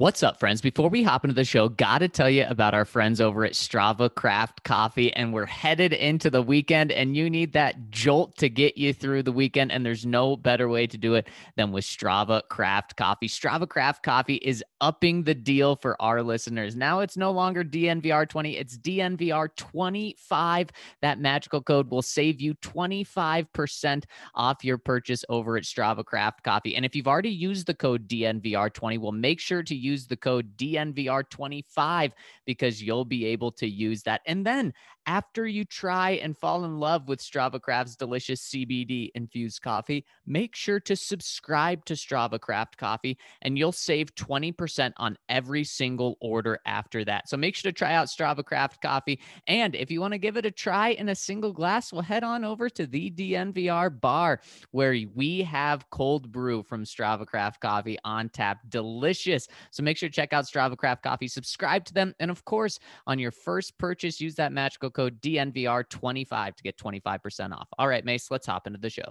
What's 0.00 0.22
up, 0.22 0.40
friends? 0.40 0.62
Before 0.62 0.88
we 0.88 1.02
hop 1.02 1.26
into 1.26 1.34
the 1.34 1.44
show, 1.44 1.68
got 1.68 1.98
to 1.98 2.08
tell 2.08 2.30
you 2.30 2.46
about 2.48 2.72
our 2.72 2.86
friends 2.86 3.20
over 3.20 3.44
at 3.44 3.52
Strava 3.52 4.08
Craft 4.08 4.64
Coffee. 4.64 5.12
And 5.12 5.30
we're 5.30 5.44
headed 5.44 5.92
into 5.92 6.30
the 6.30 6.40
weekend, 6.40 6.90
and 6.90 7.14
you 7.14 7.28
need 7.28 7.52
that 7.52 7.90
jolt 7.90 8.34
to 8.38 8.48
get 8.48 8.78
you 8.78 8.94
through 8.94 9.24
the 9.24 9.30
weekend. 9.30 9.70
And 9.70 9.84
there's 9.84 10.06
no 10.06 10.38
better 10.38 10.70
way 10.70 10.86
to 10.86 10.96
do 10.96 11.16
it 11.16 11.28
than 11.56 11.70
with 11.70 11.84
Strava 11.84 12.40
Craft 12.48 12.96
Coffee. 12.96 13.28
Strava 13.28 13.68
Craft 13.68 14.02
Coffee 14.02 14.36
is 14.36 14.64
upping 14.80 15.24
the 15.24 15.34
deal 15.34 15.76
for 15.76 16.00
our 16.00 16.22
listeners. 16.22 16.74
Now 16.74 17.00
it's 17.00 17.18
no 17.18 17.30
longer 17.30 17.62
DNVR20, 17.62 18.58
it's 18.58 18.78
DNVR25. 18.78 20.70
That 21.02 21.20
magical 21.20 21.60
code 21.60 21.90
will 21.90 22.00
save 22.00 22.40
you 22.40 22.54
25% 22.54 24.04
off 24.34 24.64
your 24.64 24.78
purchase 24.78 25.26
over 25.28 25.58
at 25.58 25.64
Strava 25.64 26.06
Craft 26.06 26.42
Coffee. 26.42 26.74
And 26.74 26.86
if 26.86 26.96
you've 26.96 27.06
already 27.06 27.28
used 27.28 27.66
the 27.66 27.74
code 27.74 28.08
DNVR20, 28.08 28.98
well, 28.98 29.12
make 29.12 29.40
sure 29.40 29.62
to 29.62 29.74
use 29.74 29.89
the 29.98 30.16
code 30.16 30.56
DNVR25 30.56 32.12
because 32.46 32.82
you'll 32.82 33.04
be 33.04 33.26
able 33.26 33.52
to 33.52 33.68
use 33.68 34.02
that. 34.02 34.20
And 34.26 34.46
then 34.46 34.72
after 35.06 35.46
you 35.46 35.64
try 35.64 36.12
and 36.12 36.36
fall 36.36 36.64
in 36.64 36.78
love 36.78 37.08
with 37.08 37.20
Strava 37.20 37.60
Craft's 37.60 37.96
delicious 37.96 38.48
CBD 38.48 39.10
infused 39.14 39.62
coffee, 39.62 40.04
make 40.26 40.54
sure 40.54 40.78
to 40.80 40.94
subscribe 40.94 41.84
to 41.86 41.94
Strava 41.94 42.40
Craft 42.40 42.76
Coffee 42.76 43.18
and 43.42 43.58
you'll 43.58 43.72
save 43.72 44.14
20% 44.14 44.92
on 44.98 45.16
every 45.28 45.64
single 45.64 46.16
order 46.20 46.58
after 46.66 47.04
that. 47.04 47.28
So 47.28 47.36
make 47.36 47.56
sure 47.56 47.70
to 47.70 47.76
try 47.76 47.94
out 47.94 48.08
Strava 48.08 48.44
Craft 48.44 48.82
Coffee. 48.82 49.20
And 49.46 49.74
if 49.74 49.90
you 49.90 50.00
want 50.00 50.12
to 50.12 50.18
give 50.18 50.36
it 50.36 50.46
a 50.46 50.50
try 50.50 50.90
in 50.90 51.08
a 51.08 51.14
single 51.14 51.52
glass, 51.52 51.92
well, 51.92 52.02
head 52.02 52.22
on 52.22 52.44
over 52.44 52.68
to 52.70 52.86
the 52.86 53.10
DNVR 53.10 54.00
bar 54.00 54.40
where 54.70 54.94
we 55.14 55.42
have 55.42 55.88
cold 55.90 56.30
brew 56.30 56.62
from 56.62 56.84
Strava 56.84 57.26
Craft 57.26 57.60
Coffee 57.60 57.98
on 58.04 58.28
tap. 58.28 58.58
Delicious. 58.68 59.48
So 59.70 59.82
make 59.82 59.96
sure 59.96 60.08
to 60.08 60.14
check 60.14 60.32
out 60.32 60.44
Strava 60.44 60.76
Craft 60.76 61.02
Coffee, 61.02 61.28
subscribe 61.28 61.84
to 61.86 61.94
them. 61.94 62.14
And 62.18 62.30
of 62.30 62.44
course, 62.44 62.78
on 63.06 63.18
your 63.18 63.30
first 63.30 63.78
purchase, 63.78 64.20
use 64.20 64.34
that 64.36 64.52
magical 64.52 64.90
code 64.90 65.20
DNVR25 65.20 66.56
to 66.56 66.62
get 66.62 66.76
25% 66.76 67.52
off. 67.52 67.68
All 67.78 67.88
right, 67.88 68.04
Mace, 68.04 68.30
let's 68.30 68.46
hop 68.46 68.66
into 68.66 68.78
the 68.78 68.90
show. 68.90 69.08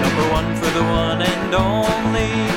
Number 0.00 0.32
one 0.32 0.56
for 0.56 0.70
the 0.70 0.82
one 0.82 1.22
and 1.22 1.54
only 1.54 2.49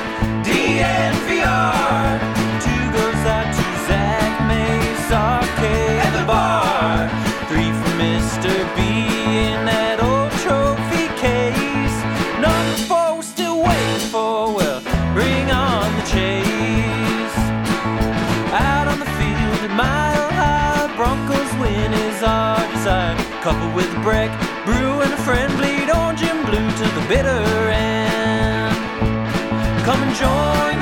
bitter 27.14 27.70
end. 27.70 28.76
Come 29.86 30.02
and 30.02 30.16
join 30.16 30.73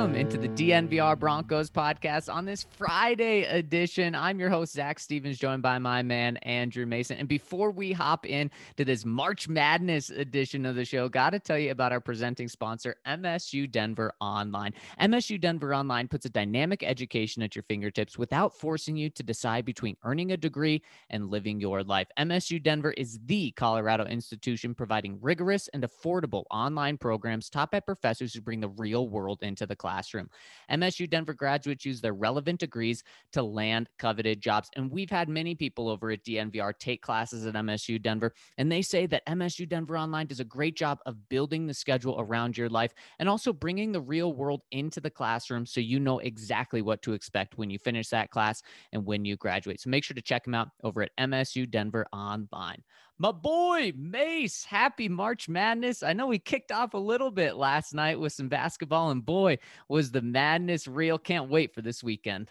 welcome, 0.00 0.16
into 0.16 0.38
the 0.38 0.48
DNVR 0.48 1.18
Broncos 1.18 1.68
podcast 1.68 2.32
on 2.32 2.46
this 2.46 2.64
Friday 2.70 3.42
edition. 3.42 4.14
I'm 4.14 4.40
your 4.40 4.48
host, 4.48 4.72
Zac 4.72 4.98
Stevens, 4.98 5.36
joined 5.36 5.60
by 5.60 5.78
my 5.78 6.02
man, 6.02 6.38
Andrew 6.38 6.86
Mason. 6.86 7.18
And 7.18 7.28
before 7.28 7.70
we 7.70 7.92
hop 7.92 8.24
in 8.24 8.50
to 8.78 8.84
this 8.86 9.04
March 9.04 9.46
Madness 9.46 10.08
edition 10.08 10.64
of 10.64 10.74
the 10.74 10.86
show, 10.86 11.10
got 11.10 11.30
to 11.30 11.38
tell 11.38 11.58
you 11.58 11.70
about 11.70 11.92
our 11.92 12.00
presenting 12.00 12.48
sponsor, 12.48 12.96
MSU 13.06 13.70
Denver 13.70 14.14
Online. 14.22 14.72
MSU 15.02 15.38
Denver 15.38 15.74
Online 15.74 16.08
puts 16.08 16.24
a 16.24 16.30
dynamic 16.30 16.82
education 16.82 17.42
at 17.42 17.54
your 17.54 17.64
fingertips 17.64 18.16
without 18.16 18.54
forcing 18.54 18.96
you 18.96 19.10
to 19.10 19.22
decide 19.22 19.66
between 19.66 19.98
earning 20.04 20.32
a 20.32 20.36
degree 20.38 20.82
and 21.10 21.30
living 21.30 21.60
your 21.60 21.82
life. 21.82 22.08
MSU 22.18 22.62
Denver 22.62 22.92
is 22.92 23.18
the 23.26 23.50
Colorado 23.50 24.06
institution 24.06 24.74
providing 24.74 25.18
rigorous 25.20 25.68
and 25.74 25.82
affordable 25.82 26.44
online 26.50 26.96
programs 26.96 27.50
taught 27.50 27.70
by 27.70 27.80
professors 27.80 28.32
who 28.32 28.40
bring 28.40 28.60
the 28.60 28.68
real 28.70 29.06
world 29.06 29.40
into 29.42 29.66
the 29.66 29.76
classroom. 29.90 30.30
MSU 30.70 31.10
Denver 31.10 31.34
graduates 31.34 31.84
use 31.84 32.00
their 32.00 32.14
relevant 32.14 32.60
degrees 32.60 33.02
to 33.32 33.42
land 33.42 33.88
coveted 33.98 34.40
jobs. 34.40 34.70
And 34.76 34.90
we've 34.90 35.10
had 35.10 35.28
many 35.28 35.54
people 35.54 35.88
over 35.88 36.12
at 36.12 36.24
DNVR 36.24 36.78
take 36.78 37.02
classes 37.02 37.44
at 37.44 37.54
MSU 37.54 38.00
Denver, 38.00 38.32
and 38.56 38.70
they 38.70 38.82
say 38.82 39.06
that 39.06 39.26
MSU 39.26 39.68
Denver 39.68 39.98
Online 39.98 40.26
does 40.26 40.40
a 40.40 40.44
great 40.44 40.76
job 40.76 40.98
of 41.06 41.28
building 41.28 41.66
the 41.66 41.74
schedule 41.74 42.16
around 42.20 42.56
your 42.56 42.68
life 42.68 42.94
and 43.18 43.28
also 43.28 43.52
bringing 43.52 43.90
the 43.90 44.00
real 44.00 44.32
world 44.32 44.62
into 44.70 45.00
the 45.00 45.10
classroom 45.10 45.66
so 45.66 45.80
you 45.80 45.98
know 45.98 46.20
exactly 46.20 46.82
what 46.82 47.02
to 47.02 47.12
expect 47.12 47.58
when 47.58 47.70
you 47.70 47.78
finish 47.78 48.08
that 48.08 48.30
class 48.30 48.62
and 48.92 49.04
when 49.04 49.24
you 49.24 49.36
graduate. 49.36 49.80
So 49.80 49.90
make 49.90 50.04
sure 50.04 50.14
to 50.14 50.22
check 50.22 50.44
them 50.44 50.54
out 50.54 50.68
over 50.84 51.02
at 51.02 51.10
MSU 51.18 51.68
Denver 51.68 52.06
Online. 52.12 52.82
My 53.20 53.32
boy 53.32 53.92
Mace, 53.98 54.64
happy 54.64 55.06
March 55.06 55.46
Madness. 55.46 56.02
I 56.02 56.14
know 56.14 56.28
we 56.28 56.38
kicked 56.38 56.72
off 56.72 56.94
a 56.94 56.98
little 56.98 57.30
bit 57.30 57.54
last 57.54 57.92
night 57.92 58.18
with 58.18 58.32
some 58.32 58.48
basketball, 58.48 59.10
and 59.10 59.22
boy, 59.22 59.58
was 59.90 60.10
the 60.10 60.22
madness 60.22 60.88
real. 60.88 61.18
Can't 61.18 61.50
wait 61.50 61.74
for 61.74 61.82
this 61.82 62.02
weekend. 62.02 62.50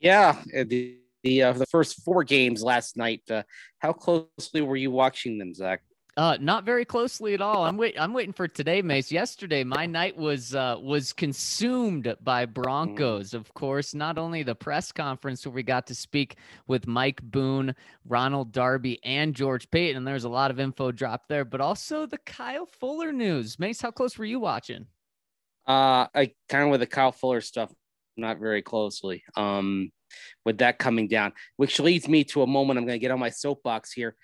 Yeah, 0.00 0.36
uh, 0.54 0.64
the 0.66 0.98
the, 1.22 1.42
uh, 1.44 1.52
the 1.54 1.64
first 1.64 2.02
four 2.04 2.24
games 2.24 2.62
last 2.62 2.94
night. 2.94 3.22
Uh, 3.30 3.44
how 3.78 3.94
closely 3.94 4.60
were 4.60 4.76
you 4.76 4.90
watching 4.90 5.38
them, 5.38 5.54
Zac? 5.54 5.80
Uh, 6.14 6.36
not 6.40 6.64
very 6.64 6.84
closely 6.84 7.32
at 7.32 7.40
all. 7.40 7.64
I'm 7.64 7.78
wait. 7.78 7.98
I'm 7.98 8.12
waiting 8.12 8.34
for 8.34 8.46
today, 8.46 8.82
Mace. 8.82 9.10
Yesterday, 9.10 9.64
my 9.64 9.86
night 9.86 10.14
was 10.14 10.54
uh, 10.54 10.76
was 10.78 11.10
consumed 11.10 12.14
by 12.22 12.44
Broncos. 12.44 13.32
Of 13.32 13.54
course, 13.54 13.94
not 13.94 14.18
only 14.18 14.42
the 14.42 14.54
press 14.54 14.92
conference 14.92 15.46
where 15.46 15.54
we 15.54 15.62
got 15.62 15.86
to 15.86 15.94
speak 15.94 16.36
with 16.66 16.86
Mike 16.86 17.22
Boone, 17.22 17.74
Ronald 18.04 18.52
Darby, 18.52 19.02
and 19.04 19.34
George 19.34 19.70
Paton, 19.70 19.96
and 19.96 20.06
there's 20.06 20.24
a 20.24 20.28
lot 20.28 20.50
of 20.50 20.60
info 20.60 20.92
dropped 20.92 21.30
there, 21.30 21.46
but 21.46 21.62
also 21.62 22.04
the 22.04 22.18
Kyle 22.18 22.66
Fuller 22.66 23.10
news. 23.10 23.58
Mace, 23.58 23.80
how 23.80 23.90
close 23.90 24.18
were 24.18 24.26
you 24.26 24.38
watching? 24.38 24.86
Uh, 25.66 26.08
I 26.14 26.32
kind 26.50 26.64
of 26.64 26.70
with 26.70 26.80
the 26.80 26.86
Kyle 26.86 27.12
Fuller 27.12 27.40
stuff, 27.40 27.72
not 28.18 28.38
very 28.38 28.60
closely. 28.60 29.24
Um, 29.34 29.90
with 30.44 30.58
that 30.58 30.78
coming 30.78 31.08
down, 31.08 31.32
which 31.56 31.80
leads 31.80 32.08
me 32.08 32.24
to 32.24 32.42
a 32.42 32.46
moment 32.46 32.78
I'm 32.78 32.84
going 32.84 32.96
to 32.96 33.02
get 33.02 33.10
on 33.10 33.18
my 33.18 33.30
soapbox 33.30 33.92
here. 33.92 34.14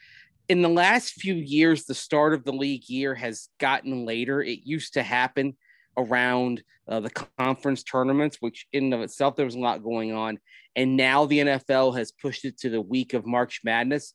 In 0.49 0.63
the 0.63 0.69
last 0.69 1.13
few 1.13 1.35
years, 1.35 1.85
the 1.85 1.95
start 1.95 2.33
of 2.33 2.45
the 2.45 2.53
league 2.53 2.89
year 2.89 3.15
has 3.15 3.49
gotten 3.61 4.07
later. 4.07 4.41
It 4.41 4.61
used 4.65 4.95
to 4.95 5.03
happen 5.03 5.57
around 5.99 6.63
uh, 6.89 7.01
the 7.01 7.11
conference 7.11 7.83
tournaments, 7.83 8.39
which 8.41 8.67
in 8.73 8.85
and 8.85 8.95
of 8.95 9.03
itself 9.03 9.37
there 9.37 9.45
was 9.45 9.57
a 9.57 9.61
lot 9.61 9.83
going 9.83 10.13
on, 10.13 10.39
and 10.75 10.97
now 10.97 11.27
the 11.27 11.41
NFL 11.41 11.99
has 11.99 12.13
pushed 12.13 12.47
it 12.47 12.57
to 12.61 12.71
the 12.71 12.81
week 12.81 13.13
of 13.13 13.27
March 13.27 13.61
Madness. 13.63 14.15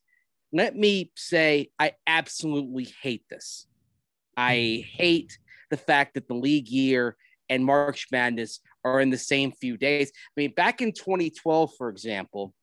Let 0.51 0.75
me 0.75 1.11
say, 1.15 1.69
I 1.77 1.93
absolutely 2.07 2.87
hate 3.01 3.25
this. 3.29 3.67
I 4.35 4.85
hate 4.91 5.37
the 5.69 5.77
fact 5.77 6.15
that 6.15 6.27
the 6.27 6.33
league 6.33 6.67
year 6.67 7.15
and 7.47 7.63
March 7.63 8.07
Madness 8.11 8.59
are 8.83 8.99
in 9.01 9.11
the 9.11 9.17
same 9.17 9.51
few 9.51 9.77
days. 9.77 10.11
I 10.15 10.41
mean, 10.41 10.53
back 10.55 10.81
in 10.81 10.93
2012, 10.93 11.71
for 11.77 11.89
example, 11.89 12.55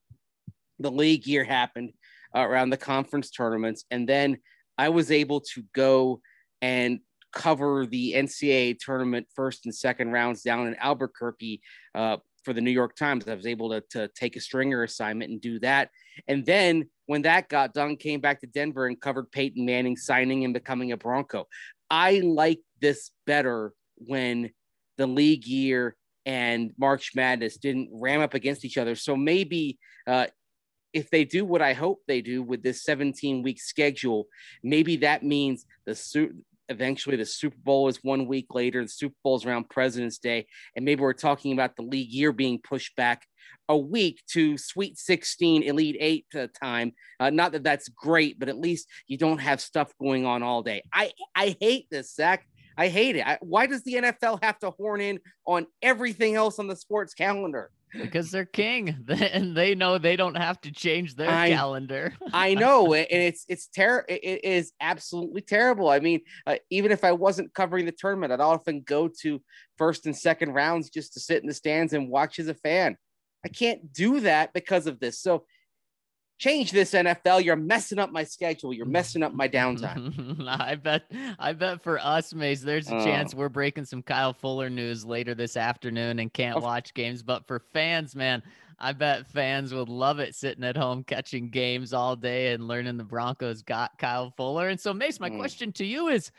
the 0.81 0.91
league 0.91 1.27
year 1.27 1.45
happened 1.45 1.93
around 2.35 2.71
the 2.71 2.77
conference 2.77 3.31
tournaments, 3.31 3.85
and 3.91 4.09
then 4.09 4.39
I 4.79 4.89
was 4.89 5.11
able 5.11 5.41
to 5.53 5.63
go 5.75 6.21
and 6.63 7.01
cover 7.33 7.87
the 7.87 8.15
NCAA 8.15 8.79
tournament 8.79 9.27
first 9.35 9.65
and 9.65 9.75
second 9.75 10.11
rounds 10.13 10.43
down 10.43 10.67
in 10.67 10.75
Albuquerque 10.77 11.61
uh, 11.95 12.17
for 12.45 12.53
the 12.53 12.61
New 12.61 12.71
York 12.71 12.97
Times. 12.97 13.29
I 13.29 13.35
was 13.35 13.47
able 13.47 13.71
to, 13.71 13.83
to 13.91 14.09
take 14.09 14.37
a 14.37 14.41
stringer 14.41 14.83
assignment 14.83 15.31
and 15.31 15.41
do 15.41 15.59
that. 15.61 15.91
And 16.29 16.45
then 16.45 16.89
when 17.07 17.23
that 17.23 17.49
got 17.49 17.75
done, 17.75 17.97
came 17.97 18.21
back 18.21 18.41
to 18.41 18.47
Denver 18.47 18.87
and 18.87 19.01
covered 19.01 19.31
Peyton 19.31 19.65
Manning 19.65 19.97
signing 19.97 20.45
and 20.45 20.55
becoming 20.55 20.93
a 20.93 20.97
Bronco. 20.97 21.47
I 21.91 22.21
like 22.21 22.61
this 22.81 23.11
better 23.27 23.73
when 23.97 24.51
the 24.97 25.07
league 25.07 25.47
year 25.47 25.97
and 26.27 26.73
March 26.79 27.13
Madness 27.15 27.57
didn't 27.57 27.91
ram 27.93 28.21
up 28.21 28.35
against 28.35 28.65
each 28.65 28.79
other. 28.79 28.95
So 28.95 29.17
maybe 29.17 29.79
uh, 30.07 30.27
if 30.93 31.11
they 31.11 31.25
do 31.25 31.45
what 31.45 31.63
I 31.63 31.73
hope 31.73 32.01
they 32.07 32.21
do 32.21 32.43
with 32.43 32.63
this 32.63 32.83
17 32.85 33.43
week 33.43 33.61
schedule, 33.61 34.27
maybe 34.63 34.97
that 34.99 35.23
means 35.23 35.67
the 35.87 35.95
suit. 35.95 36.35
Eventually, 36.69 37.17
the 37.17 37.27
Super 37.27 37.57
Bowl 37.65 37.89
is 37.89 37.99
one 38.03 38.27
week 38.27 38.55
later. 38.55 38.83
The 38.83 38.89
Super 38.89 39.17
Bowl 39.25 39.37
is 39.37 39.45
around 39.45 39.69
President's 39.69 40.19
Day, 40.19 40.47
and 40.77 40.85
maybe 40.85 41.01
we're 41.01 41.15
talking 41.15 41.53
about 41.53 41.75
the 41.75 41.83
league 41.83 42.13
year 42.13 42.31
being 42.33 42.61
pushed 42.63 42.95
back 42.95 43.27
a 43.69 43.77
week 43.77 44.23
to 44.29 44.57
Sweet 44.57 44.97
16, 44.97 45.65
Elite 45.65 45.97
Eight 45.99 46.27
time. 46.63 46.93
Uh, 47.19 47.31
not 47.31 47.53
that 47.53 47.65
that's 47.65 47.89
great, 47.89 48.39
but 48.39 48.49
at 48.49 48.59
least 48.59 48.87
you 49.09 49.19
don't 49.19 49.39
have 49.39 49.61
stuff 49.61 49.93
going 50.01 50.27
on 50.27 50.45
all 50.45 50.63
day. 50.63 50.83
I 50.93 51.11
I 51.35 51.57
hate 51.61 51.87
this, 51.91 52.15
Zac. 52.15 52.47
I 52.77 52.89
hate 52.89 53.17
it. 53.17 53.27
I, 53.27 53.39
why 53.41 53.67
does 53.67 53.83
the 53.83 53.95
NFL 53.95 54.43
have 54.43 54.59
to 54.61 54.71
horn 54.71 55.01
in 55.01 55.21
on 55.47 55.67
everything 55.83 56.35
else 56.35 56.59
on 56.59 56.67
the 56.67 56.77
sports 56.77 57.15
calendar? 57.15 57.71
Because 57.93 58.31
they're 58.31 58.45
king, 58.45 59.05
and 59.09 59.57
they 59.57 59.75
know 59.75 59.99
they 59.99 60.17
don't 60.17 60.37
have 60.37 60.61
to 60.63 60.73
change 60.73 61.17
their 61.17 61.31
I- 61.31 61.51
calendar. 61.51 62.15
I 62.33 62.55
know, 62.55 62.95
and 62.95 63.07
it's 63.11 63.45
it's 63.49 63.67
terrible. 63.69 64.07
It 64.09 64.45
is 64.45 64.73
absolutely 64.81 65.43
terrible. 65.43 65.89
I 65.89 66.01
mean, 66.01 66.21
uh, 66.47 66.57
even 66.71 66.93
if 66.93 67.05
I 67.05 67.13
wasn't 67.13 67.55
covering 67.55 67.87
the 67.87 67.93
tournament, 67.93 68.33
I'd 68.33 68.41
often 68.41 68.83
go 68.83 69.09
to 69.23 69.43
first 69.77 70.07
and 70.07 70.17
second 70.17 70.53
rounds 70.53 70.91
just 70.91 71.15
to 71.15 71.21
sit 71.21 71.43
in 71.43 71.49
the 71.49 71.55
stands 71.55 71.93
and 71.93 72.11
watch 72.11 72.39
as 72.39 72.49
a 72.49 72.55
fan. 72.55 72.97
I 73.45 73.49
can't 73.49 73.93
do 73.93 74.21
that 74.21 74.53
because 74.53 74.87
of 74.87 75.01
this. 75.01 75.21
So 75.21 75.45
change 76.41 76.73
this 76.73 76.93
NFL. 76.95 77.45
You're 77.45 77.55
messing 77.55 77.99
up 77.99 78.11
my 78.11 78.25
schedule. 78.25 78.73
You're 78.73 78.87
messing 78.87 79.23
up 79.23 79.35
my 79.35 79.47
downtime. 79.47 80.45
I 80.49 80.75
bet 80.75 81.05
I 81.39 81.53
bet 81.53 81.83
for 81.83 81.99
us, 82.01 82.33
Mace, 82.35 82.63
there's 82.63 82.89
a 82.91 82.95
Oh. 82.97 83.05
chance 83.05 83.35
we're 83.35 83.51
breaking 83.51 83.85
some 83.85 84.03
Kyle 84.03 84.33
Fuller 84.33 84.71
news 84.71 85.05
later 85.05 85.35
this 85.35 85.57
afternoon 85.57 86.19
and 86.19 86.33
can't 86.33 86.61
watch 86.61 86.95
games. 86.95 87.23
But 87.23 87.47
for 87.47 87.61
fans, 87.75 88.17
man, 88.17 88.43
I 88.79 88.93
bet 88.95 89.27
fans 89.27 89.75
would 89.75 89.91
love 89.91 90.19
it 90.19 90.35
sitting 90.35 90.65
at 90.65 90.77
home 90.79 91.05
catching 91.05 91.51
games 91.51 91.93
all 91.93 92.17
day 92.17 92.55
and 92.55 92.67
learning 92.67 92.97
the 92.97 93.05
Broncos 93.05 93.61
got 93.63 93.99
Kyle 93.99 94.33
Fuller. 94.37 94.69
And 94.69 94.81
so, 94.81 94.95
Mace, 94.95 95.21
my 95.21 95.29
Mm. 95.29 95.39
question 95.39 95.73
to 95.75 95.85
you 95.85 96.09
is 96.09 96.33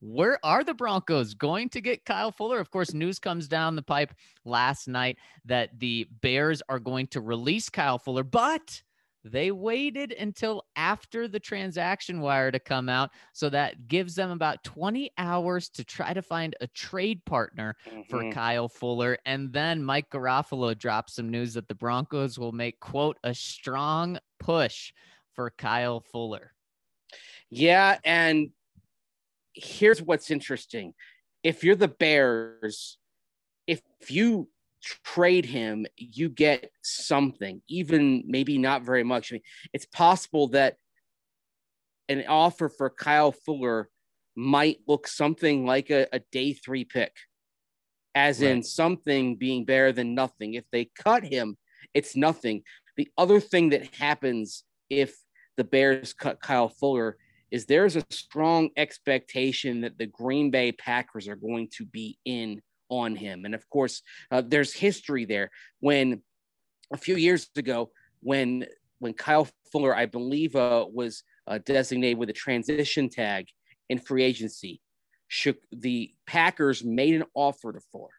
where 0.00 0.38
are 0.44 0.64
the 0.64 0.74
Broncos 0.74 1.34
going 1.34 1.68
to 1.70 1.80
get 1.82 2.04
Kyle 2.06 2.32
Fuller? 2.32 2.58
Of 2.58 2.70
course, 2.70 2.94
news 2.94 3.18
comes 3.18 3.48
down 3.48 3.76
the 3.76 3.82
pipe 3.82 4.14
last 4.46 4.88
night 4.88 5.18
that 5.44 5.78
the 5.78 6.06
Bears 6.22 6.62
are 6.70 6.78
going 6.78 7.06
to 7.08 7.20
release 7.20 7.68
Kyle 7.68 7.98
Fuller, 7.98 8.22
but 8.22 8.82
they 9.30 9.50
waited 9.50 10.12
until 10.12 10.62
after 10.76 11.28
the 11.28 11.40
transaction 11.40 12.20
wire 12.20 12.50
to 12.50 12.60
come 12.60 12.88
out. 12.88 13.10
So 13.32 13.48
that 13.50 13.88
gives 13.88 14.14
them 14.14 14.30
about 14.30 14.64
20 14.64 15.10
hours 15.18 15.68
to 15.70 15.84
try 15.84 16.14
to 16.14 16.22
find 16.22 16.54
a 16.60 16.66
trade 16.68 17.24
partner 17.24 17.76
for 18.08 18.24
Mhm. 18.24 18.32
Kyle 18.32 18.68
Fuller. 18.68 19.18
And 19.26 19.52
then 19.52 19.82
Mike 19.82 20.10
Garafolo 20.10 20.76
dropped 20.78 21.10
some 21.10 21.30
news 21.30 21.54
that 21.54 21.68
the 21.68 21.74
Broncos 21.74 22.38
will 22.38 22.52
make, 22.52 22.80
quote, 22.80 23.18
a 23.24 23.34
strong 23.34 24.18
push 24.38 24.92
for 25.32 25.50
Kyle 25.50 26.00
Fuller. 26.00 26.52
Yeah, 27.50 27.98
and 28.04 28.50
here's 29.54 30.02
what's 30.02 30.30
interesting. 30.30 30.94
If 31.42 31.64
you're 31.64 31.76
the 31.76 31.88
Bears, 31.88 32.98
if 33.66 33.82
you 34.08 34.50
trade 35.04 35.44
him, 35.44 35.86
you 35.96 36.28
get 36.28 36.70
something, 36.82 37.62
even 37.68 38.24
maybe 38.26 38.58
not 38.58 38.82
very 38.82 39.04
much. 39.04 39.32
I 39.32 39.34
mean, 39.34 39.42
it's 39.72 39.86
possible 39.86 40.48
that 40.48 40.76
an 42.08 42.24
offer 42.28 42.68
for 42.68 42.90
Kyle 42.90 43.32
Fuller 43.32 43.88
might 44.36 44.78
look 44.86 45.08
something 45.08 45.66
like 45.66 45.90
a, 45.90 46.06
a 46.12 46.20
day 46.30 46.52
three 46.52 46.84
pick, 46.84 47.12
as 48.14 48.42
in 48.42 48.62
something 48.62 49.36
being 49.36 49.64
better 49.64 49.92
than 49.92 50.14
nothing. 50.14 50.54
If 50.54 50.64
they 50.70 50.90
cut 50.96 51.24
him, 51.24 51.56
it's 51.94 52.16
nothing. 52.16 52.62
The 52.96 53.08
other 53.18 53.40
thing 53.40 53.70
that 53.70 53.94
happens 53.94 54.64
if 54.88 55.16
the 55.56 55.64
Bears 55.64 56.12
cut 56.12 56.40
Kyle 56.40 56.68
Fuller 56.68 57.16
is 57.50 57.66
there's 57.66 57.96
a 57.96 58.04
strong 58.10 58.70
expectation 58.76 59.80
that 59.82 59.98
the 59.98 60.06
Green 60.06 60.50
Bay 60.50 60.72
Packers 60.72 61.28
are 61.28 61.36
going 61.36 61.68
to 61.76 61.86
be 61.86 62.18
in 62.24 62.60
on 62.88 63.16
him. 63.16 63.44
And 63.44 63.54
of 63.54 63.68
course, 63.68 64.02
uh, 64.30 64.42
there's 64.46 64.72
history 64.72 65.24
there. 65.24 65.50
When 65.80 66.22
a 66.92 66.96
few 66.96 67.16
years 67.16 67.48
ago, 67.56 67.90
when 68.20 68.66
when 68.98 69.12
Kyle 69.12 69.48
Fuller, 69.70 69.94
I 69.94 70.06
believe, 70.06 70.56
uh, 70.56 70.86
was 70.90 71.22
uh, 71.46 71.58
designated 71.64 72.18
with 72.18 72.30
a 72.30 72.34
transition 72.34 73.08
tag 73.08 73.46
in 73.88 73.98
free 73.98 74.22
agency, 74.22 74.80
shook 75.28 75.58
the 75.70 76.12
Packers 76.26 76.82
made 76.82 77.14
an 77.14 77.24
offer 77.34 77.72
to 77.72 77.80
Fuller, 77.92 78.14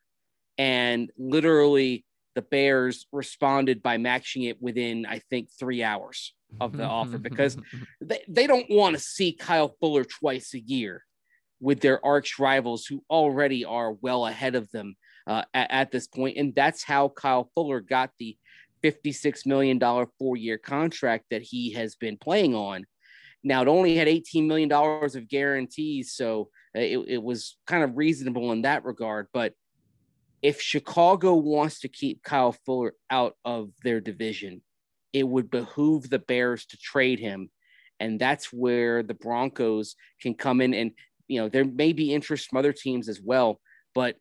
and 0.58 1.12
literally 1.18 2.06
the 2.36 2.42
Bears 2.44 3.08
responded 3.12 3.82
by 3.82 3.98
matching 3.98 4.44
it 4.44 4.62
within, 4.62 5.08
I 5.08 5.20
think, 5.30 5.50
three 5.60 5.82
hours 5.82 6.36
of 6.62 6.78
the 6.78 6.86
offer 6.86 7.18
because 7.30 7.58
they, 8.00 8.24
they 8.28 8.46
don't 8.46 8.70
want 8.70 8.96
to 8.96 9.02
see 9.02 9.32
Kyle 9.32 9.76
Fuller 9.80 10.04
twice 10.04 10.54
a 10.54 10.60
year 10.60 11.04
with 11.60 11.80
their 11.80 12.04
arch 12.06 12.40
rivals 12.40 12.86
who 12.86 13.04
already 13.10 13.66
are 13.66 13.94
well 13.94 14.28
ahead 14.28 14.56
of 14.56 14.70
them 14.72 14.96
uh, 15.26 15.44
at, 15.54 15.72
at 15.72 15.92
this 15.92 16.08
point. 16.08 16.38
And 16.38 16.54
that's 16.54 16.84
how 16.84 17.10
Kyle 17.10 17.50
Fuller 17.56 17.80
got 17.80 18.12
the 18.20 18.38
$56 18.84 19.46
million 19.46 19.80
four 20.20 20.38
year 20.38 20.58
contract 20.58 21.26
that 21.32 21.42
he 21.42 21.74
has 21.74 21.96
been 21.96 22.18
playing 22.18 22.56
on. 22.56 22.86
Now, 23.44 23.62
it 23.62 23.68
only 23.68 23.96
had 23.96 24.08
$18 24.08 24.46
million 24.48 24.72
of 24.72 25.30
guarantees. 25.30 26.14
So 26.14 26.50
uh, 26.76 26.82
it, 26.82 27.00
it 27.08 27.24
was 27.24 27.58
kind 27.66 27.84
of 27.84 27.98
reasonable 27.98 28.52
in 28.52 28.64
that 28.64 28.84
regard. 28.84 29.28
But 29.34 29.54
if 30.42 30.62
Chicago 30.62 31.36
wants 31.36 31.80
to 31.80 31.88
keep 31.88 32.24
Kyle 32.24 32.56
Fuller 32.66 32.94
out 33.10 33.36
of 33.44 33.72
their 33.84 34.00
division, 34.00 34.62
it 35.14 35.28
would 35.28 35.50
behoove 35.50 36.10
the 36.10 36.20
Bears 36.20 36.66
to 36.68 36.78
trade 36.78 37.20
him. 37.20 37.50
And 38.00 38.20
that's 38.20 38.54
where 38.54 39.02
the 39.02 39.16
Broncos 39.16 39.96
can 40.22 40.36
come 40.36 40.62
in. 40.62 40.74
And, 40.74 40.92
you 41.28 41.42
know, 41.42 41.50
there 41.50 41.66
may 41.66 41.94
be 41.94 42.14
interest 42.14 42.50
from 42.50 42.58
other 42.58 42.74
teams 42.74 43.10
as 43.10 43.22
well, 43.22 43.60
but 43.94 44.16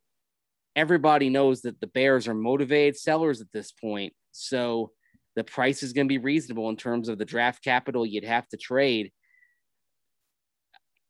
everybody 0.74 1.30
knows 1.30 1.62
that 1.62 1.80
the 1.80 1.86
Bears 1.86 2.28
are 2.28 2.34
motivated 2.34 2.96
sellers 2.96 3.40
at 3.40 3.52
this 3.52 3.72
point. 3.72 4.12
So 4.32 4.92
the 5.34 5.44
price 5.44 5.82
is 5.82 5.92
going 5.92 6.06
to 6.06 6.12
be 6.12 6.18
reasonable 6.18 6.68
in 6.68 6.76
terms 6.76 7.08
of 7.08 7.18
the 7.18 7.24
draft 7.24 7.62
capital 7.62 8.04
you'd 8.04 8.24
have 8.24 8.48
to 8.48 8.56
trade. 8.56 9.12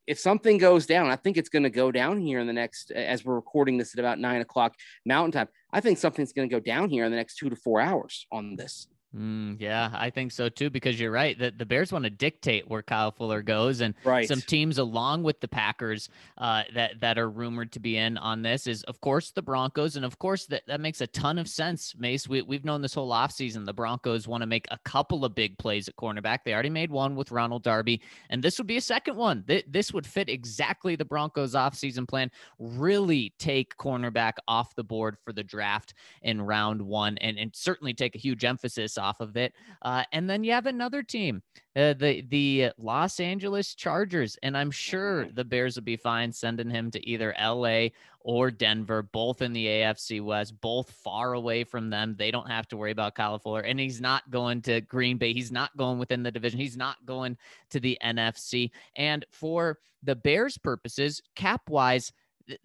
If 0.06 0.20
something 0.20 0.58
goes 0.58 0.86
down, 0.86 1.10
I 1.10 1.16
think 1.16 1.36
it's 1.36 1.48
going 1.48 1.64
to 1.64 1.70
go 1.70 1.90
down 1.90 2.20
here 2.20 2.38
in 2.38 2.46
the 2.46 2.52
next, 2.52 2.92
as 2.92 3.24
we're 3.24 3.34
recording 3.34 3.76
this 3.76 3.92
at 3.92 3.98
about 3.98 4.20
nine 4.20 4.40
o'clock 4.40 4.74
Mountain 5.04 5.32
Time. 5.32 5.48
I 5.72 5.80
think 5.80 5.98
something's 5.98 6.32
going 6.32 6.48
to 6.48 6.54
go 6.54 6.60
down 6.60 6.90
here 6.90 7.04
in 7.04 7.10
the 7.10 7.16
next 7.16 7.38
two 7.38 7.50
to 7.50 7.56
four 7.56 7.80
hours 7.80 8.26
on 8.30 8.54
this. 8.54 8.86
Mm, 9.16 9.58
yeah, 9.60 9.90
I 9.94 10.10
think 10.10 10.30
so 10.30 10.50
too, 10.50 10.68
because 10.68 11.00
you're 11.00 11.10
right 11.10 11.38
that 11.38 11.56
the 11.56 11.64
Bears 11.64 11.90
want 11.90 12.04
to 12.04 12.10
dictate 12.10 12.68
where 12.68 12.82
Kyle 12.82 13.10
Fuller 13.10 13.40
goes, 13.40 13.80
and 13.80 13.94
Right. 14.04 14.28
some 14.28 14.42
teams 14.42 14.76
along 14.76 15.22
with 15.22 15.40
the 15.40 15.48
Packers 15.48 16.10
uh, 16.36 16.64
that 16.74 17.00
that 17.00 17.16
are 17.16 17.30
rumored 17.30 17.72
to 17.72 17.80
be 17.80 17.96
in 17.96 18.18
on 18.18 18.42
this 18.42 18.66
is, 18.66 18.82
of 18.84 19.00
course, 19.00 19.30
the 19.30 19.40
Broncos, 19.40 19.96
and 19.96 20.04
of 20.04 20.18
course 20.18 20.44
that 20.46 20.64
that 20.66 20.80
makes 20.82 21.00
a 21.00 21.06
ton 21.06 21.38
of 21.38 21.48
sense. 21.48 21.94
Mace, 21.96 22.28
we 22.28 22.42
we've 22.42 22.64
known 22.66 22.82
this 22.82 22.92
whole 22.92 23.10
offseason 23.10 23.64
the 23.64 23.72
Broncos 23.72 24.28
want 24.28 24.42
to 24.42 24.46
make 24.46 24.66
a 24.70 24.78
couple 24.84 25.24
of 25.24 25.34
big 25.34 25.56
plays 25.56 25.88
at 25.88 25.96
cornerback. 25.96 26.40
They 26.44 26.52
already 26.52 26.68
made 26.68 26.90
one 26.90 27.16
with 27.16 27.30
Ronald 27.30 27.62
Darby, 27.62 28.02
and 28.28 28.42
this 28.42 28.58
would 28.58 28.66
be 28.66 28.76
a 28.76 28.82
second 28.82 29.16
one. 29.16 29.44
Th- 29.46 29.64
This 29.66 29.94
would 29.94 30.06
fit 30.06 30.28
exactly 30.28 30.94
the 30.94 31.06
Broncos 31.06 31.54
offseason 31.54 32.06
plan. 32.06 32.30
Really 32.58 33.32
take 33.38 33.76
cornerback 33.78 34.34
off 34.46 34.74
the 34.74 34.84
board 34.84 35.16
for 35.24 35.32
the 35.32 35.42
draft 35.42 35.94
in 36.20 36.42
round 36.42 36.82
one, 36.82 37.16
and 37.18 37.38
and 37.38 37.56
certainly 37.56 37.94
take 37.94 38.14
a 38.14 38.18
huge 38.18 38.44
emphasis 38.44 38.98
off 38.98 39.05
of 39.20 39.36
it. 39.36 39.54
Uh, 39.82 40.04
and 40.12 40.28
then 40.28 40.44
you 40.44 40.52
have 40.52 40.66
another 40.66 41.02
team, 41.02 41.42
uh, 41.76 41.94
the 41.94 42.22
the 42.28 42.70
Los 42.78 43.20
Angeles 43.20 43.74
Chargers, 43.74 44.36
and 44.42 44.56
I'm 44.56 44.70
sure 44.70 45.26
the 45.26 45.44
Bears 45.44 45.76
would 45.76 45.84
be 45.84 45.96
fine 45.96 46.32
sending 46.32 46.70
him 46.70 46.90
to 46.90 47.08
either 47.08 47.34
L.A. 47.38 47.92
or 48.20 48.50
Denver, 48.50 49.02
both 49.02 49.42
in 49.42 49.52
the 49.52 49.66
AFC 49.66 50.22
West, 50.22 50.60
both 50.60 50.90
far 50.90 51.34
away 51.34 51.64
from 51.64 51.90
them. 51.90 52.16
They 52.18 52.30
don't 52.30 52.50
have 52.50 52.66
to 52.68 52.76
worry 52.76 52.90
about 52.90 53.14
Kyle 53.14 53.38
Fuller, 53.38 53.60
and 53.60 53.78
he's 53.78 54.00
not 54.00 54.28
going 54.30 54.62
to 54.62 54.80
Green 54.80 55.18
Bay. 55.18 55.32
He's 55.32 55.52
not 55.52 55.76
going 55.76 55.98
within 55.98 56.22
the 56.22 56.30
division. 56.32 56.58
He's 56.58 56.76
not 56.76 56.96
going 57.06 57.36
to 57.70 57.80
the 57.80 57.98
NFC. 58.04 58.70
And 58.96 59.24
for 59.30 59.78
the 60.02 60.16
Bears' 60.16 60.58
purposes, 60.58 61.22
cap 61.34 61.62
wise 61.68 62.12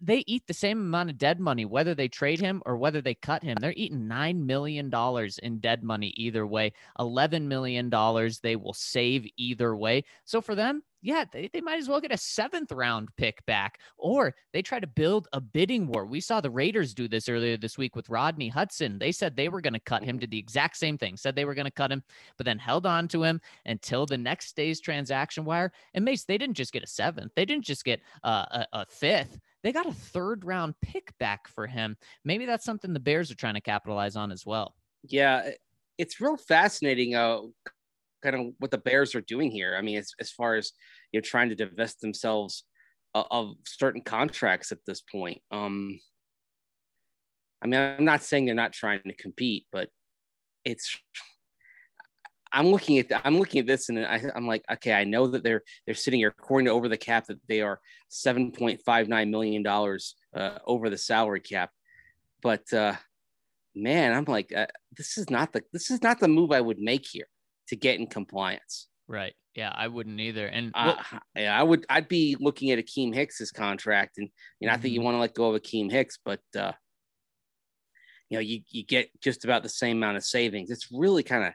they 0.00 0.24
eat 0.26 0.46
the 0.46 0.54
same 0.54 0.80
amount 0.80 1.10
of 1.10 1.18
dead 1.18 1.40
money 1.40 1.64
whether 1.64 1.94
they 1.94 2.08
trade 2.08 2.40
him 2.40 2.62
or 2.66 2.76
whether 2.76 3.00
they 3.00 3.14
cut 3.14 3.42
him. 3.42 3.56
They're 3.60 3.74
eating 3.76 4.06
nine 4.08 4.46
million 4.46 4.90
dollars 4.90 5.38
in 5.38 5.58
dead 5.58 5.82
money 5.82 6.12
either 6.16 6.46
way. 6.46 6.72
11 6.98 7.48
million 7.48 7.88
dollars 7.88 8.40
they 8.40 8.56
will 8.56 8.74
save 8.74 9.26
either 9.36 9.74
way. 9.76 10.04
So 10.24 10.40
for 10.40 10.54
them 10.54 10.82
yeah 11.04 11.24
they, 11.32 11.50
they 11.52 11.60
might 11.60 11.80
as 11.80 11.88
well 11.88 12.00
get 12.00 12.12
a 12.12 12.16
seventh 12.16 12.70
round 12.70 13.08
pick 13.16 13.44
back 13.44 13.80
or 13.96 14.34
they 14.52 14.62
try 14.62 14.78
to 14.78 14.86
build 14.86 15.28
a 15.32 15.40
bidding 15.40 15.86
war. 15.86 16.06
We 16.06 16.20
saw 16.20 16.40
the 16.40 16.50
raiders 16.50 16.94
do 16.94 17.08
this 17.08 17.28
earlier 17.28 17.56
this 17.56 17.76
week 17.76 17.96
with 17.96 18.08
rodney 18.08 18.48
hudson. 18.48 18.98
They 18.98 19.12
said 19.12 19.36
they 19.36 19.48
were 19.48 19.60
going 19.60 19.72
to 19.74 19.80
cut 19.80 20.04
him 20.04 20.18
to 20.20 20.26
the 20.26 20.38
exact 20.38 20.76
same 20.76 20.96
thing 20.96 21.16
said 21.16 21.34
they 21.34 21.44
were 21.44 21.54
going 21.54 21.66
to 21.66 21.70
cut 21.70 21.90
him 21.90 22.02
but 22.36 22.46
then 22.46 22.58
held 22.58 22.86
on 22.86 23.08
to 23.08 23.22
him 23.22 23.40
until 23.66 24.06
the 24.06 24.18
next 24.18 24.54
day's 24.54 24.80
transaction 24.80 25.44
wire. 25.44 25.72
And 25.94 26.04
mace 26.04 26.24
they 26.24 26.38
didn't 26.38 26.56
just 26.56 26.72
get 26.72 26.82
a 26.82 26.86
seventh. 26.86 27.32
They 27.34 27.44
didn't 27.44 27.64
just 27.64 27.84
get 27.84 28.00
uh, 28.22 28.46
a, 28.50 28.66
a 28.72 28.86
fifth 28.86 29.38
they 29.62 29.72
got 29.72 29.86
a 29.86 29.92
third 29.92 30.44
round 30.44 30.74
pick 30.82 31.16
back 31.18 31.48
for 31.48 31.66
him. 31.66 31.96
Maybe 32.24 32.46
that's 32.46 32.64
something 32.64 32.92
the 32.92 33.00
Bears 33.00 33.30
are 33.30 33.36
trying 33.36 33.54
to 33.54 33.60
capitalize 33.60 34.16
on 34.16 34.32
as 34.32 34.44
well. 34.44 34.74
Yeah, 35.04 35.50
it's 35.98 36.20
real 36.20 36.36
fascinating. 36.36 37.14
Uh, 37.14 37.40
kind 38.22 38.36
of 38.36 38.54
what 38.58 38.70
the 38.70 38.78
Bears 38.78 39.14
are 39.14 39.20
doing 39.20 39.50
here. 39.50 39.76
I 39.76 39.82
mean, 39.82 39.98
as 39.98 40.12
as 40.20 40.30
far 40.30 40.54
as 40.56 40.72
you 41.12 41.18
know, 41.18 41.22
trying 41.22 41.48
to 41.50 41.54
divest 41.54 42.00
themselves 42.00 42.64
of, 43.14 43.26
of 43.30 43.54
certain 43.64 44.02
contracts 44.02 44.72
at 44.72 44.78
this 44.86 45.00
point. 45.00 45.40
Um, 45.50 45.98
I 47.62 47.66
mean, 47.68 47.80
I'm 47.80 48.04
not 48.04 48.22
saying 48.22 48.46
they're 48.46 48.54
not 48.54 48.72
trying 48.72 49.02
to 49.06 49.14
compete, 49.14 49.66
but 49.70 49.88
it's 50.64 50.98
I'm 52.52 52.68
looking 52.68 52.98
at 52.98 53.08
the, 53.08 53.26
I'm 53.26 53.38
looking 53.38 53.60
at 53.60 53.66
this 53.66 53.88
and 53.88 53.98
I, 53.98 54.22
am 54.34 54.46
like, 54.46 54.64
okay, 54.70 54.92
I 54.92 55.04
know 55.04 55.26
that 55.28 55.42
they're 55.42 55.62
they're 55.86 55.94
sitting 55.94 56.20
here 56.20 56.34
according 56.36 56.66
to 56.66 56.72
over 56.72 56.88
the 56.88 56.96
cap 56.96 57.26
that 57.26 57.38
they 57.48 57.60
are 57.60 57.80
7.59 58.10 59.30
million 59.30 59.62
dollars 59.62 60.14
uh, 60.34 60.58
over 60.66 60.90
the 60.90 60.98
salary 60.98 61.40
cap, 61.40 61.70
but 62.42 62.70
uh, 62.72 62.94
man, 63.74 64.12
I'm 64.12 64.24
like, 64.24 64.52
uh, 64.54 64.66
this 64.96 65.18
is 65.18 65.30
not 65.30 65.52
the 65.52 65.62
this 65.72 65.90
is 65.90 66.02
not 66.02 66.20
the 66.20 66.28
move 66.28 66.52
I 66.52 66.60
would 66.60 66.78
make 66.78 67.06
here 67.10 67.26
to 67.68 67.76
get 67.76 67.98
in 67.98 68.06
compliance. 68.06 68.88
Right. 69.08 69.34
Yeah, 69.54 69.72
I 69.74 69.88
wouldn't 69.88 70.20
either. 70.20 70.46
And 70.46 70.72
uh, 70.74 70.96
yeah, 71.36 71.58
I 71.58 71.62
would. 71.62 71.84
I'd 71.90 72.08
be 72.08 72.36
looking 72.40 72.70
at 72.70 72.78
Akiem 72.78 73.14
Hicks's 73.14 73.50
contract, 73.50 74.18
and 74.18 74.28
you 74.60 74.66
know, 74.66 74.72
mm-hmm. 74.72 74.78
I 74.78 74.82
think 74.82 74.94
you 74.94 75.02
want 75.02 75.14
to 75.16 75.20
let 75.20 75.34
go 75.34 75.54
of 75.54 75.60
Akiem 75.60 75.90
Hicks, 75.90 76.18
but 76.24 76.40
uh, 76.56 76.72
you 78.30 78.38
know, 78.38 78.40
you 78.40 78.62
you 78.70 78.84
get 78.84 79.10
just 79.20 79.44
about 79.44 79.62
the 79.62 79.68
same 79.68 79.98
amount 79.98 80.16
of 80.16 80.24
savings. 80.24 80.70
It's 80.70 80.88
really 80.90 81.22
kind 81.22 81.44
of, 81.44 81.52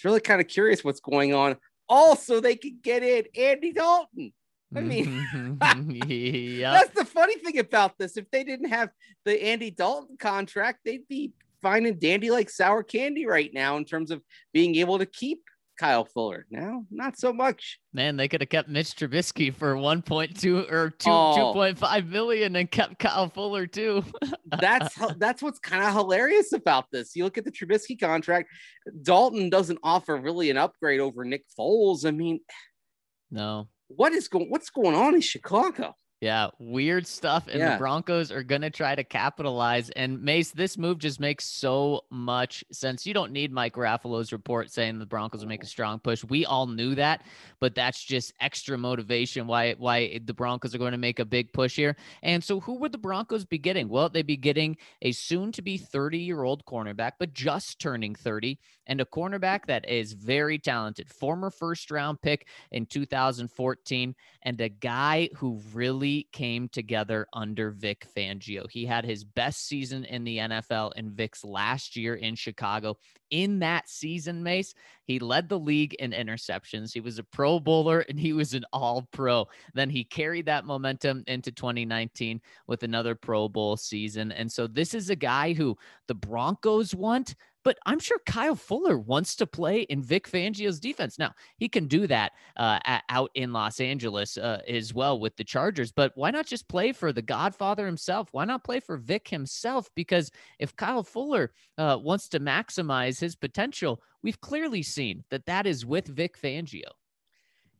it's 0.00 0.04
really 0.06 0.20
kind 0.20 0.40
of 0.40 0.48
curious 0.48 0.82
what's 0.82 1.00
going 1.00 1.34
on. 1.34 1.58
Also, 1.86 2.40
they 2.40 2.56
could 2.56 2.80
get 2.82 3.02
in 3.02 3.24
Andy 3.36 3.70
Dalton. 3.70 4.32
I 4.74 4.80
mean, 4.80 5.26
mm-hmm. 5.34 5.90
yep. 6.08 6.72
that's 6.72 6.98
the 6.98 7.04
funny 7.04 7.36
thing 7.36 7.58
about 7.58 7.98
this. 7.98 8.16
If 8.16 8.30
they 8.30 8.42
didn't 8.42 8.70
have 8.70 8.88
the 9.26 9.44
Andy 9.44 9.70
Dalton 9.70 10.16
contract, 10.18 10.78
they'd 10.86 11.06
be 11.06 11.32
fine 11.60 11.84
and 11.84 12.00
dandy 12.00 12.30
like 12.30 12.48
sour 12.48 12.82
candy 12.82 13.26
right 13.26 13.52
now 13.52 13.76
in 13.76 13.84
terms 13.84 14.10
of 14.10 14.22
being 14.54 14.76
able 14.76 14.98
to 14.98 15.04
keep 15.04 15.42
Kyle 15.80 16.04
Fuller. 16.04 16.44
Now, 16.50 16.84
not 16.90 17.18
so 17.18 17.32
much. 17.32 17.78
Man, 17.94 18.18
they 18.18 18.28
could 18.28 18.42
have 18.42 18.50
kept 18.50 18.68
Mitch 18.68 18.94
Trubisky 18.94 19.52
for 19.52 19.74
1.2 19.76 20.70
or 20.70 20.90
2 20.90 21.10
oh. 21.10 21.54
2.5 21.56 22.06
million 22.06 22.54
and 22.56 22.70
kept 22.70 22.98
Kyle 22.98 23.30
Fuller 23.30 23.66
too. 23.66 24.04
that's 24.60 24.94
that's 25.16 25.42
what's 25.42 25.58
kind 25.58 25.82
of 25.82 25.94
hilarious 25.94 26.52
about 26.52 26.84
this. 26.92 27.16
You 27.16 27.24
look 27.24 27.38
at 27.38 27.46
the 27.46 27.50
Trubisky 27.50 27.98
contract, 27.98 28.50
Dalton 29.00 29.48
doesn't 29.48 29.78
offer 29.82 30.18
really 30.18 30.50
an 30.50 30.58
upgrade 30.58 31.00
over 31.00 31.24
Nick 31.24 31.44
Foles. 31.58 32.04
I 32.04 32.10
mean, 32.10 32.40
no. 33.30 33.68
What 33.88 34.12
is 34.12 34.28
going 34.28 34.50
what's 34.50 34.68
going 34.68 34.94
on 34.94 35.14
in 35.14 35.22
Chicago? 35.22 35.94
Yeah, 36.20 36.48
weird 36.58 37.06
stuff. 37.06 37.48
And 37.48 37.60
yeah. 37.60 37.72
the 37.72 37.78
Broncos 37.78 38.30
are 38.30 38.42
going 38.42 38.60
to 38.60 38.68
try 38.68 38.94
to 38.94 39.02
capitalize. 39.02 39.88
And 39.90 40.22
Mace, 40.22 40.50
this 40.50 40.76
move 40.76 40.98
just 40.98 41.18
makes 41.18 41.46
so 41.46 42.02
much 42.10 42.62
sense. 42.70 43.06
You 43.06 43.14
don't 43.14 43.32
need 43.32 43.50
Mike 43.50 43.72
Garafolo's 43.72 44.30
report 44.30 44.70
saying 44.70 44.98
the 44.98 45.06
Broncos 45.06 45.40
will 45.40 45.48
make 45.48 45.62
a 45.62 45.66
strong 45.66 45.98
push. 45.98 46.22
We 46.22 46.44
all 46.44 46.66
knew 46.66 46.94
that, 46.96 47.22
but 47.58 47.74
that's 47.74 48.04
just 48.04 48.34
extra 48.38 48.76
motivation 48.76 49.46
why 49.46 49.72
why 49.78 50.20
the 50.22 50.34
Broncos 50.34 50.74
are 50.74 50.78
going 50.78 50.92
to 50.92 50.98
make 50.98 51.20
a 51.20 51.24
big 51.24 51.54
push 51.54 51.74
here. 51.74 51.96
And 52.22 52.44
so 52.44 52.60
who 52.60 52.74
would 52.74 52.92
the 52.92 52.98
Broncos 52.98 53.46
be 53.46 53.58
getting? 53.58 53.88
Well, 53.88 54.10
they'd 54.10 54.26
be 54.26 54.36
getting 54.36 54.76
a 55.00 55.12
soon 55.12 55.52
to 55.52 55.62
be 55.62 55.78
30 55.78 56.18
year 56.18 56.42
old 56.42 56.66
cornerback, 56.66 57.12
but 57.18 57.32
just 57.32 57.80
turning 57.80 58.14
30, 58.14 58.58
and 58.86 59.00
a 59.00 59.06
cornerback 59.06 59.64
that 59.66 59.88
is 59.88 60.12
very 60.12 60.58
talented, 60.58 61.08
former 61.08 61.48
first 61.50 61.90
round 61.90 62.20
pick 62.20 62.46
in 62.72 62.84
2014, 62.84 64.14
and 64.42 64.60
a 64.60 64.68
guy 64.68 65.30
who 65.36 65.60
really 65.72 66.09
came 66.32 66.68
together 66.68 67.26
under 67.32 67.70
Vic 67.70 68.06
Fangio. 68.16 68.70
He 68.70 68.84
had 68.84 69.04
his 69.04 69.24
best 69.24 69.66
season 69.66 70.04
in 70.04 70.24
the 70.24 70.38
NFL 70.38 70.92
in 70.96 71.10
Vic's 71.10 71.44
last 71.44 71.96
year 71.96 72.14
in 72.14 72.34
Chicago. 72.34 72.96
In 73.30 73.60
that 73.60 73.88
season, 73.88 74.42
Mace, 74.42 74.74
he 75.10 75.18
led 75.18 75.48
the 75.48 75.58
league 75.58 75.94
in 75.94 76.12
interceptions. 76.12 76.92
He 76.92 77.00
was 77.00 77.18
a 77.18 77.24
pro 77.24 77.58
bowler 77.58 78.00
and 78.08 78.18
he 78.18 78.32
was 78.32 78.54
an 78.54 78.64
all 78.72 79.08
pro. 79.12 79.48
Then 79.74 79.90
he 79.90 80.04
carried 80.04 80.46
that 80.46 80.64
momentum 80.64 81.24
into 81.26 81.50
2019 81.50 82.40
with 82.68 82.84
another 82.84 83.16
Pro 83.16 83.48
Bowl 83.48 83.76
season. 83.76 84.30
And 84.30 84.50
so 84.50 84.68
this 84.68 84.94
is 84.94 85.10
a 85.10 85.16
guy 85.16 85.52
who 85.52 85.76
the 86.06 86.14
Broncos 86.14 86.94
want 86.94 87.34
but 87.62 87.78
I'm 87.86 87.98
sure 87.98 88.18
Kyle 88.26 88.54
Fuller 88.54 88.98
wants 88.98 89.36
to 89.36 89.46
play 89.46 89.82
in 89.82 90.02
Vic 90.02 90.28
Fangio's 90.28 90.80
defense. 90.80 91.18
Now, 91.18 91.32
he 91.58 91.68
can 91.68 91.86
do 91.86 92.06
that 92.06 92.32
uh, 92.56 92.78
at, 92.84 93.04
out 93.08 93.30
in 93.34 93.52
Los 93.52 93.80
Angeles 93.80 94.38
uh, 94.38 94.60
as 94.66 94.94
well 94.94 95.20
with 95.20 95.36
the 95.36 95.44
Chargers, 95.44 95.92
but 95.92 96.12
why 96.14 96.30
not 96.30 96.46
just 96.46 96.68
play 96.68 96.92
for 96.92 97.12
the 97.12 97.22
Godfather 97.22 97.86
himself? 97.86 98.28
Why 98.32 98.44
not 98.44 98.64
play 98.64 98.80
for 98.80 98.96
Vic 98.96 99.28
himself? 99.28 99.90
Because 99.94 100.30
if 100.58 100.74
Kyle 100.76 101.02
Fuller 101.02 101.52
uh, 101.76 101.98
wants 102.00 102.28
to 102.30 102.40
maximize 102.40 103.20
his 103.20 103.36
potential, 103.36 104.00
we've 104.22 104.40
clearly 104.40 104.82
seen 104.82 105.24
that 105.30 105.46
that 105.46 105.66
is 105.66 105.84
with 105.84 106.06
Vic 106.06 106.36
Fangio. 106.40 106.90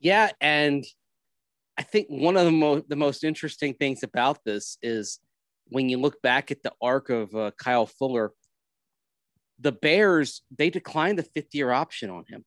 Yeah, 0.01 0.31
and 0.41 0.85
I 1.79 1.83
think 1.83 2.09
one 2.09 2.37
of 2.37 2.45
the 2.45 2.53
most 2.53 2.89
the 2.89 2.97
most 2.97 3.25
interesting 3.25 3.75
things 3.75 4.03
about 4.03 4.45
this 4.45 4.79
is 4.83 5.19
when 5.69 5.89
you 5.89 5.99
look 5.99 6.21
back 6.23 6.51
at 6.51 6.63
the 6.63 6.73
arc 6.81 7.11
of 7.11 7.35
uh, 7.35 7.51
Kyle 7.59 7.87
Fuller 7.87 8.33
the 9.59 9.73
Bears 9.73 10.43
they 10.57 10.71
declined 10.71 11.19
the 11.19 11.23
fifth 11.23 11.55
year 11.55 11.71
option 11.71 12.11
on 12.11 12.25
him. 12.29 12.45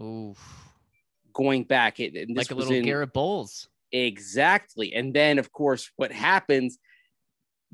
Ooh, 0.00 0.34
going 1.32 1.64
back, 1.64 2.00
it 2.00 2.28
like 2.34 2.50
a 2.50 2.54
little 2.54 2.72
in, 2.72 2.84
Garett 2.84 3.12
Bolles. 3.12 3.68
Exactly, 3.92 4.94
and 4.94 5.14
then 5.14 5.38
of 5.38 5.52
course 5.52 5.90
what 5.96 6.10
happens? 6.10 6.78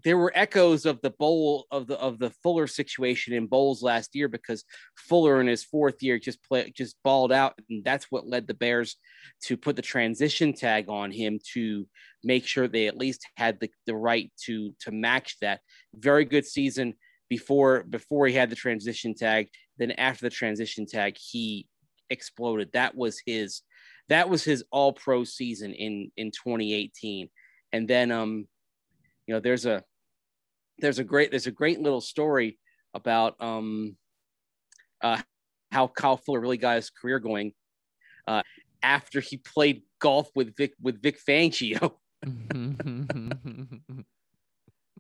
There 0.02 0.16
were 0.16 0.32
echoes 0.34 0.86
of 0.86 1.00
the 1.02 1.10
bowl 1.10 1.66
of 1.70 1.86
the 1.86 1.98
of 1.98 2.18
the 2.18 2.30
Fuller 2.42 2.66
situation 2.66 3.34
in 3.34 3.46
Bolles 3.46 3.82
last 3.82 4.14
year 4.14 4.28
because 4.28 4.64
Fuller 4.96 5.40
in 5.40 5.46
his 5.46 5.64
fourth 5.64 6.02
year 6.02 6.18
just 6.18 6.42
play 6.44 6.72
just 6.74 6.96
balled 7.02 7.32
out, 7.32 7.54
and 7.68 7.84
that's 7.84 8.06
what 8.10 8.26
led 8.26 8.46
the 8.46 8.54
Bears 8.54 8.96
to 9.44 9.56
put 9.56 9.76
the 9.76 9.82
transition 9.82 10.52
tag 10.52 10.88
on 10.88 11.10
him 11.10 11.38
to 11.54 11.86
make 12.22 12.46
sure 12.46 12.68
they 12.68 12.86
at 12.86 12.96
least 12.96 13.26
had 13.36 13.58
the, 13.60 13.70
the 13.86 13.96
right 13.96 14.32
to 14.44 14.74
to 14.80 14.90
match 14.90 15.36
that. 15.40 15.60
Very 15.94 16.24
good 16.24 16.46
season 16.46 16.94
before 17.28 17.84
before 17.84 18.26
he 18.26 18.34
had 18.34 18.50
the 18.50 18.56
transition 18.56 19.14
tag. 19.14 19.48
Then 19.78 19.92
after 19.92 20.26
the 20.26 20.30
transition 20.30 20.86
tag, 20.86 21.16
he 21.18 21.66
exploded. 22.10 22.70
That 22.72 22.94
was 22.94 23.22
his 23.24 23.62
that 24.08 24.28
was 24.28 24.44
his 24.44 24.64
all 24.70 24.92
pro 24.92 25.24
season 25.24 25.72
in 25.72 26.10
in 26.16 26.30
2018. 26.30 27.28
And 27.72 27.88
then 27.88 28.10
um 28.10 28.46
you 29.26 29.34
know 29.34 29.40
there's 29.40 29.64
a 29.64 29.82
there's 30.80 30.98
a 30.98 31.04
great 31.04 31.30
there's 31.30 31.46
a 31.46 31.52
great 31.52 31.80
little 31.80 32.00
story 32.00 32.58
about 32.94 33.34
um 33.40 33.96
uh 35.02 35.20
how 35.70 35.86
Kyle 35.86 36.16
Fuller 36.16 36.40
really 36.40 36.56
got 36.56 36.76
his 36.76 36.90
career 36.90 37.18
going 37.18 37.52
uh 38.26 38.42
after 38.82 39.20
he 39.20 39.36
played 39.36 39.82
golf 39.98 40.30
with 40.34 40.56
Vic 40.56 40.72
with 40.80 41.02
Vic 41.02 41.18
Fangio. 41.24 41.94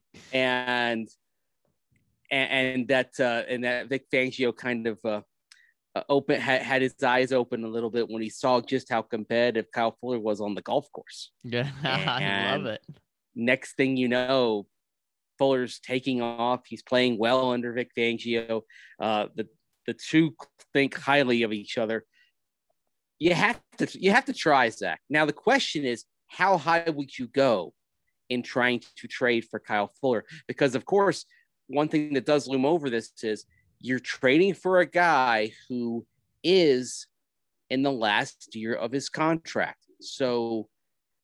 and 0.32 1.08
and, 2.30 2.88
that 2.88 3.18
uh, 3.18 3.42
and 3.48 3.64
that 3.64 3.88
Vic 3.88 4.06
Fangio 4.12 4.56
kind 4.56 4.86
of 4.86 4.98
uh, 5.04 5.20
uh, 5.94 6.02
open 6.08 6.40
had, 6.40 6.62
had 6.62 6.82
his 6.82 6.94
eyes 7.02 7.32
open 7.32 7.64
a 7.64 7.68
little 7.68 7.90
bit 7.90 8.08
when 8.08 8.22
he 8.22 8.30
saw 8.30 8.60
just 8.60 8.88
how 8.88 9.02
competitive 9.02 9.66
Kyle 9.72 9.96
Fuller 10.00 10.20
was 10.20 10.40
on 10.40 10.54
the 10.54 10.62
golf 10.62 10.90
course. 10.92 11.32
Yeah, 11.42 11.68
I 11.84 12.56
love 12.56 12.66
it. 12.66 12.82
Next 13.34 13.76
thing 13.76 13.96
you 13.96 14.08
know, 14.08 14.66
Fuller's 15.40 15.80
taking 15.80 16.20
off. 16.20 16.60
He's 16.66 16.82
playing 16.82 17.18
well 17.18 17.52
under 17.52 17.72
Vic 17.72 17.90
Fangio. 17.96 18.60
Uh, 19.00 19.28
the 19.34 19.48
the 19.86 19.94
two 19.94 20.36
think 20.74 20.94
highly 20.94 21.42
of 21.42 21.52
each 21.52 21.78
other. 21.78 22.04
You 23.18 23.32
have 23.32 23.58
to 23.78 23.88
you 23.98 24.10
have 24.10 24.26
to 24.26 24.34
try 24.34 24.68
Zac. 24.68 25.00
Now 25.08 25.24
the 25.24 25.32
question 25.32 25.86
is, 25.86 26.04
how 26.28 26.58
high 26.58 26.84
would 26.86 27.18
you 27.18 27.26
go 27.28 27.72
in 28.28 28.42
trying 28.42 28.82
to 28.96 29.08
trade 29.08 29.46
for 29.50 29.58
Kyle 29.58 29.90
Fuller? 29.98 30.26
Because 30.46 30.74
of 30.74 30.84
course, 30.84 31.24
one 31.68 31.88
thing 31.88 32.12
that 32.12 32.26
does 32.26 32.46
loom 32.46 32.66
over 32.66 32.90
this 32.90 33.10
is 33.22 33.46
you're 33.80 33.98
trading 33.98 34.52
for 34.52 34.80
a 34.80 34.86
guy 34.86 35.52
who 35.68 36.04
is 36.44 37.06
in 37.70 37.82
the 37.82 37.92
last 37.92 38.54
year 38.54 38.74
of 38.74 38.92
his 38.92 39.08
contract. 39.08 39.86
So 40.02 40.68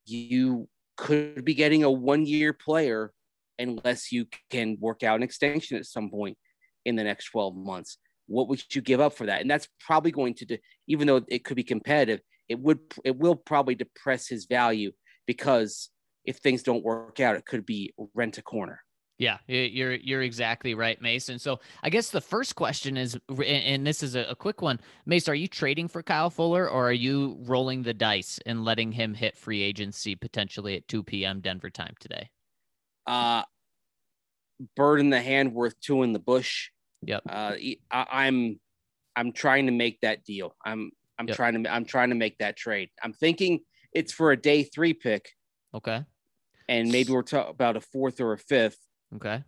you 0.06 0.68
could 0.96 1.44
be 1.44 1.52
getting 1.52 1.84
a 1.84 1.90
one 1.90 2.24
year 2.24 2.54
player 2.54 3.12
unless 3.58 4.12
you 4.12 4.26
can 4.50 4.76
work 4.80 5.02
out 5.02 5.16
an 5.16 5.22
extension 5.22 5.76
at 5.76 5.86
some 5.86 6.10
point 6.10 6.36
in 6.84 6.96
the 6.96 7.04
next 7.04 7.30
12 7.30 7.56
months. 7.56 7.98
What 8.26 8.48
would 8.48 8.62
you 8.74 8.80
give 8.80 9.00
up 9.00 9.14
for 9.14 9.26
that? 9.26 9.40
And 9.40 9.50
that's 9.50 9.68
probably 9.80 10.10
going 10.10 10.34
to, 10.34 10.46
do, 10.46 10.58
even 10.88 11.06
though 11.06 11.22
it 11.28 11.44
could 11.44 11.56
be 11.56 11.64
competitive, 11.64 12.20
it 12.48 12.58
would, 12.58 12.80
it 13.04 13.16
will 13.16 13.36
probably 13.36 13.74
depress 13.74 14.28
his 14.28 14.46
value 14.46 14.92
because 15.26 15.90
if 16.24 16.38
things 16.38 16.62
don't 16.62 16.84
work 16.84 17.20
out, 17.20 17.36
it 17.36 17.46
could 17.46 17.64
be 17.64 17.94
rent 18.14 18.38
a 18.38 18.42
corner. 18.42 18.80
Yeah, 19.18 19.38
you're 19.46 19.94
you're 19.94 20.20
exactly 20.20 20.74
right, 20.74 21.00
Mason. 21.00 21.38
So 21.38 21.60
I 21.82 21.88
guess 21.88 22.10
the 22.10 22.20
first 22.20 22.54
question 22.54 22.98
is, 22.98 23.18
and 23.46 23.86
this 23.86 24.02
is 24.02 24.14
a, 24.14 24.34
quick 24.34 24.60
one, 24.60 24.78
Mace, 25.06 25.26
are 25.26 25.34
you 25.34 25.48
trading 25.48 25.88
for 25.88 26.02
Kyle 26.02 26.28
Fuller 26.28 26.68
or 26.68 26.88
are 26.88 26.92
you 26.92 27.38
rolling 27.40 27.82
the 27.82 27.94
dice 27.94 28.38
and 28.44 28.62
letting 28.62 28.92
him 28.92 29.14
hit 29.14 29.34
free 29.34 29.62
agency 29.62 30.14
potentially 30.14 30.76
at 30.76 30.86
2 30.88 31.02
p.m. 31.02 31.40
Denver 31.40 31.70
time 31.70 31.94
today? 31.98 32.28
Uh, 33.06 33.42
bird 34.74 35.00
in 35.00 35.10
the 35.10 35.20
hand 35.20 35.52
worth 35.52 35.78
two 35.80 36.02
in 36.02 36.12
the 36.12 36.18
bush. 36.18 36.70
Yep. 37.02 37.22
Uh, 37.28 37.54
I, 37.90 38.26
am 38.26 38.58
I'm 39.14 39.32
trying 39.32 39.66
to 39.66 39.72
make 39.72 40.00
that 40.00 40.24
deal. 40.24 40.56
I'm 40.64 40.90
I'm 41.18 41.28
yep. 41.28 41.36
trying 41.36 41.62
to 41.62 41.72
I'm 41.72 41.84
trying 41.84 42.10
to 42.10 42.16
make 42.16 42.38
that 42.38 42.56
trade. 42.56 42.90
I'm 43.02 43.12
thinking 43.12 43.60
it's 43.92 44.12
for 44.12 44.32
a 44.32 44.36
day 44.36 44.62
three 44.62 44.94
pick. 44.94 45.30
Okay. 45.74 46.04
And 46.68 46.90
maybe 46.90 47.12
we're 47.12 47.22
talking 47.22 47.50
about 47.50 47.76
a 47.76 47.80
fourth 47.80 48.20
or 48.20 48.32
a 48.32 48.38
fifth 48.38 48.78
Okay. 49.14 49.44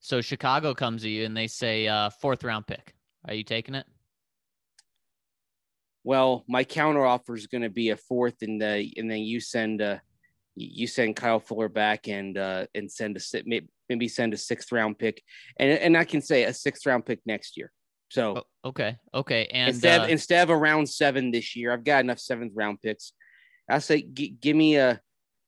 So 0.00 0.20
Chicago 0.20 0.74
comes 0.74 1.02
to 1.02 1.08
you 1.08 1.24
and 1.24 1.36
they 1.36 1.46
say 1.46 1.88
uh, 1.88 2.10
fourth 2.10 2.44
round 2.44 2.66
pick. 2.66 2.94
Are 3.26 3.34
you 3.34 3.42
taking 3.42 3.74
it? 3.74 3.86
well, 6.08 6.42
my 6.48 6.64
counter 6.64 7.04
offer 7.04 7.34
is 7.34 7.48
going 7.48 7.60
to 7.60 7.68
be 7.68 7.90
a 7.90 7.96
fourth, 7.96 8.36
and 8.40 8.58
the 8.58 8.90
and 8.96 9.10
then 9.10 9.18
you 9.18 9.40
send 9.40 9.82
a 9.82 10.00
you 10.60 10.86
send 10.86 11.16
Kyle 11.16 11.40
Fuller 11.40 11.68
back 11.68 12.08
and 12.08 12.36
uh, 12.36 12.66
and 12.74 12.90
send 12.90 13.16
a 13.16 13.42
maybe 13.88 14.08
send 14.08 14.34
a 14.34 14.36
sixth 14.36 14.72
round 14.72 14.98
pick, 14.98 15.22
and 15.58 15.70
and 15.70 15.96
I 15.96 16.04
can 16.04 16.20
say 16.20 16.44
a 16.44 16.52
sixth 16.52 16.86
round 16.86 17.06
pick 17.06 17.20
next 17.26 17.56
year. 17.56 17.72
So 18.10 18.42
oh, 18.64 18.68
okay, 18.68 18.96
okay, 19.14 19.46
and 19.52 19.68
instead 19.70 20.00
uh, 20.00 20.04
of, 20.04 20.10
instead 20.10 20.42
of 20.42 20.50
a 20.50 20.56
round 20.56 20.88
seven 20.88 21.30
this 21.30 21.54
year, 21.56 21.72
I've 21.72 21.84
got 21.84 22.04
enough 22.04 22.18
seventh 22.18 22.52
round 22.54 22.80
picks. 22.82 23.12
I 23.68 23.78
say 23.80 24.02
g- 24.02 24.36
give 24.40 24.56
me 24.56 24.76
a 24.76 25.00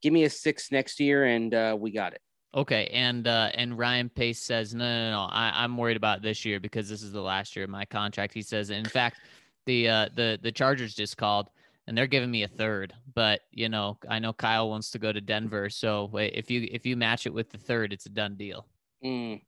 give 0.03 0.13
me 0.13 0.25
a 0.25 0.31
six 0.31 0.71
next 0.71 1.01
year, 1.01 1.25
and 1.25 1.55
uh, 1.55 1.77
we 1.79 1.91
got 1.91 2.13
it. 2.13 2.21
Okay, 2.55 2.89
and 2.93 3.27
uh, 3.29 3.51
and 3.55 3.79
Ryan 3.79 4.09
Pace 4.09 4.41
says 4.41 4.75
no, 4.75 4.85
no, 4.85 5.11
no. 5.13 5.29
I, 5.31 5.53
I'm 5.55 5.77
worried 5.77 5.97
about 5.97 6.21
this 6.21 6.45
year 6.45 6.61
because 6.61 6.89
this 6.89 7.03
is 7.03 7.13
the 7.13 7.23
last 7.23 7.55
year 7.55 7.65
of 7.65 7.71
my 7.71 7.85
contract. 7.85 8.35
He 8.35 8.43
says, 8.43 8.71
in 8.71 8.85
fact, 8.85 9.21
the 9.67 9.89
uh, 9.89 10.09
the 10.15 10.39
the 10.43 10.53
Chargers 10.53 10.95
just 10.95 11.17
called 11.17 11.49
and 11.91 11.99
they're 11.99 12.07
giving 12.07 12.31
me 12.31 12.45
a 12.45 12.49
third. 12.49 12.95
But 13.15 13.41
you 13.51 13.69
know, 13.69 13.99
I 14.09 14.21
know 14.21 14.33
Kyle 14.33 14.71
wants 14.71 14.93
to 14.93 14.99
go 15.01 15.13
to 15.13 15.21
Denver, 15.21 15.69
so 15.69 16.09
if 16.15 16.49
you 16.49 16.69
if 16.71 16.87
you 16.87 16.97
match 16.97 17.27
it 17.27 17.35
with 17.35 17.51
the 17.51 17.59
third, 17.59 17.93
it's 17.93 18.07
a 18.07 18.11
done 18.11 18.37
deal. 18.37 18.69
Mm. 19.05 19.43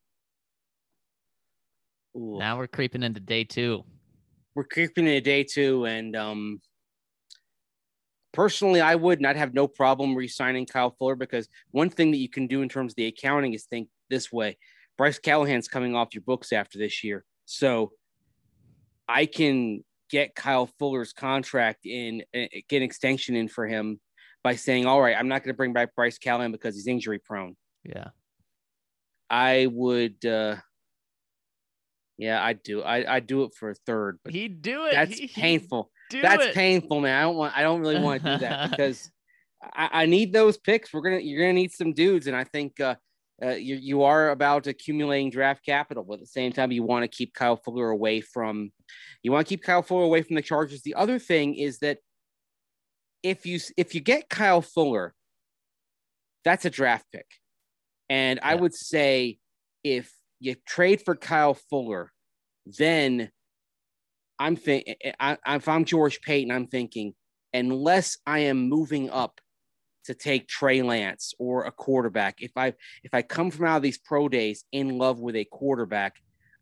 Now 2.15 2.59
we're 2.59 2.67
creeping 2.67 3.05
into 3.05 3.21
day 3.21 3.45
two. 3.45 3.85
We're 4.57 4.65
creeping 4.65 5.07
into 5.07 5.21
day 5.21 5.45
two, 5.45 5.87
and 5.87 6.17
um, 6.17 6.61
personally, 8.33 8.81
I 8.81 8.97
would 8.97 9.21
not 9.21 9.37
have 9.37 9.55
no 9.55 9.69
problem 9.69 10.17
re-signing 10.17 10.67
Kyle 10.67 10.97
Fuller 10.99 11.15
because 11.15 11.49
one 11.71 11.91
thing 11.91 12.11
that 12.11 12.19
you 12.19 12.29
can 12.29 12.49
do 12.49 12.63
in 12.63 12.69
terms 12.69 12.93
of 12.93 12.97
the 12.97 13.07
accounting 13.07 13.55
is 13.55 13.67
think 13.67 13.89
this 14.11 14.33
way: 14.33 14.59
Bryce 14.99 15.21
Callahan's 15.21 15.69
coming 15.69 15.95
off 15.95 16.13
your 16.13 16.23
books 16.23 16.53
after 16.53 16.77
this 16.77 17.05
year, 17.05 17.25
so 17.45 17.93
I 19.07 19.27
can 19.27 19.85
get 20.13 20.37
Kyle 20.37 20.67
Fuller's 20.79 21.13
contract 21.13 21.87
in, 21.87 22.23
uh, 22.37 22.47
get 22.69 22.77
an 22.77 22.83
extension 22.83 23.35
in 23.35 23.49
for 23.49 23.67
him 23.67 23.99
by 24.45 24.55
saying, 24.55 24.87
"All 24.87 25.01
right, 25.01 25.17
I'm 25.19 25.27
not 25.27 25.43
going 25.43 25.53
to 25.53 25.57
bring 25.57 25.73
back 25.73 25.97
Bryce 25.97 26.19
Callahan 26.19 26.53
because 26.53 26.77
he's 26.77 26.87
injury 26.87 27.19
prone." 27.19 27.57
Yeah, 27.83 28.11
I 29.29 29.67
would. 29.73 30.25
uh 30.25 30.57
yeah, 32.19 32.45
I 32.45 32.53
do. 32.53 32.83
I 32.83 33.17
I 33.17 33.21
do 33.21 33.43
it 33.45 33.55
for 33.59 33.71
a 33.71 33.75
third, 33.75 34.19
but 34.23 34.33
he'd 34.33 34.63
do 34.63 34.85
it. 34.85 34.93
That's 34.93 35.19
he, 35.19 35.27
painful. 35.27 35.91
That's 36.13 36.47
it. 36.47 36.55
painful, 36.55 37.01
man. 37.01 37.19
I 37.19 37.23
don't 37.23 37.37
want. 37.37 37.57
I 37.57 37.63
don't 37.63 37.81
really 37.81 38.01
want 38.01 38.23
to 38.23 38.35
do 38.35 38.39
that 38.41 38.71
because 38.71 39.11
I, 39.63 39.89
I, 39.93 40.07
need 40.07 40.33
those 40.33 40.59
picks. 40.59 40.93
We're 40.93 41.01
gonna. 41.01 41.19
You're 41.19 41.41
gonna 41.41 41.55
need 41.55 41.73
some 41.73 41.95
dudes, 41.95 42.27
and 42.27 42.37
I 42.37 42.45
think 42.45 42.79
uh, 42.81 42.97
uh, 43.43 43.51
you 43.51 43.77
you 43.77 44.03
are 44.03 44.31
about 44.31 44.67
accumulating 44.67 45.31
draft 45.31 45.65
capital, 45.65 46.05
but 46.05 46.15
at 46.15 46.21
the 46.21 46.27
same 46.27 46.53
time, 46.53 46.71
you 46.71 46.83
want 46.83 47.03
to 47.03 47.09
keep 47.09 47.35
Kyle 47.35 47.57
Fuller 47.57 47.91
away 47.91 48.21
from. 48.21 48.71
You 49.23 49.33
want 49.33 49.47
to 49.47 49.49
keep 49.49 49.63
Kyle 49.63 49.83
Fuller 49.83 50.05
away 50.05 50.23
from 50.23 50.37
the 50.37 50.43
Chargers. 50.43 50.83
The 50.83 50.95
other 50.95 51.19
thing 51.19 51.55
is 51.55 51.79
that 51.79 51.99
if 53.23 53.45
you 53.47 53.59
if 53.77 53.95
you 53.95 54.01
get 54.01 54.29
Kyle 54.29 54.63
Fuller, 54.63 55.15
that's 56.45 56.65
a 56.65 56.71
draft 56.71 57.07
pick, 57.13 57.27
and 58.09 58.39
yeah. 58.43 58.49
I 58.49 58.55
would 58.55 58.75
say 58.75 59.39
if 59.83 60.13
you 60.39 60.55
trade 60.67 61.03
for 61.05 61.17
Kyle 61.17 61.55
Fuller, 61.55 62.13
then 62.79 63.31
I'm 64.39 64.57
thinking, 64.57 64.95
if 65.03 65.69
I'm 65.69 65.85
George 65.85 66.21
Paton, 66.21 66.51
I'm 66.51 66.67
thinking, 66.67 67.15
unless 67.53 68.19
I 68.27 68.41
am 68.41 68.69
moving 68.69 69.11
up 69.11 69.41
to 70.07 70.15
take 70.15 70.49
Trey 70.49 70.83
Lance 70.83 71.35
or 71.39 71.65
a 71.65 71.73
quarterback, 71.73 72.43
if 72.43 72.53
I 72.57 72.75
if 73.03 73.13
I 73.13 73.23
come 73.23 73.51
from 73.51 73.67
out 73.67 73.77
of 73.77 73.83
these 73.83 73.99
pro 73.99 74.29
days 74.29 74.65
in 74.73 74.99
love 74.99 75.21
with 75.21 75.37
a 75.37 75.45
quarterback, 75.45 76.17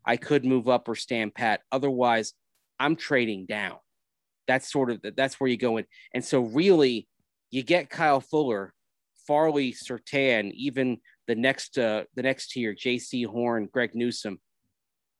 I 0.05 0.17
could 0.17 0.45
move 0.45 0.67
up 0.67 0.87
or 0.87 0.95
stand 0.95 1.33
pat. 1.33 1.61
Otherwise, 1.71 2.33
I'm 2.79 2.95
trading 2.95 3.45
down. 3.45 3.77
That's 4.47 4.71
sort 4.71 4.89
of 4.89 5.01
that's 5.15 5.39
where 5.39 5.49
you 5.49 5.57
go 5.57 5.77
in. 5.77 5.85
And 6.13 6.23
so 6.23 6.41
really, 6.41 7.07
you 7.51 7.63
get 7.63 7.89
Kyle 7.89 8.21
Fuller, 8.21 8.73
Farley, 9.27 9.73
Surtain, 9.73 10.51
even 10.53 10.97
the 11.27 11.35
next 11.35 11.77
uh, 11.77 12.03
the 12.15 12.23
next 12.23 12.51
tier, 12.51 12.73
Jaycee 12.73 13.25
Horn, 13.25 13.69
Greg 13.71 13.91
Newsom. 13.93 14.39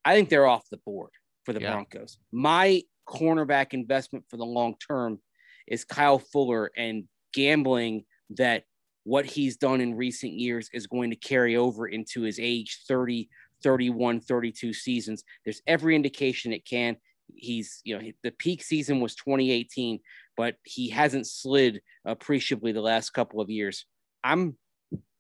I 0.04 0.16
think 0.16 0.30
they're 0.30 0.48
off 0.48 0.70
the 0.72 0.78
board 0.78 1.12
for 1.46 1.54
the 1.54 1.62
yeah. 1.62 1.72
Broncos. 1.72 2.18
My 2.32 2.82
cornerback 3.08 3.74
investment 3.74 4.26
for 4.30 4.38
the 4.38 4.46
long 4.46 4.76
term 4.86 5.20
is 5.68 5.86
Kyle 5.86 6.20
Fuller 6.20 6.72
and 6.76 7.06
gambling 7.34 8.06
that 8.38 8.64
what 9.04 9.26
he's 9.26 9.58
done 9.58 9.82
in 9.82 9.96
recent 9.96 10.34
years 10.34 10.70
is 10.74 10.88
going 10.88 11.10
to 11.10 11.16
carry 11.16 11.56
over 11.56 11.88
into 11.88 12.22
his 12.22 12.40
age 12.40 12.80
30, 12.88 13.30
31, 13.64 14.22
32 14.22 14.74
seasons. 14.74 15.24
There's 15.44 15.62
every 15.68 15.96
indication 15.96 16.54
it 16.54 16.66
can. 16.66 16.98
He's, 17.34 17.82
you 17.84 17.98
know, 17.98 18.12
the 18.24 18.32
peak 18.32 18.62
season 18.62 19.00
was 19.00 19.16
2018, 19.16 20.00
but 20.36 20.56
he 20.64 20.90
hasn't 20.90 21.28
slid 21.28 21.82
appreciably 22.06 22.72
the 22.72 22.82
last 22.82 23.12
couple 23.12 23.42
of 23.42 23.50
years. 23.50 23.86
I'm 24.24 24.58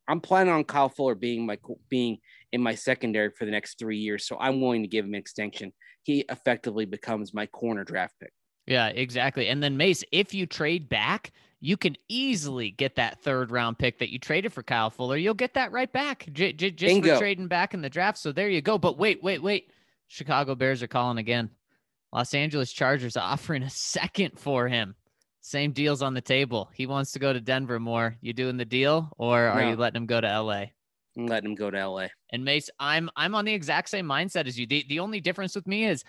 I'm 0.08 0.19
planning 0.19 0.54
on 0.54 0.65
Kyle 0.65 0.89
Fuller 0.89 1.15
being 1.15 1.45
my 1.45 1.58
being 1.89 2.17
in 2.52 2.62
my 2.62 2.76
secondary 2.76 3.30
for 3.30 3.45
the 3.45 3.52
next 3.52 3.80
three 3.80 3.97
years, 3.97 4.28
so 4.28 4.38
I'm 4.39 4.60
willing 4.60 4.82
to 4.82 4.88
give 4.88 5.06
him 5.06 5.13
an 5.13 5.19
extension. 5.19 5.71
He 6.04 6.26
effectively 6.28 6.86
becomes 6.86 7.34
my 7.34 7.45
corner 7.45 7.86
draft 7.86 8.15
pick. 8.19 8.34
Yeah, 8.67 8.88
exactly. 8.88 9.47
And 9.47 9.63
then 9.63 9.78
Mace, 9.78 10.04
if 10.12 10.34
you 10.34 10.45
trade 10.45 10.89
back, 10.89 11.32
you 11.62 11.78
can 11.78 11.95
easily 12.10 12.71
get 12.71 12.95
that 12.95 13.21
third 13.21 13.52
round 13.52 13.78
pick 13.78 14.00
that 14.00 14.12
you 14.12 14.17
traded 14.17 14.52
for 14.52 14.63
Kyle 14.63 14.89
Fuller. 14.89 15.15
You'll 15.15 15.36
get 15.36 15.54
that 15.54 15.71
right 15.71 15.91
back 15.91 16.26
j- 16.34 16.54
j- 16.54 16.71
just 16.71 16.93
Bingo. 16.93 17.13
for 17.13 17.19
trading 17.19 17.47
back 17.47 17.76
in 17.76 17.82
the 17.82 17.89
draft. 17.89 18.17
So 18.17 18.32
there 18.32 18.50
you 18.50 18.62
go. 18.62 18.80
But 18.80 18.97
wait, 18.97 19.24
wait, 19.24 19.43
wait. 19.43 19.71
Chicago 20.08 20.56
Bears 20.56 20.84
are 20.84 20.88
calling 20.88 21.19
again. 21.19 21.52
Los 22.12 22.34
Angeles 22.34 22.74
Chargers 22.74 23.15
offering 23.17 23.63
a 23.63 23.69
second 23.69 24.39
for 24.39 24.67
him. 24.67 24.95
Same 25.41 25.71
deals 25.71 26.02
on 26.02 26.13
the 26.13 26.21
table. 26.21 26.69
He 26.74 26.88
wants 26.88 27.12
to 27.13 27.19
go 27.19 27.32
to 27.32 27.39
Denver 27.39 27.80
more. 27.80 28.17
You 28.21 28.34
doing 28.34 28.58
the 28.58 28.65
deal, 28.65 29.12
or 29.17 29.39
are 29.45 29.62
no. 29.62 29.69
you 29.69 29.76
letting 29.76 30.02
him 30.02 30.06
go 30.08 30.21
to 30.21 30.41
LA? 30.41 30.65
I'm 31.17 31.26
letting 31.28 31.52
him 31.52 31.56
go 31.56 31.71
to 31.71 31.88
LA. 31.88 32.08
And 32.32 32.45
Mace, 32.45 32.69
I'm 32.80 33.10
I'm 33.15 33.36
on 33.36 33.45
the 33.45 33.54
exact 33.54 33.89
same 33.89 34.06
mindset 34.06 34.47
as 34.47 34.60
you. 34.60 34.67
The, 34.67 34.86
the 34.88 35.00
only 35.00 35.19
difference 35.19 35.56
with 35.56 35.67
me 35.67 35.86
is 35.86 36.04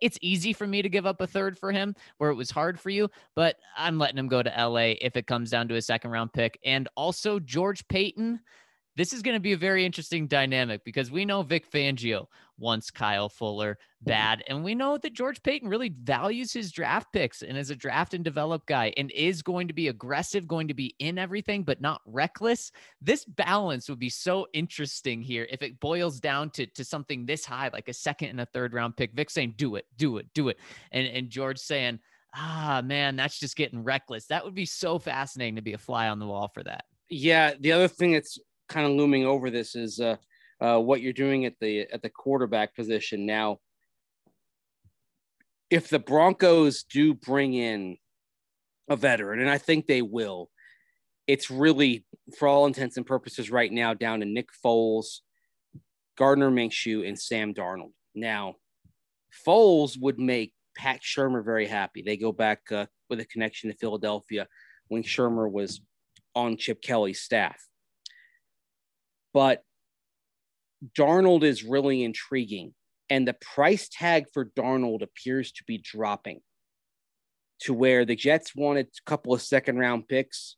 it's 0.00 0.18
easy 0.20 0.52
for 0.52 0.66
me 0.66 0.82
to 0.82 0.88
give 0.88 1.06
up 1.06 1.20
a 1.20 1.26
third 1.26 1.58
for 1.58 1.72
him 1.72 1.94
where 2.18 2.30
it 2.30 2.34
was 2.34 2.50
hard 2.50 2.78
for 2.78 2.90
you, 2.90 3.10
but 3.34 3.56
I'm 3.76 3.98
letting 3.98 4.18
him 4.18 4.28
go 4.28 4.42
to 4.42 4.50
LA 4.50 4.94
if 5.00 5.16
it 5.16 5.26
comes 5.26 5.50
down 5.50 5.68
to 5.68 5.76
a 5.76 5.82
second 5.82 6.10
round 6.10 6.32
pick. 6.32 6.58
And 6.64 6.88
also 6.96 7.38
George 7.38 7.86
Paton 7.88 8.40
this 8.96 9.12
is 9.12 9.22
going 9.22 9.36
to 9.36 9.40
be 9.40 9.52
a 9.52 9.56
very 9.56 9.84
interesting 9.86 10.26
dynamic 10.26 10.84
because 10.84 11.10
we 11.10 11.24
know 11.24 11.42
Vic 11.42 11.70
Fangio 11.70 12.26
wants 12.58 12.90
Kyle 12.90 13.28
Fuller 13.28 13.78
bad. 14.02 14.42
And 14.48 14.62
we 14.62 14.74
know 14.74 14.98
that 14.98 15.14
George 15.14 15.42
Paton 15.42 15.68
really 15.68 15.88
values 16.02 16.52
his 16.52 16.70
draft 16.70 17.12
picks 17.12 17.42
and 17.42 17.56
is 17.56 17.70
a 17.70 17.76
draft 17.76 18.14
and 18.14 18.22
develop 18.22 18.66
guy 18.66 18.92
and 18.96 19.10
is 19.12 19.42
going 19.42 19.68
to 19.68 19.74
be 19.74 19.88
aggressive, 19.88 20.46
going 20.46 20.68
to 20.68 20.74
be 20.74 20.94
in 20.98 21.18
everything, 21.18 21.62
but 21.62 21.80
not 21.80 22.02
reckless. 22.06 22.70
This 23.00 23.24
balance 23.24 23.88
would 23.88 23.98
be 23.98 24.10
so 24.10 24.46
interesting 24.52 25.22
here 25.22 25.46
if 25.50 25.62
it 25.62 25.80
boils 25.80 26.20
down 26.20 26.50
to, 26.50 26.66
to 26.66 26.84
something 26.84 27.24
this 27.24 27.44
high, 27.44 27.70
like 27.72 27.88
a 27.88 27.94
second 27.94 28.28
and 28.28 28.40
a 28.40 28.46
third 28.46 28.74
round 28.74 28.96
pick. 28.96 29.14
Vic 29.14 29.30
saying, 29.30 29.54
do 29.56 29.76
it, 29.76 29.86
do 29.96 30.18
it, 30.18 30.26
do 30.34 30.48
it. 30.48 30.58
And, 30.90 31.06
and 31.06 31.30
George 31.30 31.58
saying, 31.58 31.98
ah, 32.34 32.82
man, 32.84 33.16
that's 33.16 33.38
just 33.38 33.56
getting 33.56 33.82
reckless. 33.82 34.26
That 34.26 34.44
would 34.44 34.54
be 34.54 34.66
so 34.66 34.98
fascinating 34.98 35.56
to 35.56 35.62
be 35.62 35.72
a 35.72 35.78
fly 35.78 36.08
on 36.08 36.18
the 36.18 36.26
wall 36.26 36.50
for 36.52 36.62
that. 36.64 36.84
Yeah. 37.08 37.52
The 37.58 37.72
other 37.72 37.88
thing 37.88 38.12
that's 38.12 38.38
kind 38.72 38.86
of 38.86 38.92
looming 38.92 39.26
over 39.26 39.50
this 39.50 39.74
is 39.74 40.00
uh, 40.00 40.16
uh, 40.60 40.78
what 40.78 41.02
you're 41.02 41.12
doing 41.12 41.44
at 41.44 41.54
the 41.60 41.80
at 41.92 42.02
the 42.02 42.10
quarterback 42.10 42.74
position 42.74 43.26
now. 43.26 43.58
If 45.70 45.88
the 45.88 45.98
Broncos 45.98 46.84
do 46.84 47.14
bring 47.14 47.54
in 47.54 47.96
a 48.88 48.96
veteran, 48.96 49.40
and 49.40 49.50
I 49.50 49.58
think 49.58 49.86
they 49.86 50.02
will, 50.02 50.50
it's 51.26 51.50
really, 51.50 52.04
for 52.38 52.46
all 52.46 52.66
intents 52.66 52.96
and 52.96 53.06
purposes, 53.06 53.50
right 53.50 53.72
now 53.72 53.94
down 53.94 54.20
to 54.20 54.26
Nick 54.26 54.48
Foles, 54.64 55.20
Gardner 56.18 56.50
Minshew, 56.50 57.08
and 57.08 57.18
Sam 57.18 57.54
Darnold. 57.54 57.92
Now, 58.14 58.56
Foles 59.46 59.98
would 59.98 60.18
make 60.18 60.52
Pat 60.76 61.00
Shurmur 61.00 61.44
very 61.44 61.66
happy. 61.66 62.02
They 62.02 62.18
go 62.18 62.32
back 62.32 62.60
uh, 62.70 62.86
with 63.08 63.20
a 63.20 63.24
connection 63.24 63.70
to 63.70 63.76
Philadelphia 63.76 64.46
when 64.88 65.02
Shurmur 65.02 65.50
was 65.50 65.80
on 66.34 66.56
Chip 66.56 66.82
Kelly's 66.82 67.22
staff. 67.22 67.58
But 69.32 69.62
Darnold 70.98 71.42
is 71.42 71.64
really 71.64 72.02
intriguing. 72.02 72.74
And 73.10 73.28
the 73.28 73.34
price 73.34 73.88
tag 73.92 74.26
for 74.32 74.46
Darnold 74.46 75.02
appears 75.02 75.52
to 75.52 75.64
be 75.64 75.78
dropping 75.78 76.40
to 77.60 77.74
where 77.74 78.04
the 78.04 78.16
Jets 78.16 78.54
wanted 78.56 78.86
a 78.86 79.10
couple 79.10 79.34
of 79.34 79.42
second 79.42 79.78
round 79.78 80.08
picks. 80.08 80.56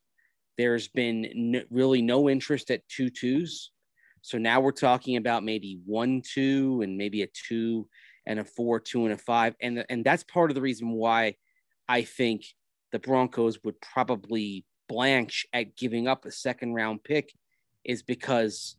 There's 0.56 0.88
been 0.88 1.62
really 1.70 2.00
no 2.00 2.30
interest 2.30 2.70
at 2.70 2.88
two 2.88 3.10
twos. 3.10 3.70
So 4.22 4.38
now 4.38 4.60
we're 4.60 4.72
talking 4.72 5.16
about 5.16 5.44
maybe 5.44 5.80
one 5.84 6.22
two 6.22 6.80
and 6.82 6.96
maybe 6.96 7.22
a 7.22 7.28
two 7.48 7.88
and 8.24 8.38
a 8.38 8.44
four, 8.44 8.80
two 8.80 9.04
and 9.04 9.12
a 9.12 9.18
five. 9.18 9.54
And, 9.60 9.84
and 9.90 10.04
that's 10.04 10.24
part 10.24 10.50
of 10.50 10.54
the 10.54 10.62
reason 10.62 10.92
why 10.92 11.34
I 11.88 12.02
think 12.02 12.44
the 12.92 12.98
Broncos 13.00 13.58
would 13.64 13.80
probably 13.80 14.64
blanch 14.88 15.44
at 15.52 15.76
giving 15.76 16.06
up 16.06 16.24
a 16.24 16.30
second 16.30 16.72
round 16.74 17.02
pick 17.02 17.32
is 17.84 18.02
because 18.02 18.76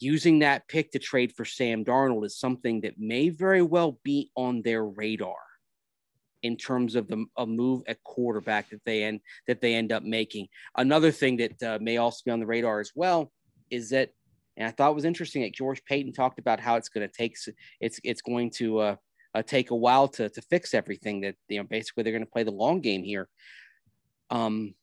using 0.00 0.40
that 0.40 0.66
pick 0.68 0.90
to 0.92 0.98
trade 0.98 1.32
for 1.32 1.44
Sam 1.44 1.84
Darnold 1.84 2.24
is 2.26 2.36
something 2.38 2.80
that 2.82 2.98
may 2.98 3.28
very 3.28 3.62
well 3.62 3.98
be 4.02 4.30
on 4.36 4.62
their 4.62 4.84
radar. 4.84 5.36
in 6.42 6.56
terms 6.56 6.94
of 6.96 7.06
the 7.08 7.24
a 7.36 7.46
move 7.46 7.82
at 7.86 8.02
quarterback 8.02 8.70
that 8.70 8.84
they 8.84 9.04
end 9.04 9.20
that 9.46 9.60
they 9.60 9.74
end 9.74 9.92
up 9.92 10.02
making. 10.02 10.48
Another 10.76 11.10
thing 11.12 11.36
that 11.36 11.62
uh, 11.62 11.78
may 11.80 11.96
also 11.96 12.22
be 12.24 12.30
on 12.30 12.40
the 12.40 12.46
radar 12.46 12.80
as 12.80 12.92
well 12.94 13.32
is 13.70 13.90
that, 13.90 14.10
and 14.56 14.66
I 14.66 14.70
thought 14.72 14.94
was 14.94 15.04
interesting 15.04 15.42
that 15.42 15.54
George 15.54 15.84
Paton 15.84 16.12
talked 16.12 16.38
about 16.38 16.60
how 16.60 16.76
it's 16.76 16.88
going 16.88 17.08
to 17.08 17.14
take 17.14 17.36
it's 17.80 18.00
it's 18.04 18.22
going 18.22 18.50
to 18.56 18.78
uh, 18.78 18.96
uh, 19.34 19.42
take 19.42 19.70
a 19.70 19.76
while 19.76 20.08
to 20.08 20.28
to 20.28 20.42
fix 20.42 20.74
everything. 20.74 21.22
That 21.22 21.36
you 21.48 21.58
know 21.58 21.64
basically 21.64 22.02
they're 22.02 22.12
going 22.12 22.26
to 22.26 22.30
play 22.30 22.42
the 22.42 22.50
long 22.50 22.80
game 22.80 23.04
here. 23.04 23.28
Um, 24.30 24.74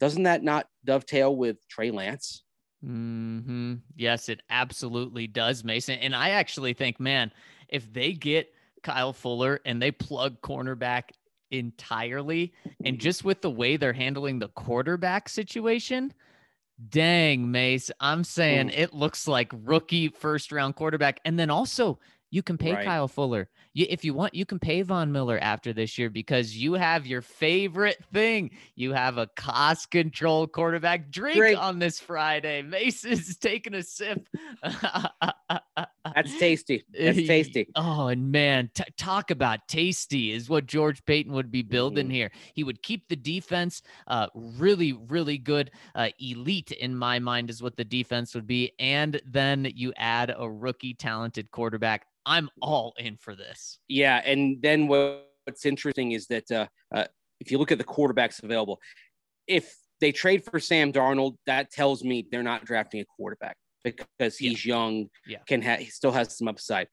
doesn't 0.00 0.24
that 0.24 0.42
not 0.42 0.66
dovetail 0.84 1.36
with 1.36 1.66
Trey 1.68 1.90
Lance? 1.90 2.42
hmm 2.82 3.74
Yes, 3.94 4.28
it 4.28 4.40
absolutely 4.48 5.26
does, 5.26 5.62
Mason. 5.62 5.98
And 5.98 6.16
I 6.16 6.30
actually 6.30 6.72
think, 6.72 6.98
man, 6.98 7.30
if 7.68 7.92
they 7.92 8.12
get 8.12 8.52
Kyle 8.82 9.12
Fuller 9.12 9.60
and 9.66 9.80
they 9.80 9.90
plug 9.90 10.40
cornerback 10.40 11.10
entirely, 11.50 12.54
and 12.84 12.98
just 12.98 13.24
with 13.24 13.42
the 13.42 13.50
way 13.50 13.76
they're 13.76 13.92
handling 13.92 14.38
the 14.38 14.48
quarterback 14.48 15.28
situation, 15.28 16.14
dang, 16.88 17.50
Mace, 17.50 17.90
I'm 18.00 18.24
saying 18.24 18.70
it 18.70 18.94
looks 18.94 19.28
like 19.28 19.52
rookie 19.52 20.08
first 20.08 20.50
round 20.50 20.76
quarterback. 20.76 21.20
And 21.26 21.38
then 21.38 21.50
also, 21.50 21.98
you 22.30 22.42
can 22.42 22.56
pay 22.56 22.72
Right. 22.74 22.84
Kyle 22.84 23.08
Fuller. 23.08 23.48
You, 23.74 23.86
if 23.88 24.04
you 24.04 24.14
want, 24.14 24.34
you 24.34 24.44
can 24.44 24.58
pay 24.58 24.82
Von 24.82 25.12
Miller 25.12 25.38
after 25.40 25.72
this 25.72 25.96
year 25.98 26.10
because 26.10 26.56
you 26.56 26.74
have 26.74 27.06
your 27.06 27.22
favorite 27.22 28.02
thing. 28.12 28.50
You 28.74 28.92
have 28.92 29.18
a 29.18 29.28
cost 29.36 29.90
control 29.90 30.46
quarterback 30.46 31.10
drink 31.10 31.36
Drink. 31.36 31.58
on 31.60 31.78
this 31.78 32.00
Friday. 32.00 32.62
Mace 32.68 33.04
is 33.04 33.36
taking 33.36 33.74
a 33.74 33.82
sip. 33.82 34.26
That's 36.14 36.38
tasty. 36.38 36.84
That's 36.98 37.16
tasty. 37.18 37.68
Oh, 37.76 38.08
and 38.08 38.30
man, 38.32 38.70
t- 38.74 38.82
talk 38.96 39.30
about 39.30 39.66
tasty 39.68 40.32
is 40.32 40.48
what 40.48 40.66
George 40.66 41.04
Paton 41.04 41.32
would 41.32 41.50
be 41.50 41.62
building 41.62 42.08
Mhm. 42.08 42.12
here. 42.12 42.30
He 42.54 42.64
would 42.64 42.82
keep 42.82 43.08
the 43.08 43.16
defense 43.16 43.82
uh, 44.06 44.28
really, 44.34 44.92
really 44.92 45.38
good. 45.38 45.70
Uh, 45.94 46.08
elite 46.18 46.72
in 46.72 46.96
my 46.96 47.18
mind 47.18 47.50
is 47.50 47.62
what 47.62 47.76
the 47.76 47.84
defense 47.84 48.34
would 48.34 48.46
be. 48.46 48.72
And 48.78 49.20
then 49.26 49.70
you 49.74 49.92
add 49.96 50.34
a 50.36 50.48
rookie 50.50 50.94
talented 50.94 51.50
quarterback. 51.50 52.06
I'm 52.26 52.48
all 52.60 52.94
in 52.98 53.16
for 53.16 53.34
this. 53.34 53.78
Yeah, 53.88 54.20
and 54.24 54.60
then 54.62 54.88
what, 54.88 55.28
what's 55.44 55.64
interesting 55.66 56.12
is 56.12 56.26
that 56.28 56.50
uh, 56.50 56.66
uh, 56.94 57.06
if 57.40 57.50
you 57.50 57.58
look 57.58 57.72
at 57.72 57.78
the 57.78 57.84
quarterbacks 57.84 58.42
available, 58.42 58.80
if 59.46 59.74
they 60.00 60.12
trade 60.12 60.44
for 60.44 60.60
Sam 60.60 60.92
Darnold, 60.92 61.36
that 61.46 61.70
tells 61.70 62.04
me 62.04 62.26
they're 62.30 62.42
not 62.42 62.64
drafting 62.64 63.00
a 63.00 63.04
quarterback 63.04 63.56
because 63.84 64.36
he's 64.36 64.64
young, 64.64 65.08
Yeah. 65.26 65.38
can 65.46 65.62
ha- 65.62 65.76
he 65.76 65.86
still 65.86 66.12
has 66.12 66.36
some 66.36 66.48
upside. 66.48 66.88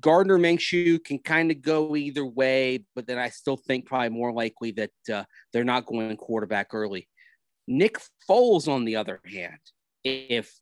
Gardner 0.00 0.38
Minshew 0.38 1.02
can 1.02 1.18
kind 1.18 1.50
of 1.50 1.62
go 1.62 1.96
either 1.96 2.26
way, 2.26 2.84
but 2.94 3.06
then 3.06 3.18
I 3.18 3.30
still 3.30 3.56
think 3.56 3.86
probably 3.86 4.10
more 4.10 4.32
likely 4.32 4.72
that 4.72 4.90
uh, 5.12 5.24
they're 5.52 5.64
not 5.64 5.86
going 5.86 6.14
quarterback 6.16 6.74
early. 6.74 7.08
Nick 7.66 7.96
Foles, 8.28 8.68
on 8.68 8.84
the 8.84 8.96
other 8.96 9.20
hand, 9.24 9.58
if 10.04 10.52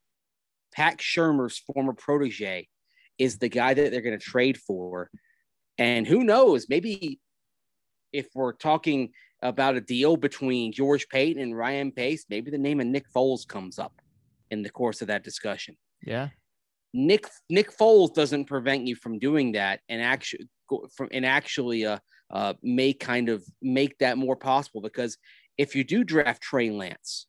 Pat 0.75 0.99
Shurmur's 0.99 1.59
former 1.59 1.93
protege 1.93 2.69
is 3.18 3.38
the 3.38 3.48
guy 3.48 3.74
that 3.74 3.90
they're 3.90 4.00
going 4.00 4.18
to 4.18 4.24
trade 4.24 4.59
for, 4.59 5.11
and 5.79 6.07
who 6.07 6.24
knows, 6.24 6.66
maybe 6.68 7.20
if 8.12 8.29
we're 8.35 8.53
talking 8.53 9.11
about 9.42 9.77
a 9.77 9.81
deal 9.81 10.16
between 10.16 10.72
George 10.72 11.09
Paton 11.09 11.42
and 11.42 11.57
Ryan 11.57 11.92
Pace, 11.92 12.24
maybe 12.31 12.50
the 12.50 12.59
name 12.59 12.81
of 12.81 12.87
Nick 12.87 13.07
Foles 13.14 13.46
comes 13.46 13.79
up 13.79 14.00
in 14.50 14.62
the 14.62 14.70
course 14.70 15.03
of 15.03 15.09
that 15.09 15.24
discussion. 15.24 15.77
Yeah. 16.03 16.29
Nick 16.94 17.29
Nick 17.50 17.77
Foles 17.77 18.14
doesn't 18.14 18.44
prevent 18.44 18.87
you 18.87 18.94
from 18.94 19.18
doing 19.18 19.53
that 19.53 19.81
and 19.88 20.00
actually 20.00 20.48
from 20.96 21.09
and 21.11 21.27
actually 21.27 21.85
uh, 21.85 21.98
uh 22.31 22.55
may 22.62 22.92
kind 22.92 23.29
of 23.29 23.44
make 23.61 23.98
that 23.98 24.16
more 24.16 24.37
possible 24.37 24.81
because 24.81 25.18
if 25.59 25.74
you 25.74 25.83
do 25.83 26.05
draft 26.05 26.40
Trey 26.40 26.70
Lance, 26.70 27.27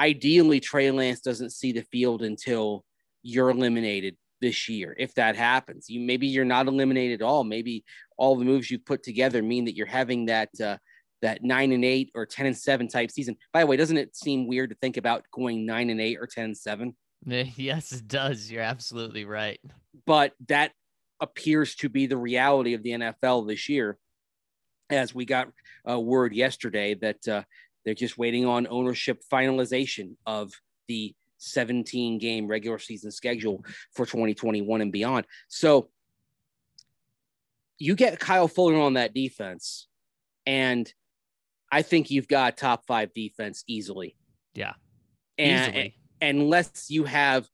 ideally 0.00 0.60
Trey 0.60 0.90
Lance 0.92 1.20
doesn't 1.20 1.50
see 1.50 1.72
the 1.72 1.82
field 1.82 2.22
until 2.22 2.84
you're 3.24 3.50
eliminated 3.50 4.16
this 4.42 4.68
year. 4.68 4.94
If 4.98 5.14
that 5.14 5.36
happens, 5.36 5.88
you 5.88 6.00
maybe 6.00 6.26
you're 6.26 6.44
not 6.44 6.66
eliminated 6.66 7.22
at 7.22 7.24
all. 7.24 7.44
Maybe 7.44 7.84
all 8.18 8.36
the 8.36 8.44
moves 8.44 8.70
you've 8.70 8.84
put 8.84 9.02
together 9.02 9.42
mean 9.42 9.64
that 9.64 9.76
you're 9.76 9.86
having 9.86 10.26
that 10.26 10.50
uh, 10.62 10.76
that 11.22 11.42
nine 11.42 11.72
and 11.72 11.84
eight 11.84 12.10
or 12.14 12.26
ten 12.26 12.44
and 12.44 12.56
seven 12.56 12.88
type 12.88 13.10
season. 13.10 13.36
By 13.54 13.60
the 13.60 13.66
way, 13.68 13.76
doesn't 13.78 13.96
it 13.96 14.14
seem 14.14 14.46
weird 14.46 14.68
to 14.70 14.76
think 14.76 14.98
about 14.98 15.24
going 15.32 15.64
nine 15.64 15.88
and 15.88 16.00
eight 16.00 16.18
or 16.20 16.26
ten 16.26 16.44
and 16.44 16.58
seven? 16.58 16.94
Yes, 17.24 17.92
it 17.92 18.08
does. 18.08 18.50
You're 18.50 18.62
absolutely 18.62 19.24
right. 19.24 19.60
but 20.06 20.32
that 20.48 20.72
appears 21.20 21.76
to 21.76 21.88
be 21.88 22.06
the 22.06 22.16
reality 22.16 22.74
of 22.74 22.82
the 22.82 22.90
NFL 22.90 23.46
this 23.46 23.68
year. 23.68 23.96
As 24.90 25.14
we 25.14 25.24
got 25.24 25.48
uh, 25.88 26.00
word 26.00 26.34
yesterday 26.34 26.94
that 26.94 27.28
uh, 27.28 27.42
they're 27.84 27.94
just 27.94 28.18
waiting 28.18 28.44
on 28.44 28.66
ownership 28.68 29.22
finalization 29.32 30.16
of 30.26 30.50
the 30.88 31.14
17 31.42 32.18
game 32.18 32.46
regular 32.46 32.78
season 32.78 33.10
schedule 33.10 33.64
for 33.92 34.06
2021 34.06 34.80
and 34.80 34.92
beyond. 34.92 35.26
So 35.48 35.88
you 37.78 37.94
get 37.94 38.20
Kyle 38.20 38.48
Fuller 38.48 38.78
on 38.80 38.94
that 38.94 39.12
defense, 39.14 39.88
and 40.46 40.92
I 41.70 41.82
think 41.82 42.10
you've 42.10 42.28
got 42.28 42.56
top 42.56 42.86
five 42.86 43.12
defense 43.14 43.64
easily. 43.66 44.16
Yeah. 44.54 44.74
And, 45.38 45.74
Easily. 45.74 45.94
unless 46.20 46.90
you 46.90 47.04
have 47.04 47.48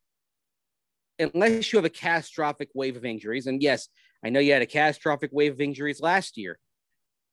unless 1.18 1.72
you 1.72 1.79
have 1.79 1.85
a 1.85 1.90
catastrophic 1.90 2.68
wave 2.74 2.96
of 2.96 3.05
injuries 3.05 3.46
and 3.46 3.62
yes 3.62 3.88
i 4.24 4.29
know 4.29 4.40
you 4.40 4.53
had 4.53 4.62
a 4.62 4.66
catastrophic 4.66 5.31
wave 5.33 5.53
of 5.53 5.61
injuries 5.61 6.01
last 6.01 6.37
year 6.37 6.59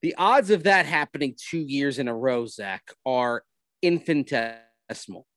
the 0.01 0.15
odds 0.17 0.49
of 0.49 0.63
that 0.63 0.85
happening 0.85 1.35
two 1.37 1.59
years 1.59 1.99
in 1.99 2.07
a 2.07 2.15
row 2.15 2.45
zac 2.45 2.91
are 3.05 3.43
infinitesimal 3.81 5.27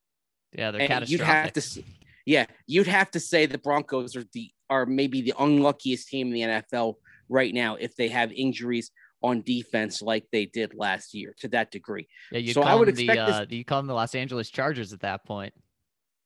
Yeah, 0.52 0.70
they're 0.70 0.80
and 0.80 0.88
catastrophic. 0.88 1.10
you'd 1.10 1.20
have 1.26 1.52
to 1.52 1.82
yeah 2.26 2.46
you'd 2.66 2.86
have 2.86 3.10
to 3.12 3.20
say 3.20 3.46
the 3.46 3.58
broncos 3.58 4.16
are 4.16 4.24
the 4.32 4.50
are 4.70 4.86
maybe 4.86 5.20
the 5.22 5.34
unluckiest 5.38 6.08
team 6.08 6.28
in 6.28 6.32
the 6.34 6.40
nfl 6.40 6.94
right 7.28 7.54
now 7.54 7.74
if 7.76 7.94
they 7.96 8.08
have 8.08 8.32
injuries 8.32 8.90
on 9.22 9.42
defense 9.42 10.00
like 10.02 10.24
they 10.32 10.46
did 10.46 10.74
last 10.74 11.14
year 11.14 11.34
to 11.38 11.48
that 11.48 11.70
degree 11.70 12.06
yeah, 12.32 12.38
you 12.38 12.52
so 12.52 12.62
call 12.62 12.70
I 12.72 12.74
would 12.74 12.88
them 12.88 12.94
the 12.96 13.02
expect 13.04 13.26
this- 13.26 13.36
uh, 13.36 13.46
you 13.56 13.64
call 13.64 13.78
them 13.80 13.86
the 13.86 13.94
Los 13.94 14.14
Angeles 14.14 14.50
Chargers 14.50 14.92
at 14.92 15.00
that 15.00 15.24
point. 15.24 15.52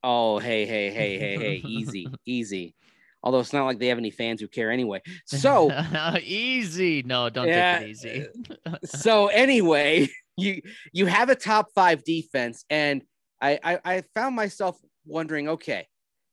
Oh, 0.05 0.39
hey, 0.41 0.67
hey, 0.67 0.91
hey, 0.91 1.17
hey, 1.19 1.37
hey, 1.39 1.55
easy, 1.65 2.09
easy. 2.27 2.75
Although 3.23 3.39
it's 3.39 3.53
not 3.53 3.67
like 3.67 3.79
they 3.79 3.87
have 3.87 3.99
any 3.99 4.11
fans 4.11 4.41
who 4.41 4.49
care 4.49 4.71
anyway. 4.73 5.01
So, 5.27 5.71
easy. 6.21 7.03
No, 7.05 7.31
don't 7.31 7.47
Yeah, 7.47 7.79
take 7.79 7.83
it 7.83 7.91
easy. 7.91 8.27
so 8.85 9.29
anyway, 9.29 10.09
you 10.37 10.61
you 10.93 11.07
have 11.07 11.29
a 11.29 11.37
top 11.37 11.69
five 11.75 12.03
defense, 12.05 12.65
and 12.69 13.03
I, 13.43 13.59
I 13.63 13.79
I 13.85 14.05
found 14.15 14.37
myself 14.37 14.79
wondering, 15.05 15.49
okay, 15.49 15.87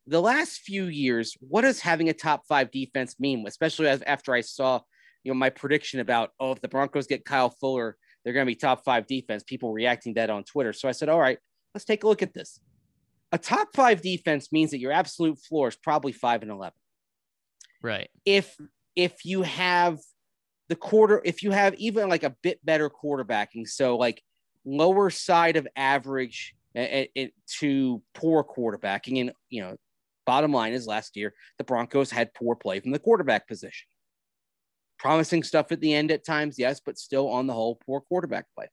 the 0.07 0.21
last 0.21 0.59
few 0.59 0.85
years, 0.85 1.35
what 1.39 1.61
does 1.61 1.79
having 1.79 2.09
a 2.09 2.13
top 2.13 2.45
five 2.47 2.71
defense 2.71 3.19
mean? 3.19 3.45
Especially 3.47 3.87
as 3.87 4.01
after 4.03 4.33
I 4.33 4.41
saw, 4.41 4.81
you 5.23 5.31
know, 5.31 5.37
my 5.37 5.49
prediction 5.49 5.99
about 5.99 6.31
oh, 6.39 6.51
if 6.51 6.61
the 6.61 6.67
Broncos 6.67 7.07
get 7.07 7.25
Kyle 7.25 7.49
Fuller, 7.49 7.97
they're 8.23 8.33
going 8.33 8.45
to 8.45 8.49
be 8.49 8.55
top 8.55 8.83
five 8.85 9.07
defense. 9.07 9.43
People 9.43 9.73
reacting 9.73 10.13
that 10.15 10.29
on 10.29 10.43
Twitter. 10.43 10.73
So 10.73 10.87
I 10.87 10.91
said, 10.91 11.09
all 11.09 11.19
right, 11.19 11.39
let's 11.73 11.85
take 11.85 12.03
a 12.03 12.07
look 12.07 12.21
at 12.21 12.33
this. 12.33 12.59
A 13.31 13.37
top 13.37 13.69
five 13.75 14.01
defense 14.01 14.51
means 14.51 14.71
that 14.71 14.79
your 14.79 14.91
absolute 14.91 15.37
floor 15.39 15.67
is 15.67 15.75
probably 15.75 16.11
five 16.11 16.41
and 16.41 16.51
eleven. 16.51 16.77
right. 17.81 18.09
if 18.25 18.55
if 18.95 19.25
you 19.25 19.43
have 19.43 19.99
the 20.67 20.75
quarter 20.75 21.21
if 21.25 21.43
you 21.43 21.51
have 21.51 21.73
even 21.75 22.09
like 22.09 22.23
a 22.23 22.35
bit 22.43 22.63
better 22.63 22.89
quarterbacking 22.89 23.67
so 23.67 23.97
like 23.97 24.21
lower 24.65 25.09
side 25.09 25.57
of 25.57 25.67
average 25.75 26.55
uh, 26.77 27.03
to 27.59 28.01
poor 28.13 28.43
quarterbacking. 28.43 29.21
And 29.21 29.31
you 29.49 29.61
know 29.61 29.75
bottom 30.25 30.51
line 30.51 30.73
is 30.73 30.85
last 30.85 31.17
year 31.17 31.33
the 31.57 31.63
broncos 31.63 32.11
had 32.11 32.33
poor 32.35 32.55
play 32.55 32.79
from 32.79 32.91
the 32.91 32.99
quarterback 32.99 33.47
position. 33.47 33.87
Promising 34.97 35.43
stuff 35.43 35.71
at 35.71 35.79
the 35.79 35.93
end 35.93 36.11
at 36.11 36.25
times 36.25 36.59
yes 36.59 36.81
but 36.85 36.97
still 36.97 37.29
on 37.29 37.47
the 37.47 37.53
whole 37.53 37.79
poor 37.85 38.01
quarterback 38.01 38.45
play. 38.55 38.67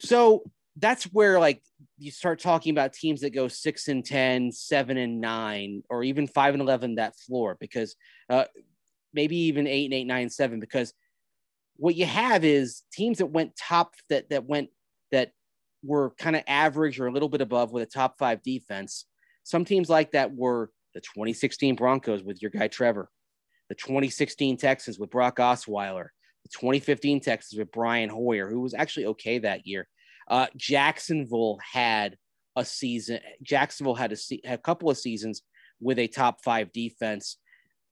So 0.00 0.42
that's 0.76 1.04
where 1.04 1.38
like 1.38 1.62
you 1.98 2.10
start 2.10 2.40
talking 2.40 2.72
about 2.72 2.92
teams 2.92 3.20
that 3.20 3.30
go 3.30 3.48
six 3.48 3.88
and 3.88 4.04
10, 4.04 4.52
seven 4.52 4.96
and 4.96 5.20
nine, 5.20 5.82
or 5.90 6.02
even 6.02 6.26
five 6.26 6.54
and 6.54 6.62
11 6.62 6.96
that 6.96 7.16
floor, 7.16 7.56
because 7.60 7.94
uh, 8.30 8.44
maybe 9.12 9.36
even 9.36 9.66
eight 9.66 9.84
and 9.84 9.94
eight, 9.94 10.06
nine, 10.06 10.22
and 10.22 10.32
seven, 10.32 10.60
because 10.60 10.92
what 11.76 11.94
you 11.94 12.06
have 12.06 12.44
is 12.44 12.82
teams 12.92 13.18
that 13.18 13.26
went 13.26 13.56
top 13.56 13.94
that, 14.08 14.30
that 14.30 14.44
went, 14.44 14.70
were 15.82 16.14
kind 16.18 16.36
of 16.36 16.42
average 16.46 17.00
or 17.00 17.06
a 17.06 17.12
little 17.12 17.28
bit 17.28 17.40
above 17.40 17.72
with 17.72 17.82
a 17.82 17.86
top 17.86 18.18
five 18.18 18.42
defense. 18.42 19.06
Some 19.44 19.64
teams 19.64 19.88
like 19.88 20.12
that 20.12 20.34
were 20.34 20.70
the 20.94 21.00
2016 21.00 21.74
Broncos 21.74 22.22
with 22.22 22.40
your 22.40 22.50
guy 22.50 22.68
Trevor, 22.68 23.10
the 23.68 23.74
2016 23.74 24.56
Texans 24.56 24.98
with 24.98 25.10
Brock 25.10 25.38
Osweiler, 25.38 26.08
the 26.44 26.50
2015 26.50 27.20
Texans 27.20 27.58
with 27.58 27.72
Brian 27.72 28.08
Hoyer, 28.08 28.48
who 28.48 28.60
was 28.60 28.74
actually 28.74 29.06
okay 29.06 29.38
that 29.38 29.66
year. 29.66 29.88
Uh, 30.28 30.46
Jacksonville 30.56 31.58
had 31.72 32.16
a 32.56 32.64
season. 32.64 33.18
Jacksonville 33.42 33.94
had 33.94 34.12
a, 34.12 34.16
se- 34.16 34.42
had 34.44 34.58
a 34.58 34.62
couple 34.62 34.90
of 34.90 34.98
seasons 34.98 35.42
with 35.80 35.98
a 35.98 36.06
top 36.06 36.42
five 36.44 36.72
defense. 36.72 37.38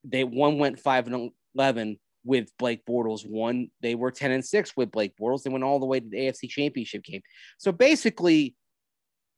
They 0.04 0.24
one 0.24 0.58
went 0.58 0.80
five 0.80 1.06
and 1.06 1.32
eleven, 1.54 1.98
with 2.24 2.50
Blake 2.58 2.84
Bortles. 2.86 3.26
One, 3.26 3.70
they 3.80 3.94
were 3.94 4.10
10 4.10 4.30
and 4.30 4.44
6 4.44 4.76
with 4.76 4.90
Blake 4.90 5.14
Bortles. 5.20 5.42
They 5.42 5.50
went 5.50 5.64
all 5.64 5.80
the 5.80 5.86
way 5.86 6.00
to 6.00 6.08
the 6.08 6.16
AFC 6.16 6.48
championship 6.48 7.02
game. 7.02 7.22
So 7.58 7.72
basically, 7.72 8.54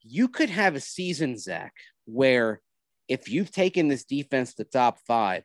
you 0.03 0.29
could 0.29 0.51
have 0.51 0.75
a 0.75 0.81
season, 0.81 1.39
Zac, 1.39 1.73
where 2.07 2.61
if 3.09 3.29
you've 3.29 3.51
taken 3.51 3.89
this 3.89 4.05
defense 4.05 4.55
to 4.55 4.65
top 4.65 4.99
five, 5.07 5.45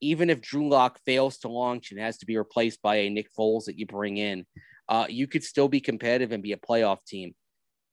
even 0.00 0.28
if 0.28 0.40
Drew 0.40 0.68
Lock 0.68 0.98
fails 1.04 1.38
to 1.38 1.48
launch 1.48 1.90
and 1.90 2.00
has 2.00 2.18
to 2.18 2.26
be 2.26 2.36
replaced 2.36 2.82
by 2.82 2.96
a 2.96 3.10
Nick 3.10 3.28
Foles 3.36 3.64
that 3.64 3.78
you 3.78 3.86
bring 3.86 4.16
in, 4.16 4.44
uh, 4.88 5.06
you 5.08 5.26
could 5.26 5.42
still 5.42 5.68
be 5.68 5.80
competitive 5.80 6.32
and 6.32 6.42
be 6.42 6.52
a 6.52 6.56
playoff 6.56 6.98
team. 7.06 7.34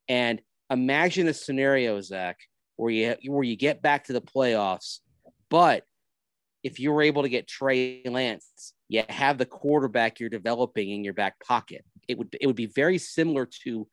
And 0.08 0.40
imagine 0.70 1.28
a 1.28 1.34
scenario, 1.34 2.00
Zac, 2.00 2.38
where 2.76 2.90
you 2.90 3.16
where 3.26 3.44
you 3.44 3.56
get 3.56 3.82
back 3.82 4.04
to 4.04 4.12
the 4.12 4.20
playoffs, 4.20 4.98
but 5.48 5.84
if 6.64 6.80
you 6.80 6.90
were 6.90 7.02
able 7.02 7.22
to 7.22 7.28
get 7.28 7.46
Trey 7.46 8.02
Lance, 8.06 8.72
you 8.88 9.04
have 9.10 9.36
the 9.36 9.46
quarterback 9.46 10.18
you're 10.18 10.30
developing 10.30 10.90
in 10.90 11.04
your 11.04 11.12
back 11.12 11.38
pocket. 11.40 11.84
It 12.08 12.18
would 12.18 12.34
it 12.40 12.46
would 12.46 12.56
be 12.56 12.66
very 12.66 12.98
similar 12.98 13.46
to 13.64 13.86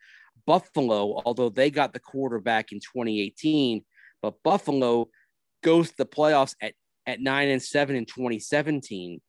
Buffalo, 0.47 1.21
although 1.25 1.49
they 1.49 1.69
got 1.69 1.93
the 1.93 1.99
quarterback 1.99 2.71
in 2.71 2.79
2018, 2.79 3.83
but 4.21 4.41
Buffalo 4.43 5.09
goes 5.63 5.89
to 5.89 5.97
the 5.97 6.05
playoffs 6.05 6.55
at 6.61 6.73
at 7.05 7.19
nine 7.19 7.49
and 7.49 7.61
seven 7.61 7.95
in 7.95 8.05
2017, 8.05 9.21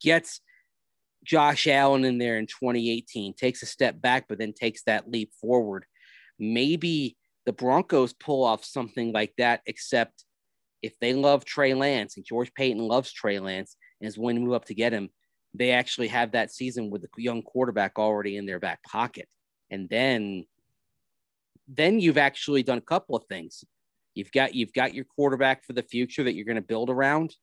gets 0.00 0.40
Josh 1.24 1.66
Allen 1.66 2.04
in 2.04 2.18
there 2.18 2.38
in 2.38 2.46
2018, 2.46 3.34
takes 3.34 3.62
a 3.62 3.66
step 3.66 4.00
back, 4.00 4.26
but 4.28 4.38
then 4.38 4.52
takes 4.52 4.82
that 4.84 5.10
leap 5.10 5.32
forward. 5.40 5.84
Maybe 6.38 7.16
the 7.44 7.52
Broncos 7.52 8.12
pull 8.12 8.44
off 8.44 8.64
something 8.64 9.12
like 9.12 9.34
that, 9.36 9.60
except 9.66 10.24
if 10.82 10.98
they 11.00 11.14
love 11.14 11.44
Trey 11.44 11.74
Lance 11.74 12.16
and 12.16 12.24
George 12.24 12.52
Paton 12.54 12.78
loves 12.78 13.12
Trey 13.12 13.38
Lance 13.38 13.76
and 14.00 14.08
is 14.08 14.18
willing 14.18 14.36
to 14.36 14.42
move 14.42 14.54
up 14.54 14.66
to 14.66 14.74
get 14.74 14.92
him, 14.92 15.10
they 15.54 15.72
actually 15.72 16.08
have 16.08 16.32
that 16.32 16.52
season 16.52 16.90
with 16.90 17.02
the 17.02 17.08
young 17.16 17.42
quarterback 17.42 17.98
already 17.98 18.36
in 18.36 18.46
their 18.46 18.60
back 18.60 18.82
pocket. 18.82 19.28
And 19.70 19.88
then 19.88 20.44
then 21.68 21.98
you've 21.98 22.18
actually 22.18 22.62
done 22.62 22.78
a 22.78 22.82
couple 22.82 23.16
of 23.16 23.24
things. 23.24 23.64
You've 24.14 24.32
got 24.32 24.54
you've 24.54 24.72
got 24.72 24.94
your 24.94 25.04
quarterback 25.04 25.64
for 25.64 25.72
the 25.72 25.82
future 25.82 26.24
that 26.24 26.34
you're 26.34 26.44
going 26.44 26.56
to 26.56 26.62
build 26.62 26.90
around, 26.90 27.34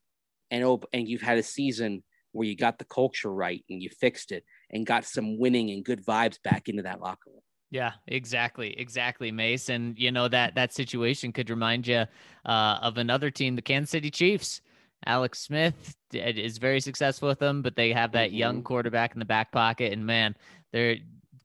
and 0.50 0.64
and 0.94 1.08
you've 1.08 1.22
had 1.22 1.38
a 1.38 1.44
season 1.44 2.04
where 2.32 2.48
you 2.48 2.56
got 2.56 2.80
the 2.80 2.86
culture 2.86 3.32
right 3.32 3.64
and 3.70 3.82
you 3.82 3.90
fixed 3.90 4.32
it 4.32 4.44
and 4.72 4.86
got 4.86 5.06
some 5.06 5.38
winning 5.38 5.70
and 5.70 5.86
good 5.86 6.04
vibes 6.04 6.42
back 6.44 6.68
into 6.68 6.84
that 6.84 7.00
locker 7.00 7.30
room. 7.30 7.42
Yeah, 7.74 7.94
exactly, 8.06 8.80
exactly, 8.80 9.32
Mace. 9.32 9.68
And 9.70 9.98
you 9.98 10.12
know 10.12 10.28
that 10.28 10.54
that 10.54 10.74
situation 10.74 11.32
could 11.32 11.50
remind 11.50 11.88
you 11.88 12.06
uh, 12.46 12.78
of 12.84 13.00
another 13.00 13.32
team, 13.32 13.56
the 13.56 13.64
Kansas 13.64 13.90
City 13.90 14.12
Chiefs. 14.12 14.62
Alex 15.08 15.40
Smith 15.40 15.96
is 16.14 16.60
very 16.60 16.80
successful 16.80 17.28
with 17.28 17.40
them, 17.40 17.64
but 17.64 17.76
they 17.76 17.92
have 17.92 18.12
that 18.12 18.30
mm-hmm. 18.30 18.38
young 18.38 18.62
quarterback 18.62 19.14
in 19.14 19.20
the 19.20 19.26
back 19.26 19.52
pocket, 19.52 19.92
and 19.92 20.06
man, 20.06 20.36
they're 20.72 20.98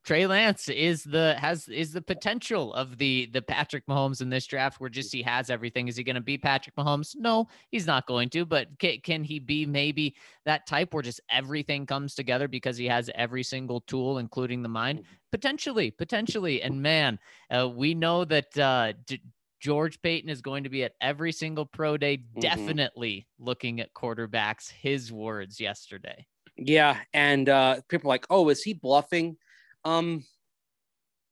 Trey 0.08 0.26
Lance 0.26 0.70
is 0.70 1.04
the 1.04 1.34
has 1.34 1.68
is 1.68 1.92
the 1.92 2.00
potential 2.00 2.72
of 2.72 2.96
the 2.96 3.28
the 3.34 3.42
Patrick 3.42 3.86
Mahomes 3.86 4.22
in 4.22 4.30
this 4.30 4.46
draft 4.46 4.80
where 4.80 4.88
just 4.88 5.12
he 5.12 5.20
has 5.20 5.50
everything. 5.50 5.86
Is 5.86 5.98
he 5.98 6.02
going 6.02 6.14
to 6.16 6.22
be 6.22 6.38
Patrick 6.38 6.74
Mahomes? 6.76 7.14
No, 7.14 7.46
he's 7.70 7.86
not 7.86 8.06
going 8.06 8.30
to. 8.30 8.46
But 8.46 8.68
can, 8.78 9.00
can 9.02 9.22
he 9.22 9.38
be 9.38 9.66
maybe 9.66 10.16
that 10.46 10.66
type 10.66 10.94
where 10.94 11.02
just 11.02 11.20
everything 11.30 11.84
comes 11.84 12.14
together 12.14 12.48
because 12.48 12.78
he 12.78 12.86
has 12.86 13.10
every 13.16 13.42
single 13.42 13.82
tool, 13.82 14.16
including 14.16 14.62
the 14.62 14.68
mind? 14.70 15.02
Potentially, 15.30 15.90
potentially. 15.90 16.62
And 16.62 16.80
man, 16.80 17.18
uh, 17.50 17.68
we 17.68 17.92
know 17.92 18.24
that 18.24 18.58
uh, 18.58 18.94
D- 19.04 19.20
George 19.60 20.00
Paton 20.00 20.30
is 20.30 20.40
going 20.40 20.64
to 20.64 20.70
be 20.70 20.84
at 20.84 20.92
every 21.02 21.32
single 21.32 21.66
pro 21.66 21.98
day, 21.98 22.16
mm-hmm. 22.16 22.40
definitely 22.40 23.26
looking 23.38 23.78
at 23.78 23.92
quarterbacks. 23.92 24.70
His 24.70 25.12
words 25.12 25.60
yesterday. 25.60 26.26
Yeah, 26.56 26.96
and 27.12 27.50
uh, 27.50 27.82
people 27.90 28.10
are 28.10 28.14
like, 28.14 28.26
oh, 28.30 28.48
is 28.48 28.62
he 28.62 28.72
bluffing? 28.72 29.36
Um, 29.84 30.24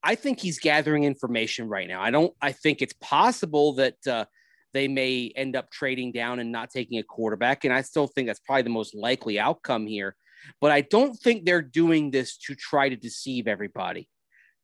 I 0.02 0.14
think 0.14 0.40
he's 0.40 0.58
gathering 0.58 1.04
information 1.04 1.68
right 1.68 1.88
now. 1.88 2.00
I 2.00 2.10
don't. 2.10 2.32
I 2.40 2.52
think 2.52 2.80
it's 2.80 2.94
possible 3.00 3.74
that 3.74 4.06
uh, 4.06 4.26
they 4.72 4.88
may 4.88 5.32
end 5.34 5.56
up 5.56 5.70
trading 5.70 6.12
down 6.12 6.38
and 6.38 6.52
not 6.52 6.70
taking 6.70 6.98
a 6.98 7.02
quarterback, 7.02 7.64
and 7.64 7.74
I 7.74 7.82
still 7.82 8.06
think 8.06 8.28
that's 8.28 8.40
probably 8.40 8.62
the 8.62 8.70
most 8.70 8.94
likely 8.94 9.40
outcome 9.40 9.86
here. 9.86 10.14
But 10.60 10.70
I 10.70 10.82
don't 10.82 11.14
think 11.16 11.44
they're 11.44 11.62
doing 11.62 12.10
this 12.10 12.36
to 12.38 12.54
try 12.54 12.88
to 12.88 12.96
deceive 12.96 13.48
everybody. 13.48 14.08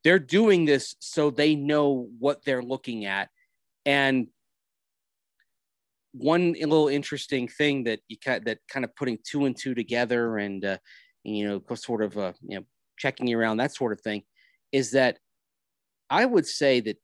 They're 0.05 0.19
doing 0.19 0.65
this 0.65 0.95
so 1.01 1.31
they 1.31 1.55
know 1.55 2.09
what 2.19 2.45
they're 2.45 2.63
looking 2.63 3.05
at. 3.05 3.29
And 3.85 4.29
one 6.13 6.53
little 6.53 6.89
interesting 6.89 7.49
thing 7.49 7.85
that 7.85 8.01
you 8.09 8.17
that 8.25 8.59
kind 8.69 8.85
of 8.85 8.95
putting 8.95 9.19
two 9.25 9.47
and 9.47 9.57
two 9.57 9.75
together 9.75 10.39
and 10.39 10.65
uh, 10.65 10.79
you 11.25 11.49
know 11.49 11.75
sort 11.75 12.03
of 12.03 12.17
uh, 12.19 12.33
you 12.43 12.59
know 12.59 12.65
checking 13.03 13.27
you 13.27 13.37
around, 13.39 13.57
that 13.57 13.75
sort 13.75 13.93
of 13.93 14.01
thing, 14.01 14.23
is 14.71 14.93
that 14.93 15.19
I 16.09 16.25
would 16.25 16.47
say 16.47 16.81
that 16.81 16.99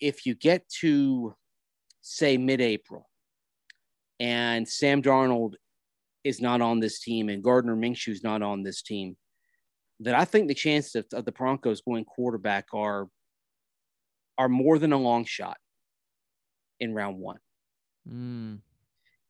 if 0.00 0.26
you 0.26 0.34
get 0.34 0.68
to 0.80 1.34
say 2.02 2.36
mid-April 2.36 3.08
and 4.18 4.68
Sam 4.68 5.00
Darnold 5.00 5.54
is 6.24 6.40
not 6.40 6.60
on 6.60 6.80
this 6.80 7.00
team 7.00 7.28
and 7.28 7.42
Gardner 7.42 7.76
Minshew's 7.76 8.24
not 8.24 8.42
on 8.42 8.64
this 8.64 8.82
team, 8.82 9.16
that 10.00 10.16
I 10.16 10.24
think 10.24 10.48
the 10.48 10.54
chances 10.54 10.96
of, 10.96 11.06
of 11.12 11.24
the 11.24 11.32
Broncos 11.32 11.80
going 11.82 12.04
quarterback 12.04 12.66
are 12.74 13.06
are 14.36 14.48
more 14.48 14.80
than 14.80 14.92
a 14.92 14.98
long 14.98 15.24
shot 15.24 15.56
in 16.80 16.92
round 16.92 17.18
one. 17.18 17.38
Mm. 18.10 18.58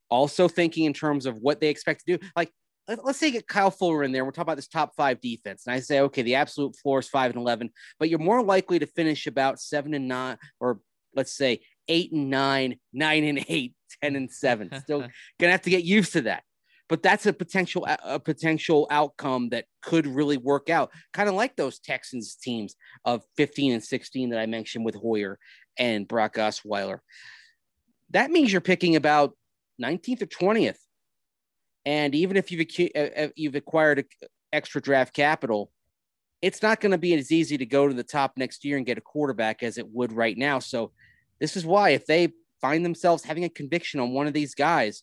Also 0.09 0.49
thinking 0.49 0.85
in 0.85 0.95
terms 0.95 1.27
of 1.27 1.37
what 1.39 1.61
they 1.61 1.69
expect 1.69 2.07
to 2.07 2.17
do, 2.17 2.27
like 2.35 2.51
let's 2.88 3.18
say 3.18 3.31
get 3.31 3.49
Kyle 3.49 3.70
Fuller 3.70 4.05
in 4.05 4.12
there. 4.12 4.25
We're 4.25 4.31
talking 4.31 4.42
about 4.42 4.57
this 4.57 4.68
top 4.68 4.94
five 4.97 5.20
defense. 5.20 5.66
And 5.66 5.75
I 5.75 5.81
say, 5.81 6.01
okay, 6.01 6.23
the 6.23 6.35
absolute 6.35 6.77
floor 6.77 6.99
is 6.99 7.09
five 7.09 7.31
and 7.31 7.40
11, 7.40 7.70
but 7.99 8.11
you're 8.11 8.18
more 8.18 8.42
likely 8.42 8.79
to 8.79 8.87
finish 8.87 9.27
about 9.27 9.61
seven 9.61 9.94
and 9.94 10.09
nine, 10.09 10.37
or 10.61 10.81
let's 11.14 11.37
say 11.37 11.61
eight 11.88 12.12
and 12.12 12.31
nine, 12.31 12.79
nine 12.92 13.25
and 13.25 13.44
eight, 13.49 13.75
10 14.03 14.16
and 14.16 14.31
seven. 14.31 14.70
Still 14.81 14.99
going 15.01 15.11
to 15.40 15.51
have 15.51 15.62
to 15.62 15.70
get 15.70 15.85
used 15.85 16.12
to 16.14 16.23
that. 16.23 16.42
But 16.87 17.03
that's 17.03 17.25
a 17.25 17.33
potential 17.33 17.87
a 17.88 18.20
potential 18.20 18.87
outcome 18.90 19.49
that 19.49 19.64
could 19.81 20.07
really 20.07 20.37
work 20.37 20.68
out, 20.68 20.92
kind 21.14 21.31
of 21.31 21.35
like 21.35 21.57
those 21.57 21.79
Texans 21.79 22.35
teams 22.37 22.77
of 23.07 23.23
15 23.38 23.73
and 23.73 23.83
16 23.83 24.31
that 24.31 24.38
I 24.38 24.44
mentioned 24.44 24.85
with 24.85 24.94
Hoyer 24.94 25.38
and 25.79 26.07
Brock 26.07 26.35
Osweiler. 26.35 26.99
That 28.11 28.31
means 28.31 28.53
you're 28.53 28.61
picking 28.61 28.97
about 28.97 29.33
19th 29.83 30.23
or 30.23 30.27
20th 30.27 30.77
and 31.87 32.14
even 32.14 32.37
if 32.37 32.51
you've 32.51 32.66
uh, 32.94 32.99
uh, 32.99 33.29
you've 33.37 33.55
acquired 33.55 34.07
extra 34.53 34.81
draft 34.81 35.14
capital, 35.14 35.70
it's 36.40 36.62
not 36.62 36.81
going 36.81 36.92
to 36.92 36.99
be 36.99 37.14
as 37.14 37.33
easy 37.33 37.59
to 37.59 37.66
go 37.66 37.88
to 37.88 37.94
the 37.94 38.03
top 38.03 38.33
next 38.37 38.64
year 38.64 38.77
and 38.77 38.87
get 38.87 38.99
a 38.99 39.03
quarterback 39.03 39.62
as 39.62 39.79
it 39.79 39.88
would 39.88 40.12
right 40.12 40.37
now. 40.37 40.59
So 40.59 40.92
this 41.40 41.57
is 41.57 41.66
why 41.66 41.90
if 41.90 42.07
they 42.07 42.33
find 42.61 42.85
themselves 42.85 43.25
having 43.25 43.44
a 43.44 43.49
conviction 43.49 44.01
on 44.01 44.12
one 44.12 44.27
of 44.27 44.33
these 44.33 44.55
guys, 44.55 45.03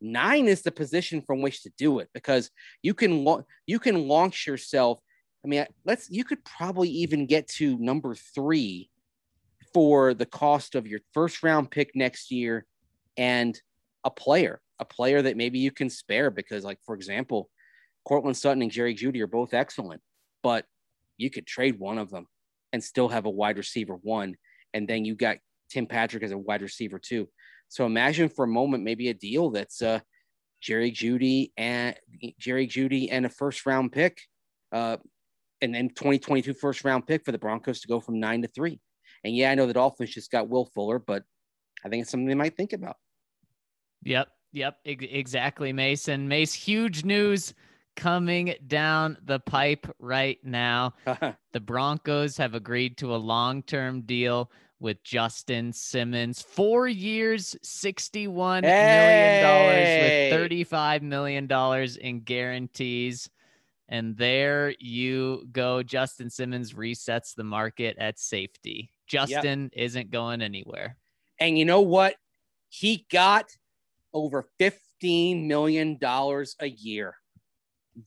nine 0.00 0.46
is 0.48 0.62
the 0.62 0.72
position 0.72 1.22
from 1.22 1.42
which 1.42 1.62
to 1.62 1.72
do 1.76 1.98
it 1.98 2.08
because 2.14 2.50
you 2.82 2.94
can 2.94 3.26
you 3.66 3.78
can 3.78 4.08
launch 4.08 4.46
yourself. 4.46 4.98
I 5.44 5.48
mean, 5.48 5.66
let's 5.84 6.08
you 6.10 6.24
could 6.24 6.44
probably 6.44 6.88
even 6.88 7.26
get 7.26 7.48
to 7.48 7.76
number 7.78 8.14
three 8.14 8.90
for 9.74 10.14
the 10.14 10.26
cost 10.26 10.74
of 10.74 10.86
your 10.86 11.00
first 11.12 11.42
round 11.42 11.70
pick 11.70 11.94
next 11.94 12.30
year 12.30 12.64
and 13.16 13.60
a 14.04 14.10
player 14.10 14.60
a 14.82 14.84
player 14.84 15.22
that 15.22 15.36
maybe 15.36 15.60
you 15.60 15.70
can 15.70 15.88
spare 15.88 16.30
because, 16.30 16.64
like, 16.64 16.78
for 16.84 16.94
example, 16.94 17.48
Courtland 18.04 18.36
Sutton 18.36 18.62
and 18.62 18.70
Jerry 18.70 18.94
Jeudy 18.94 19.20
are 19.20 19.28
both 19.28 19.54
excellent, 19.54 20.02
but 20.42 20.66
you 21.16 21.30
could 21.30 21.46
trade 21.46 21.78
one 21.78 21.98
of 21.98 22.10
them 22.10 22.26
and 22.72 22.82
still 22.82 23.08
have 23.08 23.26
a 23.26 23.30
wide 23.30 23.58
receiver 23.58 23.94
one. 24.02 24.34
And 24.74 24.88
then 24.88 25.04
you 25.04 25.14
got 25.14 25.38
Tim 25.70 25.86
Patrick 25.86 26.24
as 26.24 26.32
a 26.32 26.38
wide 26.38 26.62
receiver 26.62 26.98
too. 26.98 27.28
So 27.68 27.86
imagine 27.86 28.28
for 28.28 28.44
a 28.44 28.48
moment 28.48 28.82
maybe 28.82 29.08
a 29.08 29.14
deal 29.14 29.50
that's 29.50 29.80
uh, 29.80 30.00
Jerry 30.60 30.90
Jeudy 30.90 31.52
and 31.56 31.96
Jerry 32.38 32.66
Jeudy 32.66 33.08
and 33.10 33.24
a 33.24 33.28
first 33.30 33.64
round 33.64 33.92
pick, 33.92 34.20
uh, 34.72 34.96
and 35.60 35.72
then 35.72 35.90
2022 35.90 36.54
first 36.54 36.84
round 36.84 37.06
pick 37.06 37.24
for 37.24 37.32
the 37.32 37.38
Broncos 37.38 37.80
to 37.82 37.88
go 37.88 38.00
from 38.00 38.18
nine 38.18 38.42
to 38.42 38.48
three. 38.48 38.80
And 39.22 39.34
yeah, 39.34 39.52
I 39.52 39.54
know 39.54 39.66
the 39.66 39.74
Dolphins 39.74 40.10
just 40.10 40.32
got 40.32 40.48
Will 40.48 40.66
Fuller, 40.74 40.98
but 40.98 41.22
I 41.84 41.88
think 41.88 42.02
it's 42.02 42.10
something 42.10 42.26
they 42.26 42.34
might 42.34 42.56
think 42.56 42.72
about. 42.72 42.96
Yep. 44.02 44.28
Yep, 44.52 44.78
exactly, 44.84 45.72
Mason. 45.72 46.28
Mace, 46.28 46.52
huge 46.52 47.04
news 47.04 47.54
coming 47.96 48.54
down 48.66 49.16
the 49.24 49.40
pipe 49.40 49.86
right 49.98 50.38
now. 50.44 50.94
Uh-huh. 51.06 51.32
the 51.52 51.60
Broncos 51.60 52.36
have 52.36 52.54
agreed 52.54 52.96
to 52.98 53.14
a 53.14 53.16
long 53.16 53.62
term 53.62 54.02
deal 54.02 54.50
with 54.80 55.02
Justin 55.04 55.72
Simmons. 55.72 56.42
Four 56.42 56.88
years, 56.88 57.56
$61 57.64 58.64
hey! 58.64 59.40
million 59.42 60.40
with 60.50 60.68
$35 60.68 61.02
million 61.02 61.48
in 62.00 62.20
guarantees. 62.20 63.30
And 63.88 64.16
there 64.16 64.74
you 64.78 65.46
go. 65.52 65.82
Justin 65.82 66.30
Simmons 66.30 66.72
resets 66.72 67.34
the 67.34 67.44
market 67.44 67.96
at 67.98 68.18
safety. 68.18 68.90
Justin 69.06 69.64
yep. 69.64 69.84
isn't 69.84 70.10
going 70.10 70.40
anywhere. 70.40 70.96
And 71.38 71.58
you 71.58 71.64
know 71.64 71.82
what? 71.82 72.16
He 72.68 73.06
got 73.10 73.54
over 74.14 74.48
$15 74.60 75.46
million 75.46 75.98
a 76.02 76.66
year. 76.66 77.14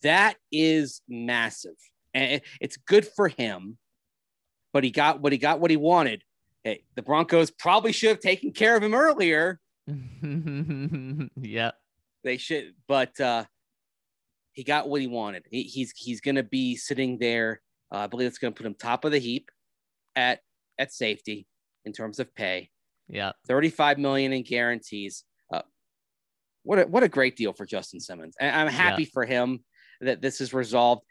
That 0.02 0.36
is 0.52 1.02
massive. 1.08 1.76
And 2.14 2.42
it's 2.62 2.78
good 2.78 3.06
for 3.06 3.28
him, 3.28 3.78
but 4.74 4.84
he 4.84 4.92
got 4.92 5.22
what 5.22 5.32
he 5.32 5.38
got 5.38 5.60
what 5.60 5.70
he 5.72 5.78
wanted. 5.78 6.24
Hey, 6.64 6.84
the 6.96 7.02
Broncos 7.02 7.52
probably 7.52 7.92
should 7.92 8.10
have 8.10 8.20
taken 8.20 8.52
care 8.52 8.76
of 8.76 8.84
him 8.84 8.94
earlier. 8.94 9.60
yeah. 11.42 11.72
They 12.24 12.38
should, 12.38 12.74
but 12.88 13.20
uh 13.20 13.46
he 14.54 14.64
got 14.64 14.88
what 14.88 15.02
he 15.02 15.08
wanted. 15.08 15.44
He, 15.52 15.64
he's 15.64 15.92
he's 15.92 16.22
gonna 16.22 16.42
be 16.42 16.78
sitting 16.78 17.20
there. 17.20 17.62
Uh, 17.92 18.00
I 18.00 18.08
believe 18.08 18.28
it's 18.28 18.38
gonna 18.38 18.54
put 18.54 18.66
him 18.66 18.74
top 18.74 19.06
of 19.06 19.12
the 19.12 19.20
heap 19.20 19.52
at 20.16 20.40
at 20.80 20.94
safety 20.94 21.46
in 21.84 21.92
terms 21.92 22.20
of 22.20 22.34
pay. 22.34 22.70
Yeah. 23.08 23.34
35 23.48 24.00
million 24.00 24.34
in 24.34 24.44
guarantees. 24.44 25.24
What 26.66 26.80
a, 26.80 26.84
what 26.84 27.04
a 27.04 27.10
great 27.10 27.38
deal 27.38 27.54
for 27.54 27.66
Justin 27.66 28.00
Simmons. 28.00 28.36
And 28.40 28.54
I'm 28.54 28.68
happy 28.68 29.04
yeah. 29.04 29.10
for 29.14 29.26
him 29.26 29.64
that 30.02 30.22
this 30.22 30.42
is 30.42 30.54
resolved. 30.54 31.04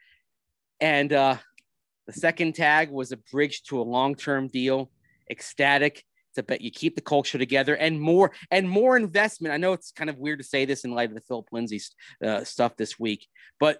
And 0.81 1.13
uh, 1.13 1.37
the 2.07 2.13
second 2.13 2.55
tag 2.55 2.91
was 2.91 3.13
a 3.13 3.17
bridge 3.17 3.63
to 3.65 3.81
a 3.81 3.83
long-term 3.83 4.49
deal. 4.49 4.91
Ecstatic 5.31 6.05
to 6.35 6.43
bet 6.43 6.61
you 6.61 6.71
keep 6.71 6.97
the 6.97 7.03
culture 7.03 7.39
together 7.39 7.77
and 7.77 8.01
more 8.01 8.33
and 8.51 8.69
more 8.69 8.97
investment. 8.97 9.55
I 9.55 9.57
know 9.57 9.73
it's 9.73 9.93
kind 9.93 10.11
of 10.11 10.19
weird 10.19 10.41
to 10.41 10.45
say 10.45 10.65
this 10.65 10.85
in 10.85 10.91
light 10.93 11.09
of 11.09 11.15
the 11.15 11.21
Philip 11.23 11.47
Lindsay 11.53 11.81
uh, 12.25 12.45
stuff 12.45 12.77
this 12.77 12.99
week, 12.99 13.29
but 13.61 13.79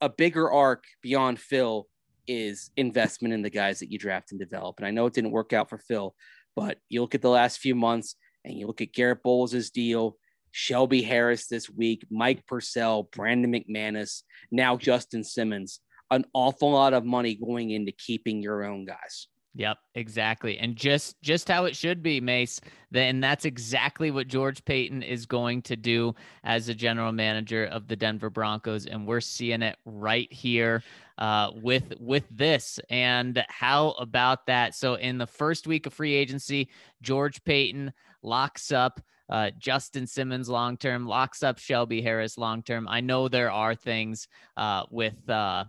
a 0.00 0.08
bigger 0.08 0.50
arc 0.50 0.84
beyond 1.02 1.40
Phil 1.40 1.88
is 2.26 2.70
investment 2.76 3.34
in 3.34 3.42
the 3.42 3.50
guys 3.50 3.80
that 3.80 3.90
you 3.90 3.98
draft 3.98 4.30
and 4.30 4.38
develop. 4.38 4.78
And 4.78 4.86
I 4.86 4.90
know 4.90 5.06
it 5.06 5.14
didn't 5.14 5.32
work 5.32 5.52
out 5.52 5.68
for 5.68 5.78
Phil, 5.78 6.14
but 6.54 6.78
you 6.88 7.00
look 7.00 7.14
at 7.14 7.22
the 7.22 7.30
last 7.30 7.58
few 7.58 7.74
months 7.74 8.14
and 8.44 8.56
you 8.56 8.66
look 8.66 8.80
at 8.80 8.92
Garett 8.92 9.22
Bolles' 9.22 9.70
deal, 9.70 10.16
Shelby 10.58 11.02
Harris 11.02 11.46
this 11.46 11.70
week, 11.70 12.04
Mike 12.10 12.44
Purcell, 12.44 13.04
Brandon 13.04 13.52
McManus, 13.52 14.24
now 14.50 14.76
Justin 14.76 15.22
Simmons. 15.22 15.78
An 16.10 16.24
awful 16.32 16.72
lot 16.72 16.94
of 16.94 17.04
money 17.04 17.36
going 17.36 17.70
into 17.70 17.92
keeping 17.92 18.42
your 18.42 18.64
own 18.64 18.84
guys. 18.84 19.28
Yep, 19.54 19.78
exactly. 19.94 20.58
And 20.58 20.74
just 20.74 21.20
just 21.22 21.48
how 21.48 21.66
it 21.66 21.76
should 21.76 22.02
be, 22.02 22.20
Mace. 22.20 22.60
Then 22.90 23.20
that's 23.20 23.44
exactly 23.44 24.10
what 24.10 24.26
George 24.26 24.64
Paton 24.64 25.02
is 25.02 25.26
going 25.26 25.62
to 25.62 25.76
do 25.76 26.16
as 26.42 26.68
a 26.68 26.74
general 26.74 27.12
manager 27.12 27.64
of 27.64 27.86
the 27.86 27.96
Denver 27.96 28.30
Broncos 28.30 28.86
and 28.86 29.06
we're 29.06 29.20
seeing 29.20 29.62
it 29.62 29.76
right 29.84 30.32
here 30.32 30.82
uh, 31.18 31.50
with 31.54 31.92
with 32.00 32.24
this. 32.32 32.80
And 32.90 33.44
how 33.48 33.90
about 33.90 34.46
that? 34.46 34.74
So 34.74 34.94
in 34.94 35.18
the 35.18 35.26
first 35.26 35.68
week 35.68 35.86
of 35.86 35.94
free 35.94 36.14
agency, 36.14 36.68
George 37.00 37.44
Paton 37.44 37.92
locks 38.22 38.72
up 38.72 39.00
uh, 39.30 39.50
Justin 39.58 40.06
Simmons 40.06 40.48
long 40.48 40.76
term, 40.76 41.06
locks 41.06 41.42
up 41.42 41.58
Shelby 41.58 42.00
Harris 42.00 42.38
long 42.38 42.62
term. 42.62 42.88
I 42.88 43.00
know 43.00 43.28
there 43.28 43.50
are 43.50 43.74
things 43.74 44.28
uh, 44.56 44.84
with 44.90 45.28
uh, 45.28 45.64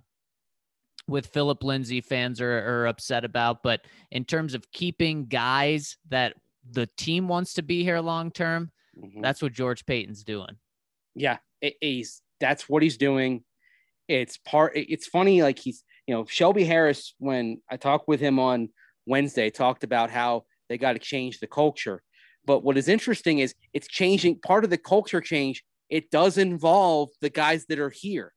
with 1.09 1.27
Philip 1.27 1.63
Lindsay 1.63 2.01
fans 2.01 2.39
are, 2.39 2.83
are 2.83 2.87
upset 2.87 3.25
about. 3.25 3.63
But 3.63 3.81
in 4.11 4.25
terms 4.25 4.53
of 4.53 4.71
keeping 4.71 5.25
guys 5.25 5.97
that 6.09 6.35
the 6.69 6.87
team 6.97 7.27
wants 7.27 7.55
to 7.55 7.61
be 7.61 7.83
here 7.83 7.99
long 7.99 8.31
term, 8.31 8.71
mm-hmm. 8.97 9.21
that's 9.21 9.41
what 9.41 9.53
George 9.53 9.85
Paton's 9.85 10.23
doing. 10.23 10.57
Yeah, 11.15 11.37
it, 11.61 11.75
he's 11.81 12.21
that's 12.39 12.69
what 12.69 12.83
he's 12.83 12.97
doing. 12.97 13.43
It's 14.07 14.37
part. 14.37 14.73
It's 14.75 15.07
funny, 15.07 15.41
like 15.41 15.59
he's 15.59 15.83
you 16.07 16.15
know 16.15 16.25
Shelby 16.25 16.63
Harris. 16.63 17.13
When 17.17 17.61
I 17.69 17.77
talked 17.77 18.07
with 18.07 18.19
him 18.19 18.39
on 18.39 18.69
Wednesday, 19.05 19.49
talked 19.49 19.83
about 19.83 20.09
how 20.09 20.45
they 20.69 20.77
got 20.77 20.93
to 20.93 20.99
change 20.99 21.39
the 21.39 21.47
culture. 21.47 22.01
But 22.49 22.63
what 22.63 22.79
is 22.79 22.87
interesting 22.87 23.37
is 23.37 23.53
it's 23.73 23.87
changing. 23.87 24.39
Part 24.39 24.63
of 24.63 24.71
the 24.71 24.77
culture 24.79 25.21
change. 25.21 25.63
It 25.87 26.09
does 26.09 26.39
involve 26.39 27.09
the 27.21 27.29
guys 27.29 27.67
that 27.67 27.77
are 27.77 27.91
here, 27.91 28.33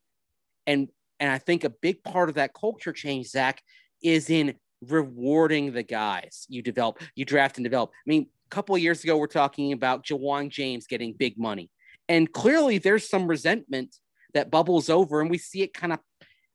and 0.67 0.89
and 1.19 1.33
I 1.33 1.39
think 1.39 1.65
a 1.65 1.71
big 1.71 2.05
part 2.05 2.29
of 2.29 2.35
that 2.35 2.53
culture 2.53 2.93
change, 2.93 3.29
Zac, 3.29 3.63
is 4.03 4.29
in 4.29 4.57
rewarding 4.87 5.73
the 5.73 5.83
guys 5.83 6.45
you 6.51 6.61
develop, 6.61 7.01
you 7.15 7.25
draft 7.25 7.57
and 7.57 7.65
develop. 7.65 7.89
I 7.95 8.05
mean, 8.07 8.27
a 8.47 8.55
couple 8.55 8.75
of 8.75 8.83
years 8.83 9.03
ago, 9.03 9.17
we're 9.17 9.29
talking 9.29 9.73
about 9.73 10.05
Ja'Wuan 10.05 10.51
James 10.51 10.87
getting 10.87 11.15
big 11.15 11.39
money. 11.39 11.71
And 12.07 12.31
clearly 12.31 12.77
there's 12.77 13.09
some 13.09 13.27
resentment 13.27 13.97
that 14.35 14.51
bubbles 14.51 14.91
over, 14.91 15.23
and 15.23 15.31
we 15.31 15.39
see 15.39 15.63
it 15.63 15.73
kind 15.73 15.95
of 15.95 16.01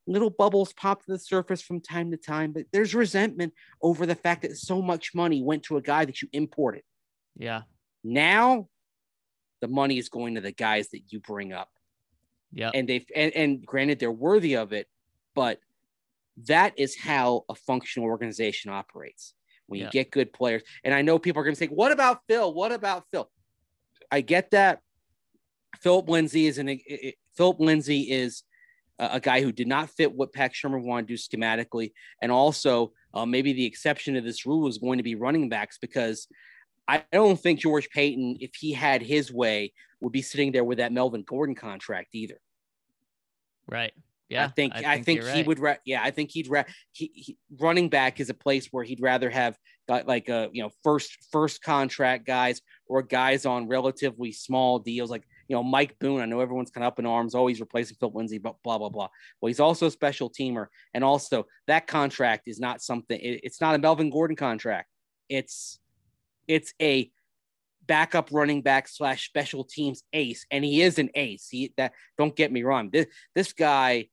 little 0.05 0.29
bubbles 0.29 0.73
pop 0.73 1.03
to 1.05 1.11
the 1.11 1.17
surface 1.17 1.63
from 1.63 1.81
time 1.81 2.11
to 2.11 2.17
time, 2.17 2.51
but 2.51 2.65
there's 2.71 2.93
resentment 2.93 3.51
over 3.81 4.05
the 4.05 4.13
fact 4.13 4.43
that 4.43 4.57
so 4.57 4.79
much 4.79 5.15
money 5.15 5.41
went 5.41 5.63
to 5.63 5.77
a 5.77 5.81
guy 5.81 6.05
that 6.05 6.21
you 6.21 6.27
imported. 6.33 6.83
Yeah. 7.37 7.61
Now 8.03 8.67
the 9.61 9.67
money 9.67 9.97
is 9.97 10.09
going 10.09 10.35
to 10.35 10.41
the 10.41 10.51
guys 10.51 10.89
that 10.89 11.01
you 11.11 11.19
bring 11.19 11.53
up. 11.53 11.69
Yeah. 12.51 12.71
And 12.73 12.87
they've 12.87 13.05
and, 13.15 13.33
and 13.33 13.65
granted 13.65 13.99
they're 13.99 14.11
worthy 14.11 14.55
of 14.55 14.73
it, 14.73 14.87
but 15.35 15.59
that 16.45 16.73
is 16.77 16.95
how 16.95 17.43
a 17.49 17.55
functional 17.55 18.07
organization 18.07 18.71
operates. 18.71 19.33
When 19.67 19.79
you 19.79 19.85
yeah. 19.85 19.91
get 19.91 20.11
good 20.11 20.31
players. 20.31 20.63
And 20.83 20.93
I 20.93 21.01
know 21.01 21.19
people 21.19 21.41
are 21.41 21.43
going 21.43 21.55
to 21.55 21.59
say, 21.59 21.67
"What 21.67 21.91
about 21.91 22.21
Phil? 22.27 22.53
What 22.53 22.71
about 22.71 23.03
Phil?" 23.11 23.29
I 24.09 24.21
get 24.21 24.51
that. 24.51 24.79
Philip 25.81 26.09
Lindsay 26.09 26.47
is 26.47 26.57
an 26.57 26.79
Philip 27.35 27.59
Lindsay 27.59 28.09
is 28.09 28.43
a, 28.97 29.09
a, 29.13 29.19
guy 29.19 29.41
who 29.41 29.51
did 29.51 29.67
not 29.67 29.89
fit 29.89 30.13
what 30.13 30.33
Pat 30.33 30.53
Shurmur 30.53 30.81
wanted 30.81 31.09
to 31.09 31.15
do 31.15 31.17
schematically, 31.17 31.91
and 32.21 32.31
also 32.31 32.93
uh, 33.13 33.25
maybe 33.25 33.53
the 33.53 33.65
exception 33.65 34.13
to 34.13 34.21
this 34.21 34.45
rule 34.45 34.67
is 34.67 34.77
going 34.77 34.97
to 34.97 35.03
be 35.03 35.15
running 35.15 35.49
backs 35.49 35.77
because 35.77 36.27
I 36.87 37.03
don't 37.11 37.39
think 37.39 37.59
George 37.59 37.89
Paton, 37.89 38.37
if 38.39 38.55
he 38.55 38.73
had 38.73 39.01
his 39.01 39.31
way, 39.31 39.73
would 39.99 40.13
be 40.13 40.21
sitting 40.21 40.51
there 40.51 40.63
with 40.63 40.77
that 40.77 40.91
Melvin 40.91 41.23
Gordon 41.23 41.55
contract 41.55 42.09
either. 42.13 42.39
Right. 43.67 43.93
Yeah. 44.29 44.45
I 44.45 44.47
think 44.49 44.73
I, 44.75 44.93
I 44.93 45.01
think, 45.01 45.23
he 45.23 45.29
right. 45.29 45.47
would. 45.47 45.59
Ra- 45.59 45.75
yeah, 45.85 46.01
I 46.03 46.11
think 46.11 46.31
he'd. 46.31 46.49
Ra- 46.49 46.65
he, 46.91 47.11
he, 47.13 47.37
running 47.59 47.87
back 47.87 48.19
is 48.19 48.29
a 48.29 48.33
place 48.33 48.67
where 48.71 48.83
he'd 48.83 49.01
rather 49.01 49.29
have 49.29 49.57
got 49.87 50.05
like 50.05 50.27
a 50.27 50.35
uh, 50.35 50.47
you 50.51 50.61
know 50.61 50.69
first 50.83 51.17
first 51.31 51.61
contract 51.61 52.25
guys 52.25 52.61
or 52.87 53.01
guys 53.01 53.45
on 53.45 53.69
relatively 53.69 54.33
small 54.33 54.79
deals 54.79 55.09
like 55.09 55.23
you 55.47 55.55
know 55.55 55.63
Mike 55.63 55.97
Boone. 55.99 56.19
I 56.19 56.25
know 56.25 56.41
everyone's 56.41 56.71
kind 56.71 56.83
of 56.83 56.89
up 56.89 56.99
in 56.99 57.05
arms, 57.05 57.35
always 57.35 57.61
replacing 57.61 57.95
Phil 58.01 58.11
Lindsay, 58.13 58.37
but 58.37 58.55
blah 58.63 58.77
blah 58.77 58.89
blah. 58.89 59.07
Well, 59.39 59.47
he's 59.47 59.61
also 59.61 59.87
a 59.87 59.91
special 59.91 60.29
teamer, 60.29 60.67
and 60.93 61.05
also 61.05 61.47
that 61.67 61.87
contract 61.87 62.49
is 62.49 62.59
not 62.59 62.81
something. 62.81 63.17
It, 63.17 63.41
it's 63.43 63.61
not 63.61 63.75
a 63.75 63.79
Melvin 63.79 64.09
Gordon 64.09 64.35
contract. 64.35 64.89
It's 65.29 65.79
it's 66.47 66.73
a 66.81 67.11
backup 67.85 68.29
running 68.31 68.61
back 68.61 68.87
slash 68.87 69.25
special 69.25 69.63
teams 69.63 70.03
ace, 70.13 70.45
and 70.51 70.63
he 70.63 70.81
is 70.81 70.99
an 70.99 71.09
ace. 71.15 71.47
He 71.49 71.73
that 71.77 71.93
don't 72.17 72.35
get 72.35 72.51
me 72.51 72.63
wrong. 72.63 72.89
This 72.91 73.07
this 73.35 73.53
guy, 73.53 74.09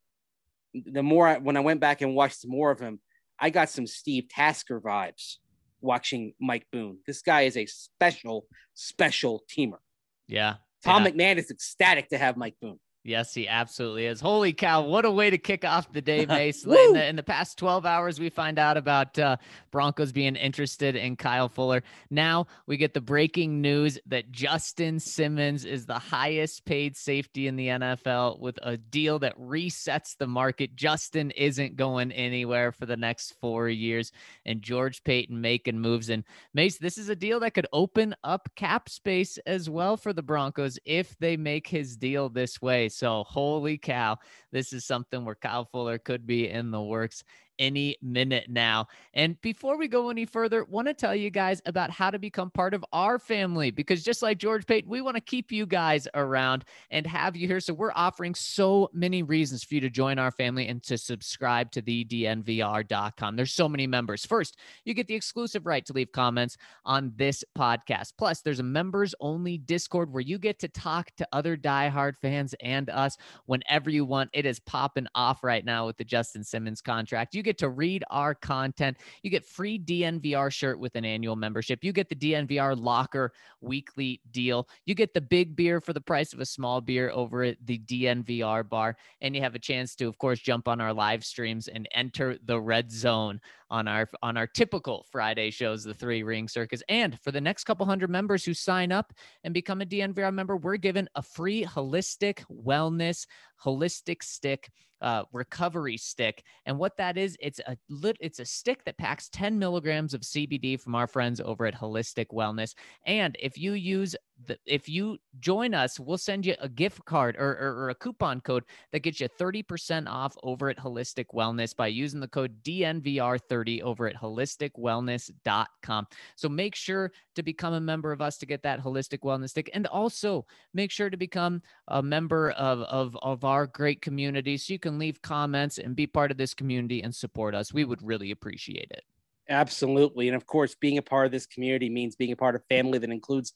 the 0.75 1.03
more 1.03 1.27
I, 1.27 1.39
when 1.39 1.57
I 1.57 1.61
went 1.61 1.81
back 1.81 2.01
and 2.01 2.15
watched 2.15 2.41
some 2.41 2.51
more 2.51 2.71
of 2.71 2.81
him, 2.81 3.01
I 3.39 3.51
got 3.51 3.71
some 3.71 3.87
Steve 3.87 4.29
Tasker 4.29 4.81
vibes 4.81 5.37
watching 5.81 6.35
Mike 6.41 6.67
Boone. 6.73 6.99
This 7.07 7.23
guy 7.23 7.43
is 7.43 7.57
a 7.57 7.67
special, 7.67 8.47
special 8.75 9.43
teamer. 9.51 9.79
Yeah. 10.27 10.55
Tom 10.83 11.05
yeah. 11.05 11.11
McMahon 11.11 11.37
is 11.37 11.51
ecstatic 11.51 12.09
to 12.11 12.19
have 12.19 12.37
Mike 12.37 12.57
Boone. 12.61 12.81
Yes, 13.07 13.35
he 13.35 13.47
absolutely 13.47 14.07
is. 14.07 14.19
Holy 14.19 14.55
cow. 14.55 14.81
What 14.81 15.05
a 15.05 15.11
way 15.11 15.29
to 15.29 15.37
kick 15.37 15.63
off 15.63 15.93
the 15.93 16.01
day, 16.01 16.25
Mace. 16.29 16.65
in, 16.65 16.71
the, 16.71 17.07
in, 17.07 17.17
the, 17.17 17.23
past 17.23 17.59
12 17.59 17.85
hours, 17.85 18.19
we 18.19 18.31
find 18.31 18.59
out 18.59 18.79
about 18.79 19.19
uh, 19.19 19.37
Broncos 19.71 20.11
being 20.11 20.37
interested 20.37 20.97
in 20.97 21.15
Kyle 21.15 21.51
Fuller. 21.51 21.83
Now 22.09 22.47
we 22.67 22.79
get 22.79 22.95
the 22.95 23.03
breaking 23.03 23.61
news 23.61 23.99
that 24.07 24.33
Justin 24.33 24.99
Simmons 24.99 25.67
is 25.67 25.85
the 25.85 25.99
highest 25.99 26.65
paid 26.65 26.97
safety 26.97 27.47
in 27.47 27.57
the 27.57 27.69
NFL 27.69 28.41
with 28.41 28.59
a 28.63 28.79
deal 28.79 29.19
that 29.19 29.39
resets 29.39 30.17
the 30.17 30.27
market. 30.27 30.75
Justin 30.75 31.31
isn't 31.33 31.77
going 31.77 32.11
anywhere 32.11 32.73
for 32.73 32.87
the 32.87 32.97
next 32.97 33.35
four 33.39 33.69
years, 33.69 34.13
and 34.47 34.63
George 34.63 35.05
Paton 35.05 35.43
making 35.43 35.79
moves. 35.79 36.09
And 36.09 36.25
Mace, 36.55 36.79
this 36.79 36.97
is 36.97 37.11
a 37.11 37.17
deal 37.17 37.39
that 37.41 37.53
could 37.53 37.67
open 37.71 38.15
up 38.25 38.49
cap 38.57 38.89
space 38.89 39.37
as 39.47 39.69
well 39.69 39.99
for 39.99 40.15
the 40.15 40.23
Broncos 40.23 40.79
if 40.87 41.19
they 41.19 41.37
make 41.37 41.67
his 41.67 41.99
deal 41.99 42.31
this 42.31 42.63
way. 42.63 42.89
So, 42.95 43.25
holy 43.25 43.77
cow, 43.79 44.19
this 44.53 44.73
is 44.73 44.85
something 44.85 45.25
where 45.25 45.35
Kyle 45.35 45.65
Fuller 45.65 45.99
could 45.99 46.27
be 46.27 46.49
in 46.49 46.71
the 46.71 46.81
works 46.83 47.25
any 47.59 47.97
minute 48.03 48.47
now. 48.49 48.89
And 49.15 49.41
before 49.41 49.77
we 49.77 49.89
go 49.89 50.11
any 50.11 50.27
further, 50.27 50.65
want 50.65 50.89
to 50.89 50.95
tell 50.95 51.15
you 51.15 51.31
guys 51.31 51.63
about 51.67 51.91
how 51.91 52.11
to 52.11 52.19
become 52.19 52.51
part 52.51 52.75
of 52.75 52.85
our 52.93 53.19
family 53.19 53.71
because 53.71 54.03
just 54.03 54.23
like 54.23 54.39
George 54.39 54.67
Paton, 54.67 54.91
we 54.91 55.01
want 55.01 55.17
to 55.17 55.21
keep 55.21 55.53
you 55.53 55.67
guys 55.67 56.09
around 56.15 56.65
and 56.91 57.07
have 57.07 57.37
you 57.37 57.47
here. 57.47 57.61
So 57.61 57.75
we're 57.75 57.93
offering 57.95 58.35
so 58.35 58.91
many 58.93 59.23
reasons 59.23 59.65
for 59.65 59.75
you 59.75 59.81
to 59.81 59.91
join 59.91 60.19
our 60.19 60.31
family 60.31 60.69
and 60.69 60.83
to 60.85 60.99
subscribe 60.99 61.71
to 61.73 61.83
the 61.83 62.05
DNVR.com. 62.05 63.37
There's 63.37 63.53
so 63.53 63.69
many 63.69 63.87
members. 63.87 64.27
First, 64.27 64.59
you 64.85 64.95
get 64.95 65.07
the 65.07 65.15
exclusive 65.15 65.67
right 65.67 65.85
to 65.87 65.93
leave 65.93 66.13
comments 66.13 66.57
on 66.85 67.13
this 67.17 67.45
podcast. 67.57 68.15
Plus, 68.19 68.41
there's 68.41 68.61
a 68.61 68.65
members 68.65 69.15
only 69.21 69.59
Discord 69.59 70.13
where 70.13 70.21
you 70.21 70.39
get 70.39 70.59
to 70.59 70.69
talk 70.69 71.11
to 71.17 71.29
other 71.33 71.57
diehard 71.57 72.17
fans 72.21 72.55
and 72.61 72.91
us 72.91 73.17
whenever 73.47 73.91
you 73.91 74.05
want. 74.05 74.31
It 74.33 74.47
is 74.47 74.59
popping 74.61 75.07
off 75.15 75.45
right 75.45 75.65
now 75.65 75.87
with 75.87 75.97
the 75.97 76.05
Justin 76.05 76.43
Simmons 76.43 76.81
contract. 76.81 77.35
You 77.35 77.44
get 77.45 77.59
to 77.59 77.69
read 77.69 78.03
our 78.11 78.35
content. 78.35 78.97
You 79.23 79.31
get 79.31 79.45
free 79.45 79.79
DNVR 79.79 80.53
shirt 80.53 80.79
with 80.79 80.97
an 80.97 81.05
annual 81.05 81.37
membership. 81.37 81.85
You 81.85 81.93
get 81.93 82.09
the 82.09 82.17
DNVR 82.17 82.77
locker 82.81 83.33
weekly 83.61 84.21
deal. 84.33 84.69
You 84.87 84.95
get 84.95 85.15
the 85.15 85.21
big 85.21 85.55
beer 85.55 85.81
for 85.81 85.93
the 85.93 86.01
price 86.01 86.33
of 86.33 86.41
a 86.41 86.47
small 86.47 86.81
beer 86.81 87.11
over 87.11 87.45
at 87.45 87.59
the 87.65 87.79
DNVR 87.79 88.69
bar. 88.69 88.97
And 89.21 89.37
you 89.37 89.43
have 89.43 89.55
a 89.55 89.61
chance 89.61 89.95
to, 89.97 90.07
of 90.07 90.19
course, 90.19 90.41
jump 90.41 90.67
on 90.67 90.81
our 90.81 90.93
live 90.93 91.25
streams 91.25 91.69
and 91.69 91.89
enter 91.93 92.37
the 92.45 92.61
red 92.61 92.91
zone 92.91 93.41
on 93.71 93.89
our 93.89 94.09
on 94.23 94.37
our 94.37 94.47
typical 94.47 95.07
Friday 95.11 95.51
shows, 95.51 95.85
the 95.85 95.95
three 95.95 96.23
ring 96.23 96.49
circus. 96.49 96.83
And 96.89 97.19
for 97.23 97.33
the 97.33 97.41
next 97.41 97.65
couple 97.65 97.87
hundred 97.87 98.11
members 98.11 98.45
who 98.45 98.55
sign 98.55 98.93
up 98.93 99.13
and 99.43 99.53
become 99.55 99.81
a 99.81 99.87
DNVR 99.87 100.33
member, 100.33 100.57
we're 100.57 100.77
given 100.77 101.09
a 101.15 101.23
free 101.23 101.65
holistic 101.65 102.45
wellness 102.51 103.27
holistic 103.65 104.23
stick 104.23 104.71
uh, 105.05 105.23
recovery 105.33 105.99
stick. 105.99 106.43
And 106.65 106.79
what 106.79 106.97
that 106.97 107.19
is, 107.19 107.37
it's 107.39 107.61
a 107.61 107.77
lit, 107.91 108.17
it's 108.21 108.41
a 108.41 108.45
stick 108.45 108.85
that 108.87 108.97
packs 108.97 109.29
10 109.29 109.59
milligrams 109.59 110.15
of 110.15 110.23
CBD 110.23 110.81
from 110.81 110.95
our 110.95 111.07
friends 111.07 111.43
over 111.43 111.67
at 111.67 111.75
Holistic 111.75 112.29
Wellness. 112.33 112.75
And 113.07 113.37
if 113.39 113.59
you 113.59 113.75
use 113.75 114.17
the, 114.47 114.59
if 114.67 114.89
you 114.89 115.19
join 115.41 115.75
us, 115.75 116.01
we'll 116.01 116.19
send 116.19 116.45
you 116.45 116.55
a 116.61 116.69
gift 116.69 117.05
card 117.05 117.37
or, 117.39 117.51
or, 117.51 117.85
or 117.85 117.91
a 117.91 117.95
coupon 117.95 118.41
code 118.41 118.65
that 118.93 119.01
gets 119.01 119.21
you 119.21 119.29
30% 119.29 120.09
off 120.09 120.37
over 120.43 120.69
at 120.69 120.79
Holistic 120.79 121.27
Wellness 121.35 121.75
by 121.75 121.87
using 121.87 122.21
the 122.21 122.29
code 122.29 122.63
DNVR30 122.63 123.83
over 123.83 124.09
at 124.09 124.17
holisticwellness.com. 124.17 126.07
So 126.37 126.49
make 126.49 126.75
sure 126.75 127.13
to 127.37 127.43
become 127.43 127.75
a 127.75 127.81
member 127.81 128.13
of 128.13 128.21
us 128.21 128.39
to 128.39 128.47
get 128.47 128.63
that 128.63 128.83
holistic 128.83 129.21
wellness 129.21 129.51
stick. 129.51 129.71
And 129.73 129.87
also 129.87 130.47
make 130.73 130.91
sure 130.91 131.11
to 131.11 131.17
become 131.17 131.63
a 131.89 132.03
member 132.03 132.51
of, 132.51 132.81
of, 132.81 133.17
of 133.23 133.45
our 133.45 133.67
great 133.67 134.03
community 134.03 134.57
so 134.57 134.73
you 134.73 134.79
can 134.79 134.99
leave 134.99 135.23
comments 135.23 135.79
and 135.79 135.95
be 135.97 136.07
part 136.07 136.31
of 136.31 136.37
this 136.37 136.55
community 136.55 137.03
and 137.03 137.15
support 137.15 137.55
us. 137.55 137.73
We 137.73 137.85
would 137.85 138.03
really 138.03 138.31
appreciate 138.31 138.89
it. 138.91 139.05
Absolutely. 139.49 140.29
And 140.29 140.37
of 140.37 140.47
course, 140.47 140.75
being 140.75 140.99
a 140.99 141.03
part 141.03 141.27
of 141.27 141.33
this 141.33 141.47
community 141.47 141.91
means 141.91 142.17
being 142.17 142.33
a 142.33 142.37
part 142.37 142.55
of 142.55 142.63
family 142.69 142.99
that 142.99 143.11
includes 143.11 143.53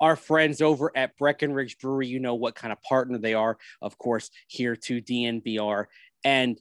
our 0.00 0.16
friends 0.16 0.60
over 0.60 0.90
at 0.96 1.16
Breckenridge 1.16 1.78
Brewery. 1.78 2.06
You 2.06 2.20
know 2.20 2.34
what 2.34 2.54
kind 2.54 2.72
of 2.72 2.82
partner 2.82 3.18
they 3.18 3.34
are, 3.34 3.58
of 3.82 3.98
course, 3.98 4.30
here 4.46 4.76
to 4.76 5.00
DNVR. 5.00 5.86
And 6.24 6.58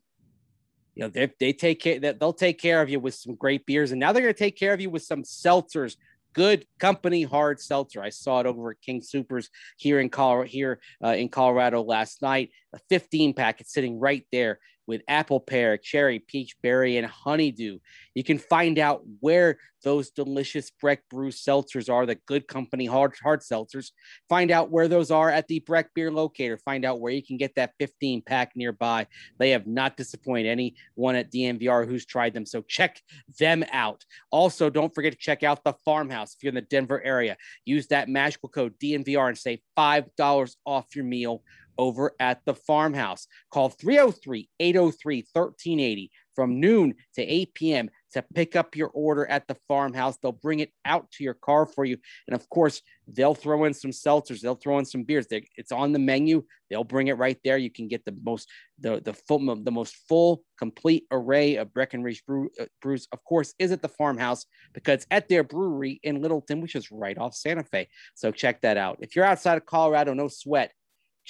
you 0.96 1.04
know, 1.04 1.10
they, 1.10 1.32
they 1.40 1.54
take 1.54 1.80
care 1.80 2.00
that 2.02 2.20
they'll 2.20 2.34
take 2.34 2.60
care 2.60 2.82
of 2.82 2.90
you 2.90 3.00
with 3.00 3.16
some 3.16 3.36
great 3.36 3.66
beers. 3.66 3.92
And 3.92 4.00
now 4.00 4.12
they're 4.12 4.24
going 4.24 4.34
to 4.34 4.38
take 4.38 4.58
care 4.58 4.74
of 4.74 4.82
you 4.82 4.90
with 4.90 5.04
some 5.04 5.24
seltzers 5.24 5.96
good 6.34 6.66
company 6.80 7.24
hard 7.24 7.60
seltzer. 7.60 8.02
I 8.02 8.10
saw 8.10 8.40
it 8.40 8.46
over 8.46 8.72
at 8.72 8.82
King 8.82 9.02
Supers 9.02 9.50
here 9.78 10.00
in 10.00 10.10
Colorado, 10.10 10.48
here 10.48 10.80
uh, 11.04 11.10
in 11.10 11.30
Colorado 11.30 11.82
last 11.82 12.22
night. 12.22 12.52
A 12.74 12.80
15 12.90 13.34
pack. 13.34 13.62
It's 13.62 13.74
sitting 13.74 14.00
right 14.00 14.26
there 14.32 14.60
with 14.90 15.04
apple 15.08 15.40
pear, 15.40 15.78
cherry, 15.78 16.18
peach, 16.18 16.56
berry, 16.64 16.98
and 16.98 17.06
honeydew. 17.06 17.78
You 18.16 18.24
can 18.24 18.40
find 18.40 18.80
out 18.80 19.04
where 19.20 19.60
those 19.84 20.10
delicious 20.10 20.72
Breck 20.72 21.08
Brew 21.10 21.30
seltzers 21.30 21.94
are, 21.94 22.08
the 22.08 22.16
good 22.16 22.48
company 22.48 22.88
hard, 22.88 23.14
hard 23.22 23.42
seltzers. 23.42 23.92
Find 24.28 24.50
out 24.50 24.72
where 24.72 24.88
those 24.88 25.12
are 25.12 25.30
at 25.30 25.48
the 25.48 25.60
Breck 25.60 25.94
Beer 25.94 26.12
Locator. 26.12 26.58
Find 26.58 26.86
out 26.86 27.00
where 27.00 27.14
you 27.14 27.24
can 27.24 27.38
get 27.38 27.54
that 27.56 27.74
15 27.80 28.24
pack 28.24 28.56
nearby. 28.56 29.06
They 29.38 29.52
have 29.52 29.68
not 29.68 29.96
disappointed 29.96 30.48
anyone 30.48 31.16
at 31.16 31.32
DNVR 31.32 31.88
who's 31.88 32.08
tried 32.08 32.34
them. 32.34 32.48
So 32.48 32.64
check 32.64 33.00
them 33.38 33.64
out. 33.72 34.04
Also, 34.32 34.72
don't 34.72 34.94
forget 34.94 35.14
to 35.14 35.20
check 35.20 35.44
out 35.44 35.64
the 35.64 35.74
farmhouse 35.86 36.34
if 36.34 36.44
you're 36.44 36.50
in 36.50 36.56
the 36.56 36.62
Denver 36.62 37.02
area. 37.04 37.38
Use 37.64 37.86
that 37.88 38.10
magical 38.10 38.50
code 38.50 38.74
DNVR 38.80 39.28
and 39.28 39.38
save 39.38 39.60
$5 39.78 40.56
off 40.66 40.96
your 40.96 41.06
meal 41.06 41.44
over 41.78 42.14
at 42.20 42.42
the 42.46 42.54
farmhouse. 42.54 43.28
Call 43.52 43.70
303 43.70 44.50
803 44.60 45.26
1380 45.34 46.12
from 46.40 46.62
noon 46.62 46.96
to 47.16 47.22
8 47.22 47.54
p.m. 47.54 47.90
to 48.14 48.24
pick 48.34 48.56
up 48.56 48.74
your 48.74 48.88
order 48.94 49.26
at 49.26 49.46
the 49.50 49.58
farmhouse. 49.68 50.18
They'll 50.18 50.32
bring 50.32 50.60
it 50.60 50.72
out 50.86 51.12
to 51.12 51.24
your 51.26 51.34
car 51.34 51.66
for 51.66 51.84
you. 51.84 51.98
And 52.28 52.34
of 52.34 52.48
course, 52.50 52.82
they'll 53.08 53.36
throw 53.36 53.66
in 53.66 53.74
some 53.74 53.92
seltzers, 53.92 54.40
they'll 54.40 54.56
throw 54.56 54.80
in 54.80 54.86
some 54.86 55.04
beers. 55.04 55.28
They, 55.28 55.46
it's 55.58 55.74
on 55.74 55.92
the 55.92 56.00
menu. 56.00 56.46
They'll 56.70 56.86
bring 56.86 57.08
it 57.08 57.18
right 57.18 57.38
there. 57.44 57.58
You 57.58 57.70
can 57.70 57.90
get 57.90 58.06
the 58.06 58.16
most 58.24 58.48
the 58.80 59.02
the 59.02 59.14
full 59.14 59.40
the 59.40 59.72
most 59.72 59.98
full 60.08 60.44
complete 60.58 61.06
array 61.12 61.58
of 61.58 61.74
Breckenridge 61.74 62.24
brew, 62.26 62.50
uh, 62.58 62.66
brews. 62.82 63.06
Of 63.12 63.22
course, 63.26 63.54
is 63.60 63.74
at 63.74 63.82
the 63.82 63.90
farmhouse 63.90 64.46
because 64.74 65.06
at 65.12 65.28
their 65.28 65.44
brewery 65.44 66.00
in 66.04 66.22
Littleton, 66.22 66.62
which 66.62 66.76
is 66.76 66.90
right 66.90 67.18
off 67.18 67.36
Santa 67.36 67.64
Fe. 67.64 67.90
So 68.16 68.32
check 68.32 68.62
that 68.62 68.78
out. 68.78 69.00
If 69.02 69.16
you're 69.16 69.26
outside 69.26 69.58
of 69.58 69.66
Colorado, 69.66 70.14
no 70.14 70.30
sweat 70.30 70.72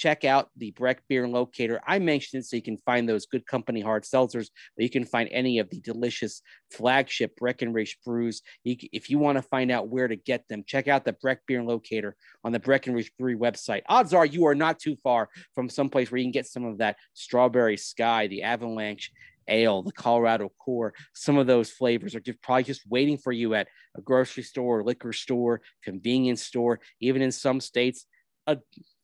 check 0.00 0.24
out 0.24 0.48
the 0.56 0.70
Breck 0.70 1.02
Beer 1.10 1.28
Locator. 1.28 1.78
I 1.86 1.98
mentioned 1.98 2.40
it 2.40 2.46
so 2.46 2.56
you 2.56 2.62
can 2.62 2.78
find 2.78 3.06
those 3.06 3.26
good 3.26 3.44
company 3.46 3.82
hard 3.82 4.04
seltzers, 4.04 4.48
but 4.74 4.82
you 4.82 4.88
can 4.88 5.04
find 5.04 5.28
any 5.30 5.58
of 5.58 5.68
the 5.68 5.78
delicious 5.80 6.40
flagship 6.70 7.36
Breckenridge 7.36 7.98
brews. 8.02 8.40
If 8.64 9.10
you 9.10 9.18
want 9.18 9.36
to 9.36 9.42
find 9.42 9.70
out 9.70 9.88
where 9.88 10.08
to 10.08 10.16
get 10.16 10.48
them, 10.48 10.64
check 10.66 10.88
out 10.88 11.04
the 11.04 11.12
Breck 11.12 11.40
Beer 11.46 11.62
Locator 11.62 12.16
on 12.42 12.52
the 12.52 12.58
Breckenridge 12.58 13.12
Brewery 13.18 13.36
website. 13.36 13.82
Odds 13.90 14.14
are 14.14 14.24
you 14.24 14.46
are 14.46 14.54
not 14.54 14.78
too 14.78 14.96
far 15.04 15.28
from 15.54 15.68
someplace 15.68 16.10
where 16.10 16.18
you 16.18 16.24
can 16.24 16.32
get 16.32 16.46
some 16.46 16.64
of 16.64 16.78
that 16.78 16.96
strawberry 17.12 17.76
sky, 17.76 18.26
the 18.26 18.44
avalanche 18.44 19.12
ale, 19.48 19.82
the 19.82 19.92
Colorado 19.92 20.50
core. 20.58 20.94
Some 21.12 21.36
of 21.36 21.46
those 21.46 21.70
flavors 21.70 22.14
are 22.14 22.20
just 22.20 22.40
probably 22.40 22.64
just 22.64 22.88
waiting 22.88 23.18
for 23.18 23.32
you 23.32 23.52
at 23.52 23.68
a 23.98 24.00
grocery 24.00 24.44
store, 24.44 24.82
liquor 24.82 25.12
store, 25.12 25.60
convenience 25.84 26.42
store, 26.42 26.80
even 27.02 27.20
in 27.20 27.32
some 27.32 27.60
states, 27.60 28.06
a 28.46 28.56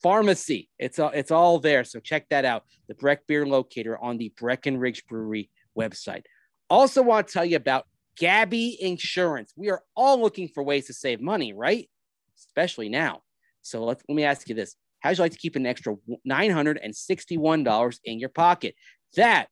pharmacy. 0.02 0.68
It's 0.78 0.98
all, 0.98 1.10
it's 1.10 1.30
all 1.30 1.58
there. 1.58 1.84
So 1.84 2.00
check 2.00 2.28
that 2.30 2.44
out. 2.44 2.64
The 2.88 2.94
Breck 2.94 3.26
Beer 3.26 3.46
Locator 3.46 3.98
on 3.98 4.18
the 4.18 4.32
Breckenridge 4.36 5.06
Brewery 5.06 5.50
website. 5.78 6.22
Also, 6.68 7.02
want 7.02 7.28
to 7.28 7.32
tell 7.32 7.44
you 7.44 7.56
about 7.56 7.86
Gabi 8.20 8.78
Insurance. 8.78 9.52
We 9.56 9.70
are 9.70 9.82
all 9.94 10.20
looking 10.20 10.48
for 10.48 10.62
ways 10.62 10.86
to 10.86 10.92
save 10.92 11.20
money, 11.20 11.52
right? 11.52 11.88
Especially 12.36 12.88
now. 12.88 13.22
So 13.62 13.84
let 13.84 14.00
let 14.08 14.14
me 14.14 14.24
ask 14.24 14.48
you 14.48 14.54
this: 14.54 14.76
How 15.00 15.10
would 15.10 15.18
you 15.18 15.24
like 15.24 15.32
to 15.32 15.38
keep 15.38 15.56
an 15.56 15.66
extra 15.66 15.96
nine 16.24 16.50
hundred 16.50 16.78
and 16.82 16.94
sixty-one 16.94 17.64
dollars 17.64 18.00
in 18.04 18.18
your 18.18 18.28
pocket? 18.28 18.74
That 19.16 19.48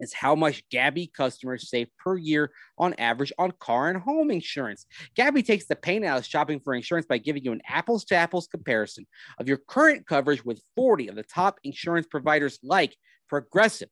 is 0.00 0.12
how 0.12 0.34
much 0.34 0.62
Gabi 0.72 1.12
customers 1.12 1.68
save 1.68 1.88
per 1.98 2.16
year 2.16 2.50
on 2.78 2.94
average 2.94 3.32
on 3.38 3.52
car 3.58 3.88
and 3.88 4.00
home 4.00 4.30
insurance. 4.30 4.86
Gabi 5.16 5.44
takes 5.44 5.66
the 5.66 5.76
pain 5.76 6.04
out 6.04 6.18
of 6.18 6.26
shopping 6.26 6.60
for 6.60 6.74
insurance 6.74 7.06
by 7.06 7.18
giving 7.18 7.44
you 7.44 7.52
an 7.52 7.62
apples 7.68 8.04
to 8.06 8.14
apples 8.14 8.46
comparison 8.46 9.06
of 9.38 9.48
your 9.48 9.58
current 9.68 10.06
coverage 10.06 10.44
with 10.44 10.62
40 10.74 11.08
of 11.08 11.16
the 11.16 11.22
top 11.22 11.58
insurance 11.64 12.06
providers 12.06 12.58
like 12.62 12.96
Progressive, 13.28 13.88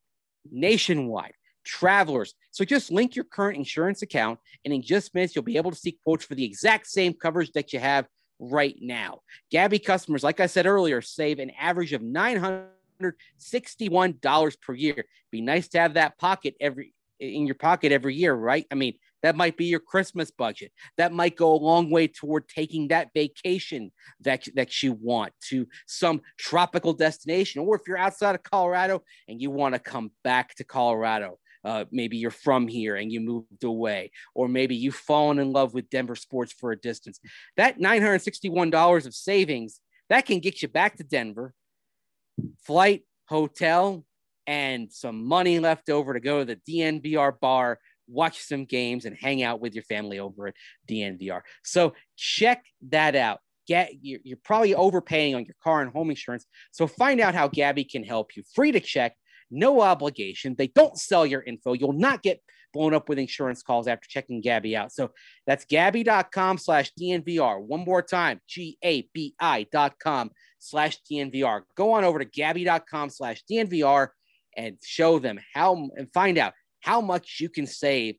Nationwide, 0.51 1.35
Travelers. 1.65 2.35
So 2.51 2.65
just 2.65 2.93
link 2.93 3.17
your 3.17 3.25
current 3.25 3.57
insurance 3.57 4.03
account, 4.03 4.39
and 4.65 4.73
in 4.73 4.83
just 4.83 5.15
minutes, 5.15 5.35
you'll 5.35 5.45
be 5.45 5.57
able 5.57 5.71
to 5.71 5.77
see 5.77 5.99
quotes 6.05 6.25
for 6.25 6.35
the 6.35 6.45
exact 6.45 6.87
same 6.87 7.15
coverage 7.15 7.51
that 7.53 7.73
you 7.73 7.81
have 7.81 8.07
right 8.39 8.77
now. 8.81 9.21
Gabi 9.53 9.83
customers, 9.83 10.23
like 10.23 10.41
I 10.41 10.47
said 10.47 10.67
earlier, 10.67 11.01
save 11.01 11.39
an 11.39 11.51
average 11.59 11.93
of 11.93 12.03
900 12.03 12.69
$161 13.01 14.61
per 14.61 14.75
year. 14.75 15.05
Be 15.31 15.41
nice 15.41 15.69
to 15.69 15.79
have 15.79 15.95
that 15.95 16.19
pocket 16.19 16.55
every 16.61 16.93
in 17.21 17.47
your 17.47 17.55
pocket 17.55 17.93
every 17.93 18.15
year, 18.15 18.35
right? 18.35 18.67
I 18.71 18.75
mean, 18.75 18.95
that 19.23 19.37
might 19.37 19.57
be 19.57 19.67
your 19.67 19.81
Christmas 19.81 20.31
budget. 20.31 20.73
That 20.99 21.13
might 21.13 21.37
go 21.37 21.55
a 21.55 21.57
long 21.57 21.91
way 21.91 22.09
toward 22.09 22.49
taking 22.49 22.89
that 22.89 23.09
vacation 23.15 23.91
that, 24.21 24.47
that 24.55 24.83
you 24.83 24.93
want 24.93 25.33
to 25.49 25.67
some 25.87 26.21
tropical 26.39 26.93
destination. 26.93 27.63
Or 27.63 27.77
if 27.77 27.83
you're 27.89 27.97
outside 27.97 28.35
of 28.35 28.43
Colorado 28.43 29.03
and 29.29 29.41
you 29.41 29.51
want 29.51 29.75
to 29.75 29.79
come 29.79 30.11
back 30.23 30.55
to 30.57 30.65
Colorado, 30.65 31.39
uh, 31.65 31.87
maybe 31.91 32.19
you're 32.19 32.31
from 32.31 32.69
here 32.69 32.97
and 32.97 33.11
you 33.11 33.21
moved 33.21 33.65
away, 33.65 34.11
or 34.35 34.49
maybe 34.49 34.77
you've 34.77 34.95
fallen 34.95 35.39
in 35.39 35.53
love 35.53 35.73
with 35.73 35.89
Denver 35.89 36.17
sports 36.17 36.53
for 36.53 36.73
a 36.73 36.79
distance. 36.79 37.19
That 37.57 37.79
$961 37.79 39.07
of 39.07 39.15
savings, 39.15 39.81
that 40.11 40.27
can 40.27 40.41
get 40.41 40.61
you 40.61 40.69
back 40.69 40.97
to 40.97 41.05
Denver 41.05 41.55
flight, 42.67 43.03
hotel, 43.29 44.05
and 44.47 44.93
some 44.93 45.25
money 45.25 45.59
left 45.59 45.91
over 45.91 46.15
to 46.15 46.21
go 46.21 46.45
to 46.45 46.45
the 46.45 46.61
DNVR 46.71 47.39
bar, 47.41 47.79
watch 48.07 48.43
some 48.43 48.65
games, 48.65 49.05
and 49.05 49.17
hang 49.17 49.43
out 49.43 49.61
with 49.61 49.75
your 49.75 49.85
family 49.85 50.19
over 50.19 50.49
at 50.49 50.55
DNVR. 50.89 51.41
So 51.63 51.95
check 52.17 52.65
that 52.89 53.17
out. 53.17 53.41
Get 53.67 53.93
you're, 54.03 54.21
you're 54.25 54.39
probably 54.45 54.75
overpaying 54.75 55.35
on 55.35 55.47
your 55.47 55.57
car 55.63 55.81
and 55.81 55.91
home 55.91 56.11
insurance. 56.11 56.45
So 56.71 56.87
find 56.87 57.21
out 57.21 57.35
how 57.35 57.49
Gabi 57.49 57.91
can 57.91 58.05
help 58.05 58.37
you. 58.37 58.43
Free 58.55 58.73
to 58.73 58.81
check, 58.81 59.17
no 59.51 59.81
obligation. 59.81 60.55
They 60.57 60.67
don't 60.67 60.99
sell 60.99 61.25
your 61.25 61.43
info. 61.43 61.73
You'll 61.73 61.95
not 61.95 62.23
get 62.23 62.43
blown 62.75 62.93
up 62.93 63.09
with 63.09 63.19
insurance 63.19 63.63
calls 63.63 63.87
after 63.87 64.07
checking 64.09 64.43
Gabi 64.43 64.77
out. 64.77 64.93
So 64.93 65.13
that's 65.47 65.65
gabi.com 65.65 66.59
slash 66.59 66.93
DNVR. 67.01 67.63
One 67.63 67.85
more 67.85 68.03
time, 68.03 68.41
G-A-B-I 68.49 69.67
dot 69.73 69.99
com 69.99 70.31
slash 70.65 70.99
DNVR. 71.11 71.63
Go 71.77 71.93
on 71.93 72.05
over 72.05 72.19
to 72.19 72.25
Gabi.com 72.25 73.11
slash 73.11 73.43
DNVR 73.51 74.09
and 74.57 74.77
show 74.83 75.19
them 75.19 75.39
how 75.53 75.91
and 75.97 76.13
find 76.13 76.39
out 76.39 76.55
how 76.81 77.01
much 77.01 77.39
you 77.41 77.49
can 77.49 77.67
save 77.67 78.17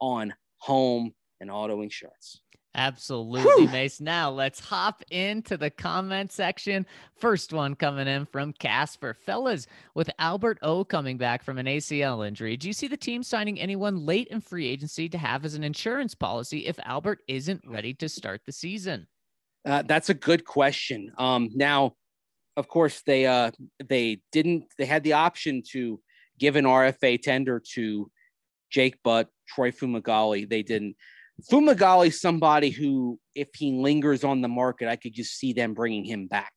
on 0.00 0.34
home 0.58 1.12
and 1.40 1.50
auto 1.50 1.82
insurance. 1.82 2.40
Absolutely, 2.74 3.66
Mace. 3.68 4.02
Now 4.02 4.30
let's 4.30 4.60
hop 4.60 5.02
into 5.10 5.56
the 5.56 5.70
comment 5.70 6.30
section. 6.30 6.84
First 7.16 7.54
one 7.54 7.74
coming 7.74 8.06
in 8.06 8.26
from 8.26 8.52
Casper. 8.52 9.14
Fellas, 9.14 9.66
with 9.94 10.10
Albert 10.18 10.58
O 10.60 10.84
coming 10.84 11.16
back 11.16 11.42
from 11.42 11.56
an 11.56 11.64
ACL 11.64 12.26
injury, 12.26 12.58
do 12.58 12.68
you 12.68 12.74
see 12.74 12.86
the 12.86 12.96
team 12.96 13.22
signing 13.22 13.58
anyone 13.58 14.04
late 14.04 14.28
in 14.28 14.42
free 14.42 14.66
agency 14.66 15.08
to 15.08 15.16
have 15.16 15.46
as 15.46 15.54
an 15.54 15.64
insurance 15.64 16.14
policy 16.14 16.66
if 16.66 16.78
Albert 16.84 17.22
isn't 17.28 17.62
ready 17.66 17.94
to 17.94 18.10
start 18.10 18.42
the 18.44 18.52
season? 18.52 19.06
Uh, 19.66 19.82
that's 19.82 20.10
a 20.10 20.14
good 20.14 20.44
question. 20.44 21.10
Um, 21.18 21.50
now, 21.54 21.94
of 22.56 22.68
course, 22.68 23.02
they 23.04 23.26
uh, 23.26 23.50
they 23.84 24.20
didn't. 24.30 24.64
They 24.78 24.86
had 24.86 25.02
the 25.02 25.14
option 25.14 25.62
to 25.72 26.00
give 26.38 26.54
an 26.56 26.64
RFA 26.64 27.20
tender 27.20 27.60
to 27.74 28.10
Jake 28.70 29.02
Butt, 29.02 29.28
Troy 29.48 29.72
Fumagalli. 29.72 30.48
They 30.48 30.62
didn't. 30.62 30.94
Fumagalli, 31.50 32.14
somebody 32.14 32.70
who, 32.70 33.18
if 33.34 33.48
he 33.54 33.72
lingers 33.72 34.24
on 34.24 34.40
the 34.40 34.48
market, 34.48 34.88
I 34.88 34.96
could 34.96 35.12
just 35.12 35.36
see 35.36 35.52
them 35.52 35.74
bringing 35.74 36.04
him 36.04 36.28
back. 36.28 36.52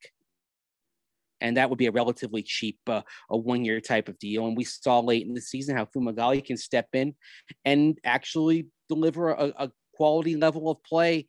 And 1.42 1.56
that 1.56 1.68
would 1.68 1.78
be 1.78 1.86
a 1.86 1.92
relatively 1.92 2.42
cheap, 2.42 2.78
uh, 2.86 3.02
a 3.30 3.36
one 3.36 3.64
year 3.64 3.80
type 3.80 4.08
of 4.08 4.18
deal. 4.18 4.46
And 4.46 4.56
we 4.56 4.64
saw 4.64 5.00
late 5.00 5.26
in 5.26 5.34
the 5.34 5.40
season 5.40 5.76
how 5.76 5.86
Fumagalli 5.86 6.44
can 6.44 6.56
step 6.56 6.88
in 6.92 7.14
and 7.64 7.98
actually 8.04 8.68
deliver 8.88 9.30
a, 9.30 9.52
a 9.58 9.72
quality 9.94 10.36
level 10.36 10.70
of 10.70 10.82
play 10.84 11.26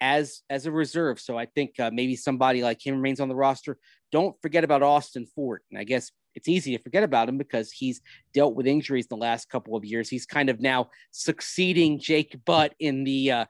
as 0.00 0.42
as 0.48 0.66
a 0.66 0.72
reserve. 0.72 1.20
So 1.20 1.38
I 1.38 1.46
think 1.46 1.78
uh, 1.78 1.90
maybe 1.92 2.16
somebody 2.16 2.62
like 2.62 2.84
him 2.84 2.96
remains 2.96 3.20
on 3.20 3.28
the 3.28 3.34
roster. 3.34 3.78
Don't 4.12 4.40
forget 4.42 4.64
about 4.64 4.82
Austin 4.82 5.26
Fort. 5.34 5.62
And 5.70 5.78
I 5.78 5.84
guess 5.84 6.10
it's 6.34 6.48
easy 6.48 6.76
to 6.76 6.82
forget 6.82 7.02
about 7.02 7.28
him 7.28 7.38
because 7.38 7.72
he's 7.72 8.00
dealt 8.32 8.54
with 8.54 8.66
injuries 8.66 9.06
the 9.06 9.16
last 9.16 9.48
couple 9.48 9.76
of 9.76 9.84
years. 9.84 10.08
He's 10.08 10.26
kind 10.26 10.48
of 10.48 10.60
now 10.60 10.90
succeeding 11.10 11.98
Jake 11.98 12.36
Butt 12.44 12.74
in 12.78 13.04
the 13.04 13.32
uh, 13.32 13.44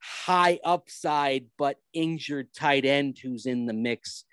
high 0.00 0.58
upside 0.64 1.46
but 1.58 1.78
injured 1.92 2.52
tight 2.54 2.84
end 2.84 3.18
who's 3.22 3.46
in 3.46 3.66
the 3.66 3.72
mix. 3.72 4.24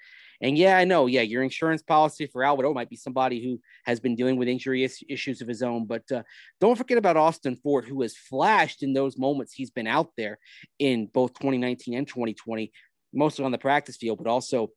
And 0.43 0.57
yeah, 0.57 0.77
I 0.77 0.83
know. 0.83 1.07
Yeah, 1.07 1.21
your 1.21 1.41
insurance 1.41 1.81
policy 1.81 2.27
for 2.27 2.43
Albert 2.43 2.73
might 2.73 2.89
be 2.89 2.97
somebody 2.97 3.41
who 3.41 3.61
has 3.85 4.01
been 4.01 4.13
dealing 4.13 4.35
with 4.35 4.49
injury 4.49 4.83
is- 4.83 5.01
issues 5.07 5.41
of 5.41 5.47
his 5.47 5.63
own. 5.63 5.85
But 5.87 6.03
uh, 6.11 6.23
don't 6.59 6.77
forget 6.77 6.97
about 6.97 7.15
Austin 7.15 7.55
Fort, 7.55 7.85
who 7.85 8.01
has 8.01 8.17
flashed 8.17 8.83
in 8.83 8.91
those 8.93 9.17
moments 9.17 9.53
he's 9.53 9.71
been 9.71 9.87
out 9.87 10.09
there 10.17 10.37
in 10.79 11.07
both 11.07 11.33
2019 11.35 11.97
and 11.97 12.05
2020, 12.05 12.73
mostly 13.13 13.45
on 13.45 13.53
the 13.53 13.57
practice 13.57 13.95
field, 13.95 14.17
but 14.17 14.29
also 14.29 14.69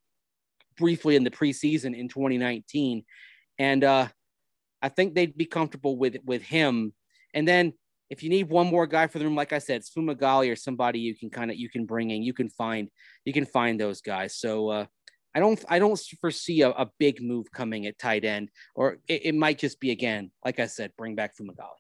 briefly 0.79 1.17
in 1.17 1.25
the 1.25 1.31
preseason 1.33 1.99
in 1.99 2.09
2019. 2.09 3.05
And 3.59 3.83
uh, 3.83 4.07
I 4.81 4.89
think 4.89 5.15
they'd 5.15 5.37
be 5.37 5.47
comfortable 5.47 5.97
with 5.99 6.19
with 6.25 6.43
him. 6.43 6.95
And 7.35 7.47
then 7.47 7.73
if 8.09 8.23
you 8.23 8.31
need 8.31 8.49
one 8.49 8.69
more 8.69 8.87
guy 8.87 9.09
for 9.09 9.19
the 9.19 9.25
room, 9.25 9.35
like 9.35 9.53
I 9.53 9.59
said, 9.59 9.83
Fumagalli 9.83 10.53
or 10.53 10.55
somebody 10.55 11.01
you 11.01 11.17
can 11.17 11.29
kind 11.29 11.51
of 11.51 11.57
you 11.57 11.69
can 11.69 11.87
bring 11.87 12.11
in. 12.11 12.23
You 12.23 12.35
can 12.35 12.51
find 12.51 12.89
you 13.25 13.33
can 13.33 13.47
find 13.47 13.81
those 13.81 14.01
guys. 14.01 14.37
So 14.37 14.69
uh, 14.69 14.87
I 15.37 15.39
don't 15.39 15.63
I 15.69 15.79
don't 15.79 16.01
foresee 16.19 16.63
a, 16.63 16.71
a 16.71 16.91
big 16.99 17.21
move 17.21 17.53
coming 17.53 17.85
at 17.87 17.99
tight 17.99 18.25
end, 18.25 18.49
or 18.75 18.97
it, 19.07 19.27
it, 19.27 19.35
might 19.35 19.59
just 19.59 19.79
be 19.81 19.91
again, 19.91 20.31
like 20.43 20.59
I 20.61 20.67
said, 20.67 20.93
bring 20.97 21.15
back 21.15 21.37
Fumagalli. 21.37 21.77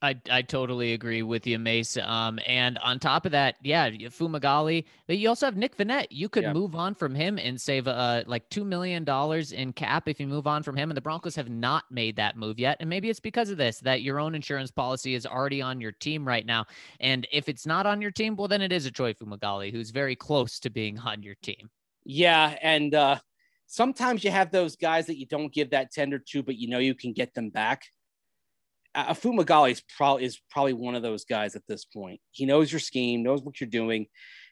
I, 0.00 0.16
I 0.30 0.40
totally 0.40 0.94
agree 0.94 1.22
with 1.22 1.46
you, 1.46 1.58
Mace. 1.58 1.98
Um, 1.98 2.38
and 2.46 2.78
on 2.78 2.98
top 2.98 3.26
of 3.26 3.32
that, 3.32 3.56
yeah, 3.62 3.90
Fumagalli, 3.90 4.84
but 5.06 5.18
you 5.18 5.28
also 5.28 5.44
have 5.44 5.56
Nick 5.56 5.76
Vannett. 5.76 6.06
You 6.08 6.30
could 6.30 6.44
yeah. 6.44 6.52
move 6.54 6.74
on 6.74 6.94
from 6.94 7.14
him 7.14 7.36
and 7.36 7.60
save 7.60 7.86
uh 7.88 8.22
like 8.26 8.48
two 8.48 8.64
million 8.64 9.04
dollars 9.04 9.52
in 9.52 9.74
cap 9.74 10.08
if 10.08 10.18
you 10.18 10.26
move 10.26 10.46
on 10.46 10.62
from 10.62 10.74
him. 10.74 10.88
And 10.88 10.96
the 10.96 11.02
Broncos 11.02 11.36
have 11.36 11.50
not 11.50 11.84
made 11.90 12.16
that 12.16 12.38
move 12.38 12.58
yet. 12.58 12.78
And 12.80 12.88
maybe 12.88 13.10
it's 13.10 13.20
because 13.20 13.50
of 13.50 13.58
this 13.58 13.80
that 13.80 14.00
your 14.00 14.18
own 14.18 14.34
insurance 14.34 14.70
policy 14.70 15.14
is 15.14 15.26
already 15.26 15.60
on 15.60 15.78
your 15.78 15.92
team 15.92 16.26
right 16.26 16.46
now. 16.46 16.64
And 17.00 17.26
if 17.30 17.50
it's 17.50 17.66
not 17.66 17.84
on 17.84 18.00
your 18.00 18.12
team, 18.12 18.34
well, 18.34 18.48
then 18.48 18.62
it 18.62 18.72
is 18.72 18.86
a 18.86 18.90
Troy 18.90 19.12
Fumagalli 19.12 19.72
who's 19.72 19.90
very 19.90 20.16
close 20.16 20.58
to 20.60 20.70
being 20.70 20.98
on 20.98 21.22
your 21.22 21.34
team. 21.42 21.68
Yeah, 22.04 22.56
and 22.62 22.94
uh, 22.94 23.18
sometimes 23.66 24.24
you 24.24 24.30
have 24.30 24.50
those 24.50 24.76
guys 24.76 25.06
that 25.06 25.18
you 25.18 25.26
don't 25.26 25.52
give 25.52 25.70
that 25.70 25.92
tender 25.92 26.18
to, 26.30 26.42
but 26.42 26.56
you 26.56 26.68
know 26.68 26.78
you 26.78 26.94
can 26.94 27.12
get 27.12 27.34
them 27.34 27.50
back 27.50 27.82
uh, 28.94 29.14
is 29.66 29.82
probably 29.96 30.24
is 30.24 30.40
probably 30.50 30.72
one 30.72 30.94
of 30.94 31.02
those 31.02 31.24
guys 31.24 31.54
at 31.54 31.66
this 31.68 31.84
point. 31.84 32.20
He 32.30 32.46
knows 32.46 32.72
your 32.72 32.80
scheme, 32.80 33.22
knows 33.22 33.42
what 33.42 33.60
you're 33.60 33.68
doing, 33.68 34.06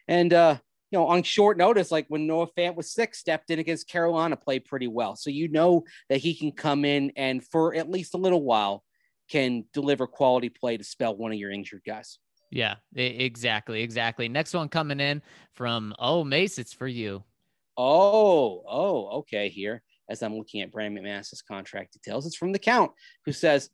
and 0.07 0.33
uh, 0.33 0.57
you 0.91 0.99
know 0.99 1.07
on 1.07 1.23
short 1.23 1.57
notice, 1.57 1.91
like 1.91 2.05
when 2.07 2.27
Noah 2.27 2.47
Fant 2.57 2.75
was 2.75 2.91
sick, 2.91 3.15
stepped 3.15 3.49
in 3.49 3.59
against 3.59 3.89
Carolina, 3.89 4.37
played 4.37 4.65
pretty 4.65 4.87
well. 4.87 5.15
So 5.15 5.29
you 5.29 5.49
know 5.49 5.83
that 6.09 6.17
he 6.17 6.33
can 6.33 6.51
come 6.51 6.85
in 6.85 7.11
and 7.15 7.43
for 7.43 7.75
at 7.75 7.89
least 7.89 8.13
a 8.13 8.17
little 8.17 8.43
while 8.43 8.83
can 9.29 9.65
deliver 9.73 10.07
quality 10.07 10.49
play 10.49 10.77
to 10.77 10.83
spell 10.83 11.15
one 11.15 11.33
of 11.33 11.37
your 11.37 11.51
injured 11.51 11.81
guys. 11.85 12.17
Yeah, 12.49 12.75
exactly, 12.95 13.81
exactly. 13.81 14.29
Next 14.29 14.53
one 14.53 14.69
coming 14.69 15.01
in 15.01 15.21
from 15.51 15.93
oh 15.99 16.23
Mace, 16.23 16.57
it's 16.57 16.73
for 16.73 16.87
you. 16.87 17.23
Oh, 17.77 18.63
oh, 18.67 19.07
okay. 19.19 19.49
Here, 19.49 19.81
as 20.09 20.23
I'm 20.23 20.35
looking 20.35 20.61
at 20.61 20.71
Brandon 20.71 21.03
McManus's 21.03 21.41
contract 21.41 21.93
details, 21.93 22.25
it's 22.25 22.35
from 22.35 22.51
the 22.51 22.59
count 22.59 22.91
who 23.25 23.31
says 23.31 23.69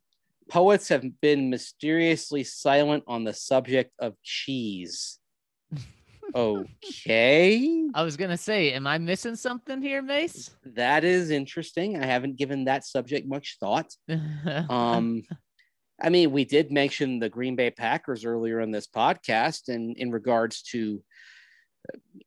poets 0.48 0.88
have 0.88 1.04
been 1.20 1.50
mysteriously 1.50 2.44
silent 2.44 3.04
on 3.06 3.24
the 3.24 3.32
subject 3.32 3.92
of 3.98 4.14
cheese. 4.22 5.18
okay. 6.34 7.88
I 7.94 8.02
was 8.02 8.16
gonna 8.16 8.36
say, 8.36 8.72
am 8.72 8.86
I 8.86 8.98
missing 8.98 9.36
something 9.36 9.80
here, 9.80 10.02
Mace? 10.02 10.50
That 10.64 11.04
is 11.04 11.30
interesting. 11.30 12.02
I 12.02 12.06
haven't 12.06 12.36
given 12.36 12.64
that 12.64 12.84
subject 12.84 13.26
much 13.26 13.56
thought. 13.60 13.92
um, 14.68 15.22
I 16.02 16.08
mean, 16.08 16.32
we 16.32 16.44
did 16.44 16.72
mention 16.72 17.20
the 17.20 17.28
Green 17.28 17.56
Bay 17.56 17.70
Packers 17.70 18.24
earlier 18.24 18.60
in 18.60 18.70
this 18.70 18.86
podcast, 18.86 19.68
and 19.68 19.96
in 19.96 20.10
regards 20.10 20.62
to 20.62 21.02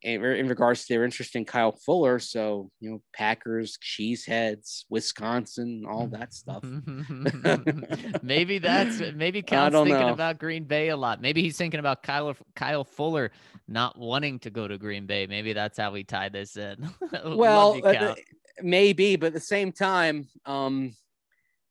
in, 0.01 0.47
regards 0.47 0.86
to 0.86 0.93
their 0.93 1.03
interest 1.03 1.36
in 1.36 1.45
Kyle 1.45 1.72
Fuller. 1.72 2.20
So, 2.20 2.70
you 2.80 2.89
know, 2.89 3.01
Packers, 3.14 3.78
Cheeseheads, 3.78 4.86
Wisconsin, 4.89 5.86
all 5.89 6.08
that 6.08 6.34
stuff. 6.34 6.64
maybe 8.22 8.60
that's 8.60 9.01
maybe 9.16 9.41
Count's 9.41 9.76
thinking 9.76 9.93
know. 9.93 10.14
about 10.14 10.39
Green 10.39 10.66
Bay 10.66 10.89
a 10.89 10.97
lot. 10.97 11.22
Maybe 11.22 11.41
he's 11.41 11.58
thinking 11.58 11.80
about 11.80 12.03
Kyle 12.03 12.36
Kyle 12.55 12.84
Fuller 12.84 13.32
not 13.68 13.97
wanting 13.97 14.39
to 14.39 14.49
go 14.49 14.68
to 14.68 14.78
Green 14.78 15.05
Bay. 15.05 15.28
Maybe 15.28 15.53
that's 15.53 15.78
how 15.78 15.91
we 15.91 16.03
tie 16.03 16.30
this 16.30 16.58
in. 16.58 16.89
well, 17.26 17.80
uh, 17.84 18.16
maybe, 18.62 19.16
but 19.16 19.28
at 19.28 19.34
the 19.34 19.39
same 19.39 19.72
time, 19.72 20.28
um, 20.45 20.93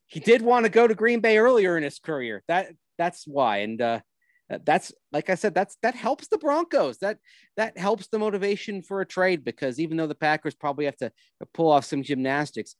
he 0.07 0.21
did 0.21 0.43
want 0.43 0.65
to 0.65 0.71
go 0.71 0.87
to 0.87 0.95
Green 0.95 1.21
Bay 1.21 1.39
earlier 1.39 1.77
in 1.77 1.83
his 1.83 1.99
career. 1.99 2.43
That 2.49 2.69
that's 2.99 3.27
why. 3.27 3.59
And 3.59 3.81
uh, 3.81 4.01
that's 4.49 4.93
like 5.13 5.29
I 5.29 5.35
said, 5.35 5.55
that's 5.55 5.77
that 5.83 5.95
helps 5.95 6.29
the 6.29 6.39
Broncos. 6.39 6.99
That 6.99 7.19
that 7.57 7.77
helps 7.77 8.09
the 8.09 8.19
motivation 8.19 8.83
for 8.83 9.01
a 9.01 9.07
trade 9.07 9.45
because 9.45 9.81
even 9.81 9.97
though 9.97 10.07
the 10.07 10.15
Packers 10.15 10.55
probably 10.55 10.85
have 10.85 10.97
to 10.99 11.11
pull 11.53 11.71
off 11.71 11.85
some 11.85 12.03
gymnastics, 12.03 12.77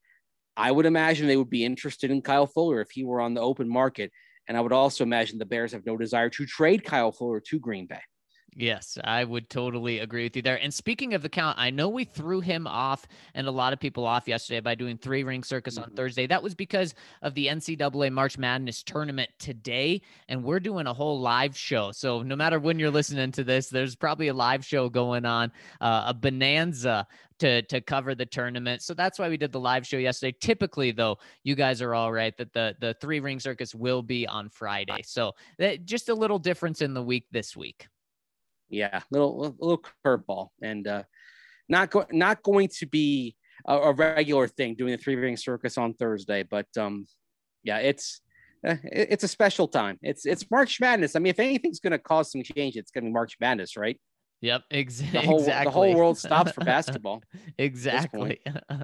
I 0.57 0.71
would 0.71 0.87
imagine 0.87 1.27
they 1.27 1.37
would 1.37 1.51
be 1.51 1.65
interested 1.65 2.11
in 2.11 2.23
Kyle 2.23 2.47
Fuller 2.47 2.81
if 2.81 2.91
he 2.91 3.05
were 3.05 3.21
on 3.21 3.35
the 3.35 3.41
open 3.41 3.69
market. 3.69 4.13
And 4.49 4.57
I 4.57 4.61
would 4.61 4.73
also 4.73 5.03
imagine 5.03 5.39
the 5.39 5.45
Bears 5.45 5.73
have 5.73 5.85
no 5.85 5.97
desire 5.97 6.31
to 6.31 6.47
trade 6.47 6.85
Kyle 6.85 7.11
Fuller 7.11 7.41
to 7.41 7.59
Green 7.59 7.87
Bay. 7.87 8.01
Yes, 8.59 8.97
I 9.05 9.23
would 9.23 9.51
totally 9.51 9.99
agree 9.99 10.23
with 10.23 10.35
you 10.35 10.41
there. 10.41 10.59
And 10.59 10.73
speaking 10.73 11.13
of 11.13 11.21
the 11.21 11.29
count, 11.29 11.59
I 11.59 11.69
know 11.69 11.91
we 11.91 12.05
threw 12.05 12.41
him 12.41 12.67
off 12.67 13.07
and 13.35 13.47
a 13.47 13.51
lot 13.51 13.75
of 13.75 13.81
people 13.81 14.07
off 14.07 14.27
yesterday 14.27 14.61
by 14.61 14.75
doing 14.75 14.97
three 14.97 15.25
ring 15.25 15.45
circus 15.45 15.77
on 15.77 15.85
mm-hmm. 15.85 15.95
Thursday. 15.95 16.27
That 16.27 16.43
was 16.43 16.55
because 16.55 16.95
of 17.21 17.35
the 17.35 17.49
NCAA 17.49 18.11
March 18.13 18.39
Madness 18.39 18.83
tournament 18.83 19.29
today. 19.39 20.01
And 20.31 20.43
we're 20.43 20.61
doing 20.61 20.87
a 20.87 20.95
whole 20.95 21.21
live 21.21 21.55
show. 21.55 21.93
So 21.93 22.23
no 22.23 22.35
matter 22.35 22.59
when 22.59 22.79
you're 22.79 22.91
listening 22.91 23.31
to 23.33 23.45
this, 23.45 23.69
there's 23.69 23.95
probably 23.95 24.29
a 24.29 24.35
live 24.35 24.65
show 24.65 24.89
going 24.89 25.27
on, 25.27 25.53
uh, 25.83 26.05
a 26.07 26.15
bonanza 26.15 27.07
to 27.41 27.61
to 27.61 27.83
cover 27.83 28.15
the 28.15 28.25
tournament. 28.25 28.81
So 28.81 28.95
that's 28.95 29.19
why 29.19 29.29
we 29.29 29.37
did 29.37 29.53
the 29.53 29.61
live 29.61 29.87
show 29.87 29.99
yesterday. 29.99 30.35
Typically, 30.41 30.93
though, 30.93 31.19
you 31.43 31.57
guys 31.57 31.83
are 31.83 31.95
all 31.95 32.11
right 32.11 32.35
that 32.39 32.55
the 32.55 32.75
the 32.81 32.95
three 33.03 33.21
ring 33.21 33.39
circus 33.39 33.75
will 33.75 34.03
be 34.03 34.27
on 34.27 34.49
Friday. 34.49 35.03
So 35.05 35.33
that, 35.59 35.85
just 35.85 36.09
a 36.09 36.15
little 36.15 36.39
difference 36.39 36.81
in 36.81 36.95
the 36.95 37.03
week 37.03 37.27
this 37.31 37.55
week 37.55 37.89
yeah, 38.69 39.01
little 39.11 39.57
little 39.59 39.83
curveball, 40.05 40.49
and 40.63 40.87
uh, 40.87 41.03
not 41.69 41.91
go- 41.91 42.07
not 42.11 42.43
going 42.43 42.69
to 42.79 42.87
be 42.87 43.37
a, 43.67 43.77
a, 43.77 43.93
regular 43.93 44.49
thing 44.49 44.75
doing 44.75 44.93
the 44.93 44.99
three 44.99 45.17
ring 45.17 45.37
circus 45.37 45.79
on 45.79 45.95
Thursday, 45.95 46.43
but 46.43 46.67
um, 46.79 47.07
yeah, 47.63 47.79
it's 47.79 48.21
uh, 48.67 48.77
it's 48.85 49.25
a 49.25 49.29
special 49.29 49.69
time. 49.69 49.99
It's 50.03 50.27
it's 50.27 50.51
March 50.51 50.81
Madness. 50.81 51.17
I 51.17 51.19
mean, 51.21 51.31
if 51.31 51.41
anything's 51.41 51.81
going 51.81 51.93
to 51.93 51.99
cause 51.99 52.33
some 52.33 52.43
change, 52.43 52.77
it's 52.77 52.91
going 52.91 53.05
to 53.05 53.09
be 53.09 53.13
March 53.13 53.37
Madness, 53.41 53.77
right? 53.77 54.01
Yep, 54.41 54.63
ex- 54.71 54.99
the 55.01 55.21
whole, 55.21 55.39
exactly. 55.39 55.65
The 55.65 55.71
whole 55.71 55.95
world 55.95 56.19
stops 56.19 56.53
for 56.53 56.61
basketball. 56.65 57.23
exactly. 57.59 58.41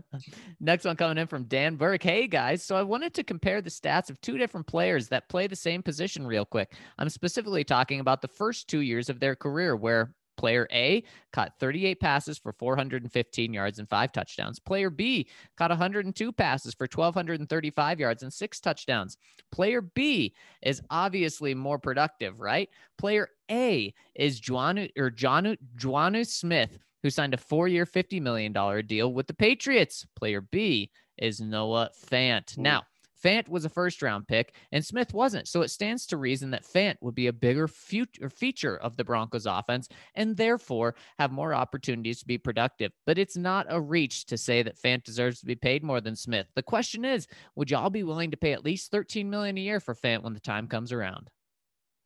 Next 0.61 0.85
one 0.85 0.97
coming 0.97 1.19
in 1.19 1.27
from 1.27 1.45
Dan 1.45 1.77
Burke. 1.77 2.03
Hey 2.03 2.27
guys, 2.27 2.63
so 2.63 2.77
I 2.77 2.83
wanted 2.83 3.15
to 3.15 3.25
compare 3.25 3.61
the 3.61 3.71
stats 3.71 4.11
of 4.11 4.21
two 4.21 4.39
different 4.39 4.67
players 4.67 5.09
that 5.09 5.29
play 5.29 5.47
the 5.47 5.57
same 5.57 5.83
position 5.83 6.27
real 6.27 6.45
quick. 6.45 6.73
I'm 6.99 7.09
specifically 7.09 7.65
talking 7.65 8.01
about 8.01 8.23
the 8.23 8.29
first 8.29 8.69
two 8.69 8.81
years 8.81 9.09
of 9.09 9.21
their 9.21 9.37
career 9.37 9.77
where 9.77 10.15
Player 10.43 10.66
A 10.72 11.05
caught 11.32 11.53
38 11.61 12.01
passes 12.01 12.36
for 12.36 12.53
415 12.53 13.55
yards 13.55 13.78
and 13.78 13.88
five 13.88 14.11
touchdowns. 14.11 14.59
Player 14.59 14.90
B 14.90 15.28
caught 15.57 15.70
102 15.70 16.32
passes 16.32 16.74
for 16.74 16.88
1,235 16.93 18.01
yards 18.01 18.24
and 18.24 18.32
six 18.32 18.59
touchdowns. 18.59 19.16
Player 19.53 19.82
B 19.82 20.34
is 20.61 20.82
obviously 20.90 21.55
more 21.55 21.78
productive, 21.78 22.40
right? 22.40 22.68
Player 22.99 23.28
A 23.53 23.95
is 24.16 24.40
Juanu 24.40 24.90
or 24.99 25.12
Johnu, 25.12 25.57
Juanu 25.76 26.26
Smith, 26.26 26.76
who 27.05 27.11
signed 27.11 27.34
a 27.34 27.36
four 27.36 27.68
year, 27.68 27.86
$50 27.86 28.20
million 28.20 28.53
deal 28.88 29.12
with 29.12 29.28
the 29.28 29.34
Patriots. 29.34 30.05
Player 30.16 30.40
B 30.40 30.90
is 31.18 31.40
Noah 31.40 31.90
Fant. 32.11 32.53
Hmm. 32.57 32.62
Now, 32.62 32.82
Fant 33.23 33.49
was 33.49 33.64
a 33.64 33.68
first 33.68 34.03
round 34.03 34.27
pick 34.27 34.55
and 34.73 34.85
Smith 34.85 35.14
wasn't. 35.14 35.49
So 35.49 35.62
it 35.62 35.68
stands 35.68 36.07
to 36.07 36.16
reason 36.16 36.51
that 36.51 36.64
Fant 36.64 36.97
would 37.01 37.14
be 37.14 37.27
a 37.29 37.33
bigger 37.33 37.68
future 37.68 38.29
feature 38.29 38.77
of 38.77 38.97
the 38.97 39.05
Broncos 39.05 39.47
offense 39.47 39.89
and 40.14 40.37
therefore 40.37 40.95
have 41.18 41.33
more 41.33 41.55
opportunities 41.55 42.20
to 42.20 42.27
be 42.27 42.39
productive. 42.39 42.93
But 43.07 43.18
it's 43.18 43.37
not 43.37 43.66
a 43.68 43.81
reach 43.81 44.27
to 44.27 44.39
say 44.39 44.62
that 44.62 44.79
Fant 44.79 45.05
deserves 45.05 45.41
to 45.41 45.47
be 45.47 45.55
paid 45.55 45.83
more 45.83 46.01
than 46.01 46.16
Smith. 46.16 46.47
The 46.55 46.62
question 46.62 47.05
is, 47.05 47.27
would 47.55 47.70
y'all 47.70 47.91
be 47.91 48.03
willing 48.03 48.31
to 48.31 48.37
pay 48.37 48.53
at 48.53 48.64
least 48.64 48.91
13 48.91 49.29
million 49.29 49.57
a 49.57 49.61
year 49.61 49.81
for 49.81 49.95
Fant 49.95 50.23
when 50.23 50.35
the 50.35 50.41
time 50.41 50.66
comes 50.66 50.93
around? 50.93 51.31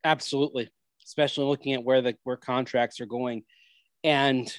Absolutely. 0.05 0.69
Especially 1.05 1.45
looking 1.45 1.73
at 1.73 1.85
where 1.85 2.03
the 2.03 2.17
where 2.25 2.37
contracts 2.37 3.01
are 3.01 3.07
going. 3.07 3.45
And 4.05 4.53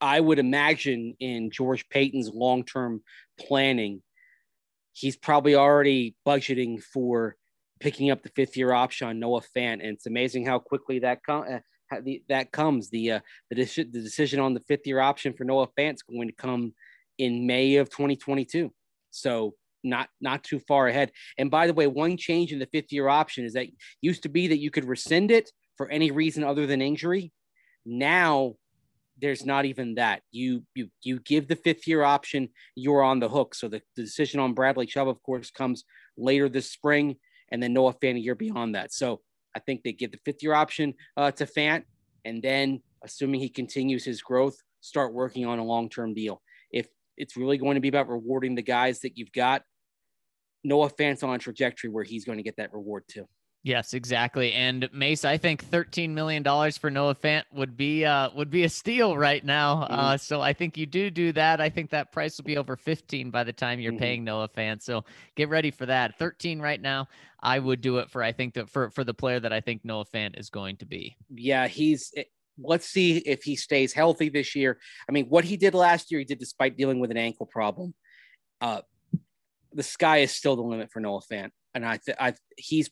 I 0.00 0.18
would 0.18 0.38
imagine 0.38 1.14
in 1.20 1.50
George 1.50 1.88
Paton's 1.88 2.28
long-term 2.28 3.02
planning 3.38 4.02
he's 4.92 5.16
probably 5.16 5.54
already 5.54 6.14
budgeting 6.26 6.82
for 6.82 7.36
picking 7.80 8.10
up 8.10 8.22
the 8.22 8.30
fifth 8.30 8.56
year 8.56 8.72
option 8.72 9.08
on 9.08 9.18
Noah 9.18 9.42
Fant. 9.56 9.74
And 9.74 9.82
it's 9.82 10.06
amazing 10.06 10.46
how 10.46 10.58
quickly 10.58 11.00
that 11.00 11.22
com- 11.24 11.46
uh, 11.50 12.00
the, 12.02 12.22
that 12.28 12.52
comes. 12.52 12.90
The, 12.90 13.12
uh, 13.12 13.20
the, 13.50 13.56
de- 13.64 13.84
the 13.84 14.00
decision 14.00 14.40
on 14.40 14.54
the 14.54 14.60
fifth 14.60 14.86
year 14.86 15.00
option 15.00 15.32
for 15.32 15.44
Noah 15.44 15.68
Fant 15.78 15.94
is 15.94 16.02
going 16.02 16.28
to 16.28 16.34
come 16.34 16.74
in 17.18 17.46
May 17.46 17.76
of 17.76 17.90
2022. 17.90 18.72
So 19.10 19.54
not 19.84 20.08
not 20.20 20.44
too 20.44 20.60
far 20.60 20.86
ahead. 20.86 21.10
And 21.38 21.50
by 21.50 21.66
the 21.66 21.74
way, 21.74 21.86
one 21.86 22.16
change 22.16 22.52
in 22.52 22.58
the 22.58 22.68
fifth 22.72 22.92
year 22.92 23.08
option 23.08 23.44
is 23.44 23.54
that 23.54 23.66
used 24.00 24.22
to 24.22 24.28
be 24.28 24.48
that 24.48 24.60
you 24.60 24.70
could 24.70 24.84
rescind 24.84 25.30
it 25.30 25.50
for 25.76 25.88
any 25.88 26.10
reason 26.10 26.44
other 26.44 26.66
than 26.66 26.80
injury. 26.80 27.32
Now 27.84 28.54
there's 29.20 29.44
not 29.44 29.64
even 29.64 29.94
that. 29.96 30.22
You 30.30 30.64
you 30.74 30.88
you 31.02 31.20
give 31.20 31.48
the 31.48 31.56
fifth 31.56 31.86
year 31.86 32.02
option, 32.02 32.48
you're 32.74 33.02
on 33.02 33.20
the 33.20 33.28
hook. 33.28 33.54
So 33.54 33.68
the, 33.68 33.82
the 33.96 34.02
decision 34.02 34.40
on 34.40 34.54
Bradley 34.54 34.86
Chubb, 34.86 35.08
of 35.08 35.22
course, 35.22 35.50
comes 35.50 35.84
later 36.16 36.48
this 36.48 36.70
spring, 36.70 37.16
and 37.50 37.62
then 37.62 37.72
Noah 37.72 37.94
Fant 37.94 38.16
a 38.16 38.20
year 38.20 38.34
beyond 38.34 38.74
that. 38.74 38.92
So 38.92 39.20
I 39.54 39.60
think 39.60 39.82
they 39.82 39.92
give 39.92 40.12
the 40.12 40.18
fifth 40.24 40.42
year 40.42 40.54
option 40.54 40.94
uh, 41.16 41.30
to 41.32 41.46
Fant, 41.46 41.84
and 42.24 42.42
then 42.42 42.80
assuming 43.04 43.40
he 43.40 43.48
continues 43.48 44.04
his 44.04 44.22
growth, 44.22 44.56
start 44.80 45.12
working 45.12 45.46
on 45.46 45.58
a 45.58 45.64
long 45.64 45.88
term 45.88 46.14
deal. 46.14 46.40
If 46.70 46.88
it's 47.16 47.36
really 47.36 47.58
going 47.58 47.74
to 47.74 47.80
be 47.80 47.88
about 47.88 48.08
rewarding 48.08 48.54
the 48.54 48.62
guys 48.62 49.00
that 49.00 49.16
you've 49.16 49.32
got, 49.32 49.62
Noah 50.64 50.90
Fant's 50.90 51.22
on 51.22 51.34
a 51.34 51.38
trajectory 51.38 51.90
where 51.90 52.04
he's 52.04 52.24
going 52.24 52.38
to 52.38 52.44
get 52.44 52.56
that 52.56 52.72
reward 52.72 53.04
too. 53.08 53.26
Yes, 53.64 53.94
exactly. 53.94 54.52
And 54.52 54.88
Mace, 54.92 55.24
I 55.24 55.36
think 55.36 55.64
thirteen 55.64 56.14
million 56.14 56.42
dollars 56.42 56.76
for 56.76 56.90
Noah 56.90 57.14
Fant 57.14 57.44
would 57.52 57.76
be 57.76 58.04
uh 58.04 58.30
would 58.34 58.50
be 58.50 58.64
a 58.64 58.68
steal 58.68 59.16
right 59.16 59.44
now. 59.44 59.82
Mm-hmm. 59.82 59.94
Uh, 59.94 60.16
so 60.16 60.40
I 60.40 60.52
think 60.52 60.76
you 60.76 60.84
do 60.84 61.10
do 61.10 61.32
that. 61.32 61.60
I 61.60 61.70
think 61.70 61.90
that 61.90 62.10
price 62.10 62.36
will 62.36 62.44
be 62.44 62.56
over 62.56 62.76
fifteen 62.76 63.30
by 63.30 63.44
the 63.44 63.52
time 63.52 63.78
you're 63.78 63.92
mm-hmm. 63.92 64.00
paying 64.00 64.24
Noah 64.24 64.48
Fant. 64.48 64.82
So 64.82 65.04
get 65.36 65.48
ready 65.48 65.70
for 65.70 65.86
that. 65.86 66.18
Thirteen 66.18 66.60
right 66.60 66.80
now. 66.80 67.08
I 67.40 67.58
would 67.58 67.80
do 67.80 67.98
it 67.98 68.10
for 68.10 68.22
I 68.22 68.32
think 68.32 68.54
that 68.54 68.68
for 68.68 68.90
for 68.90 69.04
the 69.04 69.14
player 69.14 69.38
that 69.38 69.52
I 69.52 69.60
think 69.60 69.84
Noah 69.84 70.06
Fant 70.06 70.38
is 70.38 70.50
going 70.50 70.76
to 70.78 70.86
be. 70.86 71.16
Yeah, 71.32 71.68
he's. 71.68 72.12
Eh, 72.16 72.24
let's 72.58 72.86
see 72.86 73.18
if 73.18 73.44
he 73.44 73.56
stays 73.56 73.92
healthy 73.92 74.28
this 74.28 74.54
year. 74.56 74.78
I 75.08 75.12
mean, 75.12 75.26
what 75.26 75.44
he 75.44 75.56
did 75.56 75.74
last 75.74 76.10
year, 76.10 76.18
he 76.18 76.24
did 76.24 76.38
despite 76.38 76.76
dealing 76.76 77.00
with 77.00 77.10
an 77.10 77.16
ankle 77.16 77.46
problem. 77.46 77.94
Uh, 78.60 78.82
the 79.72 79.82
sky 79.82 80.18
is 80.18 80.32
still 80.32 80.56
the 80.56 80.62
limit 80.62 80.90
for 80.92 81.00
Noah 81.00 81.22
Fant, 81.30 81.50
and 81.74 81.86
I, 81.86 81.98
th- 82.04 82.16
I 82.20 82.34
he's 82.56 82.90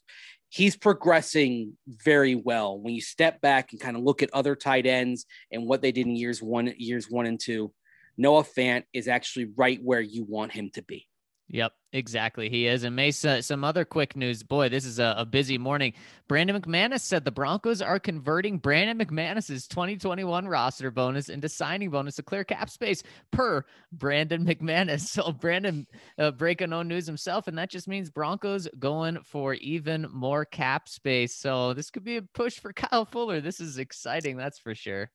he's 0.50 0.76
progressing 0.76 1.76
very 1.86 2.34
well. 2.34 2.78
When 2.78 2.94
you 2.94 3.00
step 3.00 3.40
back 3.40 3.72
and 3.72 3.80
kind 3.80 3.96
of 3.96 4.02
look 4.02 4.22
at 4.22 4.34
other 4.34 4.54
tight 4.54 4.84
ends 4.84 5.24
and 5.50 5.66
what 5.66 5.80
they 5.80 5.92
did 5.92 6.06
in 6.06 6.16
years 6.16 6.42
one 6.42 6.74
years 6.76 7.06
one 7.08 7.26
and 7.26 7.40
two 7.40 7.72
noah 8.20 8.44
fant 8.44 8.84
is 8.92 9.08
actually 9.08 9.46
right 9.56 9.80
where 9.82 10.00
you 10.00 10.24
want 10.24 10.52
him 10.52 10.70
to 10.74 10.82
be 10.82 11.06
Yep, 11.52 11.72
exactly. 11.92 12.48
He 12.48 12.68
is. 12.68 12.84
And 12.84 12.94
Mesa, 12.94 13.42
some 13.42 13.64
other 13.64 13.84
quick 13.84 14.14
news. 14.14 14.44
Boy, 14.44 14.68
this 14.68 14.84
is 14.84 15.00
a, 15.00 15.16
a, 15.18 15.26
busy 15.26 15.58
morning. 15.58 15.94
Brandon 16.28 16.60
McManus 16.60 17.00
said 17.00 17.24
the 17.24 17.32
Broncos 17.32 17.82
are 17.82 17.98
converting 17.98 18.58
Brandon 18.58 19.04
McManus's 19.04 19.66
2021 19.66 20.46
roster 20.46 20.92
bonus 20.92 21.28
into 21.28 21.48
signing 21.48 21.90
bonus 21.90 22.14
to 22.16 22.22
clear 22.22 22.44
cap 22.44 22.70
space 22.70 23.02
per 23.32 23.64
Brandon 23.92 24.44
McManus. 24.46 25.08
So 25.20 25.32
Brandon 25.32 25.88
uh, 26.18 26.30
breaking 26.30 26.70
no 26.70 26.82
news 26.82 27.04
himself, 27.04 27.48
and 27.48 27.58
that 27.58 27.68
just 27.68 27.88
means 27.88 28.10
Broncos 28.10 28.68
going 28.78 29.18
for 29.24 29.54
even 29.54 30.06
more 30.12 30.44
cap 30.44 30.88
space. 30.88 31.34
So 31.34 31.74
this 31.74 31.90
could 31.90 32.04
be 32.04 32.18
a 32.18 32.22
push 32.22 32.60
for 32.60 32.72
Kyle 32.72 33.04
Fuller. 33.04 33.40
This 33.40 33.58
is 33.60 33.78
exciting, 33.78 34.36
that's 34.36 34.60
for 34.60 34.74
sure. 34.74 35.10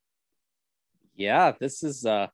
Yeah, 1.16 1.54
this 1.58 1.82
is 1.82 2.06
uh 2.06 2.28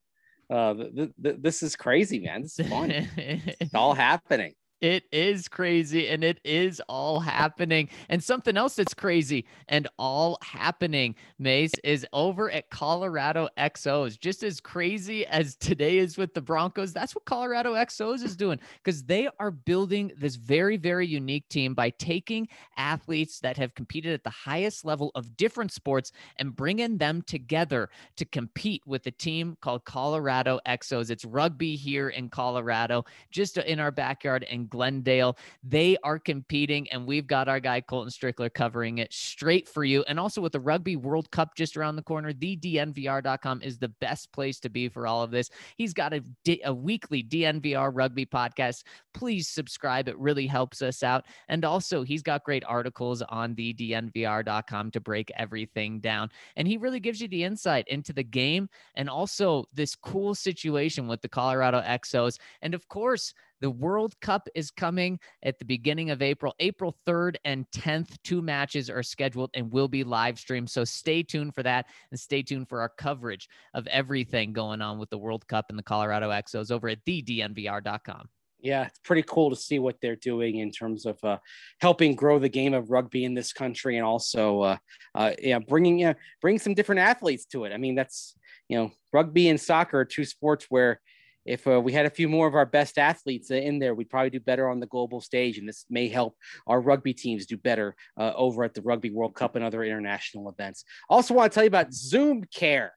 uh, 0.52 0.74
th- 0.74 1.12
th- 1.24 1.36
this 1.40 1.64
is 1.64 1.76
crazy, 1.76 2.20
man. 2.20 2.42
This 2.44 2.60
is 2.60 2.68
fun. 2.68 2.92
it's 3.18 3.74
all 3.74 3.94
happening. 3.94 4.54
It 4.82 5.04
is 5.12 5.48
crazy 5.48 6.08
and 6.08 6.24
it 6.24 6.40
is 6.44 6.82
all 6.90 7.20
happening. 7.20 7.88
And 8.10 8.24
something 8.24 8.58
else 8.58 8.76
that's 8.76 8.96
crazy 8.96 9.46
and 9.68 9.88
all 10.00 10.40
happening, 10.42 11.16
Mace, 11.38 11.76
is 11.84 12.06
over 12.14 12.50
at 12.50 12.72
Colorado 12.72 13.48
XOs. 13.60 14.20
Just 14.20 14.42
as 14.42 14.60
crazy 14.60 15.24
as 15.28 15.56
today 15.56 16.00
is 16.00 16.18
with 16.18 16.34
the 16.34 16.42
Broncos, 16.42 16.94
that's 16.94 17.14
what 17.14 17.26
Colorado 17.26 17.76
XOs 17.76 18.24
is 18.24 18.36
doing 18.36 18.60
because 18.84 19.04
they 19.04 19.30
are 19.40 19.52
building 19.52 20.12
this 20.18 20.36
very, 20.36 20.78
very 20.78 21.06
unique 21.06 21.48
team 21.48 21.76
by 21.76 21.92
taking 21.92 22.48
athletes 22.76 23.40
that 23.42 23.58
have 23.58 23.76
competed 23.76 24.14
at 24.14 24.24
the 24.24 24.32
highest 24.32 24.84
level 24.84 25.12
of 25.14 25.38
different 25.38 25.72
sports 25.72 26.12
and 26.38 26.56
bringing 26.56 26.98
them 26.98 27.22
together 27.22 27.88
to 28.16 28.26
compete 28.26 28.82
with 28.88 29.06
a 29.06 29.12
team 29.12 29.56
called 29.62 29.86
Colorado 29.86 30.60
XOs. 30.68 31.12
It's 31.12 31.24
rugby 31.24 31.76
here 31.76 32.10
in 32.10 32.30
Colorado, 32.30 33.06
just 33.30 33.58
in 33.58 33.80
our 33.80 33.92
backyard. 33.92 34.44
And 34.50 34.71
Glendale. 34.72 35.38
They 35.64 35.98
are 36.04 36.18
competing, 36.18 36.90
and 36.90 37.06
we've 37.06 37.28
got 37.28 37.48
our 37.48 37.60
guy 37.60 37.82
Colton 37.82 38.12
Strickler 38.12 38.52
covering 38.52 38.98
it 38.98 39.14
straight 39.14 39.70
for 39.70 39.84
you. 39.84 40.04
And 40.08 40.20
also 40.20 40.42
with 40.42 40.54
the 40.54 40.60
Rugby 40.60 40.96
World 40.96 41.30
Cup 41.30 41.56
just 41.56 41.78
around 41.78 41.96
the 41.96 42.02
corner, 42.02 42.34
the 42.34 42.58
DNVR.com 42.58 43.62
is 43.62 43.78
the 43.78 43.90
best 43.90 44.32
place 44.32 44.60
to 44.62 44.70
be 44.70 44.90
for 44.90 45.06
all 45.06 45.22
of 45.22 45.30
this. 45.30 45.50
He's 45.78 45.94
got 45.94 46.14
a, 46.14 46.24
a 46.66 46.74
weekly 46.74 47.24
DNVR 47.24 47.92
rugby 47.94 48.26
podcast. 48.26 48.84
Please 49.14 49.48
subscribe, 49.48 50.08
it 50.08 50.18
really 50.18 50.48
helps 50.48 50.82
us 50.82 51.04
out. 51.04 51.26
And 51.50 51.64
also, 51.64 52.04
he's 52.04 52.24
got 52.24 52.44
great 52.44 52.64
articles 52.66 53.22
on 53.24 53.54
the 53.56 53.74
DNVR.com 53.74 54.92
to 54.92 55.00
break 55.00 55.32
everything 55.38 56.00
down. 56.00 56.30
And 56.56 56.68
he 56.68 56.78
really 56.78 57.00
gives 57.00 57.22
you 57.22 57.28
the 57.28 57.44
insight 57.44 57.88
into 57.88 58.14
the 58.14 58.24
game 58.24 58.70
and 58.96 59.10
also 59.10 59.66
this 59.74 59.96
cool 59.96 60.34
situation 60.34 61.08
with 61.08 61.22
the 61.22 61.30
Colorado 61.30 61.82
XOs. 61.82 62.40
And 62.62 62.74
of 62.74 62.88
course, 62.88 63.34
the 63.62 63.70
World 63.70 64.20
Cup 64.22 64.50
is 64.56 64.72
coming 64.72 65.20
at 65.44 65.60
the 65.60 65.66
beginning 65.66 66.10
of 66.10 66.22
April, 66.22 66.54
April 66.60 66.98
3rd 67.08 67.36
and 67.46 67.66
10th. 67.72 68.18
Two 68.24 68.42
matches 68.42 68.90
are 68.90 69.04
scheduled 69.04 69.52
and 69.54 69.72
will 69.72 69.88
be 69.88 70.04
live 70.04 70.38
streamed. 70.38 70.70
So 70.70 70.84
stay 70.84 71.24
tuned 71.24 71.56
for 71.56 71.64
that 71.64 71.86
and 72.10 72.20
stay 72.20 72.42
tuned 72.42 72.68
for 72.68 72.82
our 72.82 72.90
coverage 72.90 73.48
of 73.74 73.88
everything 73.88 74.52
going 74.52 74.82
on 74.82 74.98
with 74.98 75.10
the 75.10 75.18
World 75.18 75.48
Cup 75.48 75.68
and 75.70 75.78
the 75.78 75.84
Colorado 75.84 76.32
XOs 76.32 76.72
over 76.72 76.90
at 76.90 77.06
thednvr.com. 77.06 78.28
Yeah, 78.64 78.86
it's 78.86 79.00
pretty 79.00 79.24
cool 79.24 79.50
to 79.50 79.56
see 79.56 79.80
what 79.80 79.96
they're 80.02 80.16
doing 80.16 80.58
in 80.58 80.72
terms 80.72 81.08
of 81.08 81.18
uh, 81.24 81.38
helping 81.80 82.16
grow 82.16 82.38
the 82.38 82.50
game 82.50 82.76
of 82.76 82.92
rugby 82.92 83.26
in 83.26 83.34
this 83.34 83.54
country, 83.54 83.98
and 83.98 84.06
also, 84.06 84.62
uh, 84.62 84.78
uh, 85.16 85.32
yeah, 85.42 85.58
bringing 85.58 85.98
yeah, 85.98 86.14
bring 86.42 86.60
some 86.60 86.76
different 86.76 87.02
athletes 87.02 87.46
to 87.46 87.66
it. 87.66 87.74
I 87.74 87.78
mean, 87.78 87.96
that's 87.96 88.36
you 88.70 88.78
know, 88.78 88.92
rugby 89.12 89.50
and 89.50 89.60
soccer 89.60 90.02
are 90.02 90.06
two 90.06 90.26
sports 90.26 90.68
where 90.70 91.02
if 91.46 91.68
uh, 91.68 91.82
we 91.82 91.92
had 91.92 92.06
a 92.06 92.10
few 92.10 92.30
more 92.30 92.48
of 92.48 92.56
our 92.56 92.66
best 92.66 92.98
athletes 92.98 93.50
in 93.50 93.80
there, 93.80 93.96
we'd 93.96 94.10
probably 94.10 94.30
do 94.30 94.40
better 94.40 94.70
on 94.70 94.80
the 94.80 94.86
global 94.86 95.22
stage. 95.22 95.58
And 95.58 95.68
this 95.68 95.86
may 95.90 96.08
help 96.08 96.36
our 96.68 96.80
rugby 96.80 97.14
teams 97.14 97.46
do 97.46 97.58
better 97.58 97.96
uh, 98.18 98.34
over 98.36 98.64
at 98.64 98.74
the 98.74 98.82
Rugby 98.82 99.10
World 99.10 99.34
Cup 99.34 99.56
and 99.56 99.66
other 99.66 99.84
international 99.84 100.50
events. 100.50 100.84
Also, 101.10 101.34
want 101.34 101.52
to 101.52 101.56
tell 101.56 101.64
you 101.64 101.70
about 101.70 101.94
Zoom 101.94 102.44
Care. 102.54 102.94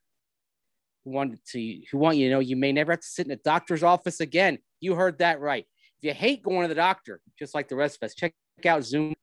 Who 1.04 1.10
wanted 1.10 1.40
to 1.52 1.80
who 1.90 1.98
want 1.98 2.16
you 2.16 2.28
to 2.28 2.34
know 2.34 2.40
you 2.40 2.56
may 2.56 2.72
never 2.72 2.92
have 2.92 3.00
to 3.00 3.06
sit 3.06 3.26
in 3.26 3.32
a 3.32 3.36
doctor's 3.36 3.82
office 3.82 4.20
again. 4.20 4.58
You 4.80 4.94
heard 4.94 5.18
that 5.18 5.38
right. 5.38 5.66
If 5.98 6.06
you 6.06 6.14
hate 6.14 6.42
going 6.42 6.62
to 6.62 6.68
the 6.68 6.74
doctor, 6.74 7.20
just 7.38 7.54
like 7.54 7.68
the 7.68 7.76
rest 7.76 7.98
of 8.00 8.06
us, 8.06 8.14
check 8.14 8.32
out 8.64 8.84
Zoom. 8.84 9.14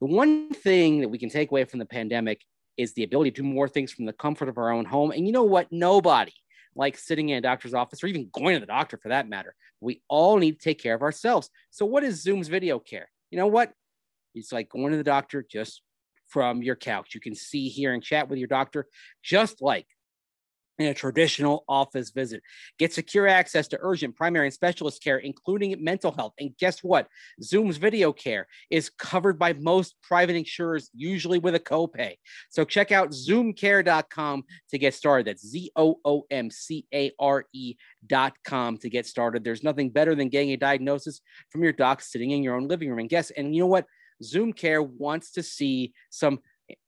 The 0.00 0.06
one 0.06 0.50
thing 0.50 1.00
that 1.00 1.08
we 1.08 1.18
can 1.18 1.28
take 1.28 1.50
away 1.50 1.64
from 1.64 1.80
the 1.80 1.86
pandemic 1.86 2.40
is 2.76 2.92
the 2.94 3.02
ability 3.02 3.32
to 3.32 3.42
do 3.42 3.48
more 3.48 3.68
things 3.68 3.90
from 3.90 4.04
the 4.04 4.12
comfort 4.12 4.48
of 4.48 4.58
our 4.58 4.70
own 4.70 4.84
home. 4.84 5.10
And 5.10 5.26
you 5.26 5.32
know 5.32 5.42
what? 5.42 5.66
Nobody 5.72 6.32
like 6.76 6.98
sitting 6.98 7.30
in 7.30 7.38
a 7.38 7.40
doctor's 7.40 7.74
office 7.74 8.04
or 8.04 8.06
even 8.06 8.30
going 8.32 8.54
to 8.54 8.60
the 8.60 8.66
doctor 8.66 8.98
for 8.98 9.08
that 9.08 9.28
matter. 9.28 9.54
We 9.80 10.02
all 10.08 10.36
need 10.36 10.60
to 10.60 10.64
take 10.64 10.80
care 10.80 10.94
of 10.94 11.02
ourselves. 11.02 11.50
So, 11.70 11.86
what 11.86 12.04
is 12.04 12.22
Zoom's 12.22 12.48
video 12.48 12.78
care? 12.78 13.08
You 13.30 13.38
know 13.38 13.46
what? 13.46 13.72
It's 14.34 14.52
like 14.52 14.68
going 14.68 14.92
to 14.92 14.98
the 14.98 15.04
doctor 15.04 15.44
just 15.48 15.82
from 16.28 16.62
your 16.62 16.76
couch. 16.76 17.14
You 17.14 17.20
can 17.20 17.34
see, 17.34 17.68
hear, 17.68 17.92
and 17.92 18.02
chat 18.02 18.28
with 18.28 18.38
your 18.38 18.48
doctor 18.48 18.86
just 19.22 19.62
like 19.62 19.86
in 20.78 20.86
a 20.86 20.94
traditional 20.94 21.64
office 21.68 22.10
visit. 22.10 22.42
Get 22.78 22.92
secure 22.92 23.26
access 23.26 23.68
to 23.68 23.78
urgent 23.80 24.16
primary 24.16 24.46
and 24.46 24.54
specialist 24.54 25.02
care, 25.02 25.18
including 25.18 25.82
mental 25.82 26.12
health. 26.12 26.34
And 26.38 26.56
guess 26.58 26.82
what? 26.82 27.08
Zoom's 27.42 27.76
video 27.76 28.12
care 28.12 28.46
is 28.70 28.90
covered 28.90 29.38
by 29.38 29.54
most 29.54 29.96
private 30.02 30.36
insurers, 30.36 30.90
usually 30.94 31.38
with 31.38 31.54
a 31.54 31.60
copay. 31.60 32.16
So 32.50 32.64
check 32.64 32.92
out 32.92 33.10
zoomcare.com 33.10 34.44
to 34.70 34.78
get 34.78 34.94
started. 34.94 35.26
That's 35.26 35.46
Z 35.46 35.70
O 35.76 35.98
O 36.04 36.24
M 36.30 36.50
C 36.50 36.86
A 36.94 37.12
R 37.18 37.44
E.com 37.52 38.78
to 38.78 38.90
get 38.90 39.06
started. 39.06 39.44
There's 39.44 39.62
nothing 39.62 39.90
better 39.90 40.14
than 40.14 40.28
getting 40.28 40.52
a 40.52 40.56
diagnosis 40.56 41.20
from 41.50 41.62
your 41.62 41.72
doc 41.72 42.02
sitting 42.02 42.30
in 42.30 42.42
your 42.42 42.56
own 42.56 42.68
living 42.68 42.90
room. 42.90 42.98
And 42.98 43.08
guess, 43.08 43.30
and 43.30 43.54
you 43.54 43.60
know 43.60 43.66
what? 43.66 43.86
Zoom 44.22 44.52
Care 44.52 44.82
wants 44.82 45.32
to 45.32 45.42
see 45.42 45.92
some 46.10 46.40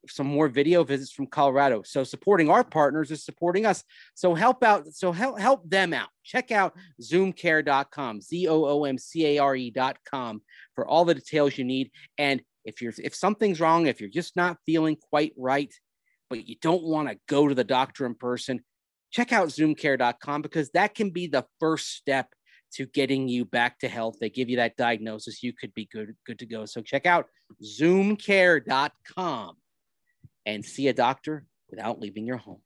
some 0.09 0.26
more 0.26 0.49
video 0.49 0.83
visits 0.85 1.12
from 1.12 1.26
Colorado. 1.26 1.83
So 1.83 2.03
supporting 2.05 2.49
our 2.51 2.64
partners 2.64 3.11
is 3.11 3.24
supporting 3.24 3.66
us. 3.66 3.85
So 4.14 4.35
help 4.35 4.64
out. 4.64 4.87
So 4.93 5.12
help 5.12 5.39
help 5.39 5.68
them 5.68 5.93
out. 5.93 6.09
Check 6.24 6.51
out 6.51 6.74
zoomcare.com, 7.03 8.20
Z-O-O-M-C-A-R-E.com 8.20 9.33
for 10.74 10.87
all 10.87 11.05
the 11.05 11.14
details 11.14 11.59
you 11.59 11.64
need. 11.64 11.91
And 12.16 12.43
if 12.64 12.81
you're 12.83 12.93
if 12.99 13.14
something's 13.14 13.61
wrong, 13.61 13.87
if 13.87 14.01
you're 14.01 14.11
just 14.11 14.35
not 14.37 14.59
feeling 14.66 14.97
quite 14.97 15.33
right, 15.37 15.72
but 16.29 16.49
you 16.49 16.57
don't 16.61 16.83
want 16.83 17.09
to 17.09 17.18
go 17.29 17.49
to 17.49 17.55
the 17.55 17.64
doctor 17.64 18.05
in 18.07 18.14
person, 18.14 18.61
check 19.11 19.33
out 19.33 19.49
zoomcare.com 19.49 20.43
because 20.43 20.70
that 20.70 20.95
can 20.95 21.11
be 21.11 21.26
the 21.26 21.47
first 21.61 21.95
step 21.95 22.29
to 22.70 22.85
getting 22.87 23.29
you 23.29 23.47
back 23.47 23.79
to 23.79 23.89
health. 23.89 24.16
They 24.20 24.29
give 24.29 24.51
you 24.51 24.57
that 24.57 24.76
diagnosis, 24.76 25.43
you 25.43 25.53
could 25.55 25.72
be 25.72 25.89
good 25.91 26.14
good 26.26 26.41
to 26.41 26.47
go. 26.47 26.66
So 26.66 26.83
check 26.83 27.07
out 27.07 27.26
zoomcare.com 27.64 29.57
and 30.47 30.64
see 30.64 30.89
a 30.89 30.93
doctor 30.93 31.47
without 31.70 32.01
leaving 32.01 32.26
your 32.26 32.36
home. 32.36 32.62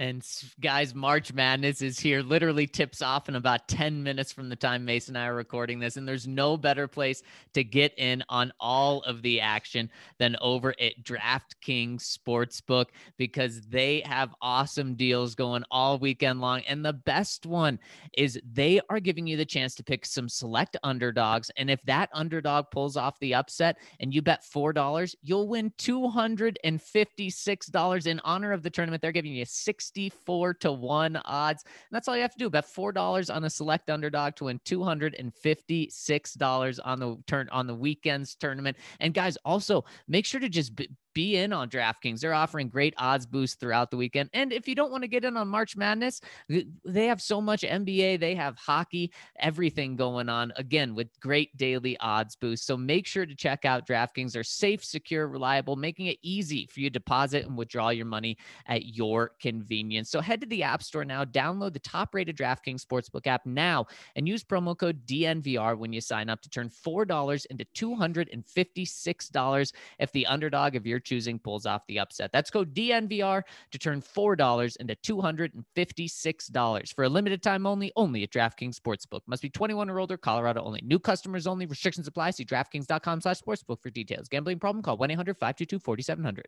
And 0.00 0.26
guys, 0.60 0.94
March 0.94 1.32
Madness 1.34 1.82
is 1.82 2.00
here. 2.00 2.22
Literally 2.22 2.66
tips 2.66 3.02
off 3.02 3.28
in 3.28 3.34
about 3.34 3.68
10 3.68 4.02
minutes 4.02 4.32
from 4.32 4.48
the 4.48 4.56
time 4.56 4.86
Mason 4.86 5.14
and 5.14 5.22
I 5.22 5.26
are 5.26 5.34
recording 5.34 5.78
this. 5.78 5.98
And 5.98 6.08
there's 6.08 6.26
no 6.26 6.56
better 6.56 6.88
place 6.88 7.22
to 7.52 7.62
get 7.62 7.92
in 7.98 8.24
on 8.30 8.50
all 8.58 9.02
of 9.02 9.20
the 9.20 9.42
action 9.42 9.90
than 10.16 10.36
over 10.40 10.74
at 10.80 11.04
DraftKings 11.04 12.16
Sportsbook 12.16 12.86
because 13.18 13.60
they 13.68 14.00
have 14.06 14.34
awesome 14.40 14.94
deals 14.94 15.34
going 15.34 15.64
all 15.70 15.98
weekend 15.98 16.40
long. 16.40 16.62
And 16.62 16.82
the 16.82 16.94
best 16.94 17.44
one 17.44 17.78
is 18.16 18.40
they 18.54 18.80
are 18.88 19.00
giving 19.00 19.26
you 19.26 19.36
the 19.36 19.44
chance 19.44 19.74
to 19.74 19.84
pick 19.84 20.06
some 20.06 20.30
select 20.30 20.78
underdogs. 20.82 21.50
And 21.58 21.70
if 21.70 21.82
that 21.82 22.08
underdog 22.14 22.70
pulls 22.70 22.96
off 22.96 23.20
the 23.20 23.34
upset 23.34 23.76
and 24.00 24.14
you 24.14 24.22
bet 24.22 24.46
$4, 24.50 25.14
you'll 25.20 25.46
win 25.46 25.70
$256 25.76 28.06
in 28.06 28.20
honor 28.24 28.52
of 28.52 28.62
the 28.62 28.70
tournament. 28.70 29.02
They're 29.02 29.12
giving 29.12 29.34
you 29.34 29.44
six 29.44 29.89
64 29.90 30.54
to 30.54 30.72
1 30.72 31.20
odds. 31.24 31.64
And 31.64 31.72
that's 31.90 32.08
all 32.08 32.16
you 32.16 32.22
have 32.22 32.32
to 32.32 32.38
do. 32.38 32.48
Bet 32.48 32.64
$4 32.64 33.34
on 33.34 33.44
a 33.44 33.50
select 33.50 33.90
underdog 33.90 34.36
to 34.36 34.44
win 34.44 34.60
$256 34.60 36.78
on 36.84 37.00
the 37.00 37.16
turn 37.26 37.48
on 37.50 37.66
the 37.66 37.74
weekends 37.74 38.36
tournament. 38.36 38.76
And 39.00 39.12
guys, 39.12 39.36
also 39.44 39.84
make 40.06 40.26
sure 40.26 40.40
to 40.40 40.48
just 40.48 40.76
be, 40.76 40.88
be 41.14 41.36
in 41.36 41.52
on 41.52 41.68
DraftKings. 41.68 42.20
They're 42.20 42.32
offering 42.32 42.68
great 42.68 42.94
odds 42.96 43.26
boosts 43.26 43.56
throughout 43.56 43.90
the 43.90 43.96
weekend. 43.96 44.30
And 44.32 44.52
if 44.52 44.68
you 44.68 44.74
don't 44.74 44.90
want 44.90 45.02
to 45.02 45.08
get 45.08 45.24
in 45.24 45.36
on 45.36 45.48
March 45.48 45.76
Madness, 45.76 46.20
they 46.48 47.06
have 47.06 47.20
so 47.20 47.40
much 47.40 47.62
NBA, 47.62 48.20
they 48.20 48.34
have 48.34 48.56
hockey, 48.56 49.12
everything 49.38 49.96
going 49.96 50.28
on 50.28 50.52
again 50.56 50.94
with 50.94 51.08
great 51.20 51.56
daily 51.56 51.98
odds 51.98 52.36
boosts. 52.36 52.66
So 52.66 52.76
make 52.76 53.06
sure 53.06 53.26
to 53.26 53.34
check 53.34 53.64
out 53.64 53.86
DraftKings. 53.86 54.32
They're 54.32 54.44
safe, 54.44 54.84
secure, 54.84 55.26
reliable, 55.26 55.76
making 55.76 56.06
it 56.06 56.18
easy 56.22 56.66
for 56.66 56.80
you 56.80 56.90
to 56.90 57.00
deposit 57.00 57.46
and 57.46 57.56
withdraw 57.56 57.88
your 57.88 58.06
money 58.06 58.36
at 58.66 58.86
your 58.86 59.32
convenience. 59.40 60.10
So 60.10 60.20
head 60.20 60.40
to 60.42 60.46
the 60.46 60.62
App 60.62 60.82
Store 60.82 61.04
now, 61.04 61.24
download 61.24 61.72
the 61.72 61.80
top 61.80 62.14
rated 62.14 62.36
DraftKings 62.36 62.84
Sportsbook 62.84 63.26
app 63.26 63.46
now, 63.46 63.86
and 64.16 64.28
use 64.28 64.44
promo 64.44 64.76
code 64.76 65.06
DNVR 65.06 65.76
when 65.78 65.92
you 65.92 66.00
sign 66.00 66.28
up 66.28 66.40
to 66.42 66.50
turn 66.50 66.68
$4 66.68 67.46
into 67.46 67.64
$256 67.74 69.72
if 69.98 70.12
the 70.12 70.26
underdog 70.26 70.76
of 70.76 70.86
your 70.86 70.99
choosing 71.00 71.38
pulls 71.38 71.66
off 71.66 71.82
the 71.88 71.98
upset. 71.98 72.30
That's 72.32 72.50
code 72.50 72.74
DNVR 72.74 73.42
to 73.70 73.78
turn 73.78 74.00
$4 74.02 74.76
into 74.76 74.94
$256 74.96 76.94
for 76.94 77.04
a 77.04 77.08
limited 77.08 77.42
time 77.42 77.66
only, 77.66 77.92
only 77.96 78.22
at 78.22 78.30
DraftKings 78.30 78.76
Sportsbook. 78.76 79.20
Must 79.26 79.42
be 79.42 79.50
21 79.50 79.90
or 79.90 79.98
older, 80.00 80.16
Colorado 80.16 80.62
only. 80.62 80.80
New 80.82 80.98
customers 80.98 81.46
only. 81.46 81.66
Restrictions 81.66 82.06
apply. 82.06 82.30
See 82.32 82.44
DraftKings.com 82.44 83.20
slash 83.20 83.40
sportsbook 83.40 83.82
for 83.82 83.90
details. 83.90 84.28
Gambling 84.28 84.58
problem? 84.58 84.82
Call 84.82 84.98
1-800-522-4700. 84.98 86.42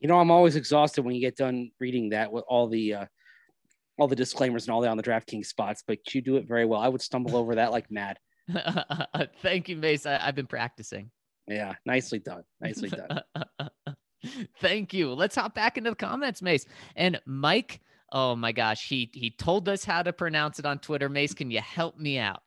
You 0.00 0.08
know, 0.08 0.18
I'm 0.18 0.30
always 0.30 0.56
exhausted 0.56 1.04
when 1.04 1.14
you 1.14 1.20
get 1.20 1.36
done 1.36 1.70
reading 1.80 2.10
that 2.10 2.30
with 2.30 2.44
all 2.48 2.68
the 2.68 2.94
uh, 2.94 3.06
all 3.98 4.08
the 4.08 4.16
disclaimers 4.16 4.66
and 4.66 4.74
all 4.74 4.80
that 4.82 4.90
on 4.90 4.96
the 4.96 5.02
DraftKings 5.02 5.46
spots, 5.46 5.82
but 5.86 6.14
you 6.14 6.20
do 6.20 6.36
it 6.36 6.46
very 6.46 6.64
well. 6.66 6.80
I 6.80 6.88
would 6.88 7.00
stumble 7.00 7.36
over 7.36 7.54
that 7.54 7.72
like 7.72 7.90
mad. 7.90 8.18
Thank 9.42 9.68
you, 9.68 9.76
Mace. 9.76 10.06
I, 10.06 10.18
have 10.18 10.34
been 10.34 10.46
practicing. 10.46 11.10
Yeah, 11.48 11.74
nicely 11.84 12.18
done. 12.18 12.42
Nicely 12.60 12.90
done. 12.90 13.20
Thank 14.60 14.92
you. 14.92 15.12
Let's 15.12 15.36
hop 15.36 15.54
back 15.54 15.78
into 15.78 15.90
the 15.90 15.96
comments, 15.96 16.42
Mace. 16.42 16.66
And 16.94 17.20
Mike, 17.26 17.80
oh 18.12 18.36
my 18.36 18.52
gosh, 18.52 18.88
he 18.88 19.10
he 19.12 19.30
told 19.30 19.68
us 19.68 19.84
how 19.84 20.02
to 20.02 20.12
pronounce 20.12 20.58
it 20.58 20.66
on 20.66 20.78
Twitter. 20.78 21.08
Mace, 21.08 21.34
can 21.34 21.50
you 21.50 21.60
help 21.60 21.98
me 21.98 22.18
out? 22.18 22.42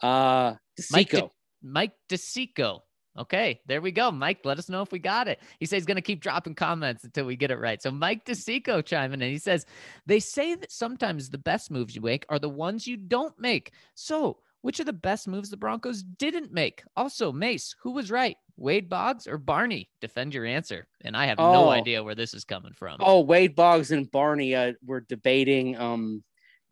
Uh 0.00 0.54
Mike, 0.90 1.10
De- 1.10 1.30
Mike 1.62 1.92
DeSico. 2.08 2.80
Okay, 3.18 3.60
there 3.66 3.82
we 3.82 3.92
go. 3.92 4.10
Mike, 4.10 4.38
let 4.44 4.58
us 4.58 4.70
know 4.70 4.80
if 4.80 4.90
we 4.90 4.98
got 4.98 5.28
it. 5.28 5.38
He 5.60 5.66
says 5.66 5.78
he's 5.78 5.86
going 5.86 5.96
to 5.96 6.02
keep 6.02 6.22
dropping 6.22 6.54
comments 6.54 7.04
until 7.04 7.26
we 7.26 7.36
get 7.36 7.50
it 7.50 7.58
right. 7.58 7.80
So 7.82 7.90
Mike 7.90 8.24
DeSico 8.24 8.82
chiming 8.82 9.20
in. 9.20 9.30
He 9.30 9.38
says, 9.38 9.66
they 10.06 10.18
say 10.18 10.54
that 10.54 10.72
sometimes 10.72 11.28
the 11.28 11.36
best 11.36 11.70
moves 11.70 11.94
you 11.94 12.00
make 12.00 12.24
are 12.30 12.38
the 12.38 12.48
ones 12.48 12.86
you 12.86 12.96
don't 12.96 13.38
make. 13.38 13.72
So 13.94 14.38
which 14.62 14.80
are 14.80 14.84
the 14.84 14.92
best 14.92 15.28
moves 15.28 15.50
the 15.50 15.56
Broncos 15.56 16.02
didn't 16.02 16.52
make? 16.52 16.84
Also, 16.96 17.32
Mace, 17.32 17.74
who 17.82 17.90
was 17.90 18.10
right? 18.10 18.36
Wade 18.62 18.88
Boggs 18.88 19.26
or 19.26 19.38
Barney? 19.38 19.90
Defend 20.00 20.34
your 20.34 20.46
answer. 20.46 20.86
And 21.02 21.16
I 21.16 21.26
have 21.26 21.40
oh. 21.40 21.52
no 21.52 21.68
idea 21.68 22.02
where 22.02 22.14
this 22.14 22.32
is 22.32 22.44
coming 22.44 22.72
from. 22.72 22.98
Oh, 23.00 23.20
Wade 23.20 23.56
Boggs 23.56 23.90
and 23.90 24.10
Barney 24.10 24.54
uh, 24.54 24.74
were 24.86 25.00
debating 25.00 25.76
um, 25.76 26.22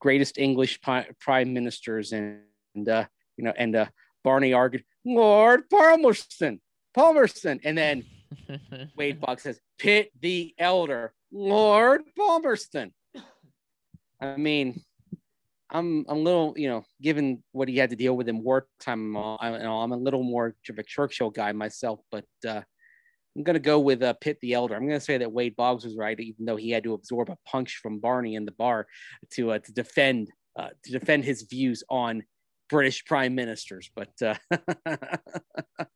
greatest 0.01 0.39
English 0.39 0.81
pi- 0.81 1.09
prime 1.21 1.53
ministers, 1.53 2.13
and, 2.13 2.43
and 2.77 2.89
uh, 2.89 3.07
you 3.37 3.45
know, 3.45 3.53
and 3.57 3.75
uh, 3.75 3.87
Barney 4.23 4.53
argued, 4.53 4.85
Lord 5.05 5.69
Palmerston, 5.69 6.61
Palmerston, 6.95 7.61
and 7.65 7.77
then 7.77 8.05
Wade 8.97 9.21
Boggs 9.21 9.43
says, 9.43 9.61
Pitt 9.77 10.13
the 10.21 10.55
Elder, 10.59 11.13
Lord 11.33 12.03
Palmerston. 12.17 12.93
I 14.21 14.37
mean, 14.37 14.81
I'm 15.73 16.05
I'm 16.09 16.19
a 16.19 16.21
little, 16.21 16.55
you 16.57 16.69
know, 16.69 16.85
given 17.01 17.43
what 17.53 17.69
he 17.69 17.77
had 17.77 17.91
to 17.91 17.97
deal 17.97 18.17
with 18.17 18.29
in 18.29 18.43
wartime, 18.43 19.17
I'm, 19.17 19.55
I'm 19.55 19.93
a 19.93 19.97
little 19.97 20.23
more 20.23 20.55
of 20.69 20.79
a 20.79 20.83
Churchill 20.83 21.31
guy 21.31 21.53
myself, 21.53 22.01
but 22.11 22.25
uh, 22.47 22.63
I'm 23.37 23.45
going 23.45 23.55
to 23.55 23.61
go 23.61 23.79
with 23.79 24.03
uh, 24.03 24.15
Pitt 24.15 24.39
the 24.43 24.55
Elder. 24.55 24.75
I'm 24.75 24.87
going 24.87 24.99
to 24.99 25.05
say 25.05 25.19
that 25.19 25.31
Wade 25.31 25.55
Boggs 25.57 25.85
was 25.85 25.97
right, 25.97 26.19
even 26.19 26.45
though 26.45 26.57
he 26.57 26.71
had 26.71 26.85
to 26.85 26.95
absorb 26.95 27.31
a 27.31 27.39
punch 27.47 27.79
from 27.83 28.01
Barney 28.01 28.35
in 28.35 28.45
the 28.45 28.53
bar 28.53 28.87
to 29.35 29.53
uh, 29.53 29.59
to 29.61 29.73
defend 29.73 30.29
uh, 30.59 30.71
to 30.85 30.93
defend 30.93 31.25
his 31.25 31.43
views 31.43 31.85
on 31.89 32.25
British 32.69 33.05
prime 33.05 33.35
ministers. 33.37 33.91
But 33.95 34.11
uh, 34.21 34.35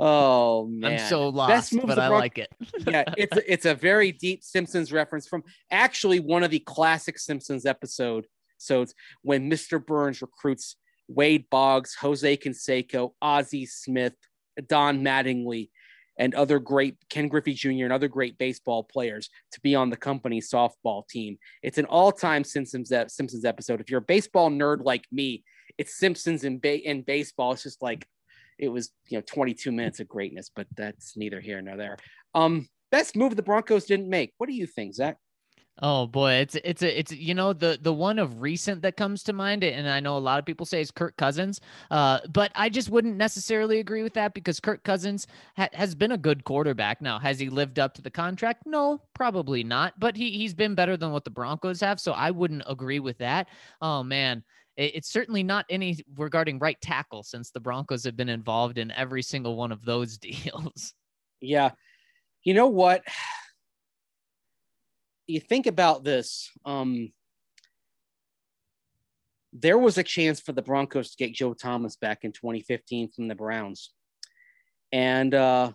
oh 0.00 0.66
man, 0.68 0.92
I'm 0.92 0.98
so 1.08 1.28
lost, 1.28 1.74
but 1.84 1.98
I 1.98 2.08
like 2.08 2.38
it. 2.38 2.48
yeah, 2.86 3.04
it's 3.18 3.36
it's 3.46 3.66
a 3.66 3.74
very 3.74 4.12
deep 4.12 4.42
Simpsons 4.42 4.92
reference 4.92 5.28
from 5.28 5.42
actually 5.70 6.20
one 6.20 6.44
of 6.44 6.50
the 6.50 6.60
classic 6.60 7.18
Simpsons 7.18 7.66
episode 7.66 8.26
so 8.58 8.82
it's 8.82 8.94
when 9.22 9.50
Mr. 9.50 9.84
Burns 9.84 10.22
recruits 10.22 10.76
Wade 11.08 11.46
Boggs, 11.50 11.94
Jose 12.00 12.36
Canseco, 12.36 13.12
Ozzie 13.22 13.66
Smith, 13.66 14.14
Don 14.66 15.00
Mattingly, 15.00 15.70
and 16.18 16.34
other 16.34 16.58
great 16.58 16.96
Ken 17.08 17.28
Griffey 17.28 17.54
Jr. 17.54 17.84
and 17.84 17.92
other 17.92 18.08
great 18.08 18.36
baseball 18.38 18.82
players 18.82 19.30
to 19.52 19.60
be 19.60 19.74
on 19.74 19.88
the 19.88 19.96
company 19.96 20.40
softball 20.40 21.06
team. 21.08 21.38
It's 21.62 21.78
an 21.78 21.84
all-time 21.86 22.44
Simpsons 22.44 22.92
Simpsons 23.08 23.44
episode. 23.44 23.80
If 23.80 23.90
you're 23.90 24.00
a 24.00 24.02
baseball 24.02 24.50
nerd 24.50 24.84
like 24.84 25.04
me, 25.12 25.44
it's 25.78 25.96
Simpsons 25.96 26.44
in, 26.44 26.58
ba- 26.58 26.88
in 26.88 27.02
baseball. 27.02 27.52
It's 27.52 27.62
just 27.62 27.80
like 27.80 28.06
it 28.58 28.68
was, 28.68 28.90
you 29.08 29.18
know, 29.18 29.22
22 29.26 29.70
minutes 29.70 30.00
of 30.00 30.08
greatness, 30.08 30.50
but 30.54 30.66
that's 30.76 31.16
neither 31.16 31.40
here 31.40 31.62
nor 31.62 31.76
there. 31.76 31.96
Um, 32.34 32.68
best 32.90 33.16
move 33.16 33.36
the 33.36 33.42
Broncos 33.42 33.84
didn't 33.84 34.10
make. 34.10 34.32
What 34.38 34.48
do 34.48 34.54
you 34.54 34.66
think, 34.66 34.94
Zac? 34.94 35.16
Oh 35.80 36.08
boy, 36.08 36.32
it's 36.32 36.56
it's 36.56 36.82
a 36.82 36.98
it's 36.98 37.12
you 37.12 37.34
know 37.34 37.52
the 37.52 37.78
the 37.80 37.92
one 37.92 38.18
of 38.18 38.40
recent 38.40 38.82
that 38.82 38.96
comes 38.96 39.22
to 39.24 39.32
mind, 39.32 39.62
and 39.62 39.88
I 39.88 40.00
know 40.00 40.16
a 40.16 40.18
lot 40.18 40.40
of 40.40 40.44
people 40.44 40.66
say 40.66 40.80
is 40.80 40.90
Kirk 40.90 41.16
Cousins, 41.16 41.60
uh, 41.92 42.18
but 42.32 42.50
I 42.56 42.68
just 42.68 42.90
wouldn't 42.90 43.16
necessarily 43.16 43.78
agree 43.78 44.02
with 44.02 44.14
that 44.14 44.34
because 44.34 44.58
Kirk 44.58 44.82
Cousins 44.82 45.28
ha- 45.56 45.68
has 45.74 45.94
been 45.94 46.10
a 46.10 46.18
good 46.18 46.42
quarterback. 46.42 47.00
Now, 47.00 47.20
has 47.20 47.38
he 47.38 47.48
lived 47.48 47.78
up 47.78 47.94
to 47.94 48.02
the 48.02 48.10
contract? 48.10 48.64
No, 48.66 49.00
probably 49.14 49.62
not. 49.62 49.94
But 50.00 50.16
he 50.16 50.32
he's 50.32 50.52
been 50.52 50.74
better 50.74 50.96
than 50.96 51.12
what 51.12 51.22
the 51.24 51.30
Broncos 51.30 51.80
have, 51.80 52.00
so 52.00 52.10
I 52.12 52.32
wouldn't 52.32 52.64
agree 52.66 52.98
with 52.98 53.18
that. 53.18 53.46
Oh 53.80 54.02
man, 54.02 54.42
it's 54.76 55.10
certainly 55.12 55.44
not 55.44 55.64
any 55.70 55.98
regarding 56.16 56.58
right 56.58 56.80
tackle 56.80 57.22
since 57.22 57.52
the 57.52 57.60
Broncos 57.60 58.02
have 58.02 58.16
been 58.16 58.28
involved 58.28 58.78
in 58.78 58.90
every 58.90 59.22
single 59.22 59.54
one 59.56 59.70
of 59.70 59.84
those 59.84 60.18
deals. 60.18 60.92
Yeah, 61.40 61.70
You 62.44 62.54
know 62.54 62.68
what? 62.68 63.04
You 65.28 65.38
think 65.38 65.66
about 65.66 66.02
this. 66.02 66.50
Um, 66.64 67.12
there 69.52 69.78
was 69.78 69.96
a 69.98 70.02
chance 70.02 70.40
for 70.40 70.52
the 70.52 70.62
Broncos 70.62 71.10
to 71.10 71.16
get 71.16 71.34
Joe 71.34 71.54
Thomas 71.54 71.96
back 71.96 72.24
in 72.24 72.32
2015 72.32 73.10
from 73.10 73.28
the 73.28 73.34
Browns, 73.34 73.92
and 74.90 75.32
uh, 75.32 75.72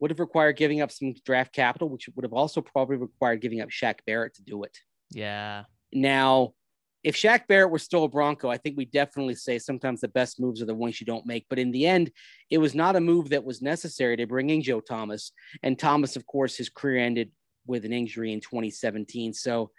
would 0.00 0.10
have 0.10 0.20
required 0.20 0.56
giving 0.56 0.80
up 0.80 0.90
some 0.90 1.14
draft 1.24 1.54
capital, 1.54 1.88
which 1.88 2.08
would 2.14 2.24
have 2.24 2.32
also 2.32 2.60
probably 2.60 2.96
required 2.96 3.40
giving 3.40 3.60
up 3.60 3.70
Shaq 3.70 4.00
Barrett 4.06 4.34
to 4.34 4.42
do 4.42 4.64
it. 4.64 4.76
Yeah. 5.10 5.64
Now, 5.92 6.54
if 7.02 7.16
Shaq 7.16 7.46
Barrett 7.46 7.70
were 7.70 7.78
still 7.78 8.04
a 8.04 8.08
Bronco, 8.08 8.50
I 8.50 8.58
think 8.58 8.76
we 8.76 8.84
definitely 8.84 9.34
say 9.34 9.58
sometimes 9.58 10.00
the 10.00 10.08
best 10.08 10.38
moves 10.38 10.60
are 10.60 10.66
the 10.66 10.74
ones 10.74 11.00
you 11.00 11.06
don't 11.06 11.26
make. 11.26 11.46
But 11.48 11.58
in 11.58 11.70
the 11.70 11.86
end, 11.86 12.10
it 12.50 12.58
was 12.58 12.74
not 12.74 12.96
a 12.96 13.00
move 13.00 13.30
that 13.30 13.44
was 13.44 13.62
necessary 13.62 14.16
to 14.18 14.26
bring 14.26 14.50
in 14.50 14.62
Joe 14.62 14.80
Thomas. 14.80 15.32
And 15.62 15.78
Thomas, 15.78 16.16
of 16.16 16.26
course, 16.26 16.56
his 16.56 16.68
career 16.68 16.98
ended 16.98 17.30
with 17.66 17.84
an 17.84 17.92
injury 17.92 18.32
in 18.32 18.40
2017. 18.40 19.32
So 19.34 19.70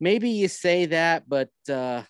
maybe 0.00 0.30
you 0.30 0.48
say 0.48 0.86
that, 0.86 1.28
but 1.28 1.50
uh, 1.68 2.02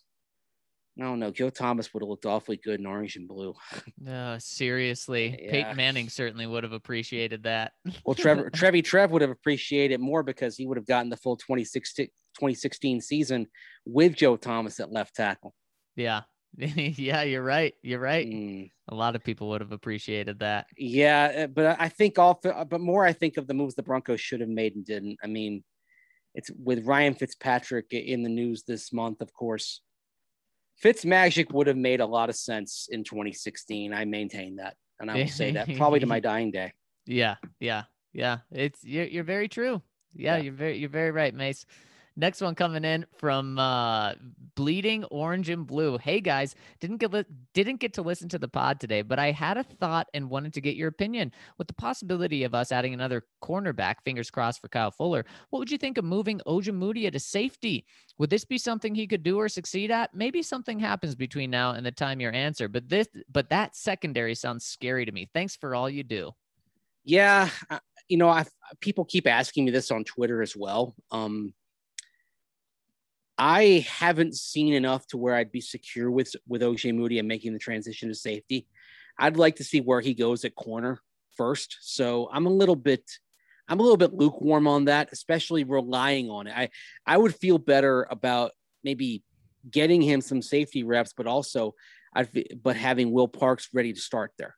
I 0.98 1.02
don't 1.02 1.18
know. 1.20 1.30
Joe 1.30 1.50
Thomas 1.50 1.92
would 1.94 2.02
have 2.02 2.08
looked 2.08 2.26
awfully 2.26 2.56
good 2.56 2.80
in 2.80 2.86
orange 2.86 3.16
and 3.16 3.28
blue. 3.28 3.54
No, 4.02 4.36
seriously. 4.40 5.38
Yeah. 5.42 5.50
Peyton 5.50 5.76
Manning 5.76 6.08
certainly 6.08 6.46
would 6.46 6.64
have 6.64 6.72
appreciated 6.72 7.42
that. 7.44 7.72
Well, 8.04 8.14
Trevor, 8.14 8.50
Trevi 8.50 8.82
Trev 8.82 9.10
would 9.10 9.22
have 9.22 9.30
appreciated 9.30 9.94
it 9.94 10.00
more 10.00 10.22
because 10.22 10.56
he 10.56 10.66
would 10.66 10.76
have 10.78 10.86
gotten 10.86 11.10
the 11.10 11.16
full 11.16 11.36
2016, 11.36 12.06
2016 12.34 13.00
season 13.02 13.46
with 13.84 14.14
Joe 14.14 14.36
Thomas 14.36 14.80
at 14.80 14.90
left 14.92 15.14
tackle. 15.14 15.54
yeah. 15.96 16.22
yeah, 16.56 17.22
you're 17.22 17.42
right. 17.42 17.74
You're 17.82 18.00
right. 18.00 18.26
Mm, 18.26 18.70
A 18.88 18.94
lot 18.94 19.14
of 19.16 19.22
people 19.24 19.48
would 19.50 19.60
have 19.60 19.72
appreciated 19.72 20.40
that. 20.40 20.66
yeah, 20.76 21.44
uh, 21.44 21.46
but 21.46 21.76
I 21.80 21.88
think 21.88 22.18
all, 22.18 22.40
but 22.42 22.80
more 22.80 23.06
I 23.06 23.12
think 23.12 23.36
of 23.36 23.46
the 23.46 23.54
moves 23.54 23.74
the 23.74 23.82
Broncos 23.82 24.20
should 24.20 24.40
have 24.40 24.48
made 24.48 24.74
and 24.74 24.84
didn't. 24.84 25.18
I 25.22 25.26
mean, 25.26 25.62
it's 26.34 26.50
with 26.62 26.84
Ryan 26.86 27.14
Fitzpatrick 27.14 27.92
in 27.92 28.22
the 28.22 28.28
news 28.28 28.64
this 28.64 28.92
month, 28.92 29.20
of 29.20 29.32
course. 29.32 29.80
Fitz 30.76 31.04
Magic 31.04 31.52
would 31.52 31.66
have 31.66 31.76
made 31.76 32.00
a 32.00 32.06
lot 32.06 32.28
of 32.30 32.36
sense 32.36 32.88
in 32.90 33.04
2016. 33.04 33.92
I 33.92 34.04
maintain 34.04 34.56
that, 34.56 34.76
and 34.98 35.10
I 35.10 35.14
will 35.16 35.28
say 35.28 35.50
that 35.52 35.68
probably 35.76 36.00
to 36.00 36.06
my 36.06 36.20
dying 36.30 36.50
day. 36.50 36.72
Yeah, 37.06 37.36
yeah, 37.60 37.84
yeah. 38.12 38.38
It's 38.50 38.82
you're, 38.82 39.04
you're 39.06 39.24
very 39.24 39.48
true. 39.48 39.82
Yeah, 40.14 40.36
Yeah. 40.36 40.42
you're 40.42 40.52
very 40.54 40.78
you're 40.78 40.88
very 40.88 41.10
right, 41.10 41.34
Mace. 41.34 41.64
Next 42.16 42.40
one 42.40 42.54
coming 42.54 42.84
in 42.84 43.06
from 43.16 43.58
uh, 43.58 44.14
bleeding 44.54 45.04
orange 45.04 45.48
and 45.48 45.66
blue. 45.66 45.96
Hey 45.96 46.20
guys, 46.20 46.54
didn't 46.80 46.98
get 46.98 47.12
li- 47.12 47.24
didn't 47.54 47.80
get 47.80 47.94
to 47.94 48.02
listen 48.02 48.28
to 48.30 48.38
the 48.38 48.48
pod 48.48 48.80
today, 48.80 49.02
but 49.02 49.18
I 49.18 49.30
had 49.30 49.56
a 49.56 49.62
thought 49.62 50.08
and 50.12 50.28
wanted 50.28 50.52
to 50.54 50.60
get 50.60 50.76
your 50.76 50.88
opinion. 50.88 51.32
With 51.56 51.68
the 51.68 51.74
possibility 51.74 52.44
of 52.44 52.54
us 52.54 52.72
adding 52.72 52.94
another 52.94 53.24
cornerback, 53.42 53.96
fingers 54.04 54.30
crossed 54.30 54.60
for 54.60 54.68
Kyle 54.68 54.90
Fuller, 54.90 55.24
what 55.50 55.60
would 55.60 55.70
you 55.70 55.78
think 55.78 55.98
of 55.98 56.04
moving 56.04 56.40
Ojemudia 56.46 57.12
to 57.12 57.20
safety? 57.20 57.86
Would 58.18 58.30
this 58.30 58.44
be 58.44 58.58
something 58.58 58.94
he 58.94 59.06
could 59.06 59.22
do 59.22 59.38
or 59.38 59.48
succeed 59.48 59.90
at? 59.90 60.14
Maybe 60.14 60.42
something 60.42 60.78
happens 60.78 61.14
between 61.14 61.50
now 61.50 61.72
and 61.72 61.86
the 61.86 61.92
time 61.92 62.20
your 62.20 62.32
answer, 62.32 62.68
but 62.68 62.88
this 62.88 63.08
but 63.30 63.50
that 63.50 63.76
secondary 63.76 64.34
sounds 64.34 64.64
scary 64.64 65.04
to 65.04 65.12
me. 65.12 65.30
Thanks 65.32 65.56
for 65.56 65.74
all 65.74 65.88
you 65.88 66.02
do. 66.02 66.32
Yeah, 67.04 67.48
uh, 67.70 67.78
you 68.08 68.16
know, 68.16 68.28
I 68.28 68.44
people 68.80 69.04
keep 69.04 69.26
asking 69.26 69.64
me 69.64 69.70
this 69.70 69.90
on 69.90 70.04
Twitter 70.04 70.42
as 70.42 70.56
well. 70.56 70.94
Um, 71.10 71.54
I 73.40 73.86
haven't 73.88 74.36
seen 74.36 74.74
enough 74.74 75.06
to 75.08 75.16
where 75.16 75.34
I'd 75.34 75.50
be 75.50 75.62
secure 75.62 76.10
with 76.10 76.36
with 76.46 76.60
OJ 76.60 76.94
Moody 76.94 77.18
and 77.18 77.26
making 77.26 77.54
the 77.54 77.58
transition 77.58 78.10
to 78.10 78.14
safety. 78.14 78.66
I'd 79.18 79.38
like 79.38 79.56
to 79.56 79.64
see 79.64 79.80
where 79.80 80.02
he 80.02 80.12
goes 80.12 80.44
at 80.44 80.54
corner 80.54 81.00
first. 81.38 81.78
So 81.80 82.28
I'm 82.30 82.44
a 82.44 82.50
little 82.50 82.76
bit, 82.76 83.10
I'm 83.66 83.80
a 83.80 83.82
little 83.82 83.96
bit 83.96 84.12
lukewarm 84.12 84.66
on 84.66 84.84
that, 84.84 85.08
especially 85.10 85.64
relying 85.64 86.28
on 86.28 86.48
it. 86.48 86.54
I 86.54 86.68
I 87.06 87.16
would 87.16 87.34
feel 87.34 87.56
better 87.56 88.06
about 88.10 88.52
maybe 88.84 89.22
getting 89.70 90.02
him 90.02 90.20
some 90.20 90.42
safety 90.42 90.84
reps, 90.84 91.14
but 91.16 91.26
also 91.26 91.74
I 92.14 92.28
but 92.62 92.76
having 92.76 93.10
Will 93.10 93.28
Parks 93.28 93.70
ready 93.72 93.94
to 93.94 94.00
start 94.00 94.32
there. 94.36 94.54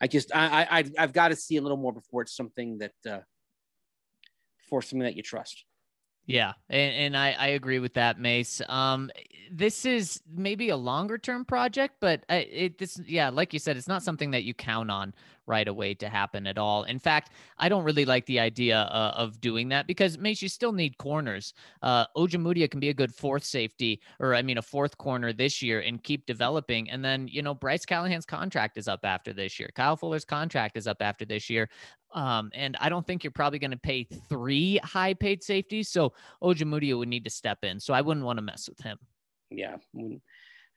I 0.00 0.06
just 0.06 0.34
I 0.34 0.62
I 0.70 0.84
I've- 0.98 1.12
got 1.12 1.28
to 1.28 1.36
see 1.36 1.58
a 1.58 1.62
little 1.62 1.76
more 1.76 1.92
before 1.92 2.22
it's 2.22 2.34
something 2.34 2.78
that 2.78 2.94
uh, 3.06 3.20
for 4.70 4.80
something 4.80 5.00
that 5.04 5.16
you 5.16 5.22
trust. 5.22 5.66
Yeah, 6.26 6.54
and, 6.68 6.94
and 6.94 7.16
I, 7.16 7.32
I 7.38 7.46
agree 7.48 7.78
with 7.78 7.94
that, 7.94 8.18
Mace. 8.18 8.60
Um, 8.68 9.10
this 9.50 9.84
is 9.84 10.20
maybe 10.34 10.70
a 10.70 10.76
longer 10.76 11.18
term 11.18 11.44
project, 11.44 11.96
but 12.00 12.24
I, 12.28 12.36
it 12.36 12.78
this 12.78 13.00
yeah, 13.06 13.28
like 13.28 13.52
you 13.52 13.60
said, 13.60 13.76
it's 13.76 13.86
not 13.86 14.02
something 14.02 14.32
that 14.32 14.42
you 14.42 14.52
count 14.52 14.90
on 14.90 15.14
right 15.46 15.68
away 15.68 15.94
to 15.94 16.08
happen 16.08 16.46
at 16.46 16.58
all. 16.58 16.84
In 16.84 16.98
fact, 16.98 17.30
I 17.58 17.68
don't 17.68 17.84
really 17.84 18.04
like 18.04 18.26
the 18.26 18.40
idea 18.40 18.78
uh, 18.78 19.12
of 19.16 19.40
doing 19.40 19.68
that 19.70 19.86
because 19.86 20.18
Mace, 20.18 20.42
you 20.42 20.48
still 20.48 20.72
need 20.72 20.98
corners. 20.98 21.54
Uh, 21.82 22.06
Ojemudia 22.16 22.70
can 22.70 22.80
be 22.80 22.88
a 22.88 22.94
good 22.94 23.14
fourth 23.14 23.44
safety, 23.44 24.00
or 24.20 24.34
I 24.34 24.42
mean, 24.42 24.58
a 24.58 24.62
fourth 24.62 24.98
corner 24.98 25.32
this 25.32 25.62
year, 25.62 25.80
and 25.80 26.02
keep 26.02 26.26
developing. 26.26 26.90
And 26.90 27.04
then 27.04 27.28
you 27.28 27.42
know, 27.42 27.54
Bryce 27.54 27.84
Callahan's 27.84 28.26
contract 28.26 28.78
is 28.78 28.88
up 28.88 29.00
after 29.04 29.32
this 29.32 29.58
year. 29.58 29.70
Kyle 29.74 29.96
Fuller's 29.96 30.24
contract 30.24 30.76
is 30.76 30.86
up 30.86 30.98
after 31.00 31.24
this 31.24 31.48
year. 31.48 31.68
Um, 32.12 32.50
and 32.54 32.76
I 32.80 32.88
don't 32.88 33.06
think 33.06 33.24
you're 33.24 33.30
probably 33.30 33.58
going 33.58 33.72
to 33.72 33.76
pay 33.76 34.04
three 34.04 34.78
high 34.78 35.12
paid 35.12 35.42
safeties. 35.42 35.88
So 35.88 36.12
Ojemudia 36.42 36.96
would 36.96 37.08
need 37.08 37.24
to 37.24 37.30
step 37.30 37.58
in. 37.62 37.78
So 37.80 37.92
I 37.92 38.00
wouldn't 38.00 38.24
want 38.24 38.38
to 38.38 38.42
mess 38.42 38.68
with 38.68 38.80
him. 38.80 38.98
Yeah, 39.50 39.76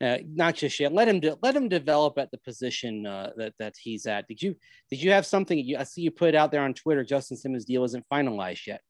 uh, 0.01 0.17
not 0.25 0.55
just 0.55 0.79
yet. 0.79 0.93
Let 0.93 1.07
him 1.07 1.19
de- 1.19 1.37
let 1.41 1.55
him 1.55 1.67
develop 1.67 2.17
at 2.17 2.31
the 2.31 2.37
position 2.37 3.05
uh, 3.05 3.31
that 3.37 3.53
that 3.59 3.75
he's 3.81 4.05
at. 4.05 4.27
Did 4.27 4.41
you 4.41 4.55
did 4.89 5.01
you 5.01 5.11
have 5.11 5.25
something? 5.25 5.57
You, 5.57 5.77
I 5.77 5.83
see 5.83 6.01
you 6.01 6.11
put 6.11 6.35
out 6.35 6.51
there 6.51 6.63
on 6.63 6.73
Twitter. 6.73 7.03
Justin 7.03 7.37
Simmons' 7.37 7.65
deal 7.65 7.83
isn't 7.83 8.05
finalized 8.11 8.67
yet. 8.67 8.81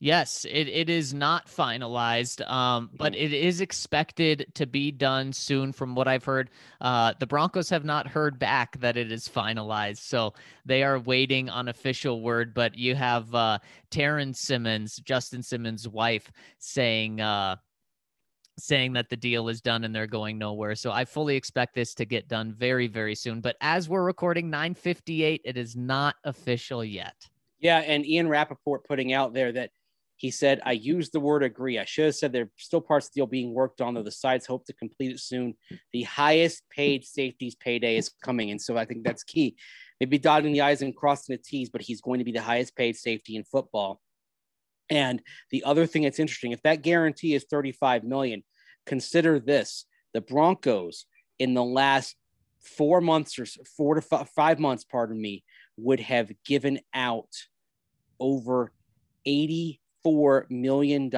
Yes, 0.00 0.44
it, 0.44 0.68
it 0.68 0.90
is 0.90 1.14
not 1.14 1.46
finalized, 1.46 2.46
um, 2.50 2.90
but 2.92 3.14
it 3.14 3.32
is 3.32 3.62
expected 3.62 4.46
to 4.54 4.66
be 4.66 4.90
done 4.90 5.32
soon. 5.32 5.72
From 5.72 5.94
what 5.94 6.08
I've 6.08 6.24
heard, 6.24 6.50
uh, 6.80 7.14
the 7.18 7.26
Broncos 7.26 7.70
have 7.70 7.84
not 7.84 8.08
heard 8.08 8.38
back 8.38 8.78
that 8.80 8.98
it 8.98 9.10
is 9.10 9.28
finalized, 9.28 9.98
so 9.98 10.34
they 10.66 10.82
are 10.82 10.98
waiting 10.98 11.48
on 11.48 11.68
official 11.68 12.20
word. 12.20 12.52
But 12.52 12.76
you 12.76 12.94
have 12.96 13.34
uh, 13.34 13.60
Taryn 13.90 14.36
Simmons, 14.36 14.96
Justin 14.96 15.42
Simmons' 15.42 15.88
wife, 15.88 16.30
saying 16.58 17.20
uh, 17.20 17.56
saying 18.58 18.92
that 18.94 19.08
the 19.08 19.16
deal 19.16 19.48
is 19.48 19.60
done 19.60 19.84
and 19.84 19.94
they're 19.94 20.06
going 20.06 20.38
nowhere. 20.38 20.74
So 20.74 20.92
I 20.92 21.04
fully 21.04 21.36
expect 21.36 21.74
this 21.74 21.94
to 21.94 22.04
get 22.04 22.28
done 22.28 22.52
very 22.52 22.86
very 22.86 23.14
soon. 23.14 23.40
But 23.40 23.56
as 23.60 23.88
we're 23.88 24.04
recording 24.04 24.50
9:58, 24.50 25.40
it 25.44 25.56
is 25.56 25.76
not 25.76 26.16
official 26.24 26.84
yet. 26.84 27.16
Yeah, 27.60 27.78
and 27.78 28.06
Ian 28.06 28.28
Rapoport 28.28 28.84
putting 28.84 29.12
out 29.12 29.32
there 29.32 29.52
that 29.52 29.70
he 30.16 30.30
said, 30.30 30.60
I 30.64 30.72
used 30.72 31.12
the 31.12 31.20
word 31.20 31.42
agree. 31.42 31.78
I 31.78 31.84
should 31.84 32.06
have 32.06 32.14
said 32.14 32.32
there 32.32 32.44
are 32.44 32.50
still 32.56 32.80
parts 32.80 33.06
of 33.06 33.12
the 33.12 33.18
deal 33.18 33.26
being 33.26 33.52
worked 33.52 33.80
on, 33.80 33.94
though 33.94 34.02
the 34.02 34.10
sides 34.10 34.46
hope 34.46 34.64
to 34.66 34.72
complete 34.72 35.10
it 35.10 35.20
soon. 35.20 35.54
The 35.92 36.02
highest 36.04 36.62
paid 36.70 37.04
safeties 37.04 37.56
payday 37.56 37.96
is 37.96 38.10
coming. 38.22 38.50
And 38.50 38.60
so 38.60 38.76
I 38.76 38.84
think 38.84 39.04
that's 39.04 39.24
key. 39.24 39.56
Maybe 40.00 40.18
dotting 40.18 40.52
the 40.52 40.60
I's 40.60 40.82
and 40.82 40.94
crossing 40.94 41.34
the 41.36 41.42
T's, 41.42 41.68
but 41.68 41.82
he's 41.82 42.00
going 42.00 42.18
to 42.18 42.24
be 42.24 42.32
the 42.32 42.42
highest 42.42 42.76
paid 42.76 42.96
safety 42.96 43.36
in 43.36 43.44
football. 43.44 44.00
And 44.90 45.22
the 45.50 45.64
other 45.64 45.86
thing 45.86 46.02
that's 46.02 46.18
interesting, 46.18 46.52
if 46.52 46.62
that 46.62 46.82
guarantee 46.82 47.34
is 47.34 47.46
35 47.50 48.04
million, 48.04 48.42
consider 48.86 49.38
this 49.38 49.86
the 50.12 50.20
Broncos 50.20 51.06
in 51.38 51.54
the 51.54 51.64
last 51.64 52.16
four 52.60 53.00
months 53.00 53.38
or 53.38 53.46
four 53.76 53.96
to 53.96 54.00
fi- 54.00 54.24
five 54.24 54.58
months, 54.58 54.84
pardon 54.84 55.20
me, 55.20 55.44
would 55.76 56.00
have 56.00 56.30
given 56.44 56.80
out 56.94 57.30
over 58.20 58.72
$84 59.26 60.50
million 60.50 61.10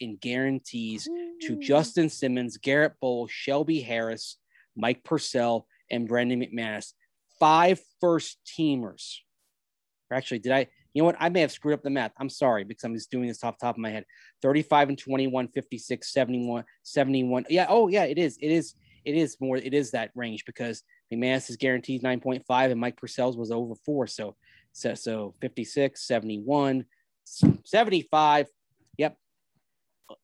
in 0.00 0.16
guarantees 0.16 1.08
to 1.42 1.56
Justin 1.60 2.08
Simmons, 2.08 2.56
Garett 2.56 2.94
Bolles, 3.00 3.30
Shelby 3.30 3.80
Harris, 3.80 4.38
Mike 4.76 5.02
Purcell, 5.04 5.66
and 5.90 6.08
Brandon 6.08 6.40
McManus. 6.40 6.92
Five 7.38 7.80
first 8.00 8.38
teamers. 8.46 9.18
Or 10.10 10.16
actually, 10.16 10.38
did 10.38 10.52
I? 10.52 10.66
You 10.96 11.02
know 11.02 11.06
what? 11.08 11.16
I 11.20 11.28
may 11.28 11.42
have 11.42 11.52
screwed 11.52 11.74
up 11.74 11.82
the 11.82 11.90
math. 11.90 12.12
I'm 12.16 12.30
sorry 12.30 12.64
because 12.64 12.82
I'm 12.82 12.94
just 12.94 13.10
doing 13.10 13.26
this 13.28 13.44
off 13.44 13.58
top 13.58 13.74
of 13.74 13.78
my 13.78 13.90
head. 13.90 14.06
35 14.40 14.88
and 14.88 14.98
21, 14.98 15.48
56, 15.48 16.10
71, 16.10 16.64
71. 16.84 17.44
Yeah. 17.50 17.66
Oh, 17.68 17.88
yeah. 17.88 18.04
It 18.04 18.16
is. 18.16 18.38
It 18.40 18.50
is. 18.50 18.76
It 19.04 19.14
is 19.14 19.36
more. 19.38 19.58
It 19.58 19.74
is 19.74 19.90
that 19.90 20.10
range 20.14 20.46
because 20.46 20.82
McManus 21.12 21.50
is 21.50 21.58
guaranteed 21.58 22.02
9.5 22.02 22.70
and 22.70 22.80
Mike 22.80 22.96
Purcell's 22.96 23.36
was 23.36 23.50
over 23.50 23.74
four. 23.84 24.06
So, 24.06 24.36
so, 24.72 24.94
so 24.94 25.34
56, 25.42 26.02
71, 26.02 26.86
75. 27.26 28.46
Yep. 28.96 29.18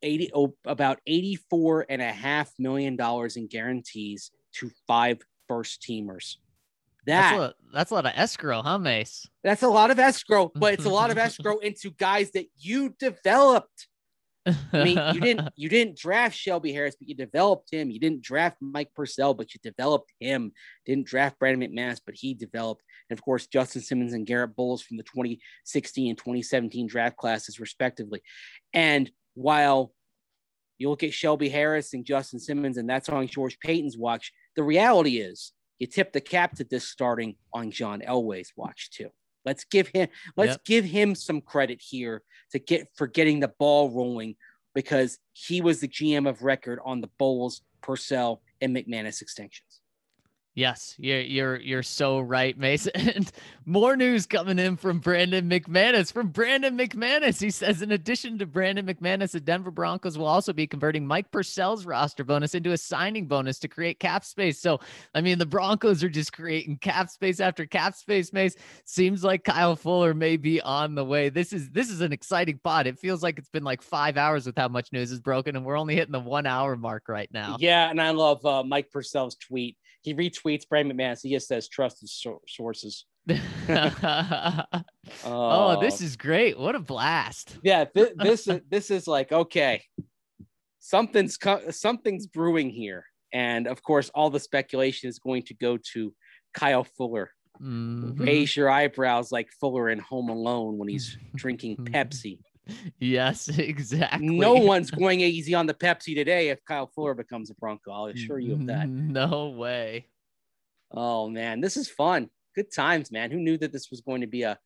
80, 0.00 0.30
oh, 0.34 0.54
about 0.64 1.00
84 1.06 1.84
and 1.90 2.00
a 2.00 2.10
half 2.10 2.50
million 2.58 2.96
dollars 2.96 3.36
in 3.36 3.46
guarantees 3.46 4.30
to 4.54 4.70
five 4.86 5.20
first 5.48 5.82
teamers. 5.86 6.36
That's 7.04 7.36
a, 7.36 7.40
lot, 7.40 7.54
that's 7.72 7.90
a 7.90 7.94
lot 7.94 8.06
of 8.06 8.12
escrow, 8.14 8.62
huh, 8.62 8.78
Mace? 8.78 9.26
that's 9.42 9.62
a 9.62 9.68
lot 9.68 9.90
of 9.90 9.98
escrow, 9.98 10.52
but 10.54 10.74
it's 10.74 10.84
a 10.84 10.90
lot 10.90 11.10
of 11.10 11.18
escrow 11.18 11.58
into 11.58 11.90
guys 11.90 12.30
that 12.32 12.46
you 12.56 12.94
developed. 12.98 13.88
I 14.46 14.84
mean, 14.84 15.14
you 15.14 15.20
didn't 15.20 15.48
you 15.56 15.68
didn't 15.68 15.96
draft 15.96 16.36
Shelby 16.36 16.72
Harris, 16.72 16.96
but 16.98 17.08
you 17.08 17.14
developed 17.14 17.72
him. 17.72 17.90
You 17.90 18.00
didn't 18.00 18.22
draft 18.22 18.56
Mike 18.60 18.90
Purcell, 18.94 19.34
but 19.34 19.54
you 19.54 19.60
developed 19.62 20.12
him. 20.20 20.52
Didn't 20.84 21.06
draft 21.06 21.38
Brandon 21.38 21.70
McManus, 21.70 22.00
but 22.04 22.16
he 22.16 22.34
developed. 22.34 22.82
And 23.08 23.18
of 23.18 23.24
course, 23.24 23.46
Justin 23.46 23.82
Simmons 23.82 24.12
and 24.12 24.26
Garett 24.26 24.56
Bolles 24.56 24.82
from 24.82 24.96
the 24.96 25.04
2016 25.04 26.08
and 26.10 26.18
2017 26.18 26.86
draft 26.88 27.16
classes, 27.16 27.60
respectively. 27.60 28.22
And 28.72 29.10
while 29.34 29.92
you 30.78 30.90
look 30.90 31.04
at 31.04 31.14
Shelby 31.14 31.48
Harris 31.48 31.94
and 31.94 32.04
Justin 32.04 32.40
Simmons, 32.40 32.76
and 32.76 32.88
that's 32.88 33.08
on 33.08 33.28
George 33.28 33.58
Paton's 33.60 33.96
watch, 33.96 34.32
the 34.56 34.64
reality 34.64 35.18
is 35.18 35.52
you 35.82 35.88
tip 35.88 36.12
the 36.12 36.20
cap 36.20 36.54
to 36.54 36.62
this 36.62 36.86
starting 36.86 37.34
on 37.52 37.72
John 37.72 38.02
Elway's 38.02 38.52
watch 38.54 38.90
too. 38.92 39.08
Let's 39.44 39.64
give 39.64 39.88
him 39.88 40.06
let's 40.36 40.52
yep. 40.52 40.64
give 40.64 40.84
him 40.84 41.16
some 41.16 41.40
credit 41.40 41.82
here 41.82 42.22
to 42.52 42.60
get 42.60 42.86
for 42.94 43.08
getting 43.08 43.40
the 43.40 43.52
ball 43.58 43.90
rolling 43.90 44.36
because 44.76 45.18
he 45.32 45.60
was 45.60 45.80
the 45.80 45.88
GM 45.88 46.28
of 46.28 46.42
record 46.42 46.78
on 46.84 47.00
the 47.00 47.10
Bolles, 47.18 47.62
Purcell, 47.80 48.42
and 48.60 48.76
McManus 48.76 49.22
extensions. 49.22 49.71
Yes, 50.54 50.94
you're 50.98 51.20
you're 51.20 51.56
you're 51.60 51.82
so 51.82 52.20
right, 52.20 52.58
Mason. 52.58 52.92
More 53.64 53.96
news 53.96 54.26
coming 54.26 54.58
in 54.58 54.76
from 54.76 54.98
Brandon 54.98 55.48
McManus. 55.48 56.12
From 56.12 56.28
Brandon 56.28 56.76
McManus, 56.76 57.40
he 57.40 57.50
says, 57.50 57.80
in 57.80 57.92
addition 57.92 58.38
to 58.38 58.44
Brandon 58.44 58.84
McManus, 58.84 59.30
the 59.30 59.40
Denver 59.40 59.70
Broncos 59.70 60.18
will 60.18 60.26
also 60.26 60.52
be 60.52 60.66
converting 60.66 61.06
Mike 61.06 61.30
Purcell's 61.30 61.86
roster 61.86 62.22
bonus 62.22 62.54
into 62.54 62.72
a 62.72 62.76
signing 62.76 63.26
bonus 63.26 63.58
to 63.60 63.68
create 63.68 63.98
cap 63.98 64.26
space. 64.26 64.60
So, 64.60 64.80
I 65.14 65.22
mean, 65.22 65.38
the 65.38 65.46
Broncos 65.46 66.04
are 66.04 66.10
just 66.10 66.34
creating 66.34 66.76
cap 66.78 67.08
space 67.08 67.40
after 67.40 67.64
cap 67.64 67.94
space. 67.94 68.30
Mace 68.34 68.56
seems 68.84 69.24
like 69.24 69.44
Kyle 69.44 69.74
Fuller 69.74 70.12
may 70.12 70.36
be 70.36 70.60
on 70.60 70.94
the 70.94 71.04
way. 71.04 71.30
This 71.30 71.54
is 71.54 71.70
this 71.70 71.88
is 71.88 72.02
an 72.02 72.12
exciting 72.12 72.60
pod. 72.62 72.86
It 72.86 72.98
feels 72.98 73.22
like 73.22 73.38
it's 73.38 73.48
been 73.48 73.64
like 73.64 73.80
five 73.80 74.18
hours 74.18 74.44
with 74.44 74.58
how 74.58 74.68
much 74.68 74.92
news 74.92 75.12
is 75.12 75.20
broken, 75.20 75.56
and 75.56 75.64
we're 75.64 75.78
only 75.78 75.94
hitting 75.94 76.12
the 76.12 76.20
one 76.20 76.44
hour 76.44 76.76
mark 76.76 77.08
right 77.08 77.30
now. 77.32 77.56
Yeah, 77.58 77.88
and 77.88 78.02
I 78.02 78.10
love 78.10 78.44
uh, 78.44 78.62
Mike 78.62 78.90
Purcell's 78.90 79.36
tweet 79.36 79.78
he 80.02 80.14
retweets 80.14 80.68
Brandon 80.68 80.96
McManus. 80.96 81.20
He 81.22 81.30
just 81.30 81.48
says 81.48 81.68
trusted 81.68 82.08
sources. 82.08 83.06
oh, 83.68 84.64
oh, 85.24 85.80
this 85.80 86.00
is 86.00 86.16
great! 86.16 86.58
What 86.58 86.74
a 86.74 86.80
blast! 86.80 87.58
Yeah, 87.62 87.84
th- 87.84 88.14
this 88.16 88.48
is 88.48 88.60
this 88.68 88.90
is 88.90 89.06
like 89.06 89.30
okay, 89.30 89.82
something's 90.80 91.36
co- 91.36 91.70
something's 91.70 92.26
brewing 92.26 92.70
here, 92.70 93.04
and 93.32 93.68
of 93.68 93.82
course, 93.82 94.10
all 94.14 94.28
the 94.30 94.40
speculation 94.40 95.08
is 95.08 95.20
going 95.20 95.44
to 95.44 95.54
go 95.54 95.78
to 95.92 96.12
Kyle 96.52 96.84
Fuller. 96.84 97.30
Mm-hmm. 97.60 98.22
Raise 98.22 98.56
your 98.56 98.68
eyebrows 98.68 99.30
like 99.30 99.48
Fuller 99.60 99.88
in 99.88 100.00
Home 100.00 100.28
Alone 100.28 100.78
when 100.78 100.88
he's 100.88 101.16
drinking 101.36 101.76
Pepsi. 101.76 102.40
Yes, 102.98 103.48
exactly. 103.48 104.28
No 104.28 104.54
one's 104.54 104.90
going 105.02 105.20
easy 105.20 105.54
on 105.54 105.66
the 105.66 105.74
Pepsi 105.74 106.14
today 106.14 106.50
if 106.50 106.64
Kyle 106.64 106.86
Fuller 106.86 107.14
becomes 107.14 107.50
a 107.50 107.54
Bronco. 107.54 107.90
I'll 107.90 108.06
assure 108.06 108.38
you 108.38 108.54
of 108.54 108.66
that. 108.66 108.88
No 108.88 109.48
way. 109.50 110.08
Oh 110.90 111.28
man, 111.28 111.60
this 111.60 111.76
is 111.76 111.88
fun. 111.88 112.28
Good 112.54 112.72
times, 112.72 113.10
man. 113.10 113.30
Who 113.30 113.38
knew 113.38 113.58
that 113.58 113.72
this 113.72 113.90
was 113.90 114.00
going 114.00 114.20
to 114.20 114.26
be 114.26 114.42
a 114.42 114.58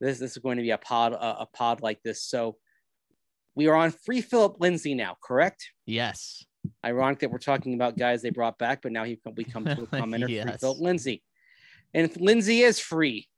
this 0.00 0.18
this 0.18 0.32
is 0.32 0.38
going 0.38 0.58
to 0.58 0.62
be 0.62 0.70
a 0.70 0.78
pod 0.78 1.12
a, 1.12 1.40
a 1.40 1.48
pod 1.52 1.82
like 1.82 2.02
this? 2.02 2.22
So 2.22 2.56
we 3.54 3.66
are 3.66 3.74
on 3.74 3.90
free 3.90 4.20
Phillip 4.20 4.60
Lindsay 4.60 4.94
now, 4.94 5.16
correct? 5.22 5.70
Yes. 5.86 6.44
Ironic 6.84 7.20
that 7.20 7.30
we're 7.30 7.38
talking 7.38 7.74
about 7.74 7.98
guys 7.98 8.22
they 8.22 8.30
brought 8.30 8.58
back, 8.58 8.82
but 8.82 8.92
now 8.92 9.04
he 9.04 9.18
we 9.34 9.44
come 9.44 9.64
to 9.64 9.82
a 9.82 9.86
commenter 9.86 10.28
yes. 10.28 10.44
free 10.44 10.58
Phillip 10.58 10.80
Lindsay. 10.80 11.22
And 11.94 12.08
if 12.08 12.16
Lindsay 12.16 12.60
is 12.60 12.78
free, 12.78 13.28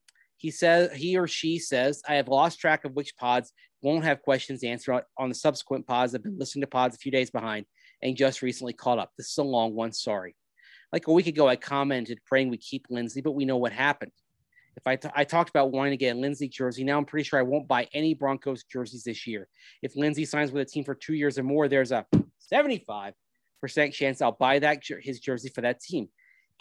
he 0.42 0.50
says 0.50 0.92
he 0.92 1.16
or 1.16 1.28
she 1.28 1.60
says, 1.60 2.02
I 2.06 2.16
have 2.16 2.26
lost 2.26 2.58
track 2.58 2.84
of 2.84 2.94
which 2.94 3.16
pods 3.16 3.52
won't 3.80 4.04
have 4.04 4.22
questions 4.22 4.64
answered 4.64 5.04
on 5.16 5.28
the 5.28 5.36
subsequent 5.36 5.86
pods. 5.86 6.16
I've 6.16 6.24
been 6.24 6.36
listening 6.36 6.62
to 6.62 6.66
pods 6.66 6.96
a 6.96 6.98
few 6.98 7.12
days 7.12 7.30
behind 7.30 7.64
and 8.02 8.16
just 8.16 8.42
recently 8.42 8.72
caught 8.72 8.98
up. 8.98 9.12
This 9.16 9.30
is 9.30 9.38
a 9.38 9.44
long 9.44 9.72
one. 9.72 9.92
Sorry. 9.92 10.34
Like 10.92 11.06
a 11.06 11.12
week 11.12 11.28
ago, 11.28 11.46
I 11.46 11.54
commented 11.54 12.18
praying 12.26 12.50
we 12.50 12.56
keep 12.56 12.86
Lindsay, 12.90 13.20
but 13.20 13.36
we 13.36 13.44
know 13.44 13.56
what 13.56 13.70
happened. 13.70 14.10
If 14.76 14.84
I, 14.84 14.96
t- 14.96 15.10
I 15.14 15.22
talked 15.22 15.50
about 15.50 15.70
wanting 15.70 15.92
to 15.92 15.96
get 15.96 16.16
a 16.16 16.18
Lindsay 16.18 16.48
jersey, 16.48 16.82
now 16.82 16.98
I'm 16.98 17.04
pretty 17.04 17.22
sure 17.22 17.38
I 17.38 17.42
won't 17.42 17.68
buy 17.68 17.86
any 17.94 18.12
Broncos 18.12 18.64
jerseys 18.64 19.04
this 19.04 19.28
year. 19.28 19.46
If 19.80 19.94
Lindsay 19.94 20.24
signs 20.24 20.50
with 20.50 20.66
a 20.66 20.68
team 20.68 20.82
for 20.82 20.96
two 20.96 21.14
years 21.14 21.38
or 21.38 21.44
more, 21.44 21.68
there's 21.68 21.92
a 21.92 22.04
75% 22.52 23.12
chance 23.92 24.20
I'll 24.20 24.32
buy 24.32 24.58
that 24.58 24.82
his 25.02 25.20
jersey 25.20 25.50
for 25.50 25.60
that 25.60 25.78
team. 25.78 26.08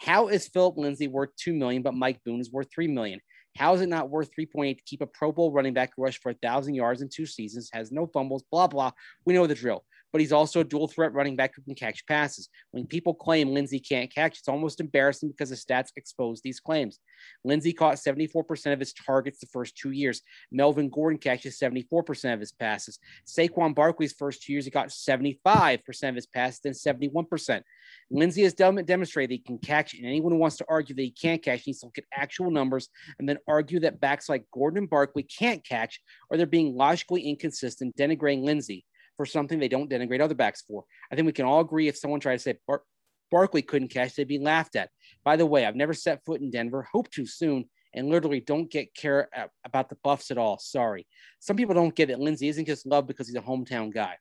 How 0.00 0.28
is 0.28 0.46
Phillip 0.46 0.76
Lindsay 0.78 1.08
worth 1.08 1.30
two 1.36 1.52
million, 1.52 1.82
but 1.82 1.94
Mike 1.94 2.20
Boone 2.24 2.40
is 2.40 2.52
worth 2.52 2.68
three 2.72 2.86
million? 2.86 3.18
How 3.56 3.74
is 3.74 3.80
it 3.80 3.88
not 3.88 4.10
worth 4.10 4.30
3.8 4.38 4.76
to 4.76 4.82
keep 4.84 5.02
a 5.02 5.06
Pro 5.06 5.32
Bowl 5.32 5.52
running 5.52 5.74
back 5.74 5.92
rush 5.96 6.18
for 6.20 6.30
a 6.30 6.34
thousand 6.34 6.74
yards 6.74 7.02
in 7.02 7.08
two 7.08 7.26
seasons, 7.26 7.70
has 7.72 7.92
no 7.92 8.06
fumbles, 8.06 8.44
blah, 8.50 8.66
blah. 8.66 8.92
We 9.24 9.34
know 9.34 9.46
the 9.46 9.54
drill 9.54 9.84
but 10.12 10.20
he's 10.20 10.32
also 10.32 10.60
a 10.60 10.64
dual 10.64 10.86
threat 10.86 11.14
running 11.14 11.36
back 11.36 11.54
who 11.56 11.62
can 11.62 11.74
catch 11.74 12.06
passes. 12.06 12.48
When 12.70 12.86
people 12.86 13.14
claim 13.14 13.52
Lindsay 13.52 13.80
can't 13.80 14.14
catch, 14.14 14.38
it's 14.38 14.48
almost 14.48 14.80
embarrassing 14.80 15.30
because 15.30 15.50
the 15.50 15.56
stats 15.56 15.88
expose 15.96 16.40
these 16.40 16.60
claims. 16.60 17.00
Lindsay 17.44 17.72
caught 17.72 17.96
74% 17.96 18.72
of 18.72 18.78
his 18.78 18.92
targets 18.92 19.40
the 19.40 19.46
first 19.46 19.76
two 19.76 19.90
years. 19.90 20.20
Melvin 20.50 20.90
Gordon 20.90 21.18
catches 21.18 21.58
74% 21.58 22.34
of 22.34 22.40
his 22.40 22.52
passes. 22.52 22.98
Saquon 23.26 23.74
Barkley's 23.74 24.12
first 24.12 24.42
two 24.42 24.52
years, 24.52 24.66
he 24.66 24.70
got 24.70 24.88
75% 24.88 26.08
of 26.08 26.14
his 26.14 26.26
passes, 26.26 26.60
then 26.60 26.72
71%. 26.72 27.62
Lindsay 28.10 28.42
has 28.42 28.54
demonstrated 28.54 29.30
he 29.30 29.38
can 29.38 29.58
catch, 29.58 29.94
and 29.94 30.04
anyone 30.04 30.32
who 30.32 30.38
wants 30.38 30.56
to 30.58 30.66
argue 30.68 30.94
that 30.94 31.02
he 31.02 31.10
can't 31.10 31.42
catch 31.42 31.66
needs 31.66 31.80
to 31.80 31.86
look 31.86 31.98
at 31.98 32.04
actual 32.12 32.50
numbers 32.50 32.88
and 33.18 33.28
then 33.28 33.38
argue 33.48 33.80
that 33.80 34.00
backs 34.00 34.28
like 34.28 34.44
Gordon 34.52 34.78
and 34.78 34.90
Barkley 34.90 35.22
can't 35.22 35.64
catch 35.64 36.00
or 36.28 36.36
they're 36.36 36.46
being 36.46 36.76
logically 36.76 37.22
inconsistent, 37.22 37.96
denigrating 37.96 38.44
Lindsay 38.44 38.84
for 39.22 39.26
something 39.26 39.60
they 39.60 39.68
don't 39.68 39.88
denigrate 39.88 40.20
other 40.20 40.34
backs 40.34 40.62
for. 40.62 40.82
I 41.08 41.14
think 41.14 41.26
we 41.26 41.32
can 41.32 41.44
all 41.44 41.60
agree 41.60 41.86
if 41.86 41.96
someone 41.96 42.18
tried 42.18 42.38
to 42.38 42.42
say 42.42 42.58
Bar- 42.66 42.82
Barkley 43.30 43.62
couldn't 43.62 43.92
catch, 43.92 44.16
they'd 44.16 44.26
be 44.26 44.40
laughed 44.40 44.74
at. 44.74 44.90
By 45.22 45.36
the 45.36 45.46
way, 45.46 45.64
I've 45.64 45.76
never 45.76 45.94
set 45.94 46.24
foot 46.24 46.40
in 46.40 46.50
Denver, 46.50 46.88
hope 46.92 47.08
to 47.12 47.24
soon, 47.24 47.66
and 47.94 48.08
literally 48.08 48.40
don't 48.40 48.68
get 48.68 48.96
care 48.96 49.28
about 49.64 49.88
the 49.88 49.96
Buffs 50.02 50.32
at 50.32 50.38
all. 50.38 50.58
Sorry. 50.58 51.06
Some 51.38 51.56
people 51.56 51.72
don't 51.72 51.94
get 51.94 52.10
it. 52.10 52.18
Lindsay 52.18 52.48
isn't 52.48 52.64
just 52.64 52.84
loved 52.84 53.06
because 53.06 53.28
he's 53.28 53.36
a 53.36 53.40
hometown 53.40 53.94
guy. 53.94 54.16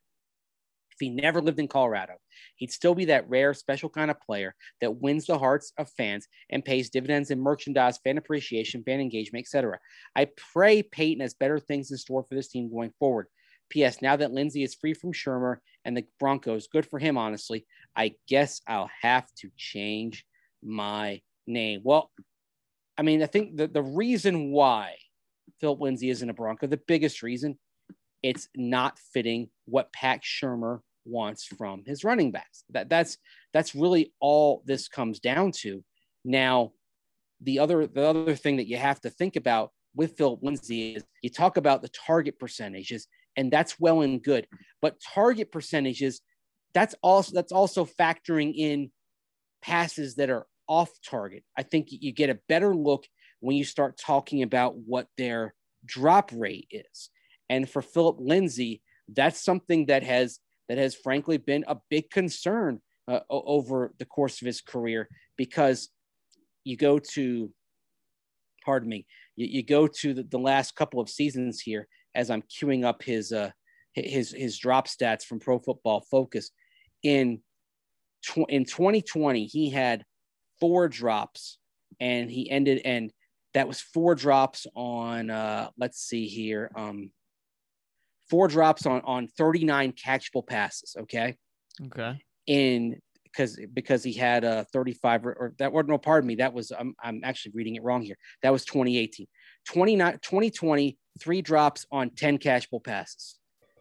If 0.91 0.99
he 0.99 1.10
never 1.10 1.41
lived 1.41 1.58
in 1.58 1.68
Colorado, 1.68 2.14
he'd 2.58 2.72
still 2.72 2.93
be 2.93 3.06
that 3.06 3.28
rare, 3.28 3.56
special 3.56 3.89
kind 3.89 4.12
of 4.12 4.22
player 4.22 4.54
that 4.82 5.02
wins 5.02 5.26
the 5.26 5.39
hearts 5.39 5.74
of 5.80 5.89
fans 5.97 6.28
and 6.52 6.64
pays 6.64 6.91
dividends 6.91 7.32
in 7.32 7.41
merchandise, 7.41 7.97
fan 8.04 8.20
appreciation, 8.20 8.84
fan 8.84 8.99
engagement, 9.02 9.41
etc. 9.41 9.80
I 10.16 10.28
pray 10.54 10.84
Paton 10.84 11.22
has 11.22 11.34
better 11.34 11.58
things 11.58 11.89
in 11.89 11.97
store 11.97 12.24
for 12.24 12.36
this 12.36 12.49
team 12.49 12.72
going 12.72 12.93
forward. 12.99 13.26
P.S. 13.72 14.02
Now 14.02 14.16
that 14.16 14.32
Lindsay 14.32 14.64
is 14.64 14.76
free 14.76 14.94
from 14.94 15.14
Shurmur 15.14 15.58
and 15.86 15.98
the 15.98 16.06
Broncos, 16.20 16.68
good 16.68 16.86
for 16.86 17.00
him, 17.00 17.18
honestly. 17.18 17.66
I 17.96 18.14
guess 18.28 18.62
I'll 18.68 18.90
have 19.02 19.28
to 19.40 19.50
change 19.58 20.26
my 20.62 21.22
name. 21.48 21.82
Well, 21.84 22.12
I 22.98 23.02
mean, 23.02 23.24
I 23.24 23.26
think 23.26 23.58
the, 23.58 23.68
the 23.68 23.82
reason 23.82 24.52
why 24.52 24.96
Phillip 25.60 25.82
Lindsay 25.82 26.10
isn't 26.10 26.30
a 26.30 26.34
Bronco, 26.34 26.68
the 26.68 26.82
biggest 26.88 27.24
reason, 27.24 27.58
it's 28.22 28.48
not 28.56 29.00
fitting 29.14 29.50
what 29.66 29.92
Pat 29.94 30.22
Shurmur 30.22 30.82
wants 31.06 31.46
from 31.46 31.84
his 31.86 32.04
running 32.04 32.32
backs. 32.32 32.64
That 32.70 32.90
that's 32.90 33.18
that's 33.54 33.74
really 33.74 34.14
all 34.20 34.62
this 34.66 34.88
comes 34.88 35.20
down 35.20 35.52
to. 35.62 35.84
Now, 36.24 36.74
the 37.42 37.60
other 37.60 37.88
the 37.88 38.06
other 38.06 38.36
thing 38.36 38.58
that 38.58 38.68
you 38.68 38.78
have 38.78 39.02
to 39.02 39.10
think 39.10 39.36
about 39.36 39.72
with 39.96 40.18
Phillip 40.18 40.44
Lindsay 40.44 40.96
is 40.96 41.04
you 41.22 41.30
talk 41.30 41.58
about 41.58 41.82
the 41.82 41.90
target 41.90 42.40
percentages 42.40 43.08
and 43.36 43.52
that's 43.52 43.80
well 43.80 44.02
and 44.02 44.22
good. 44.22 44.48
But 44.82 45.02
target 45.02 45.52
percentages, 45.52 46.22
that's 46.74 46.96
also 47.02 47.34
that's 47.34 47.52
also 47.52 47.86
factoring 47.86 48.54
in 48.56 48.92
passes 49.62 50.16
that 50.16 50.30
are 50.30 50.48
off 50.68 50.92
target. 51.08 51.44
I 51.58 51.64
think 51.64 51.88
you 51.90 52.12
get 52.12 52.30
a 52.30 52.40
better 52.48 52.76
look 52.76 53.06
when 53.40 53.56
you 53.56 53.64
start 53.64 53.98
talking 53.98 54.44
about 54.44 54.78
what 54.78 55.08
their 55.18 55.54
drop 55.86 56.32
rate 56.34 56.68
is. 56.72 57.10
And 57.50 57.70
for 57.70 57.82
Phillip 57.82 58.18
Lindsay, 58.20 58.82
that's 59.14 59.44
something 59.44 59.88
that 59.88 60.04
has 60.04 60.40
that 60.70 60.78
has 60.78 60.96
frankly 60.96 61.38
been 61.38 61.66
a 61.68 61.78
big 61.90 62.10
concern 62.10 62.80
uh, 63.08 63.20
over 63.30 63.94
the 64.00 64.06
course 64.06 64.42
of 64.42 64.46
his 64.46 64.62
career 64.62 65.10
because 65.38 65.90
you 66.64 66.78
go 66.78 67.00
to 67.00 67.52
pardon 68.64 68.88
me 68.88 69.06
you, 69.36 69.48
you 69.48 69.64
go 69.64 69.88
to 69.88 70.14
the, 70.14 70.24
the 70.24 70.38
last 70.38 70.76
couple 70.76 71.02
of 71.02 71.10
seasons 71.10 71.60
here 71.60 71.88
as 72.16 72.30
I'm 72.30 72.43
queuing 72.43 72.84
up 72.84 73.03
his 73.03 73.32
uh, 73.32 73.51
his 73.93 74.32
his 74.32 74.57
drop 74.57 74.88
stats 74.88 75.24
from 75.24 75.39
Pro 75.39 75.59
Football 75.59 76.01
Focus. 76.09 76.51
In 77.03 77.41
tw- 78.24 78.49
in 78.49 78.66
2020, 78.66 79.45
he 79.45 79.70
had 79.70 80.03
four 80.59 80.88
drops, 80.88 81.57
and 81.99 82.30
he 82.30 82.49
ended 82.49 82.82
and 82.86 83.12
that 83.53 83.68
was 83.68 83.82
four 83.82 84.16
drops 84.16 84.66
on 84.76 85.30
uh, 85.30 85.70
let's 85.78 85.99
see 85.99 86.28
here, 86.28 86.72
um, 86.76 87.12
four 88.30 88.47
drops 88.47 88.86
on 88.86 89.01
on 89.01 89.28
39 89.28 89.93
catchable 89.93 90.45
passes. 90.45 90.95
Okay. 91.01 91.36
Okay. 91.88 92.22
In 92.47 92.99
because 93.24 93.57
because 93.74 94.03
he 94.03 94.14
had 94.14 94.43
a 94.43 94.66
35 94.74 95.26
or, 95.26 95.34
or 95.34 95.53
that 95.57 95.70
or 95.70 95.84
no 95.84 95.97
pardon 95.97 96.28
me 96.28 96.36
that 96.36 96.53
was 96.53 96.72
I'm, 96.78 96.93
I'm 97.01 97.22
actually 97.24 97.53
reading 97.55 97.76
it 97.76 97.84
wrong 97.84 98.01
here 98.01 98.18
that 98.43 98.51
was 98.51 98.66
2018 98.66 99.26
29 99.68 100.20
2020 100.22 100.97
three 101.20 101.41
drops 101.41 101.86
on 101.91 102.12
10 102.12 102.38
catchable 102.38 102.84
passes. 102.84 103.38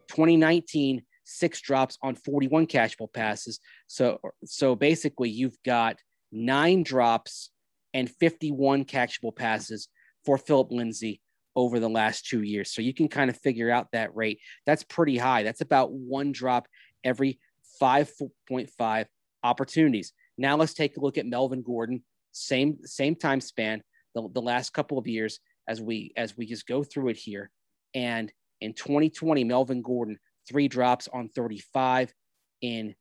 2019, 0.09 1.03
six 1.25 1.61
drops 1.61 1.99
on 2.03 2.15
41 2.15 2.67
catchable 2.67 3.13
passes. 3.13 3.61
So, 3.87 4.21
so 4.45 4.75
basically, 4.75 5.31
you've 5.31 5.63
got 5.65 5.97
nine 6.33 6.83
drops 6.83 7.51
and 7.95 8.11
51 8.11 8.85
catchable 8.85 9.35
passes 9.35 9.89
for 10.25 10.39
Phillip 10.39 10.71
Lindsay 10.71 11.21
over 11.57 11.81
the 11.81 11.89
last 11.89 12.27
two 12.27 12.43
years. 12.43 12.73
So 12.73 12.83
you 12.83 12.95
can 12.95 13.09
kind 13.09 13.31
of 13.31 13.37
figure 13.37 13.71
out 13.71 13.89
that 13.93 14.15
rate. 14.15 14.41
That's 14.67 14.85
pretty 14.85 15.17
high. 15.17 15.43
That's 15.43 15.61
about 15.61 15.93
one 15.93 16.33
drop 16.33 16.69
every 17.05 17.39
5.5 17.81 19.07
opportunities. 19.43 20.13
Now 20.39 20.57
let's 20.57 20.75
take 20.75 20.97
a 20.97 21.01
look 21.01 21.19
at 21.19 21.27
Melvin 21.27 21.63
Gordon. 21.63 22.03
Same 22.33 22.79
same 22.85 23.17
time 23.17 23.41
span. 23.41 23.83
The, 24.15 24.29
the 24.33 24.43
last 24.43 24.73
couple 24.73 24.99
of 24.99 25.07
years 25.07 25.41
as 25.71 25.81
we 25.81 26.13
as 26.17 26.37
we 26.37 26.45
just 26.45 26.67
go 26.67 26.83
through 26.83 27.09
it 27.09 27.17
here. 27.17 27.49
And 27.95 28.31
in 28.61 28.75
2020, 28.75 29.45
Melvin 29.45 29.83
Gordon 29.83 30.19
three 30.49 30.69
drops 30.69 31.09
on 31.09 31.29
35. 31.29 32.13
In 32.61 32.95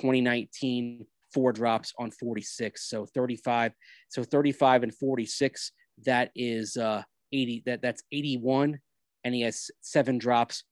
2019, 0.00 1.06
four 1.32 1.52
drops 1.52 1.92
on 1.98 2.10
46. 2.10 2.88
So 2.88 3.06
35. 3.06 3.72
So 4.08 4.24
35 4.24 4.84
and 4.84 4.94
46. 4.94 5.72
That 6.06 6.30
is 6.34 6.76
uh, 6.76 7.02
80. 7.32 7.62
That 7.66 7.82
that's 7.82 8.02
81, 8.10 8.78
and 9.24 9.34
he 9.34 9.42
has 9.42 9.70
seven 9.82 10.16
drops, 10.18 10.64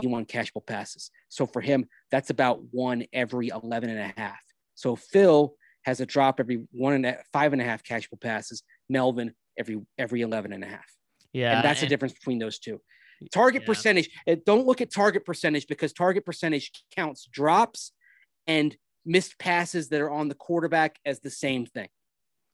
81 0.00 0.26
catchable 0.26 0.64
passes. 0.64 1.10
So 1.28 1.46
for 1.46 1.60
him, 1.60 1.86
that's 2.12 2.30
about 2.30 2.60
one 2.70 3.04
every 3.12 3.48
11 3.48 3.90
and 3.90 3.98
a 3.98 4.20
half. 4.20 4.38
So 4.74 4.94
Phil 4.94 5.54
has 5.82 6.00
a 6.00 6.06
drop 6.06 6.38
every 6.38 6.66
one 6.70 6.92
and 6.92 7.06
a, 7.06 7.18
five 7.32 7.52
and 7.52 7.62
a 7.62 7.64
half 7.64 7.82
catchable 7.82 8.20
passes. 8.20 8.62
Melvin 8.88 9.32
every 9.58 9.80
every 9.98 10.20
11 10.22 10.52
and 10.52 10.64
a 10.64 10.66
half. 10.68 10.86
Yeah, 11.32 11.56
and 11.56 11.64
that's 11.64 11.80
and- 11.82 11.86
the 11.86 11.90
difference 11.90 12.14
between 12.14 12.38
those 12.38 12.58
two. 12.58 12.80
Target 13.32 13.62
Yeah. 13.62 13.66
percentage. 13.66 14.10
uh, 14.28 14.36
Don't 14.46 14.64
look 14.64 14.80
at 14.80 14.92
target 14.92 15.24
percentage 15.24 15.66
because 15.66 15.92
target 15.92 16.24
percentage 16.24 16.70
counts 16.94 17.26
drops 17.26 17.90
and 18.46 18.76
missed 19.04 19.38
passes 19.40 19.88
that 19.88 20.00
are 20.00 20.10
on 20.10 20.28
the 20.28 20.36
quarterback 20.36 20.98
as 21.04 21.18
the 21.18 21.30
same 21.30 21.66
thing. 21.66 21.88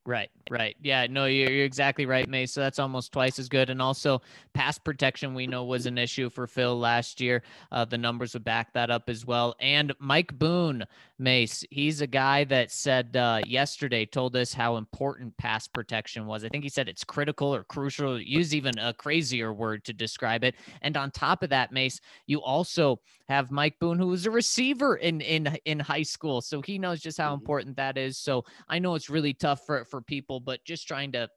Right, 0.06 0.30
right. 0.50 0.76
Yeah, 0.82 1.06
no, 1.08 1.24
you're, 1.24 1.50
you're 1.50 1.64
exactly 1.64 2.04
right, 2.04 2.28
Mace. 2.28 2.52
So 2.52 2.60
that's 2.60 2.78
almost 2.78 3.10
twice 3.12 3.38
as 3.38 3.48
good. 3.48 3.70
And 3.70 3.80
also, 3.80 4.20
pass 4.52 4.76
protection, 4.78 5.34
we 5.34 5.46
know, 5.46 5.64
was 5.64 5.86
an 5.86 5.96
issue 5.96 6.28
for 6.28 6.46
Phil 6.46 6.78
last 6.78 7.20
year. 7.22 7.42
Uh, 7.72 7.86
the 7.86 7.96
numbers 7.96 8.34
would 8.34 8.44
back 8.44 8.72
that 8.74 8.90
up 8.90 9.08
as 9.08 9.24
well. 9.24 9.54
And 9.60 9.94
Mike 9.98 10.38
Boone, 10.38 10.84
Mace, 11.18 11.64
he's 11.70 12.00
a 12.00 12.08
guy 12.08 12.42
that 12.44 12.72
said 12.72 13.16
uh, 13.16 13.40
yesterday, 13.46 14.04
told 14.04 14.34
us 14.34 14.52
how 14.52 14.76
important 14.76 15.36
pass 15.36 15.68
protection 15.68 16.26
was. 16.26 16.44
I 16.44 16.48
think 16.48 16.64
he 16.64 16.68
said 16.70 16.88
it's 16.88 17.04
critical 17.04 17.54
or 17.54 17.62
crucial, 17.62 18.20
use 18.20 18.52
even 18.52 18.78
a 18.78 18.92
crazier 18.92 19.52
word 19.52 19.84
to 19.84 19.92
describe 19.92 20.42
it. 20.42 20.56
And 20.82 20.96
on 20.96 21.12
top 21.12 21.44
of 21.44 21.50
that, 21.50 21.70
Mace, 21.70 22.00
you 22.26 22.42
also 22.42 23.00
have 23.28 23.52
Mike 23.52 23.78
Boone, 23.78 23.98
who 23.98 24.08
was 24.08 24.26
a 24.26 24.30
receiver 24.30 24.96
in 24.96 25.20
in 25.20 25.56
in 25.64 25.78
high 25.78 26.02
school, 26.02 26.40
so 26.42 26.60
he 26.62 26.78
knows 26.78 27.00
just 27.00 27.18
how 27.18 27.32
Mhm. 27.32 27.34
important 27.34 27.76
that 27.76 27.96
is. 27.96 28.18
So 28.18 28.44
I 28.68 28.80
know 28.80 28.96
it's 28.96 29.08
really 29.08 29.34
tough 29.34 29.64
for 29.64 29.84
for 29.84 30.02
people, 30.02 30.40
but 30.40 30.64
just 30.64 30.88
trying 30.88 31.12
to 31.12 31.28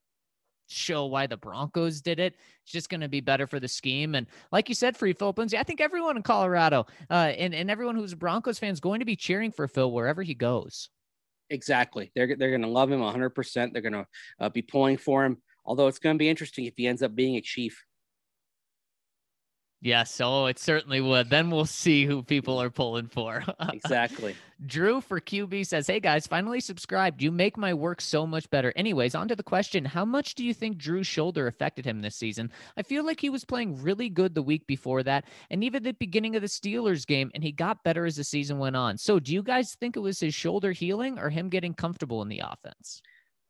show 0.67 1.05
why 1.05 1.27
the 1.27 1.37
Broncos 1.37 2.01
did 2.01 2.19
it. 2.19 2.35
It's 2.63 2.71
just 2.71 2.89
going 2.89 3.01
to 3.01 3.09
be 3.09 3.21
better 3.21 3.47
for 3.47 3.59
the 3.59 3.67
scheme. 3.67 4.15
And 4.15 4.27
like 4.51 4.69
you 4.69 4.75
said, 4.75 4.97
Free 4.97 5.13
Phillip 5.13 5.37
Lindsay, 5.37 5.57
I 5.57 5.63
think 5.63 5.81
everyone 5.81 6.17
in 6.17 6.23
Colorado 6.23 6.85
uh, 7.09 7.33
and, 7.37 7.53
and 7.55 7.71
everyone 7.71 7.95
who's 7.95 8.13
a 8.13 8.17
Broncos 8.17 8.59
fan 8.59 8.71
is 8.71 8.79
going 8.79 8.99
to 8.99 9.05
be 9.05 9.15
cheering 9.15 9.51
for 9.51 9.67
Phil 9.67 9.91
wherever 9.91 10.23
he 10.23 10.33
goes. 10.33 10.89
Exactly. 11.49 12.11
They're 12.13 12.35
they're 12.35 12.49
going 12.49 12.61
to 12.61 12.67
love 12.67 12.91
him 12.91 12.99
100%. 12.99 13.71
They're 13.71 13.81
going 13.81 13.93
to 13.93 14.05
uh, 14.39 14.49
be 14.49 14.61
pulling 14.61 14.97
for 14.97 15.23
him. 15.23 15.37
Although 15.65 15.87
it's 15.87 15.99
going 15.99 16.15
to 16.15 16.19
be 16.19 16.29
interesting 16.29 16.65
if 16.65 16.73
he 16.77 16.87
ends 16.87 17.01
up 17.01 17.15
being 17.15 17.35
a 17.35 17.41
chief. 17.41 17.83
Yes, 19.79 20.19
oh, 20.21 20.47
it 20.47 20.57
certainly 20.57 21.01
would. 21.01 21.29
Then 21.29 21.51
we'll 21.51 21.65
see 21.65 22.05
who 22.05 22.23
people 22.23 22.59
are 22.61 22.69
pulling 22.69 23.07
for. 23.07 23.43
Exactly. 23.73 24.35
Drew 24.65 25.01
for 25.01 25.19
QB 25.19 25.67
says, 25.67 25.85
Hey 25.85 25.99
guys, 25.99 26.25
finally 26.25 26.59
subscribed. 26.59 27.21
You 27.21 27.31
make 27.31 27.57
my 27.57 27.73
work 27.73 28.01
so 28.01 28.25
much 28.25 28.49
better. 28.49 28.73
Anyways, 28.75 29.13
on 29.13 29.27
to 29.27 29.35
the 29.35 29.43
question 29.43 29.85
How 29.85 30.03
much 30.03 30.33
do 30.33 30.43
you 30.43 30.53
think 30.53 30.77
Drew's 30.77 31.05
shoulder 31.05 31.47
affected 31.47 31.85
him 31.85 32.01
this 32.01 32.15
season? 32.15 32.51
I 32.75 32.81
feel 32.81 33.05
like 33.05 33.19
he 33.19 33.29
was 33.29 33.45
playing 33.45 33.81
really 33.81 34.09
good 34.09 34.33
the 34.33 34.41
week 34.41 34.65
before 34.65 35.03
that, 35.03 35.25
and 35.51 35.63
even 35.63 35.83
the 35.83 35.93
beginning 35.93 36.35
of 36.35 36.41
the 36.41 36.47
Steelers 36.47 37.05
game, 37.05 37.29
and 37.35 37.43
he 37.43 37.51
got 37.51 37.83
better 37.83 38.05
as 38.05 38.15
the 38.15 38.23
season 38.23 38.57
went 38.57 38.75
on. 38.75 38.97
So, 38.97 39.19
do 39.19 39.31
you 39.33 39.43
guys 39.43 39.75
think 39.75 39.95
it 39.95 40.01
was 40.01 40.19
his 40.19 40.33
shoulder 40.33 40.71
healing 40.71 41.19
or 41.19 41.29
him 41.29 41.49
getting 41.49 41.73
comfortable 41.73 42.21
in 42.23 42.29
the 42.29 42.41
offense? 42.43 43.01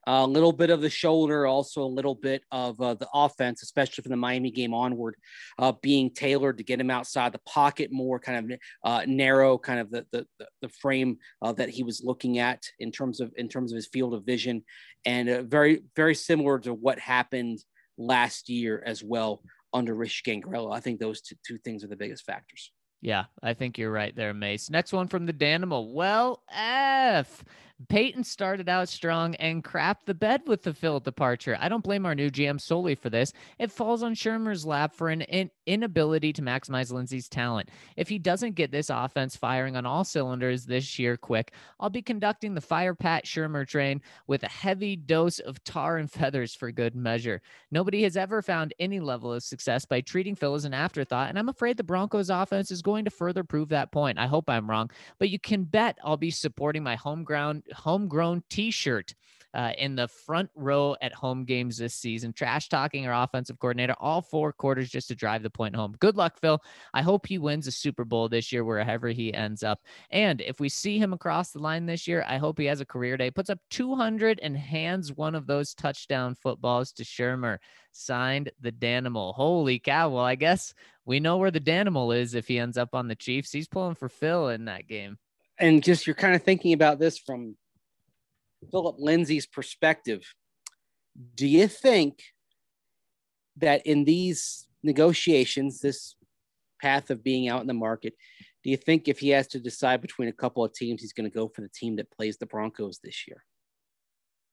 A 0.09 0.25
little 0.25 0.53
bit 0.53 0.69
of 0.69 0.79
the 0.81 0.89
shoulder, 0.89 1.45
also 1.45 1.83
a 1.83 1.85
little 1.85 2.15
bit 2.15 2.41
of 2.49 2.79
uh, 2.79 2.93
the 2.93 3.09
offense, 3.13 3.61
especially 3.61 4.01
from 4.01 4.11
the 4.11 4.15
Miami 4.17 4.51
game 4.51 4.73
onward, 4.73 5.15
uh, 5.59 5.73
being 5.81 6.09
tailored 6.09 6.57
to 6.57 6.63
get 6.63 6.79
him 6.79 6.89
outside 6.89 7.33
the 7.33 7.41
pocket 7.45 7.91
more, 7.91 8.17
kind 8.17 8.51
of 8.53 8.59
uh, 8.85 9.03
narrow, 9.05 9.57
kind 9.57 9.79
of 9.81 9.91
the 9.91 10.05
the, 10.11 10.25
the- 10.61 10.69
frame 10.69 11.17
uh, 11.41 11.51
that 11.53 11.69
he 11.69 11.83
was 11.83 12.01
looking 12.03 12.39
at 12.39 12.63
in 12.79 12.91
terms 12.91 13.19
of 13.19 13.33
in 13.35 13.49
terms 13.49 13.71
of 13.71 13.75
his 13.75 13.87
field 13.87 14.13
of 14.13 14.23
vision, 14.25 14.63
and 15.05 15.27
uh, 15.29 15.41
very 15.43 15.81
very 15.95 16.15
similar 16.15 16.57
to 16.59 16.73
what 16.73 16.99
happened 16.99 17.59
last 17.97 18.47
year 18.49 18.81
as 18.85 19.03
well 19.03 19.41
under 19.73 19.93
Rich 19.93 20.23
Scangarello. 20.25 20.73
I 20.73 20.79
think 20.79 20.99
those 20.99 21.21
two, 21.21 21.35
two 21.45 21.57
things 21.57 21.83
are 21.83 21.87
the 21.87 21.95
biggest 21.95 22.25
factors. 22.25 22.71
Yeah, 23.01 23.25
I 23.43 23.53
think 23.53 23.77
you're 23.77 23.91
right 23.91 24.15
there, 24.15 24.33
Mace. 24.33 24.69
Next 24.69 24.93
one 24.93 25.07
from 25.07 25.25
the 25.25 25.33
Danimal. 25.33 25.93
Well, 25.93 26.41
F. 26.51 27.43
Paton 27.89 28.23
started 28.23 28.67
out 28.67 28.89
strong 28.89 29.36
and 29.36 29.63
crapped 29.63 30.05
the 30.05 30.15
bed 30.15 30.41
with 30.47 30.63
the 30.63 30.73
Phil 30.73 30.99
departure. 30.99 31.55
I 31.59 31.69
don't 31.69 31.84
blame 31.84 32.07
our 32.07 32.15
new 32.15 32.32
GM 32.32 32.59
solely 32.59 32.95
for 32.95 33.11
this. 33.11 33.34
It 33.59 33.71
falls 33.71 34.01
on 34.01 34.15
Shurmur's 34.15 34.65
lap 34.65 34.95
for 34.95 35.09
an 35.09 35.21
in- 35.21 35.51
inability 35.67 36.34
to 36.34 36.41
maximize 36.41 36.91
Lindsay's 36.91 37.30
talent. 37.30 37.69
If 37.95 38.09
he 38.09 38.17
doesn't 38.17 38.55
get 38.55 38.71
this 38.71 38.89
offense 38.89 39.36
firing 39.36 39.75
on 39.75 39.86
all 39.86 40.03
cylinders 40.03 40.65
this 40.65 40.97
year 40.97 41.17
quick, 41.17 41.53
I'll 41.80 41.91
be 41.91 42.01
conducting 42.01 42.55
the 42.55 42.61
Fire 42.61 42.95
Pat 42.95 43.25
Shermer 43.25 43.67
train 43.67 44.01
with 44.25 44.41
a 44.41 44.49
heavy 44.49 44.95
dose 44.95 45.38
of 45.38 45.63
tar 45.63 45.97
and 45.97 46.09
feathers 46.17 46.55
for 46.55 46.71
good 46.71 46.95
measure. 46.95 47.43
Nobody 47.69 48.01
has 48.03 48.17
ever 48.17 48.41
found 48.41 48.73
any 48.80 48.99
level 48.99 49.32
of 49.32 49.43
success 49.43 49.86
by 49.86 50.01
treating 50.01 50.36
Phil 50.36 50.55
as 50.55 50.65
an 50.65 50.73
afterthought, 50.73 51.30
and 51.30 51.38
I'm 51.38 51.49
afraid 51.49 51.78
the 51.78 51.84
Broncos 51.84 52.32
offense 52.32 52.71
is 52.71 52.82
going 52.82 53.05
to 53.05 53.11
further 53.11 53.43
prove 53.43 53.69
that 53.69 53.91
point. 53.91 54.17
I 54.17 54.25
hope 54.25 54.49
I'm 54.49 54.67
wrong, 54.67 54.89
but 55.19 55.30
you 55.30 55.38
can 55.38 55.63
bet 55.63 55.99
I'll 56.03 56.17
be 56.17 56.32
supporting 56.32 56.82
my 56.82 56.95
homegrown 57.74 58.07
homegrown 58.18 58.43
t-shirt 58.49 59.13
uh, 59.53 59.72
in 59.78 59.95
the 59.95 60.07
front 60.07 60.49
row 60.55 60.95
at 61.01 61.13
home 61.13 61.45
games 61.45 61.78
this 61.78 61.93
season, 61.93 62.32
trash 62.32 62.70
talking 62.70 63.07
our 63.07 63.24
offensive 63.24 63.57
coordinator 63.59 63.95
all 63.99 64.22
four 64.22 64.51
quarters 64.51 64.89
just 64.89 65.07
to 65.07 65.15
drive 65.15 65.41
the 65.41 65.49
point 65.49 65.76
home. 65.76 65.95
Good 65.99 66.15
luck, 66.15 66.38
Phil. 66.39 66.61
I 66.93 67.01
hope 67.01 67.26
he 67.26 67.38
wins 67.38 67.65
a 67.65 67.72
Super 67.72 68.05
Bowl 68.05 68.30
this 68.30 68.51
year, 68.51 68.63
wherever 68.63 69.07
he 69.07 69.34
ends 69.34 69.63
up. 69.63 69.80
And 70.11 70.41
if 70.41 70.59
we 70.59 70.70
see 70.70 70.99
him 70.99 71.13
across 71.13 71.51
the 71.51 71.59
line 71.59 71.86
this 71.86 72.07
year, 72.07 72.24
I 72.28 72.38
hope 72.38 72.59
he 72.59 72.65
has 72.65 72.82
a 72.82 72.86
career 72.86 73.18
day, 73.18 73.32
puts 73.32 73.49
up 73.49 73.59
200 73.72 74.39
and 74.43 74.55
hands 74.55 75.13
one 75.13 75.34
of 75.34 75.47
those 75.47 75.74
touchdown 75.74 76.36
footballs 76.36 76.91
to 76.93 77.03
Shurmur. 77.03 77.57
Signed 77.93 78.51
the 78.59 78.72
Danimal. 78.72 79.34
Holy 79.34 79.80
cow. 79.80 80.09
Well, 80.09 80.24
I 80.24 80.36
guess 80.36 80.74
we 81.05 81.20
know 81.20 81.38
where 81.38 81.51
the 81.51 81.59
Danimal 81.59 82.15
is 82.15 82.36
if 82.36 82.47
he 82.47 82.59
ends 82.59 82.78
up 82.78 82.93
on 82.93 83.07
the 83.07 83.15
Chiefs. 83.15 83.51
He's 83.51 83.68
pulling 83.68 83.95
for 83.95 84.09
Phil 84.09 84.49
in 84.49 84.65
that 84.65 84.88
game. 84.88 85.18
And 85.59 85.83
just 85.83 86.05
you're 86.05 86.15
kind 86.15 86.35
of 86.35 86.43
thinking 86.43 86.73
about 86.73 86.99
this 86.99 87.17
from 87.17 87.55
Phillip 88.71 88.97
Lindsay's 88.99 89.47
perspective. 89.47 90.21
Do 91.35 91.47
you 91.47 91.67
think 91.67 92.21
that 93.57 93.85
in 93.85 94.05
these 94.05 94.67
negotiations, 94.83 95.79
this 95.79 96.15
path 96.81 97.09
of 97.09 97.23
being 97.23 97.47
out 97.47 97.61
in 97.61 97.67
the 97.67 97.73
market, 97.73 98.13
do 98.63 98.69
you 98.69 98.77
think 98.77 99.07
if 99.07 99.19
he 99.19 99.29
has 99.29 99.47
to 99.47 99.59
decide 99.59 100.01
between 100.01 100.27
a 100.27 100.33
couple 100.33 100.63
of 100.63 100.73
teams, 100.73 101.01
he's 101.01 101.13
going 101.13 101.29
to 101.29 101.33
go 101.35 101.47
for 101.47 101.61
the 101.61 101.69
team 101.69 101.95
that 101.95 102.11
plays 102.11 102.37
the 102.37 102.45
Broncos 102.45 102.99
this 103.03 103.27
year? 103.27 103.43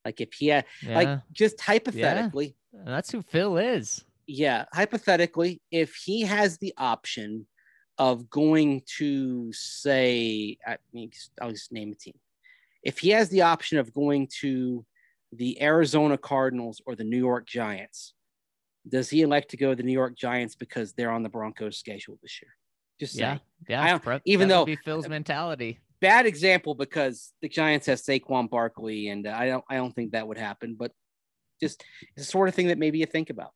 Like 0.04 0.20
if 0.20 0.32
he 0.34 0.48
had, 0.48 0.64
Yeah, 0.82 0.94
like 0.94 1.20
just 1.32 1.60
hypothetically, 1.60 2.56
that's 2.72 3.10
who 3.10 3.22
Phil 3.22 3.58
is. 3.58 4.04
yeah, 4.26 4.64
hypothetically, 4.72 5.60
if 5.70 5.94
he 5.96 6.22
has 6.22 6.58
the 6.58 6.72
option 6.78 7.46
of 7.98 8.28
going 8.30 8.82
to 8.98 9.52
say, 9.52 10.58
I 10.66 10.76
mean, 10.92 11.10
I'll 11.40 11.50
just 11.50 11.72
name 11.72 11.92
a 11.92 11.94
team. 11.94 12.14
If 12.82 12.98
he 12.98 13.10
has 13.10 13.28
the 13.28 13.42
option 13.42 13.78
of 13.78 13.92
going 13.94 14.28
to 14.40 14.84
the 15.32 15.60
Arizona 15.62 16.18
Cardinals 16.18 16.82
or 16.86 16.94
the 16.96 17.04
New 17.04 17.18
York 17.18 17.46
Giants, 17.46 18.14
does 18.88 19.08
he 19.08 19.22
elect 19.22 19.50
to 19.50 19.56
go 19.56 19.70
to 19.70 19.76
the 19.76 19.82
New 19.82 19.92
York 19.92 20.16
Giants 20.16 20.54
because 20.54 20.92
they're 20.92 21.10
on 21.10 21.22
the 21.22 21.28
Broncos 21.28 21.78
schedule 21.78 22.18
this 22.22 22.40
year? 22.42 22.50
Just 23.00 23.14
Yeah, 23.14 23.30
saying. 23.30 23.40
yeah. 23.68 23.98
Pro- 23.98 24.20
even 24.24 24.48
though- 24.48 24.64
be 24.64 24.76
Phil's 24.76 25.08
mentality. 25.08 25.78
Bad 26.00 26.26
example 26.26 26.74
because 26.74 27.32
the 27.40 27.48
Giants 27.48 27.86
have 27.86 27.98
Saquon 27.98 28.50
Barkley, 28.50 29.08
and 29.08 29.26
uh, 29.26 29.30
I 29.34 29.46
don't, 29.46 29.64
I 29.70 29.76
don't 29.76 29.94
think 29.94 30.12
that 30.12 30.28
would 30.28 30.36
happen. 30.36 30.74
But 30.78 30.92
just 31.62 31.82
it's 32.14 32.26
the 32.26 32.30
sort 32.30 32.48
of 32.48 32.54
thing 32.54 32.66
that 32.68 32.76
maybe 32.76 32.98
you 32.98 33.06
think 33.06 33.30
about. 33.30 33.52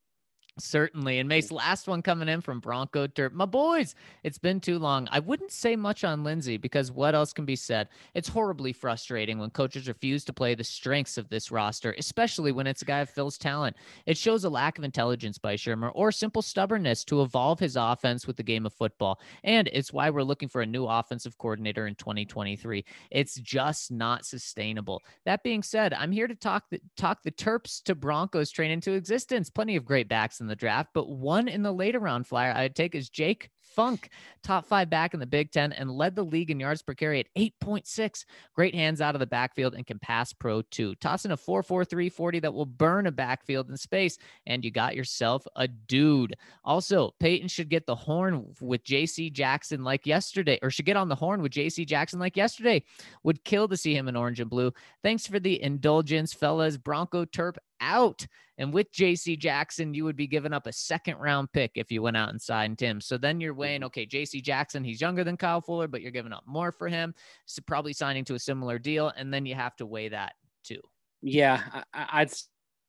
Certainly. 0.59 1.18
And 1.18 1.28
Mace, 1.28 1.48
mm. 1.48 1.56
last 1.56 1.86
one 1.86 2.02
coming 2.02 2.28
in 2.28 2.40
from 2.40 2.60
Bronco 2.60 3.06
Terp. 3.06 3.32
My 3.32 3.47
boys, 3.47 3.94
it's 4.24 4.39
been 4.39 4.60
too 4.60 4.78
long. 4.78 5.09
I 5.10 5.20
wouldn't 5.20 5.52
say 5.52 5.76
much 5.76 6.05
on 6.05 6.24
Lindsay 6.24 6.56
because 6.56 6.90
what 6.90 7.14
else 7.14 7.32
can 7.32 7.44
be 7.44 7.56
said? 7.56 7.89
It's 8.14 8.28
horribly 8.28 8.72
frustrating 8.72 9.39
when 9.39 9.51
coaches 9.51 9.89
refuse 9.89 10.24
to 10.24 10.32
play 10.32 10.55
the 10.55 10.64
strengths 10.64 11.18
of 11.18 11.28
this 11.28 11.51
roster, 11.51 11.94
especially 11.98 12.52
when 12.52 12.66
it's 12.66 12.82
a 12.82 12.86
guy 12.86 13.01
of 13.01 13.10
Phil's 13.10 13.39
talent. 13.39 13.76
It 14.06 14.16
shows 14.16 14.44
a 14.44 14.51
lack 14.51 14.78
of 14.78 14.85
intelligence 14.85 15.39
by 15.39 15.55
Shurmur 15.55 15.93
or 15.94 16.10
simple 16.10 16.43
stubbornness 16.43 17.05
to 17.05 17.22
evolve 17.22 17.60
his 17.60 17.76
offense 17.76 18.26
with 18.26 18.36
the 18.36 18.43
game 18.43 18.66
of 18.66 18.74
football. 18.74 19.20
And 19.44 19.68
it's 19.72 19.93
why 19.93 20.10
we're 20.10 20.22
looking 20.22 20.48
for 20.48 20.62
a 20.62 20.66
new 20.66 20.86
offensive 20.86 21.39
coordinator 21.39 21.86
in 21.86 21.94
2023. 21.94 22.85
It's 23.10 23.36
just 23.36 23.90
not 23.93 24.26
sustainable. 24.26 25.02
That 25.24 25.43
being 25.43 25.62
said, 25.62 25.94
I'm 25.94 26.12
here 26.12 26.26
to 26.26 26.35
talk 26.35 26.64
the, 26.70 26.80
talk 26.97 27.22
the 27.22 27.30
Terps 27.30 27.82
to 27.85 27.94
Broncos 27.94 28.51
train 28.51 28.70
into 28.70 28.93
existence. 28.93 29.51
Plenty 29.51 29.76
of 29.76 29.85
great 29.85 30.09
backs 30.09 30.40
in 30.40 30.47
the 30.48 30.56
draft, 30.56 30.90
but 30.94 31.08
one 31.08 31.48
in 31.48 31.62
the 31.62 31.72
later 31.72 31.98
round 31.98 32.26
flyer 32.26 32.52
I'd 32.54 32.74
take 32.74 32.94
is 32.94 33.08
Jake 33.08 33.50
Funk, 33.78 34.08
top 34.42 34.66
five 34.66 34.90
back 34.90 35.14
in 35.14 35.20
the 35.20 35.26
Big 35.26 35.52
Ten 35.52 35.72
and 35.72 35.90
led 35.90 36.16
the 36.16 36.24
league 36.24 36.50
in 36.50 36.58
yards 36.58 36.82
per 36.82 36.94
carry 36.94 37.20
at 37.20 37.32
8.6. 37.36 38.24
Great 38.52 38.74
hands 38.74 39.00
out 39.00 39.14
of 39.14 39.20
the 39.20 39.26
backfield 39.26 39.74
and 39.74 39.86
can 39.86 40.00
pass 40.00 40.32
pro 40.32 40.62
too. 40.62 40.96
Tossing 40.96 41.30
a 41.30 41.36
4 41.36 41.62
4 41.62 41.84
3 41.84 42.08
40 42.08 42.40
that 42.40 42.52
will 42.52 42.66
burn 42.66 43.06
a 43.06 43.12
backfield 43.12 43.70
in 43.70 43.76
space, 43.76 44.18
and 44.46 44.64
you 44.64 44.72
got 44.72 44.96
yourself 44.96 45.46
a 45.54 45.68
dude. 45.68 46.34
Also, 46.64 47.14
Paton 47.20 47.46
should 47.46 47.68
get 47.68 47.86
the 47.86 47.94
horn 47.94 48.52
with 48.60 48.82
JC 48.82 49.32
Jackson 49.32 49.84
like 49.84 50.06
yesterday, 50.06 50.58
or 50.60 50.70
should 50.70 50.86
get 50.86 50.96
on 50.96 51.08
the 51.08 51.14
horn 51.14 51.40
with 51.40 51.52
JC 51.52 51.86
Jackson 51.86 52.18
like 52.18 52.36
yesterday. 52.36 52.82
Would 53.22 53.44
kill 53.44 53.68
to 53.68 53.76
see 53.76 53.94
him 53.94 54.08
in 54.08 54.16
orange 54.16 54.40
and 54.40 54.50
blue. 54.50 54.72
Thanks 55.04 55.26
for 55.26 55.38
the 55.38 55.62
indulgence, 55.62 56.32
fellas. 56.32 56.76
Bronco 56.76 57.24
Terp 57.24 57.56
out. 57.80 58.26
And 58.59 58.72
with 58.72 58.93
JC 58.93 59.39
Jackson, 59.39 59.94
you 59.94 60.05
would 60.05 60.16
be 60.16 60.26
giving 60.26 60.52
up 60.52 60.66
a 60.66 60.72
second 60.72 61.18
round 61.18 61.52
pick 61.52 61.72
if 61.76 61.93
you 61.93 62.02
went 62.02 62.16
out 62.16 62.30
and 62.30 62.43
signed 62.43 62.80
him. 62.80 63.01
So 63.01 63.16
then 63.16 63.40
you're 63.40 63.55
weighing, 63.55 63.85
okay, 63.85 64.05
JC 64.05 64.43
Jackson, 64.43 64.82
he's 64.82 65.01
younger 65.01 65.22
than 65.22 65.36
Kyle 65.36 65.60
Fuller, 65.60 65.86
but 65.86 66.02
you're 66.02 66.10
giving 66.10 66.32
up 66.32 66.43
more 66.44 66.72
for 66.72 66.89
him. 66.89 67.14
So 67.47 67.62
probably 67.64 67.93
signing 67.93 68.24
to 68.26 68.35
a 68.35 68.39
similar 68.39 68.80
deal. 68.80 69.12
And 69.16 69.32
then 69.32 69.47
you 69.47 69.55
have 69.55 69.76
to 69.76 69.86
weigh 69.86 70.09
that 70.09 70.32
too. 70.64 70.80
Yeah, 71.22 71.62
I, 71.94 72.22
would 72.22 72.32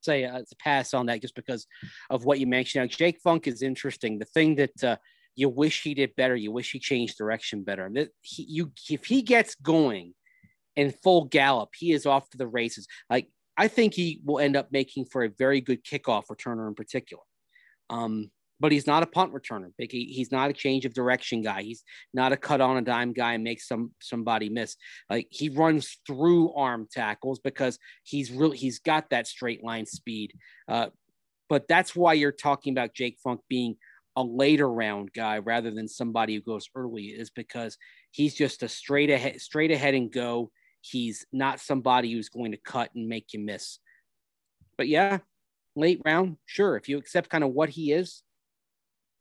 say 0.02 0.26
uh, 0.26 0.40
it's 0.40 0.52
a 0.52 0.58
pass 0.58 0.94
on 0.94 1.06
that 1.08 1.22
just 1.22 1.36
because 1.36 1.68
of 2.10 2.26
what 2.26 2.40
you 2.40 2.48
mentioned. 2.48 2.84
Now, 2.84 2.88
Jake 2.88 3.20
Funk 3.24 3.48
is 3.48 3.62
interesting. 3.62 4.18
The 4.18 4.26
thing 4.26 4.56
that 4.56 4.84
uh, 4.84 4.98
you 5.36 5.50
wish 5.50 5.84
he 5.84 5.94
did 5.94 6.16
better, 6.16 6.36
you 6.36 6.52
wish 6.52 6.72
he 6.72 6.80
changed 6.80 7.18
direction 7.18 7.64
better. 7.64 7.90
That 7.94 8.10
he, 8.22 8.44
you, 8.44 8.72
if 8.90 9.06
he 9.06 9.22
gets 9.22 9.56
going 9.56 10.14
in 10.76 10.92
full 10.92 11.26
gallop, 11.26 11.70
he 11.78 11.92
is 11.92 12.06
off 12.06 12.30
to 12.32 12.38
the 12.38 12.48
races. 12.48 12.88
Like 13.10 13.30
I 13.60 13.68
think 13.68 13.94
he 13.94 14.22
will 14.24 14.40
end 14.40 14.56
up 14.56 14.72
making 14.72 15.06
for 15.06 15.26
a 15.26 15.30
very 15.30 15.60
good 15.60 15.84
kickoff 15.84 16.28
returner 16.32 16.70
in 16.70 16.76
particular. 16.76 17.24
Um, 17.90 18.32
but 18.58 18.72
he's 18.72 18.88
not 18.88 19.04
a 19.04 19.06
punt 19.06 19.34
returner. 19.34 19.70
He, 19.78 20.06
he's 20.06 20.32
not 20.32 20.50
a 20.50 20.54
change 20.54 20.86
of 20.86 20.94
direction 20.94 21.42
guy. 21.42 21.64
He's 21.64 21.84
not 22.14 22.32
a 22.32 22.38
cut 22.38 22.62
on 22.62 22.78
a 22.78 22.82
dime 22.82 23.12
guy 23.12 23.34
and 23.34 23.44
make 23.44 23.62
some 23.62 23.92
somebody 24.02 24.48
miss. 24.48 24.78
Like 25.10 25.28
he 25.30 25.50
runs 25.50 25.98
through 26.08 26.54
arm 26.54 26.88
tackles 26.90 27.40
because 27.40 27.78
he's 28.04 28.32
really 28.32 28.56
he's 28.56 28.80
got 28.80 29.10
that 29.10 29.28
straight 29.28 29.62
line 29.62 29.86
speed. 29.86 30.34
Uh, 30.70 30.88
but 31.50 31.68
that's 31.68 31.94
why 31.94 32.14
you're 32.14 32.32
talking 32.32 32.74
about 32.74 32.94
Jake 32.94 33.18
Funk 33.22 33.42
being 33.50 33.76
a 34.16 34.24
later 34.24 34.72
round 34.72 35.12
guy 35.14 35.40
rather 35.40 35.72
than 35.72 35.90
somebody 35.90 36.36
who 36.36 36.42
goes 36.42 36.70
early 36.76 37.08
is 37.08 37.30
because 37.30 37.78
he's 38.12 38.36
just 38.36 38.64
a 38.64 38.70
straight 38.70 39.10
ahead 39.10 39.42
straight 39.42 39.72
ahead 39.72 39.96
and 39.96 40.14
go 40.14 40.50
He's 40.82 41.26
not 41.32 41.60
somebody 41.60 42.12
who's 42.12 42.30
going 42.30 42.52
to 42.52 42.58
cut 42.58 42.92
and 42.96 43.08
make 43.08 43.34
you 43.34 43.40
miss. 43.40 43.80
But 44.78 44.88
yeah, 44.88 45.20
late 45.76 46.02
round, 46.06 46.38
sure. 46.46 46.78
If 46.78 46.88
you 46.88 46.98
accept 46.98 47.30
kind 47.30 47.44
of 47.44 47.52
what 47.52 47.70
he 47.70 47.92
is, 47.92 48.24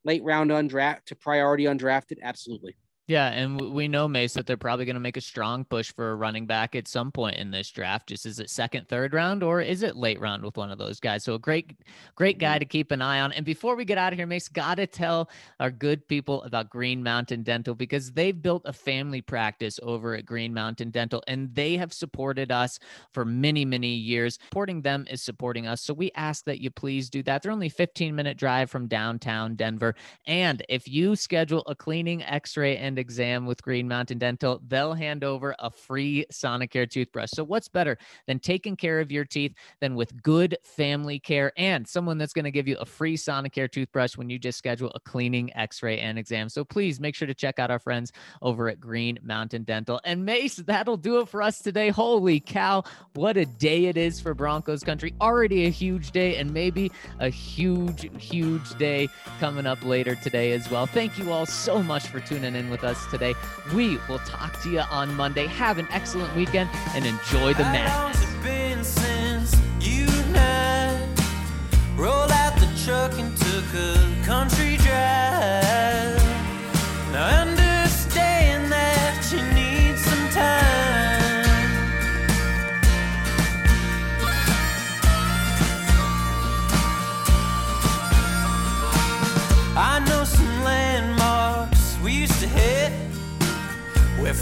late 0.04 0.22
round 0.22 0.50
undraft 0.50 1.06
to 1.06 1.16
priority 1.16 1.64
undrafted, 1.64 2.18
absolutely. 2.22 2.76
Yeah, 3.08 3.28
and 3.28 3.58
we 3.58 3.88
know 3.88 4.06
Mace 4.06 4.34
that 4.34 4.46
they're 4.46 4.58
probably 4.58 4.84
going 4.84 4.92
to 4.92 5.00
make 5.00 5.16
a 5.16 5.22
strong 5.22 5.64
push 5.64 5.90
for 5.90 6.10
a 6.10 6.14
running 6.14 6.44
back 6.44 6.76
at 6.76 6.86
some 6.86 7.10
point 7.10 7.36
in 7.36 7.50
this 7.50 7.70
draft. 7.70 8.08
Just 8.08 8.26
is 8.26 8.38
it 8.38 8.50
second, 8.50 8.86
third 8.86 9.14
round, 9.14 9.42
or 9.42 9.62
is 9.62 9.82
it 9.82 9.96
late 9.96 10.20
round 10.20 10.44
with 10.44 10.58
one 10.58 10.70
of 10.70 10.76
those 10.76 11.00
guys? 11.00 11.24
So 11.24 11.32
a 11.32 11.38
great, 11.38 11.72
great 12.16 12.38
guy 12.38 12.56
mm-hmm. 12.56 12.58
to 12.58 12.64
keep 12.66 12.90
an 12.90 13.00
eye 13.00 13.20
on. 13.20 13.32
And 13.32 13.46
before 13.46 13.76
we 13.76 13.86
get 13.86 13.96
out 13.96 14.12
of 14.12 14.18
here, 14.18 14.26
Mace, 14.26 14.48
gotta 14.48 14.86
tell 14.86 15.30
our 15.58 15.70
good 15.70 16.06
people 16.06 16.42
about 16.42 16.68
Green 16.68 17.02
Mountain 17.02 17.44
Dental 17.44 17.74
because 17.74 18.12
they've 18.12 18.42
built 18.42 18.60
a 18.66 18.74
family 18.74 19.22
practice 19.22 19.80
over 19.82 20.14
at 20.14 20.26
Green 20.26 20.52
Mountain 20.52 20.90
Dental, 20.90 21.24
and 21.26 21.54
they 21.54 21.78
have 21.78 21.94
supported 21.94 22.52
us 22.52 22.78
for 23.14 23.24
many, 23.24 23.64
many 23.64 23.88
years. 23.94 24.38
Supporting 24.50 24.82
them 24.82 25.06
is 25.08 25.22
supporting 25.22 25.66
us, 25.66 25.80
so 25.80 25.94
we 25.94 26.12
ask 26.14 26.44
that 26.44 26.60
you 26.60 26.70
please 26.70 27.08
do 27.08 27.22
that. 27.22 27.42
They're 27.42 27.52
only 27.52 27.70
15 27.70 28.14
minute 28.14 28.36
drive 28.36 28.70
from 28.70 28.86
downtown 28.86 29.54
Denver, 29.54 29.94
and 30.26 30.62
if 30.68 30.86
you 30.86 31.16
schedule 31.16 31.62
a 31.66 31.74
cleaning, 31.74 32.22
X-ray, 32.22 32.76
and 32.76 32.97
exam 32.98 33.46
with 33.46 33.62
Green 33.62 33.88
Mountain 33.88 34.18
Dental, 34.18 34.60
they'll 34.66 34.94
hand 34.94 35.24
over 35.24 35.54
a 35.58 35.70
free 35.70 36.26
Sonicare 36.32 36.88
toothbrush. 36.88 37.30
So, 37.32 37.44
what's 37.44 37.68
better 37.68 37.96
than 38.26 38.38
taking 38.38 38.76
care 38.76 39.00
of 39.00 39.10
your 39.12 39.24
teeth 39.24 39.54
than 39.80 39.94
with 39.94 40.22
good 40.22 40.56
family 40.62 41.18
care 41.18 41.52
and 41.56 41.86
someone 41.86 42.18
that's 42.18 42.32
going 42.32 42.44
to 42.44 42.50
give 42.50 42.68
you 42.68 42.76
a 42.78 42.84
free 42.84 43.16
Sonicare 43.16 43.70
toothbrush 43.70 44.16
when 44.16 44.28
you 44.30 44.38
just 44.38 44.58
schedule 44.58 44.92
a 44.94 45.00
cleaning, 45.00 45.54
x 45.56 45.82
ray, 45.82 45.98
and 45.98 46.18
exam? 46.18 46.48
So, 46.48 46.64
please 46.64 47.00
make 47.00 47.14
sure 47.14 47.28
to 47.28 47.34
check 47.34 47.58
out 47.58 47.70
our 47.70 47.78
friends 47.78 48.12
over 48.42 48.68
at 48.68 48.80
Green 48.80 49.18
Mountain 49.22 49.64
Dental. 49.64 50.00
And 50.04 50.24
Mace, 50.24 50.56
that'll 50.56 50.96
do 50.96 51.20
it 51.20 51.28
for 51.28 51.42
us 51.42 51.60
today. 51.60 51.90
Holy 51.90 52.40
cow, 52.40 52.82
what 53.14 53.36
a 53.36 53.46
day 53.46 53.86
it 53.86 53.96
is 53.96 54.20
for 54.20 54.34
Broncos 54.34 54.82
country. 54.82 55.14
Already 55.20 55.66
a 55.66 55.70
huge 55.70 56.10
day, 56.10 56.36
and 56.36 56.52
maybe 56.52 56.90
a 57.18 57.28
huge, 57.28 58.10
huge 58.20 58.76
day 58.78 59.08
coming 59.38 59.66
up 59.66 59.84
later 59.84 60.14
today 60.16 60.52
as 60.52 60.70
well. 60.70 60.86
Thank 60.86 61.18
you 61.18 61.32
all 61.32 61.46
so 61.46 61.82
much 61.82 62.08
for 62.08 62.20
tuning 62.20 62.54
in 62.54 62.70
with 62.70 62.84
us 62.84 62.87
us 62.88 63.06
today. 63.06 63.34
We 63.74 63.98
will 64.08 64.18
talk 64.20 64.60
to 64.62 64.70
you 64.70 64.80
on 64.80 65.14
Monday. 65.14 65.46
Have 65.46 65.78
an 65.78 65.86
excellent 65.90 66.34
weekend 66.34 66.70
and 66.94 67.06
enjoy 67.06 67.54
the 67.54 67.62
match. 67.64 68.16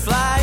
Hit 0.06 0.35